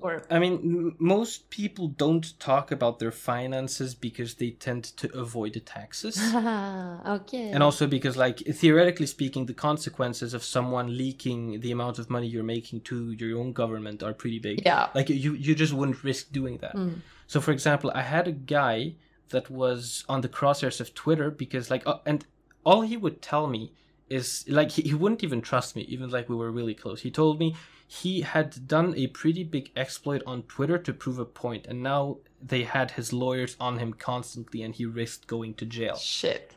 or 0.00 0.22
I 0.30 0.38
mean, 0.38 0.94
most 0.98 1.48
people 1.50 1.86
don't 1.96 2.38
talk 2.38 2.72
about 2.72 2.98
their 2.98 3.12
finances 3.12 3.94
because 3.94 4.34
they 4.36 4.50
tend 4.58 4.96
to 4.96 5.06
avoid 5.20 5.56
it 5.56 5.75
taxes. 5.78 6.16
okay. 7.16 7.50
And 7.54 7.62
also 7.62 7.86
because, 7.86 8.16
like, 8.16 8.38
theoretically 8.38 9.06
speaking, 9.06 9.46
the 9.46 9.58
consequences 9.68 10.34
of 10.34 10.42
someone 10.42 10.86
leaking 10.96 11.60
the 11.60 11.72
amount 11.76 11.98
of 11.98 12.04
money 12.10 12.26
you're 12.26 12.50
making 12.56 12.78
to 12.82 13.12
your 13.12 13.38
own 13.38 13.52
government 13.52 14.02
are 14.02 14.14
pretty 14.22 14.40
big. 14.48 14.56
Yeah. 14.64 14.88
Like, 14.94 15.08
you, 15.08 15.32
you 15.34 15.54
just 15.54 15.72
wouldn't 15.72 16.02
risk 16.04 16.32
doing 16.32 16.58
that. 16.58 16.74
Mm. 16.74 17.00
So, 17.26 17.40
for 17.40 17.52
example, 17.52 17.90
I 17.94 18.02
had 18.02 18.26
a 18.28 18.32
guy 18.58 18.94
that 19.30 19.50
was 19.50 20.04
on 20.08 20.20
the 20.20 20.28
crosshairs 20.28 20.80
of 20.80 20.94
Twitter 20.94 21.30
because, 21.30 21.70
like, 21.70 21.82
uh, 21.86 21.98
and 22.06 22.24
all 22.64 22.82
he 22.82 22.96
would 22.96 23.22
tell 23.22 23.46
me 23.46 23.72
is 24.08 24.44
like 24.48 24.70
he, 24.72 24.82
he 24.82 24.94
wouldn't 24.94 25.24
even 25.24 25.40
trust 25.40 25.74
me 25.74 25.82
even 25.82 26.10
like 26.10 26.28
we 26.28 26.36
were 26.36 26.50
really 26.50 26.74
close 26.74 27.00
he 27.02 27.10
told 27.10 27.38
me 27.38 27.56
he 27.88 28.20
had 28.20 28.68
done 28.68 28.94
a 28.96 29.06
pretty 29.08 29.42
big 29.42 29.70
exploit 29.76 30.22
on 30.26 30.42
twitter 30.44 30.78
to 30.78 30.92
prove 30.92 31.18
a 31.18 31.24
point 31.24 31.66
and 31.66 31.82
now 31.82 32.16
they 32.46 32.64
had 32.64 32.92
his 32.92 33.12
lawyers 33.12 33.56
on 33.58 33.78
him 33.78 33.92
constantly 33.92 34.62
and 34.62 34.74
he 34.74 34.84
risked 34.84 35.26
going 35.26 35.54
to 35.54 35.66
jail. 35.66 35.96
Shit. 35.96 36.54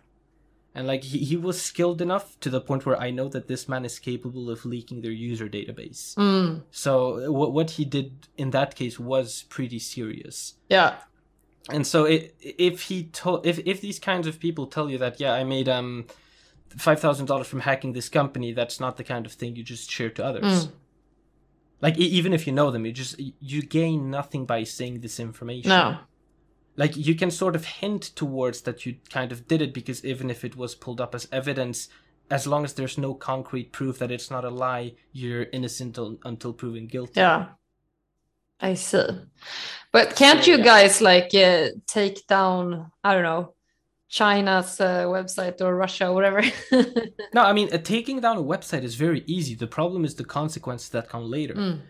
And 0.76 0.86
like 0.86 1.04
he, 1.04 1.20
he 1.20 1.36
was 1.36 1.62
skilled 1.62 2.02
enough 2.02 2.40
to 2.42 2.50
the 2.50 2.62
point 2.62 2.86
where 2.86 3.00
I 3.00 3.10
know 3.10 3.28
that 3.30 3.48
this 3.48 3.68
man 3.68 3.86
is 3.86 3.98
capable 3.98 4.50
of 4.50 4.66
leaking 4.66 5.02
their 5.02 5.12
user 5.12 5.50
database. 5.50 6.16
Mm. 6.16 6.62
So 6.72 7.32
what 7.32 7.54
what 7.54 7.72
he 7.72 7.86
did 7.86 8.28
in 8.38 8.52
that 8.52 8.76
case 8.76 9.00
was 9.00 9.46
pretty 9.50 9.80
serious. 9.80 10.56
Yeah. 10.70 10.98
And 11.70 11.86
so 11.86 12.06
it, 12.06 12.36
if 12.40 12.84
he 12.84 13.06
told 13.06 13.46
if 13.46 13.60
if 13.66 13.82
these 13.82 14.00
kinds 14.00 14.28
of 14.28 14.40
people 14.40 14.68
tell 14.68 14.90
you 14.90 14.98
that 15.00 15.20
yeah 15.20 15.34
I 15.34 15.44
made 15.44 15.68
um 15.68 16.06
five 16.78 17.00
thousand 17.00 17.26
dollars 17.26 17.48
from 17.48 17.62
hacking 17.62 17.94
this 17.94 18.10
company, 18.10 18.54
that's 18.54 18.80
not 18.80 18.98
the 18.98 19.04
kind 19.04 19.26
of 19.26 19.32
thing 19.34 19.56
you 19.56 19.64
just 19.64 19.90
share 19.90 20.12
to 20.12 20.24
others. 20.24 20.68
Mm. 20.68 20.72
Like 21.82 21.98
even 21.98 22.34
if 22.34 22.46
you 22.46 22.54
know 22.54 22.72
them, 22.72 22.86
you 22.86 22.92
just 22.92 23.20
you 23.20 23.62
gain 23.62 24.10
nothing 24.10 24.46
by 24.46 24.64
saying 24.64 25.00
this 25.00 25.20
information. 25.20 25.70
No. 25.70 25.98
Like 26.76 26.96
you 26.96 27.16
can 27.16 27.32
sort 27.32 27.56
of 27.56 27.66
hint 27.66 28.04
towards 28.04 28.62
that 28.62 28.86
you 28.86 28.98
kind 29.10 29.32
of 29.32 29.48
did 29.48 29.62
it 29.62 29.74
because 29.74 30.04
even 30.06 30.30
if 30.30 30.44
it 30.44 30.56
was 30.56 30.76
pulled 30.76 31.02
up 31.02 31.16
as 31.16 31.28
evidence, 31.32 31.90
as 32.30 32.48
long 32.48 32.64
as 32.64 32.74
there's 32.74 32.98
no 32.98 33.14
concrete 33.14 33.72
proof 33.72 34.00
that 34.00 34.12
it's 34.12 34.30
not 34.30 34.46
a 34.46 34.50
lie, 34.50 34.94
you're 35.12 35.48
innocent 35.52 35.98
until 36.24 36.54
proven 36.54 36.88
guilty. 36.88 37.20
Yeah. 37.20 37.48
I 38.62 38.74
see. 38.74 39.08
But 39.92 40.16
can't 40.16 40.46
you 40.46 40.64
guys 40.64 41.02
like 41.02 41.34
uh, 41.34 41.70
take 41.88 42.28
down, 42.28 42.92
I 43.04 43.14
don't 43.14 43.24
know, 43.24 43.54
China's 44.10 44.82
uh, 44.82 45.06
website 45.06 45.62
or 45.62 45.76
Russia, 45.76 46.08
or 46.08 46.14
whatever. 46.14 46.42
no, 47.34 47.44
I 47.44 47.54
mean, 47.54 47.70
uh, 47.72 47.78
taking 47.78 48.20
down 48.20 48.38
a 48.38 48.44
website 48.44 48.84
is 48.84 48.96
very 48.96 49.24
easy. 49.28 49.54
The 49.54 49.68
problem 49.68 50.04
is 50.04 50.16
the 50.16 50.26
consequences 50.26 50.90
that 50.90 51.08
come 51.08 51.30
later. 51.30 51.54
Mm. 51.54 51.82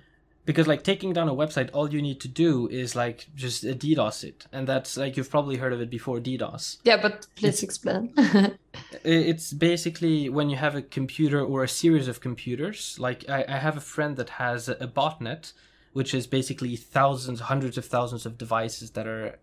Because, 0.45 0.67
like, 0.67 0.83
taking 0.83 1.13
down 1.13 1.29
a 1.29 1.33
website, 1.33 1.69
all 1.73 1.93
you 1.93 2.01
need 2.01 2.19
to 2.21 2.27
do 2.27 2.67
is, 2.67 2.95
like, 2.95 3.27
just 3.35 3.63
uh, 3.63 3.69
DDoS 3.69 4.23
it. 4.23 4.47
And 4.51 4.67
that's, 4.67 4.97
like, 4.97 5.15
you've 5.15 5.29
probably 5.29 5.57
heard 5.57 5.73
of 5.73 5.79
it 5.79 5.89
before 5.89 6.19
DDoS. 6.19 6.79
Yeah, 6.83 7.01
but 7.01 7.27
please 7.35 7.49
it's, 7.49 7.63
explain. 7.63 8.13
it's 9.03 9.53
basically 9.53 10.27
when 10.27 10.49
you 10.49 10.57
have 10.57 10.75
a 10.75 10.81
computer 10.81 11.41
or 11.41 11.63
a 11.63 11.67
series 11.67 12.07
of 12.07 12.19
computers. 12.19 12.97
Like, 12.99 13.29
I, 13.29 13.45
I 13.47 13.57
have 13.57 13.77
a 13.77 13.81
friend 13.81 14.17
that 14.17 14.31
has 14.31 14.67
a, 14.67 14.73
a 14.73 14.87
botnet, 14.87 15.53
which 15.93 16.13
is 16.13 16.25
basically 16.25 16.75
thousands, 16.75 17.41
hundreds 17.41 17.77
of 17.77 17.85
thousands 17.85 18.25
of 18.25 18.37
devices 18.37 18.91
that 18.91 19.07
are 19.07 19.37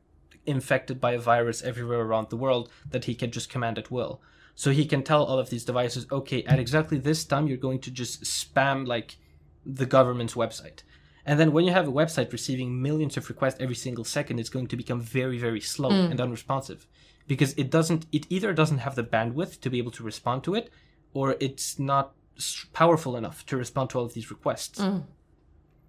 infected 0.46 1.00
by 1.00 1.12
a 1.12 1.18
virus 1.18 1.62
everywhere 1.62 2.00
around 2.00 2.30
the 2.30 2.36
world 2.36 2.70
that 2.90 3.04
he 3.04 3.14
can 3.14 3.30
just 3.30 3.50
command 3.50 3.78
at 3.78 3.90
will. 3.90 4.20
So 4.54 4.70
he 4.70 4.86
can 4.86 5.02
tell 5.02 5.24
all 5.24 5.38
of 5.38 5.50
these 5.50 5.64
devices, 5.64 6.06
okay, 6.10 6.42
at 6.44 6.58
exactly 6.58 6.98
this 6.98 7.24
time, 7.24 7.46
you're 7.46 7.58
going 7.58 7.80
to 7.80 7.90
just 7.90 8.22
spam 8.22 8.86
like 8.86 9.16
the 9.66 9.86
government's 9.86 10.34
website. 10.34 10.82
And 11.26 11.38
then 11.40 11.52
when 11.52 11.64
you 11.64 11.72
have 11.72 11.88
a 11.88 11.92
website 11.92 12.32
receiving 12.32 12.80
millions 12.80 13.16
of 13.16 13.28
requests 13.28 13.60
every 13.60 13.74
single 13.74 14.04
second, 14.04 14.38
it's 14.38 14.48
going 14.48 14.68
to 14.68 14.76
become 14.76 15.00
very, 15.00 15.38
very 15.38 15.60
slow 15.60 15.90
mm. 15.90 16.10
and 16.10 16.20
unresponsive 16.20 16.86
because 17.26 17.52
it 17.54 17.70
doesn't, 17.70 18.06
it 18.12 18.26
either 18.30 18.52
doesn't 18.52 18.78
have 18.78 18.94
the 18.94 19.02
bandwidth 19.02 19.60
to 19.60 19.68
be 19.68 19.78
able 19.78 19.90
to 19.90 20.04
respond 20.04 20.44
to 20.44 20.54
it 20.54 20.70
or 21.12 21.36
it's 21.40 21.78
not 21.78 22.14
powerful 22.72 23.16
enough 23.16 23.44
to 23.46 23.56
respond 23.56 23.90
to 23.90 23.98
all 23.98 24.04
of 24.04 24.14
these 24.14 24.30
requests. 24.30 24.78
Mm. 24.78 25.02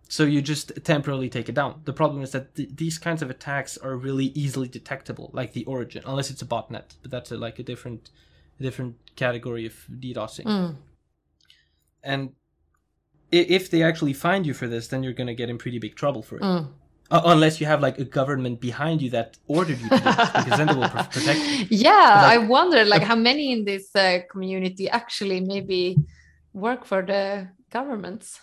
So 0.10 0.24
you 0.24 0.42
just 0.42 0.72
temporarily 0.84 1.30
take 1.30 1.50
it 1.50 1.56
down. 1.56 1.82
The 1.84 1.94
problem 1.94 2.22
is 2.22 2.32
that 2.32 2.56
th- 2.56 2.70
these 2.76 2.98
kinds 2.98 3.22
of 3.22 3.30
attacks 3.30 3.78
are 3.78 3.96
really 3.96 4.28
easily 4.28 4.68
detectable, 4.68 5.30
like 5.34 5.54
the 5.54 5.66
origin, 5.66 6.04
unless 6.06 6.32
it's 6.32 6.42
a 6.42 6.46
botnet. 6.46 6.96
But 7.02 7.12
that's 7.12 7.32
a, 7.32 7.38
like 7.38 7.60
a 7.60 7.64
different, 7.64 8.10
a 8.60 8.64
different 8.64 8.96
category 9.16 9.66
of 9.66 9.74
DDoSing. 9.92 10.46
Mm. 10.46 10.76
And 12.04 12.32
if 13.32 13.70
they 13.70 13.84
actually 13.84 14.14
find 14.14 14.46
you 14.46 14.54
for 14.54 14.68
this, 14.68 14.88
then 14.88 15.04
you're 15.04 15.14
going 15.14 15.28
to 15.28 15.36
get 15.36 15.50
in 15.50 15.58
pretty 15.58 15.80
big 15.80 15.96
trouble 15.96 16.22
for 16.24 16.38
it. 16.38 16.44
Mm. 16.44 16.68
Uh, 17.10 17.22
unless 17.26 17.62
you 17.62 17.66
have 17.66 17.82
like 17.82 17.98
a 18.00 18.04
government 18.04 18.60
behind 18.60 19.02
you 19.02 19.10
that 19.10 19.38
ordered 19.48 19.80
you 19.80 19.90
to 19.90 19.98
do 19.98 20.04
this, 20.04 20.30
because 20.36 20.58
then 20.58 20.68
they 20.68 20.74
will 20.74 20.90
protect 20.90 21.40
you. 21.40 21.66
Yeah, 21.70 21.92
like, 21.92 22.34
I 22.34 22.38
wonder 22.38 22.84
like 22.84 23.04
how 23.04 23.16
many 23.16 23.52
in 23.52 23.64
this 23.64 23.96
uh, 23.96 24.20
community 24.30 24.90
actually 24.90 25.40
maybe 25.40 25.98
work 26.54 26.86
for 26.86 27.02
the 27.02 27.48
governments. 27.70 28.40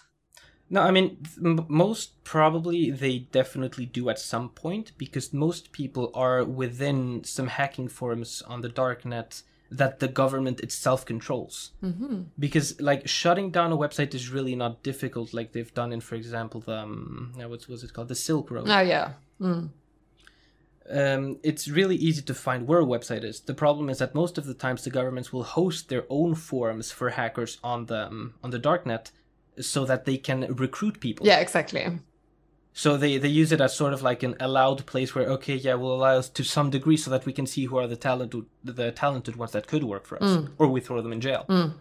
No, 0.71 0.81
I 0.81 0.91
mean, 0.91 1.19
most 1.39 2.25
probably 2.25 2.91
they 2.91 3.19
definitely 3.19 3.87
do 3.87 4.09
at 4.09 4.19
some 4.19 4.49
point 4.49 4.93
because 4.97 5.33
most 5.33 5.73
people 5.73 6.11
are 6.15 6.43
within 6.43 7.23
some 7.25 7.49
hacking 7.49 7.89
forums 7.89 8.43
on 8.43 8.63
the 8.63 8.71
darknet 8.71 9.43
that 9.71 9.99
the 9.99 10.09
government 10.09 10.61
itself 10.61 11.05
controls. 11.05 11.73
Mm-hmm. 11.83 12.23
Because 12.39 12.81
like 12.81 13.07
shutting 13.09 13.51
down 13.51 13.73
a 13.73 13.77
website 13.77 14.15
is 14.15 14.31
really 14.31 14.55
not 14.55 14.83
difficult, 14.83 15.35
like 15.35 15.53
they've 15.53 15.75
done 15.75 15.93
in, 15.93 16.01
for 16.01 16.15
example, 16.15 16.61
the 16.61 16.79
um, 16.79 17.33
what 17.37 17.69
was 17.69 17.85
it 17.85 17.93
called, 17.93 18.09
the 18.09 18.15
Silk 18.15 18.51
Road. 18.51 18.67
Oh 18.69 18.81
yeah. 18.81 19.13
Mm. 19.41 19.71
Um, 20.91 21.39
it's 21.43 21.67
really 21.67 21.97
easy 21.97 22.23
to 22.23 22.35
find 22.35 22.67
where 22.67 22.81
a 22.81 22.85
website 22.85 23.25
is. 23.25 23.41
The 23.41 23.55
problem 23.55 23.89
is 23.89 23.99
that 23.99 24.15
most 24.15 24.37
of 24.37 24.45
the 24.45 24.55
times 24.55 24.85
the 24.85 24.91
governments 24.91 25.33
will 25.33 25.45
host 25.45 25.89
their 25.89 26.05
own 26.11 26.35
forums 26.35 26.93
for 26.93 27.11
hackers 27.11 27.59
on 27.65 27.87
the 27.87 28.07
um, 28.07 28.35
on 28.43 28.51
the 28.51 28.61
darknet, 28.61 29.11
so 29.61 29.85
that 29.85 30.05
they 30.05 30.17
can 30.17 30.55
recruit 30.55 31.01
people. 31.01 31.27
Yeah, 31.27 31.39
exactly. 31.39 31.99
So 32.77 32.97
they, 32.97 33.19
they 33.19 33.29
use 33.29 33.53
it 33.53 33.61
as 33.61 33.75
sort 33.75 33.93
of 33.93 34.03
like 34.03 34.25
an 34.25 34.35
allowed 34.41 34.85
place 34.85 35.15
where 35.15 35.27
okay, 35.31 35.55
yeah, 35.55 35.75
we'll 35.75 35.95
allow 35.95 36.17
us 36.17 36.29
to 36.31 36.43
some 36.43 36.71
degree 36.71 36.97
so 36.97 37.11
that 37.11 37.25
we 37.25 37.33
can 37.33 37.47
see 37.47 37.67
who 37.67 37.77
are 37.77 37.87
the 37.87 37.97
talented 37.97 38.47
the 38.65 38.91
talented 38.91 39.37
ones 39.37 39.53
that 39.53 39.69
could 39.69 39.85
work 39.85 40.07
for 40.07 40.21
us, 40.23 40.37
mm. 40.37 40.51
or 40.59 40.67
we 40.67 40.81
throw 40.81 41.01
them 41.01 41.13
in 41.13 41.21
jail. 41.21 41.45
Mm. 41.49 41.75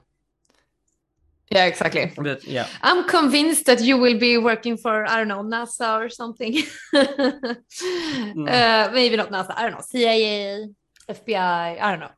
Yeah, 1.49 1.65
exactly. 1.65 2.11
But 2.15 2.45
yeah, 2.45 2.67
I'm 2.83 3.07
convinced 3.07 3.65
that 3.65 3.81
you 3.81 3.97
will 3.97 4.19
be 4.19 4.37
working 4.37 4.77
for 4.77 5.05
I 5.07 5.17
don't 5.17 5.27
know 5.27 5.41
NASA 5.41 5.99
or 5.99 6.09
something. 6.09 6.53
mm. 6.93 8.49
uh, 8.49 8.91
maybe 8.93 9.15
not 9.15 9.31
NASA. 9.31 9.53
I 9.55 9.63
don't 9.63 9.71
know 9.71 9.81
CIA. 9.81 10.69
FBI, 11.09 11.81
I 11.81 11.91
don't 11.91 11.99
know, 11.99 12.11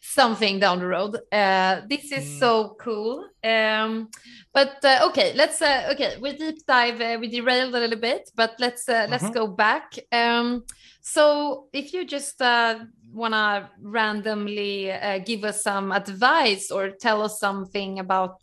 something 0.00 0.60
down 0.60 0.78
the 0.78 0.86
road. 0.86 1.16
Uh, 1.32 1.80
this 1.88 2.12
is 2.12 2.24
mm. 2.24 2.38
so 2.38 2.76
cool. 2.80 3.28
Um, 3.42 4.08
but 4.52 4.84
uh, 4.84 5.06
okay, 5.08 5.32
let's 5.34 5.60
uh, 5.62 5.90
okay, 5.92 6.16
we 6.20 6.36
deep 6.36 6.64
dive, 6.66 7.00
uh, 7.00 7.18
we 7.20 7.28
derailed 7.28 7.74
a 7.74 7.80
little 7.80 7.98
bit, 7.98 8.30
but 8.34 8.54
let's 8.58 8.88
uh, 8.88 9.06
let's 9.10 9.24
mm-hmm. 9.24 9.32
go 9.32 9.46
back. 9.46 9.98
Um, 10.12 10.64
so 11.00 11.68
if 11.72 11.92
you 11.92 12.04
just 12.04 12.40
uh, 12.42 12.80
wanna 13.12 13.70
randomly 13.80 14.92
uh, 14.92 15.18
give 15.18 15.44
us 15.44 15.62
some 15.62 15.92
advice 15.92 16.70
or 16.70 16.90
tell 16.90 17.22
us 17.22 17.40
something 17.40 17.98
about 17.98 18.42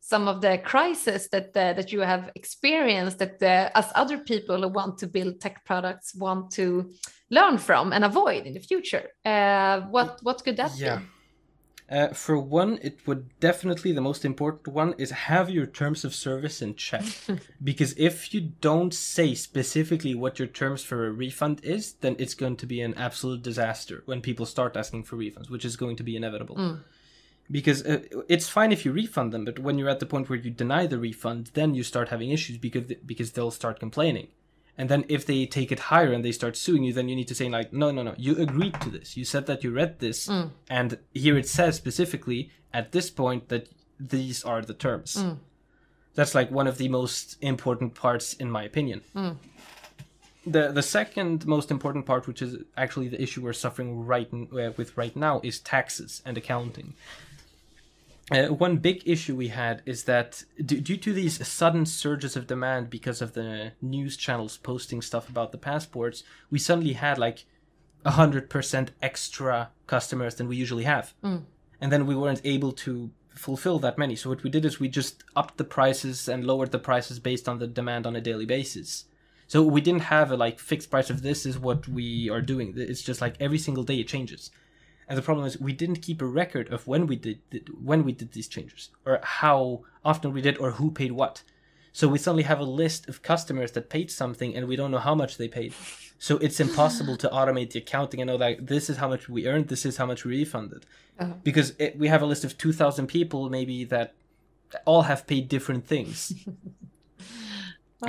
some 0.00 0.28
of 0.28 0.40
the 0.40 0.58
crises 0.58 1.28
that 1.28 1.54
that 1.54 1.92
you 1.92 2.00
have 2.00 2.30
experienced 2.34 3.18
that 3.18 3.42
as 3.74 3.92
other 3.94 4.18
people 4.18 4.62
who 4.62 4.68
want 4.68 4.98
to 4.98 5.06
build 5.06 5.40
tech 5.40 5.64
products 5.64 6.14
want 6.14 6.50
to 6.50 6.90
learn 7.32 7.58
from 7.58 7.92
and 7.92 8.04
avoid 8.04 8.46
in 8.46 8.52
the 8.54 8.60
future. 8.60 9.08
Uh, 9.24 9.80
what 9.94 10.20
what 10.22 10.44
could 10.44 10.56
that 10.58 10.72
yeah. 10.76 10.98
be? 10.98 11.04
Uh, 11.90 12.08
for 12.08 12.38
one, 12.38 12.78
it 12.80 13.06
would 13.06 13.38
definitely 13.38 13.92
the 13.92 14.00
most 14.00 14.24
important 14.24 14.74
one 14.74 14.94
is 14.96 15.10
have 15.10 15.50
your 15.50 15.66
terms 15.66 16.04
of 16.04 16.14
service 16.14 16.62
in 16.62 16.74
check. 16.74 17.04
because 17.64 17.92
if 17.98 18.32
you 18.32 18.40
don't 18.40 18.94
say 18.94 19.34
specifically 19.34 20.14
what 20.14 20.38
your 20.38 20.48
terms 20.48 20.82
for 20.82 21.06
a 21.06 21.10
refund 21.10 21.60
is, 21.62 21.94
then 21.94 22.16
it's 22.18 22.34
going 22.34 22.56
to 22.56 22.66
be 22.66 22.80
an 22.80 22.94
absolute 22.94 23.42
disaster 23.42 24.02
when 24.06 24.22
people 24.22 24.46
start 24.46 24.76
asking 24.76 25.02
for 25.04 25.16
refunds, 25.16 25.50
which 25.50 25.66
is 25.66 25.76
going 25.76 25.96
to 25.96 26.02
be 26.02 26.16
inevitable. 26.16 26.56
Mm. 26.56 26.80
Because 27.50 27.84
uh, 27.84 28.00
it's 28.26 28.48
fine 28.48 28.72
if 28.72 28.86
you 28.86 28.92
refund 28.92 29.32
them, 29.32 29.44
but 29.44 29.58
when 29.58 29.76
you're 29.76 29.90
at 29.90 30.00
the 30.00 30.06
point 30.06 30.30
where 30.30 30.38
you 30.38 30.50
deny 30.50 30.86
the 30.86 30.98
refund, 30.98 31.50
then 31.52 31.74
you 31.74 31.82
start 31.82 32.08
having 32.08 32.30
issues 32.30 32.56
because 32.56 32.84
because 33.04 33.32
they'll 33.32 33.50
start 33.50 33.80
complaining 33.80 34.28
and 34.78 34.88
then 34.88 35.04
if 35.08 35.26
they 35.26 35.46
take 35.46 35.70
it 35.70 35.78
higher 35.78 36.12
and 36.12 36.24
they 36.24 36.32
start 36.32 36.56
suing 36.56 36.84
you 36.84 36.92
then 36.92 37.08
you 37.08 37.16
need 37.16 37.28
to 37.28 37.34
say 37.34 37.48
like 37.48 37.72
no 37.72 37.90
no 37.90 38.02
no 38.02 38.14
you 38.16 38.36
agreed 38.36 38.78
to 38.80 38.90
this 38.90 39.16
you 39.16 39.24
said 39.24 39.46
that 39.46 39.62
you 39.62 39.70
read 39.70 39.98
this 39.98 40.28
mm. 40.28 40.50
and 40.68 40.98
here 41.12 41.36
it 41.36 41.48
says 41.48 41.76
specifically 41.76 42.50
at 42.72 42.92
this 42.92 43.10
point 43.10 43.48
that 43.48 43.68
these 43.98 44.42
are 44.44 44.62
the 44.62 44.74
terms 44.74 45.16
mm. 45.16 45.36
that's 46.14 46.34
like 46.34 46.50
one 46.50 46.66
of 46.66 46.78
the 46.78 46.88
most 46.88 47.36
important 47.40 47.94
parts 47.94 48.34
in 48.34 48.50
my 48.50 48.62
opinion 48.62 49.02
mm. 49.14 49.36
the 50.46 50.72
the 50.72 50.82
second 50.82 51.46
most 51.46 51.70
important 51.70 52.06
part 52.06 52.26
which 52.26 52.42
is 52.42 52.56
actually 52.76 53.08
the 53.08 53.22
issue 53.22 53.42
we're 53.42 53.52
suffering 53.52 54.04
right 54.04 54.30
uh, 54.32 54.70
with 54.76 54.96
right 54.96 55.16
now 55.16 55.40
is 55.44 55.60
taxes 55.60 56.22
and 56.24 56.38
accounting 56.38 56.94
uh, 58.30 58.46
one 58.48 58.76
big 58.76 59.02
issue 59.04 59.34
we 59.34 59.48
had 59.48 59.82
is 59.84 60.04
that 60.04 60.44
d- 60.64 60.80
due 60.80 60.96
to 60.96 61.12
these 61.12 61.46
sudden 61.46 61.84
surges 61.84 62.36
of 62.36 62.46
demand 62.46 62.88
because 62.88 63.20
of 63.20 63.32
the 63.32 63.72
news 63.82 64.16
channels 64.16 64.56
posting 64.58 65.02
stuff 65.02 65.28
about 65.28 65.52
the 65.52 65.58
passports, 65.58 66.22
we 66.50 66.58
suddenly 66.58 66.92
had 66.92 67.18
like 67.18 67.44
100% 68.06 68.88
extra 69.00 69.70
customers 69.86 70.36
than 70.36 70.48
we 70.48 70.56
usually 70.56 70.84
have. 70.84 71.14
Mm. 71.22 71.42
And 71.80 71.90
then 71.90 72.06
we 72.06 72.14
weren't 72.14 72.40
able 72.44 72.72
to 72.72 73.10
fulfill 73.34 73.78
that 73.80 73.98
many. 73.98 74.14
So 74.14 74.30
what 74.30 74.42
we 74.42 74.50
did 74.50 74.64
is 74.64 74.78
we 74.78 74.88
just 74.88 75.24
upped 75.34 75.56
the 75.56 75.64
prices 75.64 76.28
and 76.28 76.46
lowered 76.46 76.70
the 76.70 76.78
prices 76.78 77.18
based 77.18 77.48
on 77.48 77.58
the 77.58 77.66
demand 77.66 78.06
on 78.06 78.14
a 78.14 78.20
daily 78.20 78.46
basis. 78.46 79.06
So 79.48 79.62
we 79.62 79.80
didn't 79.80 80.02
have 80.02 80.30
a 80.30 80.36
like 80.36 80.58
fixed 80.58 80.90
price 80.90 81.10
of 81.10 81.22
this 81.22 81.44
is 81.44 81.58
what 81.58 81.88
we 81.88 82.30
are 82.30 82.40
doing. 82.40 82.74
It's 82.76 83.02
just 83.02 83.20
like 83.20 83.34
every 83.40 83.58
single 83.58 83.84
day 83.84 84.00
it 84.00 84.08
changes. 84.08 84.50
And 85.12 85.18
the 85.18 85.22
problem 85.22 85.44
is 85.44 85.60
we 85.60 85.74
didn't 85.74 86.00
keep 86.00 86.22
a 86.22 86.26
record 86.26 86.72
of 86.72 86.86
when 86.86 87.06
we 87.06 87.16
did 87.16 87.38
when 87.78 88.02
we 88.02 88.12
did 88.12 88.32
these 88.32 88.48
changes, 88.48 88.88
or 89.04 89.20
how 89.22 89.82
often 90.02 90.32
we 90.32 90.40
did, 90.40 90.56
or 90.56 90.70
who 90.70 90.90
paid 90.90 91.12
what. 91.12 91.42
So 91.92 92.08
we 92.08 92.16
suddenly 92.16 92.44
have 92.44 92.60
a 92.60 92.64
list 92.64 93.10
of 93.10 93.20
customers 93.20 93.72
that 93.72 93.90
paid 93.90 94.10
something, 94.10 94.56
and 94.56 94.66
we 94.66 94.74
don't 94.74 94.90
know 94.90 94.96
how 95.10 95.14
much 95.14 95.36
they 95.36 95.48
paid. 95.48 95.74
So 96.18 96.38
it's 96.38 96.60
impossible 96.60 97.18
to 97.18 97.28
automate 97.28 97.72
the 97.72 97.80
accounting 97.80 98.22
and 98.22 98.28
know 98.28 98.38
that 98.38 98.66
this 98.68 98.88
is 98.88 98.96
how 98.96 99.08
much 99.08 99.28
we 99.28 99.46
earned, 99.46 99.68
this 99.68 99.84
is 99.84 99.98
how 99.98 100.06
much 100.06 100.24
we 100.24 100.38
refunded, 100.38 100.86
uh-huh. 101.18 101.34
because 101.42 101.74
it, 101.78 101.98
we 101.98 102.08
have 102.08 102.22
a 102.22 102.26
list 102.32 102.42
of 102.42 102.56
two 102.56 102.72
thousand 102.72 103.08
people 103.08 103.50
maybe 103.50 103.84
that 103.84 104.14
all 104.86 105.02
have 105.02 105.26
paid 105.26 105.46
different 105.46 105.86
things. 105.86 106.32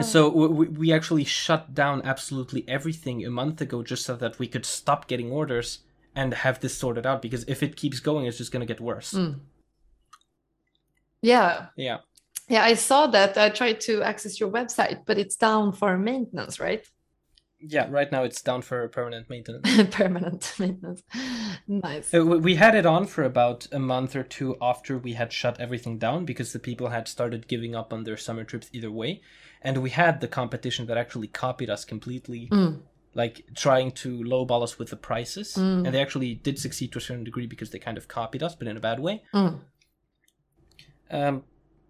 So 0.02 0.28
we, 0.28 0.68
we 0.70 0.92
actually 0.92 1.24
shut 1.24 1.76
down 1.76 2.02
absolutely 2.04 2.66
everything 2.68 3.24
a 3.24 3.30
month 3.30 3.62
ago 3.62 3.84
just 3.84 4.04
so 4.04 4.16
that 4.16 4.40
we 4.40 4.48
could 4.48 4.66
stop 4.66 5.08
getting 5.08 5.30
orders 5.30 5.84
and 6.16 6.34
have 6.34 6.60
this 6.60 6.78
sorted 6.78 7.06
out 7.06 7.22
because 7.22 7.44
if 7.48 7.64
it 7.64 7.76
keeps 7.76 8.00
going 8.00 8.26
it's 8.26 8.38
just 8.38 8.52
going 8.52 8.66
to 8.66 8.72
get 8.74 8.82
worse. 8.82 9.14
Mm. 9.14 9.40
yeah. 11.22 11.68
Yeah. 11.76 12.00
Yeah 12.50 12.64
i 12.64 12.74
saw 12.74 13.08
that. 13.08 13.38
I 13.38 13.50
tried 13.50 13.82
to 13.82 14.02
access 14.04 14.40
your 14.40 14.50
website 14.50 15.06
but 15.06 15.18
it's 15.18 15.36
down 15.36 15.72
for 15.74 15.98
maintenance 15.98 16.60
right? 16.60 16.86
Yeah 17.60 17.88
right 17.90 18.12
now 18.12 18.24
it's 18.24 18.42
down 18.42 18.62
for 18.62 18.88
permanent 18.90 19.30
maintenance. 19.30 19.96
Permanent 19.96 20.54
maintenance. 20.60 21.04
Nice. 21.68 22.12
We 22.12 22.56
had 22.56 22.76
it 22.76 22.86
on 22.86 23.08
for 23.08 23.24
about 23.24 23.68
a 23.72 23.80
month 23.80 24.16
or 24.16 24.24
two 24.24 24.58
after 24.62 24.98
we 24.98 25.14
had 25.14 25.32
shut 25.32 25.60
everything 25.60 25.98
down 25.98 26.26
because 26.26 26.52
the 26.52 26.60
people 26.60 26.90
had 26.90 27.08
started 27.08 27.48
giving 27.48 27.74
up 27.74 27.94
on 27.94 28.04
their 28.04 28.18
summer 28.18 28.44
trips 28.44 28.70
either 28.74 28.92
way. 28.92 29.22
And 29.62 29.78
we 29.78 29.92
had 29.92 30.20
the 30.20 30.28
competition 30.28 30.88
that 30.88 30.98
actually 30.98 31.28
copied 31.28 31.70
us 31.70 31.86
completely. 31.86 32.50
Mm 32.52 32.82
like 33.14 33.46
trying 33.56 33.92
to 33.92 34.20
lowball 34.24 34.64
us 34.64 34.80
with 34.80 34.90
the 34.90 34.96
prices, 34.96 35.54
mm. 35.54 35.86
and 35.86 35.94
they 35.94 36.02
actually 36.02 36.36
did 36.36 36.60
succeed 36.60 36.92
to 36.92 36.98
a 36.98 37.02
certain 37.02 37.24
degree 37.24 37.48
because 37.48 37.70
they 37.70 37.80
kind 37.80 37.98
of 37.98 38.08
copied 38.08 38.44
us, 38.44 38.56
but 38.56 38.68
in 38.68 38.78
a 38.78 38.80
bad 38.80 39.00
way. 39.00 39.24
Mm. 39.34 39.60
Um, 41.12 41.44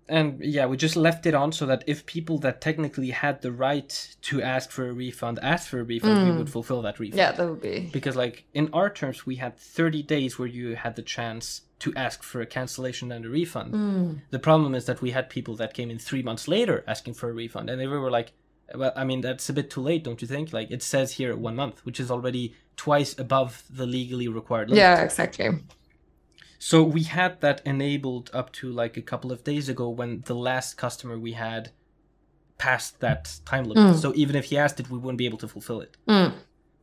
and 0.10 0.44
yeah, 0.44 0.66
we 0.66 0.76
just 0.76 0.95
left 0.95 1.26
it 1.26 1.34
on 1.34 1.52
so 1.54 1.66
that 1.66 1.84
if 1.88 2.06
people 2.06 2.38
that 2.40 2.60
technically 2.60 3.12
had 3.12 3.41
the 3.41 3.52
right 3.52 4.16
to 4.24 4.41
ask 4.41 4.70
for 4.70 4.90
a 4.90 4.94
refund 4.94 5.40
asked 5.41 5.70
for 5.70 5.80
a 5.80 5.84
refund, 5.84 6.18
mm. 6.18 6.32
we 6.32 6.38
would 6.38 6.50
fulfill 6.50 6.82
that 6.82 7.00
refund. 7.00 7.18
Yeah, 7.18 7.32
that 7.32 7.50
would 7.50 7.62
be 7.62 7.90
because 7.91 8.16
like 8.16 8.45
in 8.54 8.70
our 8.74 8.90
terms, 8.90 9.26
we 9.26 9.38
had 9.38 9.58
30 9.58 10.04
days 10.04 10.38
where 10.38 10.48
you 10.48 10.76
had 10.76 10.98
the 10.98 11.02
chance 11.02 11.62
to 11.80 11.94
ask 11.95 12.22
for 12.22 12.41
a 12.41 12.45
cancellation 12.45 13.12
and 13.12 13.26
a 13.26 13.30
refund. 13.30 13.74
Mm. 13.74 14.22
The 14.30 14.40
problem 14.40 14.76
is 14.76 14.86
that 14.86 15.02
we 15.02 15.12
had 15.12 15.30
people 15.30 15.56
that 15.56 15.74
came 15.74 15.90
in 15.90 16.00
three 16.00 16.22
months 16.22 16.48
later 16.48 16.84
asking 16.88 17.14
for 17.14 17.30
a 17.30 17.34
refund, 17.34 17.70
and 17.70 17.80
they 17.80 17.88
were 17.88 18.12
like, 18.12 18.34
well, 18.76 18.94
I 18.95 19.04
mean, 19.04 19.22
that's 19.22 19.50
a 19.50 19.54
bit 19.54 19.70
too 19.70 19.82
late, 19.82 20.04
don't 20.04 20.22
you 20.22 20.28
think? 20.28 20.54
Like 20.54 20.72
it 20.72 20.84
says 20.84 21.14
here 21.14 21.36
one 21.36 21.56
month, 21.56 21.86
which 21.86 22.00
is 22.00 22.10
already 22.12 22.56
twice 22.76 23.18
above 23.18 23.64
the 23.70 23.86
legally 23.86 24.28
required 24.28 24.70
limit. 24.70 24.82
Yeah, 24.82 25.02
exactly. 25.02 25.50
So 26.60 26.82
we 26.82 27.04
had 27.04 27.41
that 27.41 27.62
enabled 27.66 28.32
up 28.34 28.54
to 28.54 28.72
like 28.72 28.95
a 28.95 29.02
couple 29.02 29.32
of 29.32 29.44
days 29.44 29.68
ago 29.68 29.90
when 29.90 30.22
the 30.26 30.36
last 30.36 30.78
customer 30.78 31.20
we 31.20 31.34
had 31.34 31.72
passed 32.58 33.02
that 33.02 33.40
time 33.45 33.66
limit. 33.66 33.95
Mm. 33.95 34.02
So 34.02 34.14
even 34.16 34.36
if 34.36 34.45
he 34.45 34.58
asked 34.58 34.80
it, 34.80 34.90
we 34.90 34.98
wouldn't 34.98 35.18
be 35.18 35.26
able 35.26 35.40
to 35.40 35.48
fulfill 35.48 35.82
it. 35.82 35.98
Mm. 36.08 36.34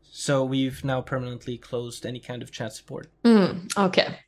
So 0.03 0.45
we've 0.45 0.85
now 0.85 1.01
permanently 1.01 1.57
closed 1.57 2.05
any 2.05 2.21
kind 2.21 2.43
of 2.43 2.51
chat 2.51 2.75
support. 2.75 3.09
Mm. 3.25 3.75
Okay, 3.77 4.19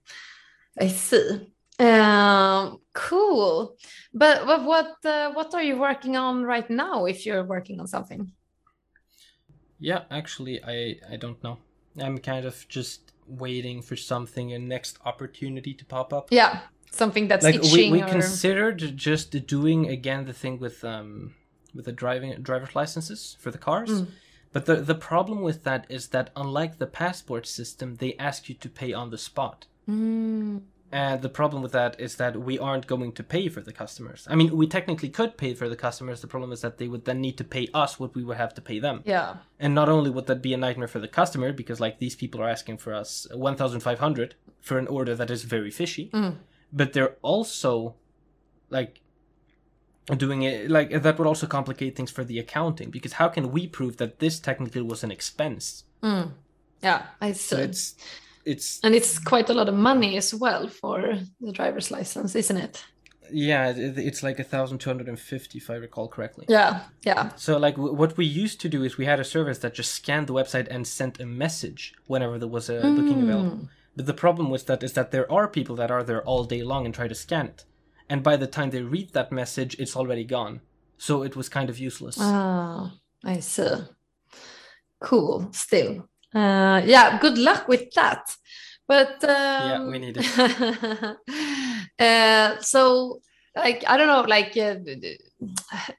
I 0.81 0.89
see. 0.89 1.52
Um, 1.78 2.78
cool. 2.93 3.77
But, 4.15 4.47
but 4.47 4.65
what 4.65 4.97
uh, 5.05 5.32
what 5.32 5.55
are 5.55 5.62
you 5.62 5.78
working 5.78 6.16
on 6.16 6.44
right 6.44 6.69
now? 6.69 7.07
If 7.07 7.27
you're 7.27 7.44
working 7.44 7.81
on 7.81 7.86
something. 7.86 8.32
Yeah, 9.78 10.03
actually, 10.11 10.62
I 10.62 10.97
I 11.11 11.16
don't 11.16 11.43
know. 11.43 11.59
I'm 11.99 12.19
kind 12.19 12.47
of 12.47 12.66
just 12.69 13.12
waiting 13.27 13.82
for 13.82 13.97
something, 13.97 14.53
a 14.53 14.59
next 14.59 14.99
opportunity 15.05 15.74
to 15.74 15.85
pop 15.85 16.12
up. 16.12 16.28
Yeah, 16.31 16.61
something 16.90 17.28
that's 17.28 17.44
like 17.44 17.62
we, 17.62 17.90
we 17.90 18.03
or... 18.03 18.09
considered 18.09 18.97
just 18.97 19.47
doing 19.47 19.89
again 19.89 20.24
the 20.27 20.32
thing 20.32 20.59
with 20.59 20.85
um 20.85 21.35
with 21.74 21.86
the 21.86 21.93
driving 21.93 22.32
driver's 22.43 22.77
licenses 22.77 23.36
for 23.40 23.51
the 23.51 23.59
cars. 23.59 23.90
Mm. 23.90 24.07
But 24.53 24.66
the 24.66 24.77
the 24.77 24.94
problem 24.94 25.43
with 25.43 25.65
that 25.65 25.86
is 25.89 26.09
that 26.09 26.31
unlike 26.36 26.78
the 26.78 26.86
passport 26.86 27.47
system, 27.47 27.97
they 27.97 28.15
ask 28.19 28.49
you 28.49 28.55
to 28.57 28.69
pay 28.69 28.93
on 28.93 29.11
the 29.11 29.19
spot. 29.19 29.66
Mm. 29.89 30.62
And 30.93 31.23
the 31.23 31.31
problem 31.31 31.62
with 31.62 31.73
that 31.73 31.98
is 31.98 32.16
that 32.16 32.36
we 32.36 32.59
aren't 32.59 32.86
going 32.86 33.12
to 33.12 33.23
pay 33.23 33.48
for 33.48 33.62
the 33.62 33.73
customers. 33.73 34.27
I 34.28 34.35
mean, 34.35 34.55
we 34.55 34.66
technically 34.66 35.09
could 35.09 35.39
pay 35.39 35.55
for 35.55 35.66
the 35.66 35.74
customers. 35.74 36.20
The 36.20 36.27
problem 36.27 36.52
is 36.52 36.60
that 36.60 36.77
they 36.77 36.86
would 36.86 37.06
then 37.06 37.23
need 37.23 37.39
to 37.39 37.44
pay 37.44 37.69
us 37.73 37.98
what 37.98 38.14
we 38.14 38.23
would 38.23 38.36
have 38.36 38.52
to 38.55 38.60
pay 38.60 38.78
them. 38.78 39.02
Yeah. 39.06 39.36
And 39.59 39.74
not 39.74 39.89
only 39.89 40.10
would 40.10 40.27
that 40.27 40.43
be 40.43 40.52
a 40.52 40.59
nightmare 40.59 40.89
for 40.89 40.98
the 40.98 41.09
customer 41.09 41.51
because 41.51 41.81
like 41.81 41.98
these 41.98 42.14
people 42.14 42.43
are 42.43 42.48
asking 42.48 42.77
for 42.77 42.93
us 42.93 43.27
1500 43.32 44.35
for 44.60 44.78
an 44.78 44.86
order 44.86 45.14
that 45.14 45.31
is 45.31 45.44
very 45.44 45.70
fishy, 45.70 46.10
mm. 46.12 46.36
but 46.70 46.93
they're 46.93 47.16
also 47.23 47.94
like 48.69 49.01
doing 50.19 50.43
it 50.43 50.70
like 50.70 50.90
that 51.02 51.16
would 51.16 51.27
also 51.27 51.47
complicate 51.47 51.97
things 51.97 52.10
for 52.10 52.24
the 52.24 52.39
accounting 52.39 52.90
because 52.90 53.14
how 53.14 53.28
can 53.28 53.52
we 53.52 53.66
prove 53.66 53.97
that 53.97 54.19
this 54.19 54.39
technically 54.39 54.82
was 54.82 55.02
an 55.02 55.10
expense? 55.10 55.85
Mm. 56.02 56.32
Yeah, 56.82 57.06
I 57.19 57.32
see. 57.32 57.39
So 57.39 57.56
it's 57.56 57.94
it's 58.44 58.81
and 58.82 58.94
it's 58.94 59.19
quite 59.19 59.51
a 59.51 59.55
lot 59.55 59.69
of 59.69 59.74
money 59.74 60.16
as 60.16 60.35
well 60.35 60.69
for 60.69 61.19
the 61.40 61.52
driver's 61.52 61.90
license, 61.90 62.35
isn't 62.35 62.56
it? 62.56 62.85
Yeah, 63.35 63.73
it's 63.74 64.23
like 64.23 64.39
a 64.39 64.44
thousand 64.44 64.78
two 64.78 64.90
hundred 64.90 65.09
and 65.09 65.19
fifty, 65.19 65.59
if 65.59 65.70
I 65.70 65.74
recall 65.74 66.09
correctly. 66.09 66.44
Yeah, 66.48 66.82
yeah. 67.02 67.31
So, 67.36 67.56
like, 67.56 67.78
what 67.78 68.16
we 68.16 68.27
used 68.27 68.60
to 68.60 68.69
do 68.69 68.85
is 68.85 68.98
we 68.98 69.06
had 69.06 69.20
a 69.20 69.24
service 69.24 69.59
that 69.59 69.74
just 69.74 69.93
scanned 69.93 70.27
the 70.27 70.35
website 70.35 70.69
and 70.70 70.86
sent 70.86 71.19
a 71.19 71.24
message 71.24 71.94
whenever 72.06 72.39
there 72.39 72.48
was 72.48 72.69
a 72.69 72.82
mm. 72.82 72.97
booking 72.97 73.23
available. 73.23 73.69
But 73.97 74.06
the 74.06 74.14
problem 74.14 74.51
with 74.51 74.66
that 74.66 74.82
is 74.82 74.93
that 74.94 75.12
there 75.12 75.31
are 75.32 75.48
people 75.48 75.77
that 75.77 75.90
are 75.90 76.02
there 76.02 76.23
all 76.23 76.44
day 76.44 76.62
long 76.62 76.85
and 76.85 76.94
try 76.94 77.09
to 77.09 77.14
scan 77.14 77.47
it, 77.47 77.64
and 78.09 78.23
by 78.23 78.36
the 78.36 78.47
time 78.47 78.70
they 78.70 78.82
read 78.82 79.12
that 79.12 79.32
message, 79.32 79.77
it's 79.78 79.97
already 79.97 80.24
gone. 80.24 80.60
So 80.98 81.23
it 81.23 81.35
was 81.35 81.48
kind 81.48 81.70
of 81.70 81.78
useless. 81.78 82.19
Ah, 82.20 82.93
I 83.24 83.40
see. 83.40 83.86
Cool. 85.01 85.48
Still, 85.52 86.09
Uh, 86.35 86.83
yeah, 86.85 87.19
good 87.21 87.39
luck 87.39 87.69
with 87.69 87.91
that. 87.95 88.31
But 88.89 89.23
um, 89.25 89.31
yeah, 89.69 89.87
we 89.87 89.99
need 89.99 90.17
it. 90.19 91.17
uh, 91.99 92.61
so 92.61 93.21
like 93.55 93.85
I 93.87 93.97
don't 93.97 94.07
know, 94.07 94.23
like 94.23 94.57
uh, 94.57 94.77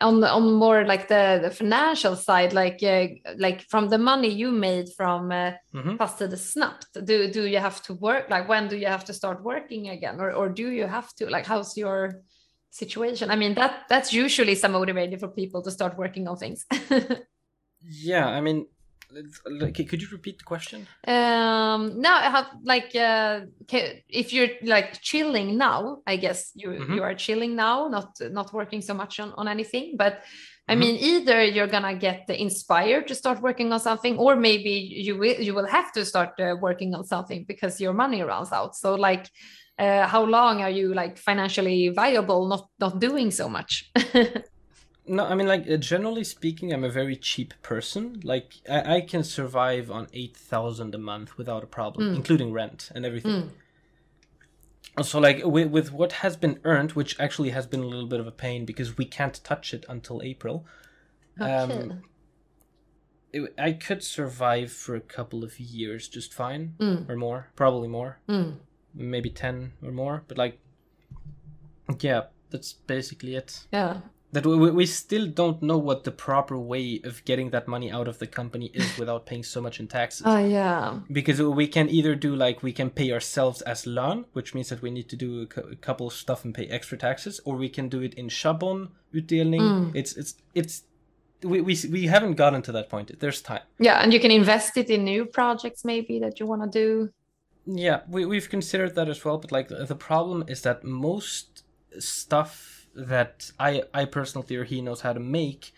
on 0.01 0.23
on 0.23 0.53
more 0.53 0.85
like 0.85 1.07
the, 1.07 1.39
the 1.41 1.51
financial 1.51 2.15
side, 2.15 2.53
like 2.53 2.81
uh, 2.83 3.07
like 3.37 3.61
from 3.69 3.89
the 3.89 3.97
money 3.97 4.29
you 4.29 4.51
made 4.51 4.89
from 4.97 5.31
uh, 5.31 5.51
Mhm. 5.73 5.97
Passtider 5.97 6.37
Snabbt, 6.37 6.87
do 7.05 7.31
do 7.31 7.45
you 7.47 7.59
have 7.59 7.81
to 7.83 7.93
work? 7.93 8.29
Like 8.29 8.47
when 8.49 8.67
do 8.67 8.75
you 8.75 8.87
have 8.87 9.05
to 9.05 9.13
start 9.13 9.43
working 9.43 9.89
again, 9.89 10.19
or 10.19 10.31
or 10.31 10.49
do 10.49 10.69
you 10.69 10.87
have 10.87 11.13
to? 11.15 11.29
Like 11.29 11.45
how's 11.45 11.77
your 11.77 12.21
situation? 12.69 13.29
I 13.31 13.35
mean 13.35 13.53
that 13.55 13.85
that's 13.89 14.11
usually 14.13 14.55
some 14.55 14.73
motivator 14.73 15.19
for 15.19 15.29
people 15.29 15.61
to 15.63 15.71
start 15.71 15.97
working 15.97 16.27
on 16.27 16.37
things. 16.37 16.65
Yeah, 17.85 18.27
I 18.27 18.39
mean, 18.41 18.67
could 19.89 20.01
you 20.01 20.07
repeat 20.11 20.37
the 20.39 20.43
question? 20.43 20.87
um 21.07 21.99
now 22.07 22.15
I 22.27 22.29
have 22.37 22.47
like 22.63 22.95
uh 22.95 23.41
if 24.21 24.33
you're 24.33 24.49
like 24.75 24.89
chilling 25.01 25.57
now 25.57 25.97
i 26.07 26.15
guess 26.23 26.51
you 26.55 26.69
Mhm. 26.69 26.95
you 26.95 27.03
are 27.03 27.15
chilling 27.15 27.55
now 27.55 27.87
not 27.89 28.09
not 28.31 28.53
working 28.53 28.81
so 28.81 28.93
much 28.93 29.19
on, 29.19 29.29
on 29.39 29.47
anything 29.47 29.85
but 29.97 30.13
i 30.69 30.73
Mhm. 30.75 30.79
mean 30.81 30.95
either 31.11 31.43
you're 31.55 31.71
gonna 31.75 31.95
get 32.07 32.29
inspired 32.29 33.07
to 33.07 33.15
start 33.15 33.41
working 33.41 33.73
on 33.73 33.79
something 33.79 34.17
or 34.17 34.35
maybe 34.35 34.75
you 35.07 35.17
will 35.21 35.37
you 35.47 35.53
will 35.57 35.67
have 35.77 35.89
to 35.97 36.01
start 36.05 36.31
uh, 36.39 36.55
working 36.67 36.95
on 36.95 37.03
something 37.03 37.45
because 37.51 37.83
your 37.83 37.93
money 37.93 38.21
runs 38.21 38.51
out 38.51 38.75
so 38.75 38.89
like 39.09 39.25
uh, 39.83 40.05
how 40.13 40.23
long 40.23 40.61
are 40.61 40.73
you 40.79 40.93
like 40.93 41.17
financially 41.17 41.89
viable 41.89 42.47
not 42.47 42.63
not 42.79 42.93
doing 42.99 43.31
so 43.31 43.49
much 43.49 43.91
No, 45.05 45.25
I 45.25 45.35
mean, 45.35 45.47
like, 45.47 45.69
uh, 45.69 45.75
generally 45.77 46.23
speaking, 46.23 46.71
I'm 46.71 46.85
a 46.85 46.89
very 46.89 47.15
cheap 47.17 47.53
person. 47.61 48.21
Like, 48.23 48.53
I, 48.69 48.95
I 48.95 49.01
can 49.01 49.23
survive 49.23 49.91
on 49.91 50.07
8,000 50.13 50.95
a 50.95 50.97
month 50.97 51.37
without 51.37 51.61
a 51.63 51.67
problem, 51.67 52.11
Mm. 52.11 52.15
including 52.15 52.53
rent 52.53 52.89
and 52.95 53.05
everything. 53.05 53.51
Mm. 54.97 55.05
So, 55.05 55.19
like, 55.19 55.43
with, 55.43 55.69
with 55.71 55.91
what 55.91 56.13
has 56.13 56.37
been 56.37 56.59
earned, 56.63 56.91
which 56.93 57.19
actually 57.19 57.49
has 57.49 57.65
been 57.67 57.81
a 57.81 57.85
little 57.85 58.05
bit 58.07 58.19
of 58.21 58.27
a 58.27 58.31
pain 58.31 58.63
because 58.63 58.97
we 58.97 59.05
can't 59.05 59.43
touch 59.43 59.73
it 59.73 59.85
until 59.89 60.21
April, 60.23 60.65
Um, 61.39 62.03
it, 63.33 63.53
I 63.57 63.71
could 63.73 64.03
survive 64.03 64.71
for 64.71 64.95
a 64.95 65.01
couple 65.01 65.43
of 65.43 65.59
years 65.59 66.07
just 66.07 66.33
fine, 66.33 66.75
Mm. 66.79 67.09
or 67.09 67.15
more, 67.17 67.47
probably 67.55 67.87
more, 67.89 68.19
Mm. 68.29 68.57
maybe 68.93 69.29
10 69.31 69.73
or 69.83 69.91
more. 69.91 70.23
But, 70.27 70.37
like, 70.37 70.59
yeah, 71.99 72.27
that's 72.51 72.71
basically 72.73 73.35
it. 73.35 73.65
yeah 73.73 74.01
that 74.33 74.45
we, 74.45 74.71
we 74.71 74.85
still 74.85 75.27
don't 75.27 75.61
know 75.61 75.77
what 75.77 76.03
the 76.03 76.11
proper 76.11 76.57
way 76.57 76.99
of 77.03 77.23
getting 77.23 77.51
that 77.51 77.67
money 77.67 77.89
out 77.91 78.07
of 78.07 78.17
the 78.19 78.27
company 78.27 78.67
is 78.73 78.97
without 79.01 79.25
paying 79.25 79.43
so 79.43 79.61
much 79.61 79.79
in 79.79 79.87
taxes. 79.87 80.23
Oh 80.25 80.43
yeah. 80.59 80.99
Because 81.11 81.41
we 81.41 81.67
can 81.67 81.87
either 81.89 82.13
do 82.15 82.35
like 82.35 82.61
we 82.63 82.73
can 82.73 82.89
pay 82.89 83.11
ourselves 83.11 83.61
as 83.61 83.85
lön 83.85 84.25
which 84.33 84.53
means 84.55 84.69
that 84.69 84.81
we 84.81 84.91
need 84.91 85.07
to 85.09 85.15
do 85.15 85.41
a, 85.43 85.45
cou- 85.45 85.69
a 85.71 85.75
couple 85.75 86.07
of 86.07 86.13
stuff 86.13 86.43
and 86.45 86.53
pay 86.53 86.67
extra 86.67 86.97
taxes 86.97 87.39
or 87.45 87.55
we 87.55 87.69
can 87.69 87.87
do 87.89 88.01
it 88.01 88.13
in 88.15 88.27
shabon 88.27 88.89
utdelning 89.13 89.61
Mm. 89.61 89.91
it's 89.95 90.13
it's 90.17 90.33
it's 90.55 90.75
we, 91.43 91.61
we 91.61 91.77
we 91.91 92.07
haven't 92.07 92.35
gotten 92.35 92.61
to 92.63 92.71
that 92.71 92.89
point. 92.89 93.19
There's 93.19 93.41
time. 93.41 93.63
Yeah 93.79 94.01
and 94.01 94.11
you 94.13 94.19
can 94.19 94.31
invest 94.31 94.77
it 94.77 94.89
in 94.89 95.03
new 95.03 95.25
projects 95.25 95.83
maybe 95.85 96.19
that 96.19 96.39
you 96.39 96.45
want 96.47 96.63
to 96.63 96.69
do. 96.83 97.09
Yeah, 97.65 98.01
we, 98.09 98.25
we've 98.25 98.49
considered 98.49 98.95
that 98.95 99.07
as 99.07 99.23
well, 99.23 99.37
but 99.37 99.51
like 99.51 99.67
the, 99.69 99.85
the 99.85 99.95
problem 99.95 100.43
is 100.47 100.61
that 100.63 100.83
most 100.83 101.63
stuff 101.99 102.82
that 102.95 103.51
I 103.59 103.83
I 103.93 104.05
personally 104.05 104.55
or 104.55 104.63
he 104.63 104.81
knows 104.81 105.01
how 105.01 105.13
to 105.13 105.19
make 105.19 105.73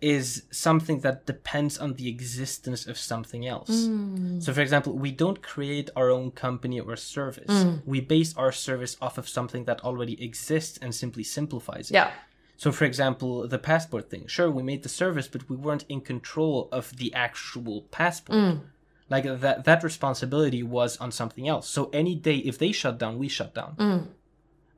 is 0.00 0.42
something 0.50 1.00
that 1.00 1.24
depends 1.24 1.78
on 1.78 1.94
the 1.94 2.08
existence 2.08 2.86
of 2.86 2.98
something 2.98 3.46
else. 3.46 3.70
Mm. 3.70 4.42
So 4.42 4.52
for 4.52 4.60
example, 4.60 4.92
we 4.92 5.10
don't 5.10 5.40
create 5.40 5.88
our 5.96 6.10
own 6.10 6.30
company 6.30 6.78
or 6.78 6.94
service. 6.96 7.48
Mm. 7.48 7.82
We 7.86 8.00
base 8.00 8.36
our 8.36 8.52
service 8.52 8.98
off 9.00 9.16
of 9.16 9.28
something 9.28 9.64
that 9.64 9.80
already 9.82 10.22
exists 10.22 10.78
and 10.82 10.94
simply 10.94 11.24
simplifies 11.24 11.90
it. 11.90 11.94
yeah 11.94 12.10
So 12.56 12.70
for 12.70 12.84
example, 12.84 13.48
the 13.48 13.58
passport 13.58 14.10
thing. 14.10 14.26
Sure, 14.26 14.50
we 14.50 14.62
made 14.62 14.82
the 14.82 14.88
service, 14.88 15.26
but 15.26 15.48
we 15.48 15.56
weren't 15.56 15.84
in 15.88 16.00
control 16.00 16.68
of 16.70 16.96
the 16.96 17.12
actual 17.14 17.82
passport. 17.90 18.38
Mm. 18.38 18.60
Like 19.08 19.24
that 19.40 19.64
that 19.64 19.82
responsibility 19.82 20.62
was 20.62 20.96
on 20.98 21.10
something 21.12 21.46
else. 21.48 21.68
So 21.68 21.90
any 21.92 22.14
day 22.14 22.38
if 22.50 22.58
they 22.58 22.72
shut 22.72 22.98
down, 22.98 23.18
we 23.18 23.28
shut 23.28 23.54
down. 23.54 23.74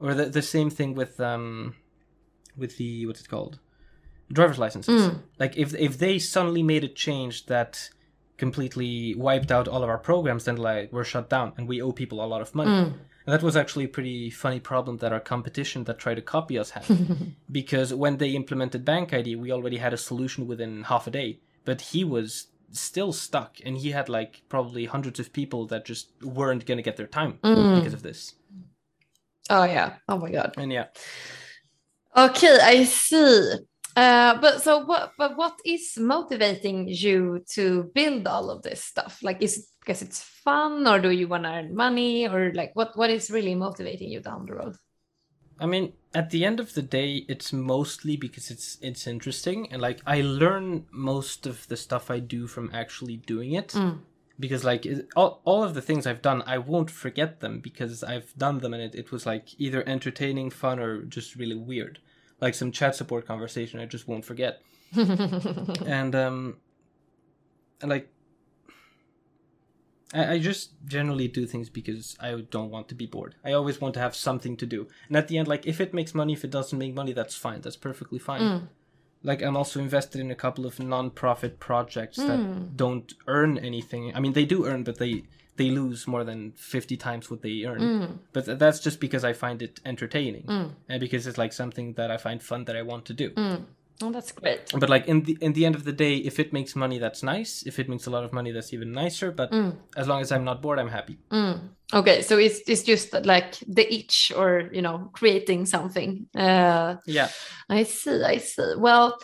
Or 0.00 0.14
the 0.14 0.26
the 0.26 0.42
same 0.42 0.70
thing 0.70 0.94
with 0.94 1.20
um 1.20 1.74
with 2.56 2.76
the 2.76 3.06
what's 3.06 3.20
it 3.20 3.28
called? 3.28 3.58
Driver's 4.32 4.58
licenses. 4.58 5.08
Mm. 5.08 5.22
Like 5.38 5.56
if 5.56 5.74
if 5.74 5.98
they 5.98 6.18
suddenly 6.18 6.62
made 6.62 6.84
a 6.84 6.88
change 6.88 7.46
that 7.46 7.90
completely 8.38 9.14
wiped 9.14 9.50
out 9.50 9.68
all 9.68 9.82
of 9.82 9.88
our 9.88 9.98
programs, 9.98 10.44
then 10.44 10.56
like 10.56 10.92
we're 10.92 11.04
shut 11.04 11.30
down 11.30 11.52
and 11.56 11.66
we 11.68 11.80
owe 11.80 11.92
people 11.92 12.22
a 12.22 12.26
lot 12.26 12.40
of 12.42 12.54
money. 12.54 12.70
Mm. 12.70 12.92
And 13.26 13.32
that 13.34 13.42
was 13.42 13.56
actually 13.56 13.86
a 13.86 13.88
pretty 13.88 14.30
funny 14.30 14.60
problem 14.60 14.98
that 14.98 15.12
our 15.12 15.20
competition 15.20 15.84
that 15.84 15.98
tried 15.98 16.14
to 16.14 16.22
copy 16.22 16.58
us 16.58 16.70
had. 16.70 16.84
because 17.50 17.92
when 17.92 18.18
they 18.18 18.30
implemented 18.30 18.84
BankID, 18.84 19.36
we 19.36 19.50
already 19.50 19.78
had 19.78 19.92
a 19.92 19.96
solution 19.96 20.46
within 20.46 20.84
half 20.84 21.06
a 21.06 21.10
day. 21.10 21.40
But 21.64 21.80
he 21.80 22.04
was 22.04 22.48
still 22.70 23.12
stuck 23.12 23.56
and 23.64 23.78
he 23.78 23.90
had 23.92 24.08
like 24.08 24.42
probably 24.48 24.84
hundreds 24.84 25.18
of 25.18 25.32
people 25.32 25.66
that 25.68 25.84
just 25.84 26.10
weren't 26.22 26.66
going 26.66 26.76
to 26.78 26.82
get 26.82 26.96
their 26.96 27.06
time 27.06 27.38
Mm. 27.42 27.76
because 27.78 27.94
of 27.94 28.02
this. 28.02 28.34
Oh 29.50 29.64
yeah 29.64 29.94
oh 30.08 30.18
my 30.18 30.30
god 30.30 30.54
And 30.56 30.72
yeah. 30.72 30.86
Okay, 32.16 32.58
I 32.62 32.84
see. 32.84 33.58
Uh, 33.94 34.40
but 34.40 34.62
so 34.62 34.84
what? 34.84 35.12
But 35.18 35.36
what 35.36 35.60
is 35.64 35.98
motivating 35.98 36.88
you 36.88 37.44
to 37.50 37.90
build 37.94 38.26
all 38.26 38.50
of 38.50 38.62
this 38.62 38.82
stuff? 38.82 39.18
Like, 39.22 39.42
is 39.42 39.58
it 39.58 39.64
because 39.80 40.00
it's 40.02 40.22
fun, 40.22 40.86
or 40.86 40.98
do 40.98 41.10
you 41.10 41.28
want 41.28 41.44
to 41.44 41.50
earn 41.50 41.74
money, 41.74 42.26
or 42.26 42.52
like 42.54 42.72
what? 42.74 42.96
What 42.96 43.10
is 43.10 43.30
really 43.30 43.54
motivating 43.54 44.10
you 44.10 44.20
down 44.20 44.46
the 44.46 44.54
road? 44.54 44.76
I 45.58 45.66
mean, 45.66 45.92
at 46.14 46.30
the 46.30 46.44
end 46.44 46.60
of 46.60 46.72
the 46.74 46.82
day, 46.82 47.24
it's 47.28 47.52
mostly 47.52 48.16
because 48.16 48.50
it's 48.50 48.78
it's 48.80 49.06
interesting 49.06 49.72
and 49.72 49.80
like 49.80 50.00
I 50.06 50.20
learn 50.20 50.86
most 50.90 51.46
of 51.46 51.66
the 51.68 51.76
stuff 51.76 52.10
I 52.10 52.20
do 52.20 52.46
from 52.46 52.70
actually 52.72 53.18
doing 53.18 53.52
it. 53.52 53.68
Mm. 53.68 54.00
Because 54.38 54.64
like 54.64 54.86
all, 55.14 55.40
all 55.44 55.62
of 55.62 55.74
the 55.74 55.80
things 55.80 56.06
I've 56.06 56.22
done, 56.22 56.42
I 56.46 56.58
won't 56.58 56.90
forget 56.90 57.40
them 57.40 57.60
because 57.60 58.04
I've 58.04 58.36
done 58.36 58.58
them 58.58 58.74
and 58.74 58.82
it, 58.82 58.94
it 58.94 59.10
was 59.10 59.24
like 59.24 59.58
either 59.58 59.86
entertaining, 59.88 60.50
fun, 60.50 60.78
or 60.78 61.02
just 61.02 61.36
really 61.36 61.56
weird. 61.56 62.00
Like 62.40 62.54
some 62.54 62.70
chat 62.70 62.94
support 62.94 63.26
conversation, 63.26 63.80
I 63.80 63.86
just 63.86 64.06
won't 64.06 64.24
forget. 64.24 64.60
and 64.96 66.14
um, 66.14 66.58
and 67.80 67.90
like 67.90 68.10
I, 70.14 70.34
I 70.34 70.38
just 70.38 70.72
generally 70.86 71.28
do 71.28 71.46
things 71.46 71.68
because 71.68 72.16
I 72.20 72.32
don't 72.50 72.70
want 72.70 72.88
to 72.88 72.94
be 72.94 73.06
bored. 73.06 73.34
I 73.44 73.52
always 73.52 73.80
want 73.80 73.94
to 73.94 74.00
have 74.00 74.14
something 74.14 74.56
to 74.58 74.66
do. 74.66 74.88
And 75.08 75.16
at 75.16 75.28
the 75.28 75.38
end, 75.38 75.48
like 75.48 75.66
if 75.66 75.80
it 75.80 75.94
makes 75.94 76.14
money, 76.14 76.32
if 76.32 76.44
it 76.44 76.50
doesn't 76.50 76.78
make 76.78 76.94
money, 76.94 77.12
that's 77.12 77.34
fine. 77.34 77.60
That's 77.60 77.76
perfectly 77.76 78.18
fine. 78.18 78.40
Mm. 78.40 78.68
Like 79.28 79.40
I'm 79.46 79.56
also 79.56 79.80
invested 79.80 80.20
in 80.24 80.30
a 80.30 80.34
couple 80.44 80.64
of 80.66 80.78
non-profit 80.78 81.52
projects 81.68 82.16
that 82.28 82.38
Mm. 82.38 82.76
don't 82.76 83.08
earn 83.26 83.52
anything. 83.70 84.02
I 84.16 84.20
mean, 84.22 84.32
they 84.38 84.46
do 84.54 84.58
earn, 84.70 84.82
but 84.84 84.96
they 84.98 85.14
they 85.60 85.70
lose 85.70 86.00
more 86.14 86.22
than 86.30 86.52
fifty 86.74 86.96
times 87.06 87.30
what 87.30 87.40
they 87.46 87.64
earn. 87.70 87.80
Mm. 87.80 88.08
But 88.34 88.44
th- 88.46 88.58
that's 88.62 88.80
just 88.86 88.98
because 89.00 89.24
I 89.30 89.32
find 89.44 89.58
it 89.66 89.80
entertaining 89.92 90.44
Mm. 90.46 90.68
and 90.90 91.00
because 91.00 91.22
it's 91.28 91.38
like 91.44 91.52
something 91.62 91.94
that 91.98 92.10
I 92.10 92.18
find 92.26 92.38
fun 92.42 92.64
that 92.66 92.76
I 92.76 92.82
want 92.82 93.04
to 93.06 93.14
do. 93.24 93.28
Oh, 94.02 94.12
that's 94.12 94.30
great. 94.32 94.60
But 94.78 94.90
like 94.90 95.06
in 95.08 95.22
the 95.22 95.38
in 95.40 95.52
the 95.54 95.64
end 95.64 95.74
of 95.74 95.84
the 95.84 95.92
day, 95.92 96.16
if 96.16 96.38
it 96.38 96.52
makes 96.52 96.76
money, 96.76 96.98
that's 96.98 97.22
nice. 97.22 97.62
If 97.66 97.78
it 97.78 97.88
makes 97.88 98.06
a 98.06 98.10
lot 98.10 98.24
of 98.24 98.32
money, 98.32 98.52
that's 98.52 98.72
even 98.74 98.92
nicer. 98.92 99.30
But 99.32 99.50
Mm. 99.52 99.76
as 99.96 100.06
long 100.06 100.20
as 100.20 100.30
I'm 100.32 100.44
not 100.44 100.60
bored, 100.60 100.78
I'm 100.78 100.88
happy. 100.90 101.18
Mm. 101.30 101.70
Okay, 101.94 102.20
so 102.22 102.36
it's 102.36 102.60
it's 102.68 102.82
just 102.82 103.14
like 103.24 103.56
the 103.66 103.86
itch, 103.94 104.32
or 104.36 104.68
you 104.72 104.82
know, 104.82 105.08
creating 105.12 105.66
something. 105.66 106.26
Uh, 106.36 106.96
Yeah. 107.06 107.28
I 107.70 107.84
see, 107.84 108.22
I 108.22 108.36
see. 108.38 108.74
Well, 108.76 109.18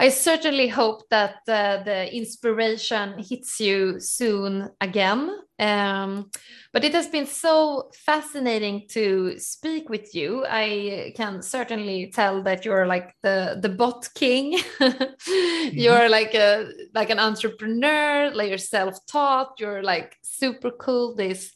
I 0.00 0.08
certainly 0.08 0.66
hope 0.66 1.02
that 1.10 1.40
uh, 1.46 1.82
the 1.82 2.10
inspiration 2.10 3.18
hits 3.18 3.60
you 3.60 4.00
soon 4.00 4.70
again. 4.80 5.30
Um, 5.58 6.30
but 6.72 6.84
it 6.84 6.94
has 6.94 7.06
been 7.06 7.26
so 7.26 7.90
fascinating 8.06 8.86
to 8.92 9.38
speak 9.38 9.90
with 9.90 10.14
you. 10.14 10.46
I 10.48 11.12
can 11.16 11.42
certainly 11.42 12.10
tell 12.14 12.42
that 12.44 12.64
you're 12.64 12.86
like 12.86 13.14
the 13.22 13.58
the 13.60 13.68
bot 13.68 14.08
king. 14.14 14.58
You're 15.72 16.08
like 16.08 16.34
a 16.34 16.70
like 16.94 17.10
an 17.10 17.18
entrepreneur, 17.18 18.30
like 18.34 18.48
you're 18.48 18.56
self-taught. 18.58 19.60
You're 19.60 19.82
like 19.82 20.16
super 20.22 20.70
cool. 20.70 21.14
This 21.14 21.52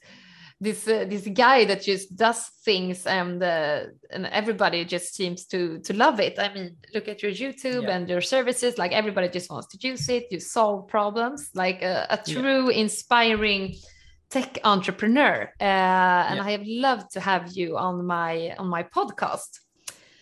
this 0.64 0.80
uh, 0.88 1.04
this 1.12 1.26
guy 1.44 1.58
that 1.70 1.80
just 1.90 2.06
does 2.24 2.40
things 2.68 3.06
and 3.18 3.42
uh, 3.42 3.80
and 4.14 4.22
everybody 4.40 4.80
just 4.94 5.08
seems 5.18 5.40
to 5.52 5.58
to 5.86 5.92
love 6.04 6.16
it 6.26 6.34
i 6.38 6.48
mean 6.54 6.68
look 6.94 7.06
at 7.12 7.18
your 7.22 7.32
youtube 7.42 7.82
Yeah. 7.84 7.94
and 7.94 8.08
your 8.08 8.20
services 8.34 8.72
like 8.82 8.92
everybody 9.00 9.28
just 9.38 9.48
wants 9.52 9.68
to 9.72 9.78
use 9.90 10.04
it 10.16 10.24
you 10.32 10.40
solve 10.40 10.78
problems 10.96 11.40
like 11.64 11.80
a, 11.92 11.94
a 12.16 12.18
Yeah. 12.26 12.34
true 12.34 12.64
inspiring 12.84 13.62
tech 14.34 14.50
entrepreneur 14.74 15.36
uh, 15.60 16.28
and 16.28 16.36
Yeah. 16.38 16.48
i 16.48 16.50
have 16.56 16.64
loved 16.86 17.06
to 17.14 17.20
have 17.30 17.44
you 17.58 17.68
on 17.88 17.94
my 18.16 18.34
on 18.60 18.68
my 18.76 18.82
podcast 18.96 19.50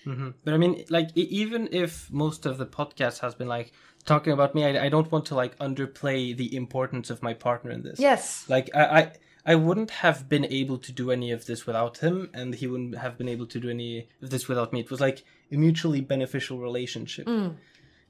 hmm 0.05 0.31
But 0.45 0.53
I 0.55 0.59
mean, 0.63 0.75
like, 0.97 1.09
even 1.15 1.69
if 1.83 2.11
most 2.25 2.47
of 2.51 2.55
the 2.59 2.67
podcast 2.67 3.17
has 3.25 3.33
been 3.41 3.51
like 3.57 3.69
talking 4.13 4.33
about 4.33 4.51
me, 4.57 4.61
I, 4.69 4.87
I 4.87 4.89
don't 4.95 5.11
want 5.15 5.25
to 5.31 5.35
like 5.43 5.55
underplay 5.69 6.21
the 6.37 6.49
importance 6.63 7.09
of 7.15 7.19
my 7.29 7.35
partner 7.47 7.71
in 7.77 7.83
this. 7.89 7.99
Yes. 8.01 8.23
Like, 8.55 8.67
I, 8.75 8.85
I, 9.01 9.03
I 9.45 9.57
wouldn't 9.57 9.91
have 9.91 10.29
been 10.29 10.45
able 10.45 10.79
to 10.79 10.93
do 10.93 11.11
any 11.11 11.33
of 11.33 11.47
this 11.47 11.67
without 11.67 11.99
him, 11.99 12.31
and 12.33 12.55
he 12.55 12.67
wouldn't 12.67 12.97
have 12.97 13.19
been 13.19 13.29
able 13.29 13.47
to 13.47 13.59
do 13.59 13.71
any 13.71 14.09
of 14.23 14.31
this 14.31 14.47
without 14.47 14.73
me. 14.73 14.81
It 14.81 14.91
was 14.91 15.01
like 15.01 15.25
a 15.51 15.57
mutually 15.57 16.01
beneficial 16.01 16.59
relationship. 16.59 17.27
Mm. 17.27 17.57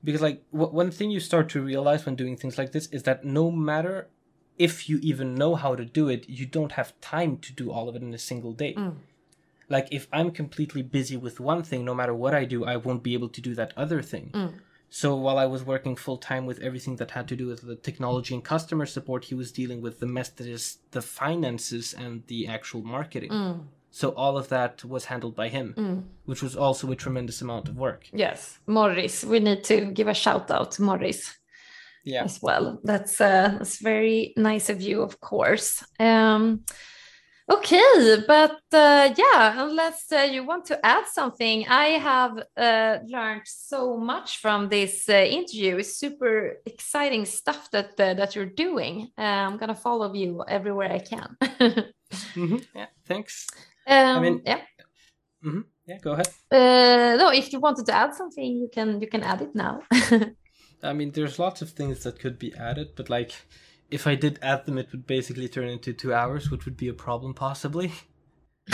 Because, 0.04 0.20
like, 0.20 0.42
w- 0.52 0.72
one 0.72 0.90
thing 0.90 1.10
you 1.10 1.20
start 1.20 1.48
to 1.50 1.62
realize 1.62 2.04
when 2.04 2.16
doing 2.16 2.36
things 2.36 2.58
like 2.58 2.72
this 2.72 2.86
is 2.88 3.04
that 3.04 3.24
no 3.24 3.50
matter 3.50 4.08
if 4.58 4.88
you 4.88 4.98
even 5.02 5.34
know 5.34 5.54
how 5.54 5.74
to 5.74 5.84
do 5.84 6.08
it, 6.08 6.28
you 6.28 6.44
don't 6.44 6.72
have 6.72 7.00
time 7.00 7.38
to 7.38 7.52
do 7.52 7.70
all 7.70 7.88
of 7.88 7.96
it 7.96 8.02
in 8.02 8.12
a 8.12 8.18
single 8.18 8.52
day. 8.52 8.74
Mm. 8.74 8.96
Like, 9.70 9.88
if 9.90 10.08
I'm 10.12 10.32
completely 10.32 10.82
busy 10.82 11.16
with 11.16 11.40
one 11.40 11.62
thing, 11.62 11.84
no 11.84 11.94
matter 11.94 12.14
what 12.14 12.34
I 12.34 12.44
do, 12.44 12.64
I 12.64 12.76
won't 12.76 13.02
be 13.02 13.14
able 13.14 13.30
to 13.30 13.40
do 13.40 13.54
that 13.54 13.72
other 13.74 14.02
thing. 14.02 14.30
Mm. 14.34 14.54
So 14.94 15.16
while 15.16 15.38
I 15.38 15.46
was 15.46 15.64
working 15.64 15.96
full 15.96 16.18
time 16.18 16.44
with 16.44 16.58
everything 16.60 16.96
that 16.96 17.12
had 17.12 17.26
to 17.28 17.36
do 17.36 17.46
with 17.46 17.62
the 17.62 17.76
technology 17.76 18.34
and 18.34 18.44
customer 18.44 18.84
support, 18.84 19.24
he 19.24 19.34
was 19.34 19.50
dealing 19.50 19.80
with 19.80 20.00
the 20.00 20.06
mess 20.06 20.28
that 20.28 20.46
is 20.46 20.64
the 20.90 21.00
finances 21.00 21.94
and 21.94 22.22
the 22.26 22.46
actual 22.46 22.82
marketing. 22.82 23.30
Mm. 23.30 23.60
So 23.90 24.10
all 24.10 24.36
of 24.36 24.48
that 24.48 24.84
was 24.84 25.06
handled 25.06 25.34
by 25.34 25.48
him, 25.48 25.74
Mm. 25.78 26.02
which 26.26 26.42
was 26.42 26.54
also 26.56 26.90
a 26.90 26.96
tremendous 27.04 27.40
amount 27.40 27.68
of 27.70 27.76
work. 27.76 28.02
Yes, 28.12 28.58
Morris. 28.66 29.24
We 29.24 29.38
need 29.40 29.64
to 29.64 29.76
give 29.98 30.08
a 30.08 30.14
shout 30.24 30.50
out 30.50 30.72
to 30.72 30.82
Morris 30.82 31.20
Yeah. 32.04 32.24
as 32.24 32.42
well. 32.42 32.78
That's 32.84 33.18
uh, 33.18 33.48
that's 33.58 33.78
very 33.80 34.34
nice 34.36 34.68
of 34.68 34.82
you, 34.82 35.00
of 35.02 35.14
course. 35.20 35.82
Um, 36.00 36.64
okay, 37.54 38.22
but 38.26 38.60
uh, 38.72 39.12
yeah, 39.16 39.62
unless 39.64 40.10
uh, 40.12 40.28
you 40.34 40.44
want 40.44 40.64
to 40.66 40.76
add 40.84 41.06
something, 41.06 41.66
I 41.68 41.84
have 41.98 42.42
uh, 42.56 42.98
learned 43.06 43.42
so 43.44 43.96
much 43.96 44.38
from 44.38 44.68
this 44.68 45.08
uh, 45.08 45.12
interview. 45.12 45.76
It's 45.78 45.96
super 45.98 46.60
exciting 46.66 47.24
stuff 47.24 47.70
that 47.70 47.90
uh, 48.00 48.14
that 48.14 48.34
you're 48.34 48.54
doing. 48.66 49.08
Uh, 49.18 49.22
I'm 49.46 49.56
gonna 49.58 49.74
follow 49.74 50.12
you 50.14 50.42
everywhere 50.48 50.92
I 50.92 50.98
can. 50.98 51.36
hmm 52.34 52.56
Yeah. 52.74 52.86
Thanks. 53.06 53.46
um, 53.86 54.22
mean- 54.22 54.42
yeah. 54.46 54.60
hmm 55.42 55.60
Yeah. 55.86 55.98
Go 56.02 56.12
ahead. 56.12 56.28
Uh, 56.50 57.16
no, 57.18 57.30
if 57.32 57.52
you 57.52 57.60
wanted 57.60 57.86
to 57.86 57.92
add 57.94 58.14
something, 58.14 58.44
you 58.62 58.68
can 58.72 59.00
you 59.00 59.08
can 59.08 59.22
add 59.22 59.40
it 59.42 59.54
now. 59.54 59.80
I 60.84 60.92
mean, 60.92 61.12
there's 61.12 61.38
lots 61.38 61.62
of 61.62 61.70
things 61.70 62.02
that 62.02 62.18
could 62.18 62.38
be 62.38 62.52
added, 62.58 62.88
but 62.96 63.08
like, 63.08 63.32
if 63.92 64.06
I 64.06 64.14
did 64.14 64.38
add 64.42 64.66
them, 64.66 64.78
it 64.78 64.90
would 64.92 65.06
basically 65.06 65.48
turn 65.48 65.68
into 65.68 65.92
two 65.92 66.12
hours, 66.14 66.50
which 66.50 66.64
would 66.64 66.76
be 66.76 66.88
a 66.88 66.94
problem 66.94 67.34
possibly. 67.34 67.92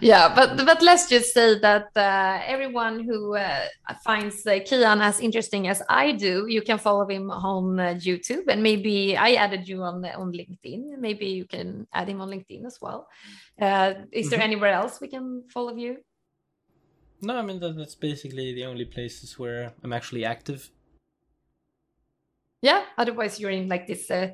yeah, 0.00 0.28
but 0.34 0.56
but 0.66 0.82
let's 0.82 1.08
just 1.08 1.32
say 1.34 1.58
that 1.58 1.88
uh, 1.96 2.40
everyone 2.46 3.00
who 3.00 3.34
uh, 3.36 3.66
finds 4.04 4.46
uh, 4.46 4.52
Kian 4.66 5.00
as 5.02 5.18
interesting 5.20 5.66
as 5.68 5.82
I 5.88 6.12
do, 6.12 6.46
you 6.48 6.62
can 6.62 6.78
follow 6.78 7.06
him 7.08 7.30
on 7.30 7.80
uh, 7.80 7.94
YouTube, 7.98 8.48
and 8.48 8.62
maybe 8.62 9.16
I 9.16 9.32
added 9.34 9.66
you 9.68 9.82
on 9.82 10.04
on 10.04 10.32
LinkedIn. 10.32 10.98
Maybe 10.98 11.26
you 11.26 11.46
can 11.46 11.86
add 11.92 12.08
him 12.08 12.20
on 12.20 12.28
LinkedIn 12.28 12.66
as 12.66 12.78
well. 12.80 13.08
Uh, 13.60 13.94
is 14.12 14.28
there 14.30 14.38
Mhm. 14.40 14.44
anywhere 14.50 14.72
else 14.72 15.00
we 15.00 15.08
can 15.08 15.44
follow 15.48 15.74
you? 15.74 15.96
No, 17.20 17.36
I 17.38 17.42
mean 17.42 17.60
that, 17.60 17.76
that's 17.76 17.94
basically 17.94 18.52
the 18.54 18.64
only 18.66 18.84
places 18.84 19.38
where 19.38 19.72
I'm 19.82 19.92
actually 19.92 20.24
active. 20.24 20.70
Yeah. 22.62 22.84
Otherwise, 22.96 23.40
you're 23.40 23.50
in 23.50 23.68
like 23.68 23.86
this 23.86 24.10
uh, 24.10 24.28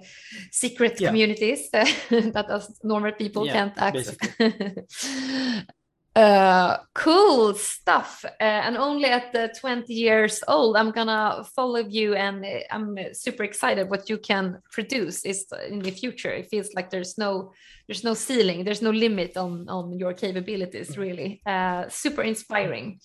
secret 0.53 1.01
Yeah. 1.01 1.09
communities 1.09 1.69
uh, 1.73 1.85
that 2.11 2.51
us 2.51 2.79
normal 2.85 3.13
people 3.13 3.47
Yeah, 3.47 3.53
can't 3.53 3.79
access. 3.79 4.17
uh, 6.19 6.79
cool 6.95 7.55
stuff. 7.55 8.25
Uh, 8.25 8.43
and 8.67 8.77
only 8.77 9.05
at 9.05 9.33
the 9.33 9.55
20 9.61 9.95
years 9.95 10.43
old, 10.49 10.77
I'm 10.77 10.91
gonna 10.91 11.45
follow 11.55 11.79
you, 11.79 12.15
and 12.15 12.45
uh, 12.45 12.61
I'm 12.71 12.99
uh, 12.99 13.13
super 13.13 13.45
excited 13.45 13.89
what 13.89 14.11
you 14.11 14.19
can 14.19 14.59
produce 14.73 15.25
is 15.25 15.47
in 15.69 15.79
the 15.79 15.93
future. 15.93 16.33
It 16.33 16.49
feels 16.51 16.75
like 16.75 16.91
there's 16.91 17.19
no 17.19 17.53
there's 17.87 18.05
no 18.05 18.15
ceiling, 18.15 18.65
there's 18.65 18.83
no 18.83 18.91
limit 18.91 19.37
on 19.37 19.69
on 19.69 19.99
your 19.99 20.13
capabilities. 20.13 20.99
Really, 20.99 21.41
uh, 21.47 21.89
super 21.89 22.23
inspiring. 22.23 22.99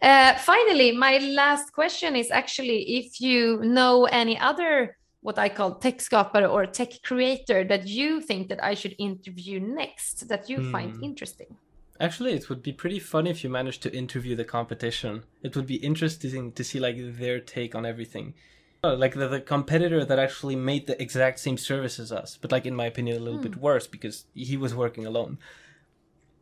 Uh, 0.00 0.34
finally, 0.38 0.92
my 0.92 1.18
last 1.18 1.72
question 1.72 2.16
is 2.16 2.30
actually 2.30 2.80
if 2.98 3.20
you 3.20 3.60
know 3.62 4.06
any 4.06 4.38
other 4.38 4.96
what 5.20 5.38
I 5.38 5.48
call 5.50 5.74
tech 5.74 5.98
skapare 5.98 6.50
or 6.50 6.64
tech 6.64 7.02
creator 7.02 7.64
that 7.64 7.86
you 7.86 8.20
think 8.20 8.48
that 8.48 8.62
I 8.62 8.74
should 8.74 8.94
interview 8.98 9.60
next 9.60 10.28
that 10.28 10.48
you 10.48 10.62
find 10.72 10.92
Hmm. 10.92 11.04
interesting. 11.04 11.56
Actually, 12.00 12.32
it 12.34 12.48
would 12.48 12.62
be 12.62 12.72
pretty 12.72 12.98
funny 12.98 13.30
if 13.30 13.42
you 13.42 13.50
managed 13.50 13.82
to 13.82 13.92
interview 13.94 14.36
the 14.36 14.44
competition. 14.44 15.24
It 15.42 15.56
would 15.56 15.66
be 15.66 15.76
interesting 15.76 16.52
to 16.52 16.64
see 16.64 16.78
like 16.78 16.96
their 16.98 17.40
take 17.40 17.74
on 17.74 17.84
everything. 17.84 18.34
Oh, 18.84 18.94
Like 18.94 19.14
the, 19.14 19.26
the 19.26 19.40
competitor 19.40 20.04
that 20.04 20.18
actually 20.20 20.54
made 20.54 20.86
the 20.86 21.00
exact 21.02 21.40
same 21.40 21.58
service 21.58 21.98
as 21.98 22.12
us, 22.12 22.38
but 22.40 22.52
like 22.52 22.64
in 22.66 22.76
my 22.76 22.86
opinion 22.86 23.16
a 23.16 23.20
little 23.20 23.40
bit 23.40 23.56
worse 23.56 23.88
because 23.88 24.26
he 24.34 24.56
was 24.56 24.74
working 24.74 25.04
alone. 25.04 25.38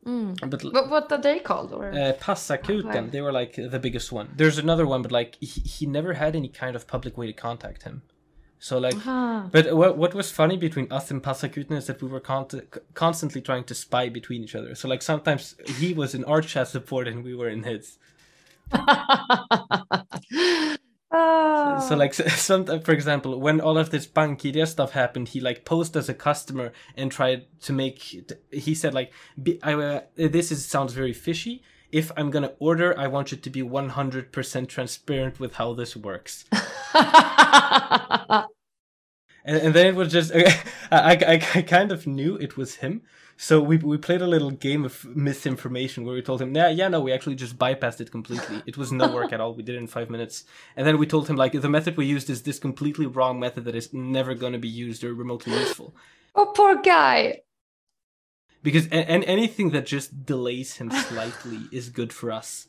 Mm. 0.05 0.51
But 0.51 0.63
What, 0.63 0.91
what 0.91 1.11
are 1.11 1.21
they 1.21 1.39
called? 1.39 1.73
Or 1.73 1.89
uh, 1.89 2.13
Passakuten, 2.21 2.91
Okay. 2.91 3.07
they 3.09 3.23
were 3.23 3.33
like 3.33 3.55
the 3.57 3.79
biggest 3.81 4.13
one. 4.13 4.29
There's 4.37 4.59
another 4.59 4.87
one, 4.87 5.01
but 5.03 5.11
like 5.11 5.37
he, 5.41 5.47
he 5.63 5.87
never 5.87 6.13
had 6.13 6.37
any 6.37 6.49
kind 6.49 6.77
of 6.77 6.87
public 6.87 7.17
way 7.17 7.27
to 7.27 7.33
contact 7.33 7.85
him. 7.85 8.03
So 8.59 8.79
like 8.79 8.95
Ah. 9.07 9.49
But 9.53 9.77
what 9.77 9.97
what 9.99 10.15
was 10.15 10.31
funny 10.31 10.57
between 10.57 10.91
us 10.91 11.11
and 11.11 11.23
Passakuten 11.23 11.77
is 11.77 11.87
that 11.87 12.03
we 12.03 12.09
were 12.09 12.21
con- 12.21 12.49
constantly 12.95 13.41
trying 13.41 13.65
to 13.65 13.75
spy 13.75 14.09
between 14.09 14.43
each 14.45 14.55
other. 14.55 14.75
So 14.75 14.89
like 14.89 15.03
sometimes 15.03 15.57
he 15.79 15.93
was 15.93 16.15
in 16.15 16.25
our 16.25 16.43
chat 16.43 16.69
support 16.69 17.07
and 17.09 17.23
we 17.23 17.35
were 17.35 17.49
in 17.49 17.63
his. 17.65 17.99
Ah. 18.73 20.05
So 21.89 21.95
like 21.97 22.15
some 22.49 22.65
for 22.81 22.93
example, 22.93 23.39
when 23.41 23.61
all 23.61 23.79
of 23.79 23.91
this 23.91 24.07
Bankiria 24.07 24.67
stuff 24.67 24.93
happened, 24.93 25.29
he 25.29 25.41
like 25.41 25.65
posed 25.65 25.97
as 25.97 26.09
a 26.09 26.15
customer 26.15 26.73
and 26.97 27.11
tried 27.11 27.47
to 27.63 27.73
make. 27.73 27.99
He 28.51 28.75
said 28.75 28.95
like, 28.95 29.13
I, 29.63 29.75
uh, 29.75 30.01
"This 30.17 30.51
is 30.51 30.67
sounds 30.67 30.93
very 30.93 31.13
fishy." 31.13 31.63
If 31.93 32.11
I'm 32.17 32.31
gonna 32.31 32.53
order, 32.59 32.99
I 32.99 33.07
want 33.07 33.33
you 33.33 33.39
to 33.39 33.51
be 33.51 33.63
100% 33.63 34.69
transparent 34.69 35.41
with 35.41 35.55
how 35.55 35.75
this 35.75 35.97
works. 35.97 36.45
and, 36.95 38.47
and 39.45 39.75
then 39.75 39.87
it 39.87 39.95
was 39.95 40.13
just 40.13 40.33
I, 40.35 40.55
I, 40.91 41.43
I 41.55 41.63
kind 41.63 41.93
of 41.93 42.07
knew 42.07 42.37
it 42.37 42.57
was 42.57 42.77
him. 42.77 43.03
So 43.39 43.61
we, 43.61 43.77
we 43.77 43.99
played 43.99 44.23
a 44.23 44.27
little 44.27 44.51
game 44.51 44.85
of 44.85 45.05
misinformation 45.05 46.07
where 46.07 46.15
we 46.15 46.23
told 46.23 46.41
him 46.41 46.57
yeah 46.57 46.71
yeah 46.71 46.89
no 46.89 47.01
we 47.01 47.13
actually 47.13 47.35
just 47.35 47.59
bypassed 47.59 48.01
it 48.01 48.11
completely. 48.11 48.63
It 48.67 48.77
was 48.77 48.93
no 48.93 49.13
work 49.13 49.33
at 49.33 49.41
all. 49.41 49.55
We 49.55 49.63
did 49.63 49.77
it 49.77 49.79
in 49.79 49.87
five 49.87 50.11
minutes. 50.11 50.45
And 50.77 50.87
then 50.87 50.99
we 50.99 51.07
told 51.07 51.29
him 51.29 51.37
like 51.37 51.53
the 51.53 51.69
method 51.69 51.97
we 51.97 52.07
used 52.07 52.31
is 52.31 52.43
this 52.43 52.59
completely 52.59 53.07
wrong 53.07 53.39
method 53.39 53.65
that 53.65 53.75
is 53.75 53.93
never 53.93 54.35
going 54.35 54.55
to 54.55 54.59
be 54.59 54.69
used 54.69 55.05
or 55.05 55.15
remotely 55.15 55.53
useful. 55.53 55.95
Oh, 56.35 56.53
poor 56.55 56.77
guy. 56.83 57.41
Because 58.67 58.87
a- 58.89 59.09
and 59.15 59.23
anything 59.25 59.71
that 59.71 59.87
just 59.87 60.09
delays 60.33 60.71
him 60.79 60.91
slightly 61.09 61.61
is 61.79 61.89
good 61.89 62.13
for 62.13 62.29
us. 62.41 62.67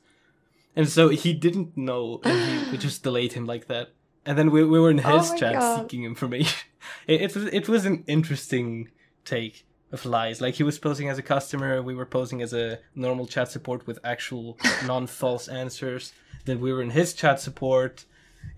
And 0.75 0.87
so 0.87 1.09
he 1.09 1.33
didn't 1.33 1.75
know 1.75 2.21
and 2.23 2.37
he, 2.65 2.71
we 2.71 2.77
just 2.77 3.01
delayed 3.03 3.33
him 3.33 3.45
like 3.53 3.65
that. 3.67 3.87
And 4.27 4.37
then 4.37 4.51
we, 4.51 4.63
we 4.63 4.79
were 4.79 4.91
in 4.91 5.01
Oh 5.03 5.17
his 5.17 5.31
my 5.31 5.37
chat 5.39 5.53
God. 5.53 5.81
seeking 5.81 6.03
information. 6.13 6.57
It, 7.07 7.21
it 7.25 7.35
was 7.35 7.45
it 7.59 7.67
was 7.73 7.83
an 7.85 7.97
interesting 8.15 8.89
take 9.25 9.55
of 9.91 10.05
lies. 10.05 10.39
Like 10.43 10.53
he 10.59 10.63
was 10.69 10.77
posing 10.87 11.09
as 11.09 11.17
a 11.17 11.25
customer 11.35 11.81
we 11.89 11.95
were 11.99 12.05
posing 12.19 12.39
as 12.45 12.53
a 12.53 12.65
normal 13.05 13.25
chat 13.33 13.47
support 13.55 13.79
with 13.87 13.97
actual 14.13 14.57
non-false 14.91 15.45
answers. 15.63 16.03
Then 16.45 16.57
we 16.63 16.69
were 16.73 16.83
in 16.87 16.91
his 16.91 17.09
chat 17.21 17.37
support. 17.47 18.05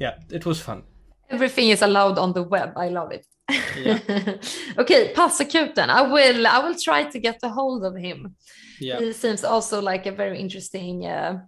Yeah 0.03 0.15
it 0.37 0.45
was 0.45 0.59
fun. 0.69 0.79
Everything 1.35 1.67
is 1.75 1.81
allowed 1.81 2.17
on 2.23 2.33
the 2.33 2.43
web. 2.55 2.69
I 2.85 2.87
love 2.99 3.11
it. 3.17 3.25
Yeah. 3.77 3.99
okay, 4.77 5.13
Passakuten. 5.13 5.89
I 5.89 6.01
will. 6.01 6.47
I 6.47 6.59
will 6.59 6.77
try 6.77 7.03
to 7.03 7.19
get 7.19 7.39
a 7.43 7.49
hold 7.49 7.83
of 7.83 7.95
him. 7.95 8.35
yeah 8.79 8.99
He 8.99 9.13
seems 9.13 9.43
also 9.43 9.81
like 9.81 10.05
a 10.05 10.11
very 10.11 10.39
interesting 10.39 11.05
uh, 11.05 11.41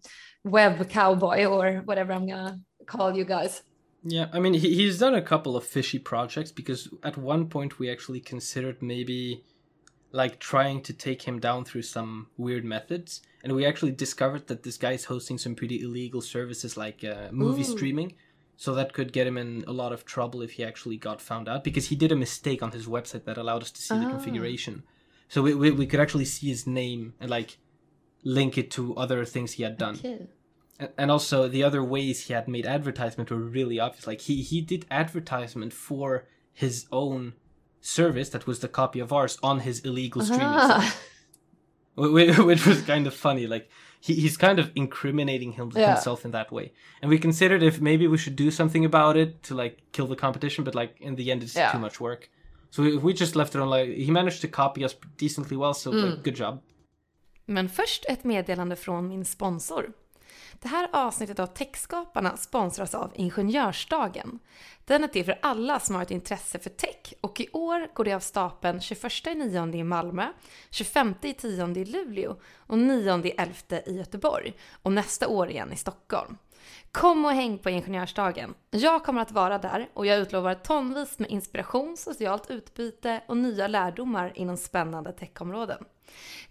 web 0.44 0.90
cowboy 0.90 1.46
or 1.46 1.82
whatever 1.86 2.14
I'm 2.14 2.28
gonna 2.28 2.60
call 2.86 3.16
you 3.16 3.26
guys. 3.26 3.64
Yeah, 4.04 4.28
I 4.34 4.40
mean, 4.40 4.54
he, 4.56 4.74
he's 4.74 4.98
done 4.98 5.14
a 5.14 5.22
couple 5.22 5.56
of 5.56 5.64
fishy 5.64 6.00
projects 6.00 6.52
because 6.52 6.90
at 7.04 7.18
one 7.18 7.48
point 7.48 7.78
we 7.78 7.92
actually 7.92 8.20
considered 8.20 8.82
maybe 8.82 9.44
like 10.12 10.40
trying 10.40 10.82
to 10.82 10.94
take 10.94 11.22
him 11.22 11.40
down 11.40 11.66
through 11.66 11.84
some 11.84 12.28
weird 12.38 12.66
methods. 12.66 13.22
And 13.44 13.54
we 13.54 13.66
actually 13.66 13.92
discovered 13.92 14.48
that 14.48 14.64
this 14.64 14.78
guy 14.78 14.92
is 14.94 15.06
hosting 15.06 15.38
some 15.38 15.56
pretty 15.56 15.82
illegal 15.82 16.22
services 16.22 16.78
like 16.78 17.04
uh, 17.04 17.30
movie 17.32 17.62
Ooh. 17.62 17.76
streaming. 17.76 18.14
So 18.62 18.76
that 18.76 18.94
could 18.94 19.12
get 19.12 19.26
him 19.26 19.40
in 19.40 19.64
a 19.66 19.72
lot 19.72 19.92
of 19.92 20.06
trouble 20.06 20.44
if 20.44 20.52
he 20.52 20.64
actually 20.64 20.96
got 20.98 21.20
found 21.20 21.50
out 21.50 21.64
because 21.64 21.88
he 21.88 21.96
did 21.96 22.12
a 22.12 22.16
mistake 22.16 22.62
on 22.62 22.72
his 22.72 22.86
website 22.86 23.24
that 23.26 23.36
allowed 23.40 23.64
us 23.64 23.72
to 23.72 23.82
see 23.82 23.98
the 23.98 24.06
Ah. 24.06 24.12
configuration. 24.12 24.84
So 25.30 25.42
we, 25.42 25.56
we, 25.56 25.72
we 25.72 25.88
could 25.88 26.00
actually 26.00 26.26
see 26.26 26.50
his 26.50 26.68
name 26.68 27.16
and 27.20 27.28
like 27.32 27.58
link 28.24 28.60
it 28.60 28.70
to 28.76 28.96
other 28.96 29.26
things 29.26 29.54
he 29.54 29.64
had 29.64 29.80
done. 29.80 29.96
Okay. 29.96 30.28
And 30.96 31.10
also 31.10 31.48
the 31.48 31.64
other 31.64 31.84
ways 31.84 32.28
he 32.28 32.34
had 32.34 32.48
made 32.48 32.68
advertisement 32.68 33.32
were 33.32 33.38
really 33.60 33.80
obvious 33.80 34.06
like 34.06 34.22
he 34.22 34.44
he 34.44 34.62
did 34.62 34.86
advertisement 34.92 35.74
for 35.74 36.28
his 36.54 36.86
own 36.92 37.34
service 37.80 38.30
that 38.30 38.46
was 38.46 38.60
the 38.60 38.68
copy 38.68 39.00
of 39.00 39.12
ours 39.12 39.40
on 39.42 39.62
his 39.62 39.80
illegal 39.80 40.22
streaming 40.22 40.60
site. 40.70 40.94
Ah. 40.94 40.98
which 41.96 42.66
was 42.68 42.82
kind 42.84 43.08
of 43.08 43.16
funny. 43.16 43.48
Like 43.48 43.70
he, 44.08 44.14
he's 44.14 44.38
kind 44.38 44.60
of 44.60 44.66
incriminating 44.76 45.52
him, 45.54 45.72
Yeah. 45.76 45.94
himself 45.94 46.26
in 46.26 46.32
that 46.32 46.52
way. 46.52 46.72
And 47.02 47.12
we 47.12 47.18
considered 47.20 47.64
if 47.64 47.80
maybe 47.82 48.08
we 48.08 48.18
should 48.18 48.36
do 48.46 48.52
something 48.52 48.86
about 48.86 49.16
it 49.18 49.30
to 49.48 49.56
like 49.64 49.76
kill 49.92 50.08
the 50.08 50.16
competition, 50.16 50.64
but 50.66 50.76
like 50.76 50.94
in 51.00 51.16
the 51.16 51.32
end, 51.32 51.44
it's 51.44 51.56
Yeah. 51.56 51.72
too 51.72 51.80
much 51.82 52.00
work. 52.02 52.30
So 52.70 52.84
we, 52.84 52.98
we 52.98 53.14
just 53.14 53.36
left 53.36 53.56
it 53.56 53.62
on. 53.62 53.70
Like 53.70 53.90
he 54.06 54.12
managed 54.12 54.42
to 54.42 54.48
copy 54.48 54.86
us 54.86 54.96
decently 55.18 55.58
well, 55.58 55.74
so 55.74 55.92
Mm. 55.92 56.04
like, 56.10 56.24
good 56.24 56.38
job. 56.40 56.60
Men 57.46 57.70
först 57.70 58.06
ett 58.10 58.24
meddelande 58.24 58.76
från 58.76 59.08
min 59.08 59.26
sponsor. 59.26 59.92
Det 60.62 60.68
här 60.68 60.90
avsnittet 60.94 61.40
av 61.40 61.48
Techskaparna 61.48 62.38
sponsras 62.38 62.96
av 62.96 63.12
Ingenjörsdagen. 63.16 64.40
Den 64.86 65.04
är 65.04 65.08
till 65.08 65.26
för 65.26 65.40
alla 65.42 65.80
som 65.80 65.96
har 65.96 66.02
ett 66.02 66.12
intresse 66.12 66.60
för 66.60 66.70
tech 66.70 67.14
och 67.22 67.40
i 67.40 67.50
år 67.54 67.88
går 67.94 68.04
det 68.04 68.14
av 68.14 68.20
stapeln 68.20 68.82
21 68.82 69.28
i 69.28 69.36
9 69.36 69.76
i 69.76 69.84
Malmö, 69.84 70.28
25 70.70 71.16
i 71.22 71.34
10 71.34 71.68
i 71.68 71.86
Luleå 71.86 72.36
och 72.58 72.78
9 72.78 73.34
11 73.38 73.54
i 73.86 73.98
Göteborg 73.98 74.54
och 74.82 74.92
nästa 74.92 75.28
år 75.28 75.50
igen 75.50 75.74
i 75.74 75.76
Stockholm. 75.76 76.38
Kom 76.92 77.26
och 77.26 77.32
häng 77.32 77.58
på 77.58 77.70
Ingenjörsdagen. 77.70 78.54
Jag 78.70 79.04
kommer 79.04 79.22
att 79.22 79.32
vara 79.32 79.58
där 79.58 79.90
och 79.94 80.06
jag 80.06 80.20
utlovar 80.20 80.56
tonvis 80.56 81.20
med 81.20 81.32
inspiration, 81.32 81.98
socialt 81.98 82.52
utbyte 82.52 83.24
och 83.28 83.38
nya 83.38 83.68
lärdomar 83.68 84.32
inom 84.36 84.58
spännande 84.58 85.12
techområden. 85.12 85.86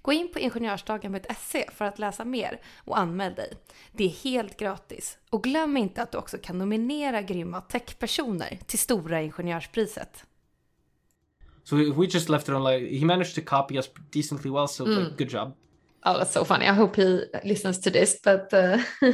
Gå 0.03 0.13
in 0.13 0.33
på 0.33 0.39
ingenjörsdagen.se 0.39 1.71
för 1.73 1.85
att 1.85 1.99
läsa 1.99 2.25
mer 2.25 2.61
och 2.85 2.99
anmäl 2.99 3.35
dig. 3.35 3.53
Det 3.93 4.05
är 4.05 4.09
helt 4.09 4.57
gratis. 4.57 5.19
Och 5.31 5.45
glöm 5.45 5.77
inte 5.77 6.03
att 6.03 6.13
du 6.13 6.19
också 6.19 6.39
kan 6.39 6.59
nominera 6.59 7.23
grymma 7.23 7.61
techpersoner 7.61 8.59
till 8.67 8.79
Stora 8.79 9.23
Ingenjörspriset. 9.23 10.25
So 11.65 11.77
we, 11.77 11.91
we 11.91 12.07
just 12.07 12.29
left 12.29 12.49
it 12.49 12.55
on. 12.55 12.65
Like 12.65 12.99
he 12.99 13.05
managed 13.05 13.35
to 13.35 13.43
copy 13.43 13.77
us 13.77 13.89
decently 14.11 14.51
well, 14.51 14.69
so 14.69 14.85
like, 14.85 15.17
good 15.17 15.33
job. 15.33 15.55
Oh, 16.03 16.19
that's 16.19 16.33
so 16.33 16.45
funny. 16.45 16.67
I 16.67 16.73
hope 16.73 16.97
he 16.97 17.25
listens 17.45 17.79
to 17.81 17.91
this, 17.91 18.19
but 18.25 18.53
uh, 18.53 18.79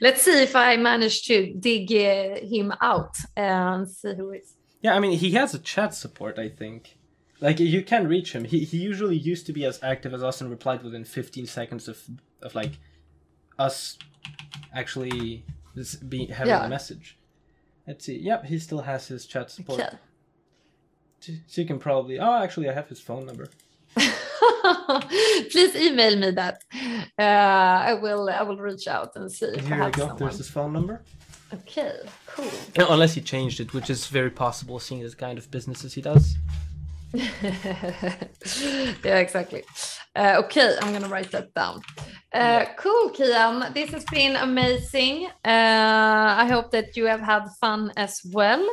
let's 0.00 0.22
see 0.22 0.42
if 0.42 0.56
I 0.56 0.76
manage 0.78 1.26
to 1.26 1.52
dig 1.60 1.92
uh, 1.92 2.40
him 2.46 2.72
out 2.80 3.16
and 3.36 3.88
see 3.88 4.14
who 4.14 4.32
is. 4.32 4.54
Yeah, 4.82 4.96
I 4.96 5.00
mean 5.00 5.12
he 5.12 5.30
has 5.32 5.54
a 5.54 5.58
chat 5.58 5.94
support. 5.94 6.38
I 6.38 6.48
think. 6.48 6.95
Like 7.40 7.60
you 7.60 7.82
can 7.82 8.08
reach 8.08 8.32
him. 8.32 8.44
He 8.44 8.60
he 8.64 8.78
usually 8.78 9.16
used 9.16 9.46
to 9.46 9.52
be 9.52 9.64
as 9.66 9.78
active 9.82 10.14
as 10.14 10.22
us 10.22 10.40
and 10.40 10.50
replied 10.50 10.82
within 10.82 11.04
15 11.04 11.46
seconds 11.46 11.86
of 11.88 11.98
of 12.42 12.54
like 12.54 12.78
us 13.58 13.98
actually 14.74 15.44
s- 15.78 15.96
be 15.96 16.26
having 16.26 16.48
Yeah. 16.54 16.64
a 16.64 16.68
message. 16.68 17.18
Let's 17.86 18.04
see. 18.06 18.18
Yep, 18.18 18.46
he 18.46 18.58
still 18.58 18.80
has 18.80 19.08
his 19.08 19.26
chat 19.26 19.50
support. 19.50 19.78
Yeah. 19.80 19.90
So- 21.20 21.32
So 21.46 21.60
you 21.60 21.66
can 21.66 21.78
probably. 21.78 22.18
Oh, 22.18 22.42
actually, 22.42 22.68
I 22.68 22.72
have 22.72 22.88
his 22.88 23.00
phone 23.00 23.26
number. 23.26 23.48
Please 25.50 25.74
email 25.76 26.16
me 26.16 26.30
that. 26.32 26.62
Uh, 27.18 27.22
I 27.90 27.94
will. 27.94 28.28
I 28.30 28.42
will 28.42 28.58
reach 28.58 28.86
out 28.88 29.12
and 29.16 29.30
see 29.30 29.46
if 29.46 29.58
I 29.58 29.68
Here 29.68 29.76
we 29.76 29.82
have 29.84 29.92
go. 29.92 30.00
someone. 30.02 30.18
There's 30.18 30.38
his 30.38 30.48
phone 30.50 30.72
number. 30.72 31.02
Okay, 31.52 31.92
cool. 32.26 32.50
No, 32.76 32.88
unless 32.90 33.14
he 33.14 33.20
changed 33.20 33.60
it, 33.60 33.72
which 33.72 33.88
is 33.90 34.06
very 34.08 34.30
possible, 34.30 34.78
seeing 34.80 35.02
the 35.02 35.14
kind 35.14 35.38
of 35.38 35.50
businesses 35.50 35.94
he 35.94 36.00
does. 36.02 36.36
Yeah, 39.04 39.18
exactly. 39.18 39.62
Uh, 40.14 40.36
okay, 40.44 40.76
I'm 40.80 40.92
gonna 40.92 41.08
write 41.08 41.30
that 41.32 41.52
down. 41.54 41.80
Uh, 42.32 42.64
cool, 42.76 43.10
Kian. 43.10 43.72
This 43.74 43.90
has 43.92 44.04
been 44.04 44.36
amazing. 44.36 45.26
Uh, 45.44 46.36
I 46.42 46.46
hope 46.50 46.70
that 46.72 46.96
you 46.96 47.06
have 47.06 47.20
had 47.20 47.44
fun 47.60 47.92
as 47.96 48.20
well. 48.32 48.64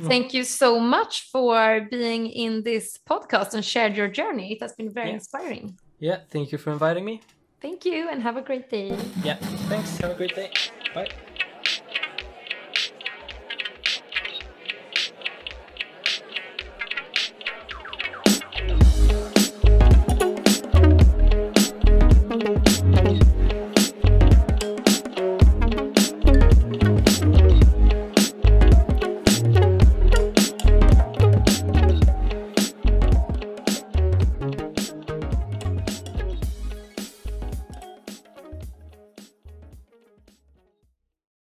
Thank 0.00 0.34
you 0.34 0.42
so 0.44 0.80
much 0.80 1.28
for 1.30 1.86
being 1.90 2.26
in 2.26 2.64
this 2.64 2.98
podcast 3.08 3.54
and 3.54 3.64
shared 3.64 3.96
your 3.96 4.08
journey. 4.08 4.52
It 4.52 4.62
has 4.62 4.72
been 4.72 4.92
very 4.92 5.08
Yeah. 5.08 5.14
inspiring. 5.14 5.78
Yeah, 6.00 6.18
thank 6.30 6.50
you 6.50 6.58
for 6.58 6.72
inviting 6.72 7.04
me. 7.04 7.20
Thank 7.60 7.84
you 7.84 8.08
and 8.08 8.20
have 8.22 8.36
a 8.36 8.42
great 8.42 8.68
day. 8.68 8.88
Yeah, 9.22 9.36
thanks. 9.68 9.98
Have 9.98 10.10
a 10.10 10.14
great 10.14 10.34
day. 10.34 10.50
Bye. 10.94 11.31